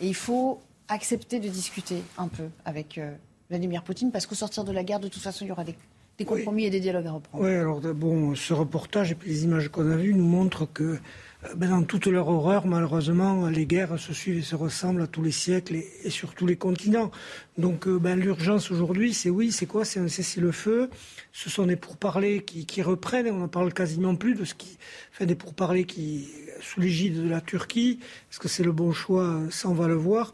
et 0.00 0.08
il 0.08 0.14
faut 0.14 0.58
accepter 0.88 1.38
de 1.38 1.48
discuter 1.48 2.02
un 2.16 2.28
peu 2.28 2.44
avec 2.64 2.96
euh, 2.96 3.12
Vladimir 3.50 3.82
Poutine 3.82 4.10
parce 4.10 4.24
qu'au 4.24 4.34
sortir 4.34 4.64
de 4.64 4.72
la 4.72 4.84
guerre, 4.84 5.00
de 5.00 5.08
toute 5.08 5.22
façon, 5.22 5.44
il 5.44 5.48
y 5.48 5.52
aura 5.52 5.64
des, 5.64 5.76
compromis 6.24 6.64
et 6.64 6.70
des 6.70 6.80
dialogues 6.80 7.06
à 7.06 7.12
reprendre. 7.12 7.44
Oui, 7.44 7.50
alors 7.50 7.80
bon, 7.80 8.34
ce 8.34 8.54
reportage 8.54 9.12
et 9.12 9.14
puis 9.14 9.28
les 9.28 9.44
images 9.44 9.68
qu'on 9.68 9.90
a 9.90 9.96
vues 9.96 10.14
nous 10.14 10.26
montrent 10.26 10.66
que 10.72 10.84
euh, 10.84 10.98
dans 11.56 11.82
toute 11.82 12.06
leur 12.06 12.28
horreur, 12.28 12.66
malheureusement, 12.66 13.48
les 13.48 13.66
guerres 13.66 13.98
se 13.98 14.12
suivent 14.12 14.38
et 14.38 14.42
se 14.42 14.54
ressemblent 14.54 15.02
à 15.02 15.06
tous 15.08 15.22
les 15.22 15.32
siècles 15.32 15.76
et, 16.04 16.10
sur 16.10 16.34
tous 16.34 16.46
les 16.46 16.56
continents. 16.56 17.10
Donc 17.58 17.88
euh, 17.88 17.98
ben, 17.98 18.18
l'urgence 18.18 18.70
aujourd'hui, 18.70 19.12
c'est 19.12 19.28
oui, 19.28 19.50
c'est 19.50 19.66
quoi? 19.66 19.84
C'est 19.84 19.98
un 19.98 20.08
cessez-le-feu. 20.08 20.88
Ce 21.32 21.50
sont 21.50 21.66
des 21.66 21.76
pourparlers 21.76 22.42
qui, 22.44 22.64
qui 22.64 22.80
reprennent, 22.80 23.26
on 23.28 23.38
n'en 23.38 23.48
parle 23.48 23.72
quasiment 23.72 24.14
plus 24.14 24.34
de 24.34 24.44
ce 24.44 24.54
qui... 24.54 24.78
Enfin, 25.12 25.26
des 25.26 25.34
pourparlers 25.34 25.84
qui, 25.84 26.28
sous 26.60 26.80
l'égide 26.80 27.22
de 27.24 27.28
la 27.28 27.40
Turquie, 27.40 27.98
est-ce 28.30 28.38
que 28.38 28.48
c'est 28.48 28.64
le 28.64 28.72
bon 28.72 28.92
choix? 28.92 29.40
Ça, 29.50 29.68
on 29.68 29.74
va 29.74 29.88
le 29.88 29.94
voir. 29.94 30.32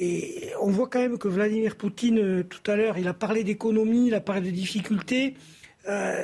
Et 0.00 0.50
on 0.62 0.70
voit 0.70 0.88
quand 0.88 1.00
même 1.00 1.18
que 1.18 1.28
Vladimir 1.28 1.76
Poutine, 1.76 2.18
euh, 2.18 2.42
tout 2.42 2.70
à 2.70 2.76
l'heure, 2.76 2.96
il 2.96 3.08
a 3.08 3.14
parlé 3.14 3.44
d'économie, 3.44 4.06
il 4.06 4.14
a 4.14 4.20
parlé 4.20 4.50
de 4.50 4.56
difficultés. 4.56 5.34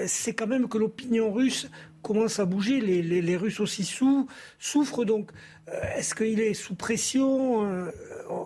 c'est 0.06 0.34
quand 0.34 0.46
même 0.46 0.68
que 0.68 0.78
l'opinion 0.78 1.32
russe 1.32 1.68
commence 2.04 2.38
à 2.38 2.44
bouger. 2.44 2.80
Les, 2.80 3.36
Russes 3.36 3.58
aussi 3.58 3.84
sous, 3.84 4.28
souffrent. 4.58 5.04
Donc, 5.04 5.32
euh, 5.68 5.72
est-ce 5.96 6.14
qu'il 6.14 6.40
est 6.40 6.54
sous 6.54 6.74
pression 6.74 7.66
euh, 7.66 7.90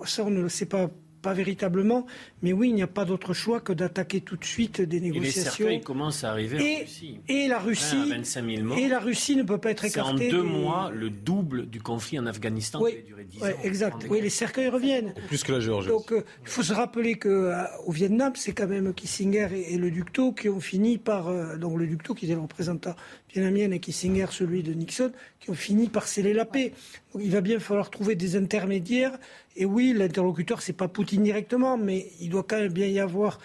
Ça, 0.04 0.24
on 0.24 0.30
ne 0.30 0.42
le 0.42 0.48
sait 0.48 0.66
pas 0.66 0.88
pas 1.20 1.34
véritablement, 1.34 2.06
mais 2.42 2.52
oui, 2.52 2.68
il 2.68 2.74
n'y 2.74 2.82
a 2.82 2.86
pas 2.86 3.04
d'autre 3.04 3.34
choix 3.34 3.60
que 3.60 3.72
d'attaquer 3.72 4.20
tout 4.20 4.36
de 4.36 4.44
suite 4.44 4.80
des 4.80 5.00
négociations. 5.00 5.68
Et 5.68 5.76
les 5.76 5.80
commencent 5.80 6.24
à 6.24 6.30
arriver 6.30 6.56
et, 6.56 6.76
en 6.76 6.80
Russie. 6.80 7.20
Et 7.28 7.48
la 7.48 7.58
Russie, 7.58 8.10
25 8.10 8.46
000 8.46 8.62
morts. 8.62 8.78
et 8.78 8.88
la 8.88 9.00
Russie 9.00 9.36
ne 9.36 9.42
peut 9.42 9.58
pas 9.58 9.70
être 9.70 9.84
écartée. 9.84 10.28
C'est 10.30 10.36
en 10.36 10.36
deux 10.36 10.42
mois 10.42 10.90
le 10.92 11.10
double 11.10 11.66
du 11.66 11.80
conflit 11.80 12.18
en 12.18 12.26
Afghanistan 12.26 12.80
oui, 12.82 12.92
qui 12.92 12.98
a 12.98 13.02
duré 13.02 13.24
10 13.24 13.38
oui, 13.42 13.48
ans. 13.48 13.52
Exact. 13.64 14.06
Oui, 14.08 14.20
les 14.20 14.30
cercueils 14.30 14.68
reviennent. 14.68 15.14
Plus 15.26 15.42
que 15.42 15.52
la 15.52 15.60
Géorgie. 15.60 15.88
Donc, 15.88 16.12
euh, 16.12 16.24
il 16.42 16.48
faut 16.48 16.62
se 16.62 16.72
rappeler 16.72 17.16
que 17.16 17.28
euh, 17.28 17.62
au 17.86 17.92
Vietnam, 17.92 18.32
c'est 18.36 18.52
quand 18.52 18.68
même 18.68 18.94
Kissinger 18.94 19.48
et, 19.52 19.76
le 19.76 19.90
Duc 19.90 20.12
Tho 20.12 20.32
qui 20.32 20.48
ont 20.48 20.60
fini 20.60 20.98
par, 20.98 21.28
euh, 21.28 21.56
donc 21.56 21.78
le 21.78 21.86
Duc 21.86 22.02
Tho 22.02 22.14
qui 22.14 22.26
était 22.26 22.34
le 22.34 22.40
représentant 22.40 22.94
vietnamien 23.32 23.70
et 23.70 23.80
Kissinger 23.80 24.26
celui 24.30 24.62
de 24.62 24.72
Nixon, 24.72 25.12
qui 25.40 25.50
ont 25.50 25.54
fini 25.54 25.88
par 25.88 26.06
sceller 26.06 26.32
la 26.32 26.44
paix. 26.44 26.72
Donc, 27.12 27.22
il 27.24 27.30
va 27.30 27.40
bien 27.40 27.58
falloir 27.58 27.90
trouver 27.90 28.14
des 28.14 28.36
intermédiaires 28.36 29.18
et 29.56 29.64
oui, 29.64 29.92
l'interlocuteur, 29.92 30.62
c'est 30.62 30.72
pas 30.72 30.88
Poutine 30.88 31.22
directement, 31.24 31.76
mais 31.76 32.06
il 32.20 32.30
doit 32.30 32.44
quand 32.44 32.58
même 32.58 32.72
bien 32.72 32.86
y 32.86 33.00
avoir 33.00 33.40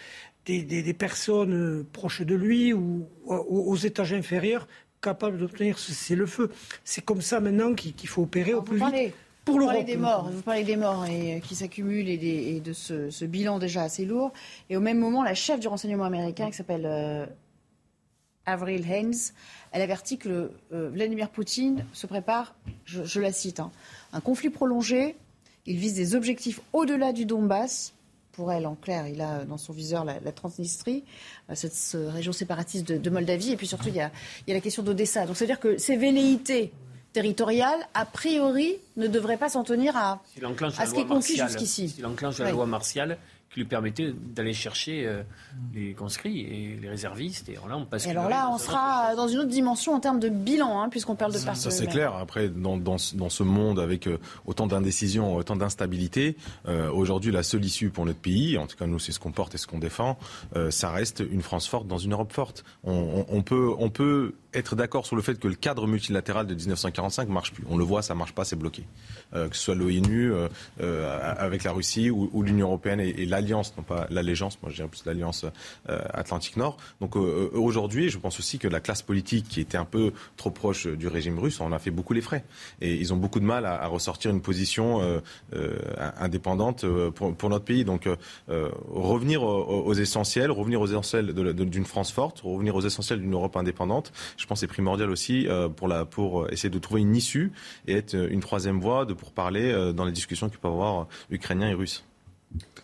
des, 0.45 0.93
personnes 0.93 1.53
euh, 1.53 1.87
proches 1.91 2.21
de 2.21 2.35
lui 2.35 2.73
ou, 2.73 3.07
aux 3.25 3.75
étages 3.77 4.13
inférieurs 4.13 4.67
capables 5.01 5.37
d'obtenir 5.37 5.77
c'est 5.79 6.15
le 6.15 6.25
feu. 6.25 6.49
C'est 6.83 7.03
comme 7.03 7.21
ça 7.21 7.39
maintenant 7.39 7.73
qu'il 7.73 8.07
faut 8.07 8.23
opérer 8.23 8.53
au 8.53 8.61
plus 8.61 8.77
vite. 8.77 9.13
Pour 9.45 9.59
vous 9.59 9.65
parlez 9.65 9.83
des 9.83 9.97
morts, 9.97 10.29
vous 10.31 10.41
parlez 10.41 10.63
des 10.63 10.77
morts 10.77 11.05
et, 11.05 11.35
euh, 11.35 11.39
qui 11.39 11.55
s'accumulent 11.55 12.07
et, 12.07 12.61
de 12.61 12.71
ce, 12.71 13.25
bilan 13.25 13.59
déjà 13.59 13.83
assez 13.83 14.05
lourd. 14.05 14.31
Et 14.69 14.77
au 14.77 14.79
même 14.79 14.97
moment, 14.97 15.21
la 15.21 15.33
chef 15.33 15.59
du 15.59 15.67
renseignement 15.67 16.05
américain, 16.05 16.49
qui 16.49 16.55
s'appelle 16.55 16.85
euh, 16.85 17.25
Avril 18.45 18.89
Haines, 18.89 19.13
elle 19.73 19.81
avertit 19.81 20.17
que 20.17 20.51
Vladimir 20.71 21.29
Poutine 21.29 21.85
se 21.93 22.05
prépare, 22.07 22.55
je, 22.85 23.19
la 23.19 23.33
cite, 23.33 23.59
hein, 23.59 23.71
un 24.13 24.21
conflit 24.21 24.49
prolongé. 24.49 25.15
Il 25.65 25.77
vise 25.77 25.95
des 25.95 26.15
objectifs 26.15 26.61
au-delà 26.73 27.11
du 27.11 27.25
Donbass. 27.25 27.93
Pour 28.33 28.51
elle, 28.51 28.65
en 28.65 28.75
clair, 28.75 29.07
il 29.07 29.21
a 29.21 29.45
dans 29.45 29.57
son 29.57 29.73
viseur 29.73 30.05
la, 30.05 30.31
Transnistrie, 30.31 31.03
cette, 31.53 31.97
région 32.09 32.33
séparatiste 32.33 32.85
de, 32.85 33.09
Moldavie, 33.09 33.51
et 33.51 33.57
puis 33.57 33.67
surtout 33.67 33.89
il 33.89 33.95
y 33.95 34.01
a, 34.01 34.11
la 34.47 34.61
question 34.61 34.83
d'Odessa. 34.83 35.25
Donc 35.25 35.37
c'est-à-dire 35.37 35.59
que 35.59 35.77
ces 35.77 35.97
velléités 35.97 36.71
territoriales, 37.11 37.79
a 37.93 38.05
priori, 38.05 38.75
ne 38.97 39.07
devraient 39.07 39.37
pas 39.37 39.49
s'en 39.49 39.63
tenir 39.63 39.95
à, 39.95 40.21
à 40.77 40.85
ce 40.85 40.93
qui 40.93 41.01
est 41.01 41.05
conquis 41.05 41.37
jusqu'ici. 41.37 41.95
Il 41.97 42.05
enclenche 42.05 42.39
la 42.39 42.51
loi 42.51 42.65
martiale 42.65 43.17
qui 43.53 43.59
lui 43.59 43.67
permettait 43.67 44.13
d'aller 44.13 44.53
chercher 44.53 45.05
euh, 45.05 45.21
les 45.73 45.93
conscrits 45.93 46.41
et 46.41 46.79
les 46.81 46.89
réservistes. 46.89 47.49
Et 47.49 47.55
alors 47.55 47.67
là, 47.67 47.77
on 47.77 47.85
passe. 47.85 48.07
Et 48.07 48.09
alors 48.09 48.29
là, 48.29 48.49
on 48.51 48.57
sera 48.57 49.15
dans 49.15 49.27
une 49.27 49.39
autre 49.39 49.49
dimension 49.49 49.93
en 49.93 49.99
termes 49.99 50.19
de 50.19 50.29
bilan, 50.29 50.81
hein, 50.81 50.89
puisqu'on 50.89 51.15
parle 51.15 51.33
de 51.33 51.37
Ça, 51.37 51.53
ça 51.53 51.71
c'est 51.71 51.87
clair. 51.87 52.15
Après, 52.15 52.49
dans, 52.49 52.77
dans, 52.77 52.97
dans, 53.13 53.29
ce 53.29 53.43
monde 53.43 53.79
avec 53.79 54.07
euh, 54.07 54.17
autant 54.45 54.65
d'indécision, 54.65 55.35
autant 55.35 55.55
d'instabilité, 55.55 56.35
euh, 56.67 56.91
aujourd'hui, 56.91 57.31
la 57.31 57.43
seule 57.43 57.63
issue 57.63 57.89
pour 57.89 58.05
notre 58.05 58.19
pays, 58.19 58.57
en 58.57 58.65
tout 58.65 58.75
cas 58.75 58.87
nous, 58.87 58.99
c'est 58.99 59.11
ce 59.11 59.19
qu'on 59.19 59.31
porte 59.31 59.53
et 59.53 59.57
ce 59.57 59.67
qu'on 59.67 59.79
défend, 59.79 60.17
ça 60.69 60.89
reste 60.89 61.23
une 61.31 61.41
France 61.41 61.67
forte 61.67 61.87
dans 61.87 61.97
une 61.97 62.13
Europe 62.13 62.31
forte. 62.31 62.63
On, 62.83 63.25
on, 63.29 63.37
on 63.37 63.41
peut, 63.41 63.71
on 63.77 63.89
peut 63.89 64.33
être 64.53 64.75
d'accord 64.75 65.05
sur 65.05 65.15
le 65.15 65.21
fait 65.21 65.39
que 65.39 65.47
le 65.47 65.55
cadre 65.55 65.87
multilatéral 65.87 66.47
de 66.47 66.53
1945 66.53 67.29
marche 67.29 67.53
plus. 67.53 67.63
On 67.69 67.77
le 67.77 67.83
voit, 67.83 68.01
ça 68.01 68.15
marche 68.15 68.33
pas, 68.33 68.45
c'est 68.45 68.55
bloqué. 68.55 68.83
Euh, 69.35 69.49
que 69.49 69.55
ce 69.55 69.63
soit 69.63 69.75
l'ONU 69.75 70.31
euh, 70.31 70.47
euh, 70.81 71.35
avec 71.37 71.63
la 71.63 71.71
Russie 71.71 72.09
ou, 72.09 72.29
ou 72.33 72.43
l'Union 72.43 72.67
européenne 72.67 72.99
et, 72.99 73.25
l'alliance, 73.25 73.73
non 73.77 73.83
pas 73.83 74.07
l'allégeance, 74.09 74.61
moi 74.61 74.69
je 74.69 74.75
dirais 74.75 74.87
plus 74.87 75.05
l'alliance 75.05 75.45
euh, 75.89 75.99
Atlantique 76.13 76.57
Nord. 76.57 76.77
Donc 77.01 77.15
aujourd'hui, 77.15 78.09
je 78.09 78.17
pense 78.17 78.39
aussi 78.39 78.59
que 78.59 78.67
la 78.67 78.79
classe 78.79 79.01
politique 79.01 79.47
qui 79.47 79.61
était 79.61 79.77
un 79.77 79.85
peu 79.85 80.13
trop 80.37 80.51
proche 80.51 80.87
du 80.87 81.07
régime 81.07 81.39
russe, 81.39 81.59
on 81.59 81.71
a 81.71 81.79
fait 81.79 81.91
beaucoup 81.91 82.13
les 82.13 82.21
frais. 82.21 82.43
Et 82.81 82.95
ils 82.95 83.13
ont 83.13 83.17
beaucoup 83.17 83.39
de 83.39 83.45
mal 83.45 83.65
à, 83.65 83.81
à 83.81 83.87
ressortir 83.87 84.31
une 84.31 84.41
position 84.41 85.21
indépendante 86.17 86.85
pour, 87.11 87.35
pour, 87.35 87.49
notre 87.49 87.65
pays. 87.65 87.85
Donc 87.85 88.07
revenir 88.47 89.43
aux, 89.43 89.83
aux, 89.85 89.93
essentiels, 89.93 90.51
revenir 90.51 90.81
aux 90.81 90.87
essentiels 90.87 91.33
d'une 91.33 91.85
France 91.85 92.11
forte, 92.11 92.41
revenir 92.41 92.75
aux 92.75 92.81
essentiels 92.81 93.19
d'une 93.19 93.33
Europe 93.33 93.55
indépendante 93.57 94.11
pense, 94.47 94.61
c'est 94.61 94.67
primordial 94.67 95.09
aussi 95.09 95.47
euh, 95.47 95.69
pour, 95.69 95.87
la, 95.87 96.05
pour 96.05 96.51
essayer 96.51 96.69
de 96.69 96.79
trouver 96.79 97.01
une 97.01 97.15
issue 97.15 97.51
et 97.87 97.95
être 97.95 98.15
une 98.15 98.39
troisième 98.39 98.79
voie 98.79 99.05
de 99.05 99.13
pourparler 99.13 99.71
euh, 99.71 99.93
dans 99.93 100.05
les 100.05 100.11
discussions 100.11 100.49
qu'il 100.49 100.59
peut 100.59 100.67
avoir 100.67 101.07
ukrainiens 101.29 101.69
et 101.69 101.73
russes. 101.73 102.03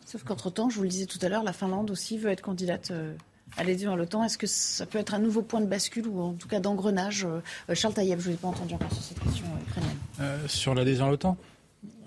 Sauf 0.05 0.23
qu'entre-temps, 0.23 0.69
je 0.69 0.77
vous 0.77 0.83
le 0.83 0.89
disais 0.89 1.05
tout 1.05 1.19
à 1.21 1.29
l'heure, 1.29 1.43
la 1.43 1.53
Finlande 1.53 1.91
aussi 1.91 2.17
veut 2.17 2.31
être 2.31 2.41
candidate 2.41 2.91
euh, 2.91 3.13
à 3.57 3.63
l'adhésion 3.63 3.93
à 3.93 3.95
l'OTAN. 3.95 4.23
Est-ce 4.23 4.37
que 4.37 4.47
ça 4.47 4.85
peut 4.85 4.97
être 4.97 5.13
un 5.13 5.19
nouveau 5.19 5.41
point 5.41 5.61
de 5.61 5.67
bascule 5.67 6.07
ou 6.07 6.21
en 6.21 6.33
tout 6.33 6.47
cas 6.47 6.59
d'engrenage 6.59 7.27
Charles 7.73 7.93
Taïeb, 7.93 8.19
je 8.19 8.29
ne 8.29 8.33
vous 8.33 8.37
ai 8.37 8.41
pas 8.41 8.47
entendu 8.47 8.73
encore 8.75 8.91
sur 8.91 9.01
cette 9.01 9.19
question 9.19 9.45
ukrainienne. 9.67 10.47
sur 10.47 10.75
l'adhésion 10.75 11.07
à 11.07 11.09
l'OTAN? 11.09 11.37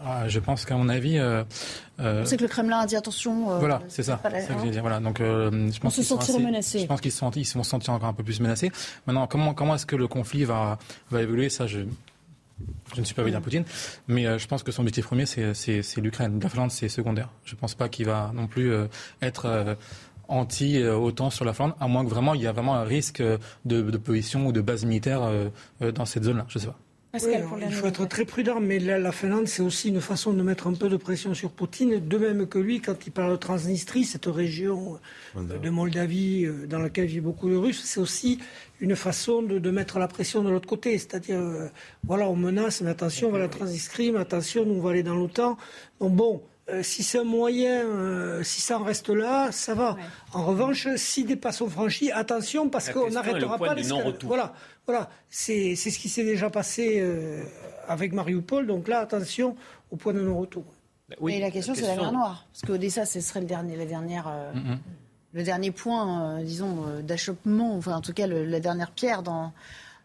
Ah, 0.04 0.28
je 0.28 0.38
pense 0.40 0.64
qu'à 0.64 0.76
mon 0.76 0.88
avis. 0.88 1.18
Euh, 1.18 1.44
euh, 2.00 2.24
c'est 2.24 2.36
que 2.36 2.42
le 2.42 2.48
Kremlin 2.48 2.78
a 2.78 2.86
dit 2.86 2.96
attention. 2.96 3.52
Euh, 3.52 3.58
voilà, 3.58 3.82
c'est 3.88 4.02
ça. 4.02 4.20
ça 4.22 4.30
que 4.30 4.70
dire. 4.70 4.82
Voilà, 4.82 5.00
donc 5.00 5.18
je 5.18 5.80
pense 5.80 5.94
se 5.94 6.02
sentir 6.02 6.38
menacé. 6.40 6.80
Je 6.80 6.86
pense 6.86 7.00
qu'ils 7.00 7.12
ils 7.12 7.54
vont 7.54 7.62
se 7.62 7.70
sentir 7.70 7.92
encore 7.92 8.08
un 8.08 8.12
peu 8.12 8.24
plus 8.24 8.40
menacés. 8.40 8.72
Maintenant, 9.06 9.26
comment, 9.26 9.54
comment 9.54 9.74
est-ce 9.76 9.86
que 9.86 9.96
le 9.96 10.08
conflit 10.08 10.44
va, 10.44 10.78
va 11.10 11.22
évoluer? 11.22 11.48
Ça, 11.48 11.66
je, 11.66 11.80
je 12.94 13.00
ne 13.00 13.04
suis 13.04 13.14
pas 13.14 13.22
Vladimir 13.22 13.42
Poutine, 13.42 13.64
mais 14.08 14.38
je 14.38 14.46
pense 14.46 14.62
que 14.62 14.72
son 14.72 14.82
objectif 14.82 15.06
premier, 15.06 15.26
c'est 15.26 15.96
l'Ukraine. 15.98 16.40
La 16.42 16.48
Finlande, 16.48 16.72
c'est 16.72 16.88
secondaire. 16.88 17.28
Je 17.44 17.54
ne 17.54 17.60
pense 17.60 17.74
pas 17.74 17.88
qu'il 17.88 18.06
va 18.06 18.32
non 18.34 18.48
plus 18.48 18.72
être 19.20 19.76
anti 20.26 20.84
autant 20.84 21.30
sur 21.30 21.44
la 21.44 21.52
Finlande, 21.52 21.74
à 21.78 21.86
moins 21.86 22.04
que 22.04 22.10
vraiment 22.10 22.34
il 22.34 22.42
y 22.42 22.46
a 22.46 22.52
vraiment 22.52 22.74
un 22.74 22.84
risque 22.84 23.22
de, 23.22 23.38
de 23.64 23.98
position 23.98 24.46
ou 24.46 24.52
de 24.52 24.60
base 24.60 24.84
militaire 24.84 25.22
dans 25.80 26.06
cette 26.06 26.24
zone-là. 26.24 26.46
Je 26.48 26.58
ne 26.58 26.62
sais 26.62 26.68
pas 26.68 26.78
il 27.14 27.72
faut 27.72 27.86
être 27.86 28.06
très 28.06 28.24
prudent, 28.24 28.58
mais 28.58 28.78
la, 28.78 29.12
Finlande, 29.12 29.46
c'est 29.46 29.62
aussi 29.62 29.88
une 29.88 30.00
façon 30.00 30.32
de 30.32 30.42
mettre 30.42 30.66
un 30.66 30.72
peu 30.72 30.88
de 30.88 30.96
pression 30.96 31.34
sur 31.34 31.50
Poutine, 31.50 32.00
de 32.00 32.18
même 32.18 32.46
que 32.46 32.58
lui, 32.58 32.80
quand 32.80 33.06
il 33.06 33.12
parle 33.12 33.32
de 33.32 33.36
Transnistrie, 33.36 34.04
cette 34.04 34.24
région 34.24 34.98
euh, 35.36 35.58
de 35.58 35.68
Moldavie 35.68 36.46
euh, 36.46 36.66
dans 36.66 36.78
laquelle 36.78 37.06
vivent 37.06 37.24
beaucoup 37.24 37.50
de 37.50 37.56
Russes, 37.56 37.82
c'est 37.84 38.00
aussi 38.00 38.38
une 38.80 38.96
façon 38.96 39.42
de, 39.42 39.70
mettre 39.70 39.98
la 39.98 40.08
pression 40.08 40.42
de 40.42 40.48
l'autre 40.48 40.68
côté. 40.68 40.96
C'est-à-dire, 40.96 41.38
euh, 41.38 41.68
voilà, 42.04 42.28
on 42.28 42.36
menace, 42.36 42.80
mais 42.80 42.90
attention, 42.90 43.28
on 43.28 43.32
va 43.32 43.38
la 43.38 43.48
Transnistrie, 43.48 44.10
mais 44.10 44.20
attention, 44.20 44.64
nous, 44.64 44.74
on 44.76 44.80
va 44.80 44.90
aller 44.90 45.02
dans 45.02 45.14
l'OTAN. 45.14 45.58
Donc 46.00 46.14
bon, 46.14 46.42
si 46.82 47.02
c'est 47.02 47.18
un 47.18 47.24
moyen, 47.24 47.84
si 48.42 48.60
ça 48.60 48.78
en 48.78 48.84
reste 48.84 49.08
là, 49.08 49.50
ça 49.52 49.74
va. 49.74 49.96
En 50.32 50.44
revanche, 50.44 50.88
si 50.96 51.24
des 51.24 51.36
pas 51.36 51.52
sont 51.52 51.68
franchis, 51.68 52.10
attention, 52.12 52.68
parce 52.68 52.90
qu'on 52.90 53.10
n'arrêtera 53.10 53.58
pas 53.58 53.74
les 53.74 53.88
Voilà. 54.22 54.54
Voilà, 54.86 55.08
c'est 55.28 55.76
ce 55.76 55.98
qui 55.98 56.08
s'est 56.08 56.24
déjà 56.24 56.50
passé 56.50 56.98
euh, 57.00 57.44
avec 57.86 58.12
Mariupol. 58.12 58.66
Donc 58.66 58.88
là, 58.88 58.98
attention 58.98 59.56
au 59.90 59.96
point 59.96 60.12
de 60.12 60.20
non-retour. 60.20 60.64
Oui, 61.20 61.34
Et 61.34 61.40
la 61.40 61.50
question, 61.50 61.74
c'est 61.74 61.86
la 61.86 61.96
mer 61.96 62.12
Noire. 62.12 62.46
Parce 62.52 62.62
qu'Odessa, 62.62 63.06
ce 63.06 63.20
serait 63.20 63.40
le 63.40 63.46
dernier, 63.46 63.76
la 63.76 63.84
dernière, 63.86 64.26
euh, 64.28 64.52
mm-hmm. 64.52 64.78
le 65.34 65.42
dernier 65.44 65.70
point, 65.70 66.38
euh, 66.38 66.42
disons, 66.42 67.00
d'achoppement, 67.02 67.76
enfin, 67.76 67.96
en 67.96 68.00
tout 68.00 68.12
cas, 68.12 68.26
la 68.26 68.60
dernière 68.60 68.90
pierre 68.90 69.22
dans, 69.22 69.52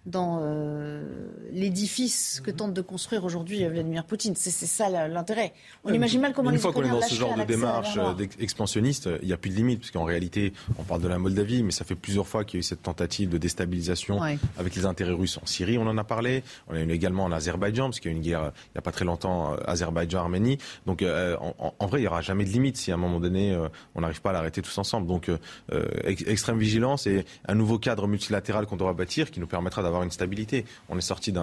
dans 0.08 0.40
euh, 0.42 1.04
l'édifice 1.52 2.42
que 2.44 2.50
tente 2.50 2.74
de 2.74 2.82
construire 2.82 3.26
aujourd'hui 3.26 3.64
Vladimir 3.66 4.06
Poutine. 4.06 4.36
C'est 4.36 4.52
ça 4.52 4.90
l'intérêt. 5.08 5.54
On 5.84 5.94
imagine 5.94 6.22
mal 6.22 6.34
comment 6.34 6.50
Une 6.50 6.58
fois 6.58 6.72
qu'on 6.72 6.84
est 6.84 6.90
dans 6.90 7.02
ce 7.02 7.14
genre 7.14 7.36
de 7.36 7.44
démarche 7.44 7.98
euh, 7.98 8.14
expansionniste, 8.40 9.10
il 9.22 9.28
n'y 9.28 9.34
a 9.34 9.38
plus 9.38 9.50
de 9.50 9.56
limite, 9.56 9.80
puisqu'en 9.80 10.06
réalité, 10.06 10.54
on 10.78 10.84
parle 10.84 11.02
de 11.02 11.10
la 11.10 11.20
Moldavie, 11.20 11.62
mais 11.62 11.72
ça 11.72 11.84
fait 11.84 11.96
plusieurs 11.96 12.26
fois 12.26 12.46
qu'il 12.46 12.58
y 12.58 12.60
a 12.60 12.62
eu 12.62 12.64
cette 12.64 12.82
tentative 12.82 13.30
de 13.30 13.38
déstabilisation 13.38 14.22
avec 14.58 14.76
les 14.76 14.86
intérêts 14.86 15.12
russes 15.12 15.38
en 15.42 15.46
Syrie. 15.46 15.78
On 15.78 15.88
en 15.88 15.98
a 15.98 16.04
parlé. 16.06 16.44
On 16.70 16.76
a 16.76 16.80
eu 16.80 16.90
également 16.90 17.26
en 17.26 17.32
Azerbaïdjan, 17.32 17.86
parce 17.86 18.00
qu'il 18.00 18.12
y 18.12 18.14
a 18.14 18.16
eu 18.16 18.18
une 18.18 18.24
guerre 18.24 18.52
il 18.68 18.76
n'y 18.76 18.80
a 18.80 18.82
pas 18.82 18.92
très 18.92 19.06
longtemps, 19.06 19.54
euh, 19.54 19.58
Azerbaïdjan-Arménie. 19.68 20.58
Donc, 20.86 21.04
en, 21.04 21.88
vrai, 21.88 22.00
il 22.00 22.04
n'y 22.04 22.08
aura 22.08 22.22
jamais 22.22 22.46
de 22.46 22.50
limite 22.50 22.78
si 22.78 22.92
à 22.92 22.94
un 22.94 22.98
moment 22.98 23.20
donné, 23.20 23.58
on 23.96 24.02
n'arrive 24.02 24.22
pas 24.22 24.30
à 24.30 24.34
l'arrêter 24.34 24.62
tous 24.62 24.78
ensemble. 24.78 25.08
Donc, 25.08 25.30
extrême 26.06 26.58
vigilance 26.58 27.08
et 27.08 27.26
un 27.48 27.56
nouveau 27.56 27.78
cadre 27.78 28.08
multilatéral 28.08 28.66
qu'on 28.68 28.78
devra 28.78 28.94
bâtir 28.94 29.32
qui 29.32 29.40
nous 29.40 29.48
permettra 29.48 29.84
d'avoir 29.84 29.97
une 30.04 30.12
stabilité. 30.12 30.66
On 30.90 30.98
est 30.98 31.02
sorti 31.02 31.34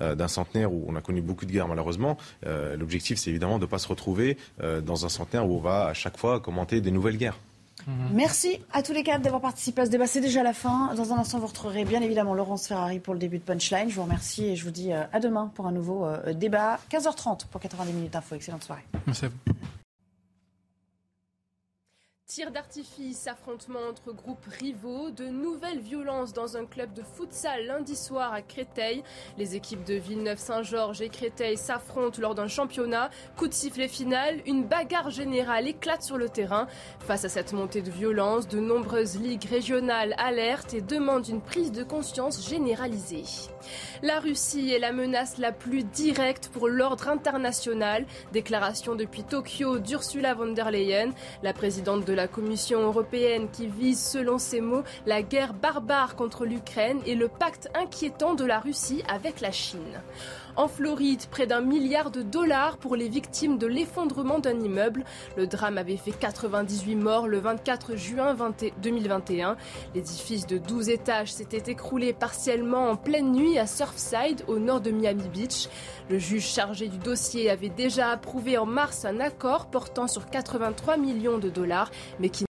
euh, 0.00 0.14
d'un 0.14 0.28
centenaire 0.28 0.72
où 0.72 0.84
on 0.88 0.96
a 0.96 1.00
connu 1.00 1.20
beaucoup 1.20 1.46
de 1.46 1.52
guerres 1.52 1.68
malheureusement. 1.68 2.16
Euh, 2.46 2.76
l'objectif, 2.76 3.18
c'est 3.18 3.30
évidemment 3.30 3.58
de 3.58 3.64
ne 3.64 3.70
pas 3.70 3.78
se 3.78 3.88
retrouver 3.88 4.36
euh, 4.62 4.80
dans 4.80 5.06
un 5.06 5.08
centenaire 5.08 5.48
où 5.48 5.56
on 5.56 5.60
va 5.60 5.86
à 5.86 5.94
chaque 5.94 6.16
fois 6.16 6.40
commenter 6.40 6.80
des 6.80 6.90
nouvelles 6.90 7.16
guerres. 7.16 7.38
Mhm. 7.86 8.10
Merci 8.12 8.60
à 8.72 8.82
tous 8.82 8.92
les 8.92 9.02
quatre 9.02 9.22
d'avoir 9.22 9.40
participé 9.40 9.82
à 9.82 9.86
ce 9.86 9.90
débat. 9.90 10.06
C'est 10.06 10.20
déjà 10.20 10.42
la 10.42 10.52
fin. 10.52 10.94
Dans 10.94 11.12
un 11.12 11.18
instant, 11.18 11.38
vous 11.38 11.46
retrouverez 11.46 11.84
bien 11.84 12.02
évidemment 12.02 12.34
Laurence 12.34 12.68
Ferrari 12.68 13.00
pour 13.00 13.14
le 13.14 13.20
début 13.20 13.38
de 13.38 13.44
Punchline. 13.44 13.88
Je 13.88 13.94
vous 13.94 14.02
remercie 14.02 14.44
et 14.44 14.56
je 14.56 14.64
vous 14.64 14.70
dis 14.70 14.92
à 14.92 15.18
demain 15.18 15.50
pour 15.54 15.66
un 15.66 15.72
nouveau 15.72 16.06
débat. 16.34 16.78
15h30 16.90 17.46
pour 17.46 17.60
90 17.60 17.92
minutes 17.92 18.12
d'info. 18.12 18.34
Excellente 18.34 18.64
soirée. 18.64 18.84
Merci 19.06 19.24
à 19.24 19.28
vous. 19.28 19.54
Tir 22.30 22.52
d'artifice, 22.52 23.26
affrontement 23.26 23.80
entre 23.90 24.12
groupes 24.12 24.46
rivaux, 24.60 25.10
de 25.10 25.24
nouvelles 25.24 25.80
violences 25.80 26.32
dans 26.32 26.56
un 26.56 26.64
club 26.64 26.92
de 26.92 27.02
futsal 27.02 27.66
lundi 27.66 27.96
soir 27.96 28.32
à 28.32 28.40
Créteil. 28.40 29.02
Les 29.36 29.56
équipes 29.56 29.82
de 29.82 29.94
Villeneuve-Saint-Georges 29.94 31.02
et 31.02 31.08
Créteil 31.08 31.56
s'affrontent 31.56 32.22
lors 32.22 32.36
d'un 32.36 32.46
championnat. 32.46 33.10
Coup 33.36 33.48
de 33.48 33.52
sifflet 33.52 33.88
final, 33.88 34.42
une 34.46 34.62
bagarre 34.62 35.10
générale 35.10 35.66
éclate 35.66 36.04
sur 36.04 36.18
le 36.18 36.28
terrain. 36.28 36.68
Face 37.00 37.24
à 37.24 37.28
cette 37.28 37.52
montée 37.52 37.82
de 37.82 37.90
violence, 37.90 38.46
de 38.46 38.60
nombreuses 38.60 39.18
ligues 39.18 39.46
régionales 39.50 40.14
alertent 40.16 40.72
et 40.72 40.82
demandent 40.82 41.26
une 41.26 41.42
prise 41.42 41.72
de 41.72 41.82
conscience 41.82 42.48
généralisée. 42.48 43.24
La 44.02 44.20
Russie 44.20 44.72
est 44.72 44.78
la 44.78 44.92
menace 44.92 45.38
la 45.38 45.50
plus 45.50 45.82
directe 45.82 46.48
pour 46.50 46.68
l'ordre 46.68 47.08
international. 47.08 48.06
Déclaration 48.32 48.94
depuis 48.94 49.24
Tokyo 49.24 49.80
d'Ursula 49.80 50.34
von 50.34 50.52
der 50.52 50.70
Leyen, 50.70 51.10
la 51.42 51.52
présidente 51.52 52.04
de 52.04 52.19
la 52.20 52.28
Commission 52.28 52.82
européenne 52.82 53.48
qui 53.50 53.66
vise, 53.66 53.98
selon 53.98 54.36
ses 54.36 54.60
mots, 54.60 54.82
la 55.06 55.22
guerre 55.22 55.54
barbare 55.54 56.16
contre 56.16 56.44
l'Ukraine 56.44 57.00
et 57.06 57.14
le 57.14 57.28
pacte 57.28 57.70
inquiétant 57.74 58.34
de 58.34 58.44
la 58.44 58.60
Russie 58.60 59.02
avec 59.08 59.40
la 59.40 59.52
Chine. 59.52 60.02
En 60.60 60.68
Floride, 60.68 61.22
près 61.30 61.46
d'un 61.46 61.62
milliard 61.62 62.10
de 62.10 62.20
dollars 62.20 62.76
pour 62.76 62.94
les 62.94 63.08
victimes 63.08 63.56
de 63.56 63.66
l'effondrement 63.66 64.40
d'un 64.40 64.60
immeuble. 64.60 65.04
Le 65.38 65.46
drame 65.46 65.78
avait 65.78 65.96
fait 65.96 66.10
98 66.10 66.96
morts 66.96 67.28
le 67.28 67.38
24 67.38 67.96
juin 67.96 68.36
2021. 68.82 69.56
L'édifice 69.94 70.46
de 70.46 70.58
12 70.58 70.90
étages 70.90 71.32
s'était 71.32 71.72
écroulé 71.72 72.12
partiellement 72.12 72.90
en 72.90 72.96
pleine 72.96 73.32
nuit 73.32 73.58
à 73.58 73.66
Surfside, 73.66 74.44
au 74.48 74.58
nord 74.58 74.82
de 74.82 74.90
Miami 74.90 75.30
Beach. 75.32 75.70
Le 76.10 76.18
juge 76.18 76.46
chargé 76.46 76.88
du 76.88 76.98
dossier 76.98 77.48
avait 77.48 77.70
déjà 77.70 78.10
approuvé 78.10 78.58
en 78.58 78.66
mars 78.66 79.06
un 79.06 79.18
accord 79.18 79.70
portant 79.70 80.08
sur 80.08 80.28
83 80.28 80.98
millions 80.98 81.38
de 81.38 81.48
dollars, 81.48 81.90
mais 82.18 82.28
qui 82.28 82.44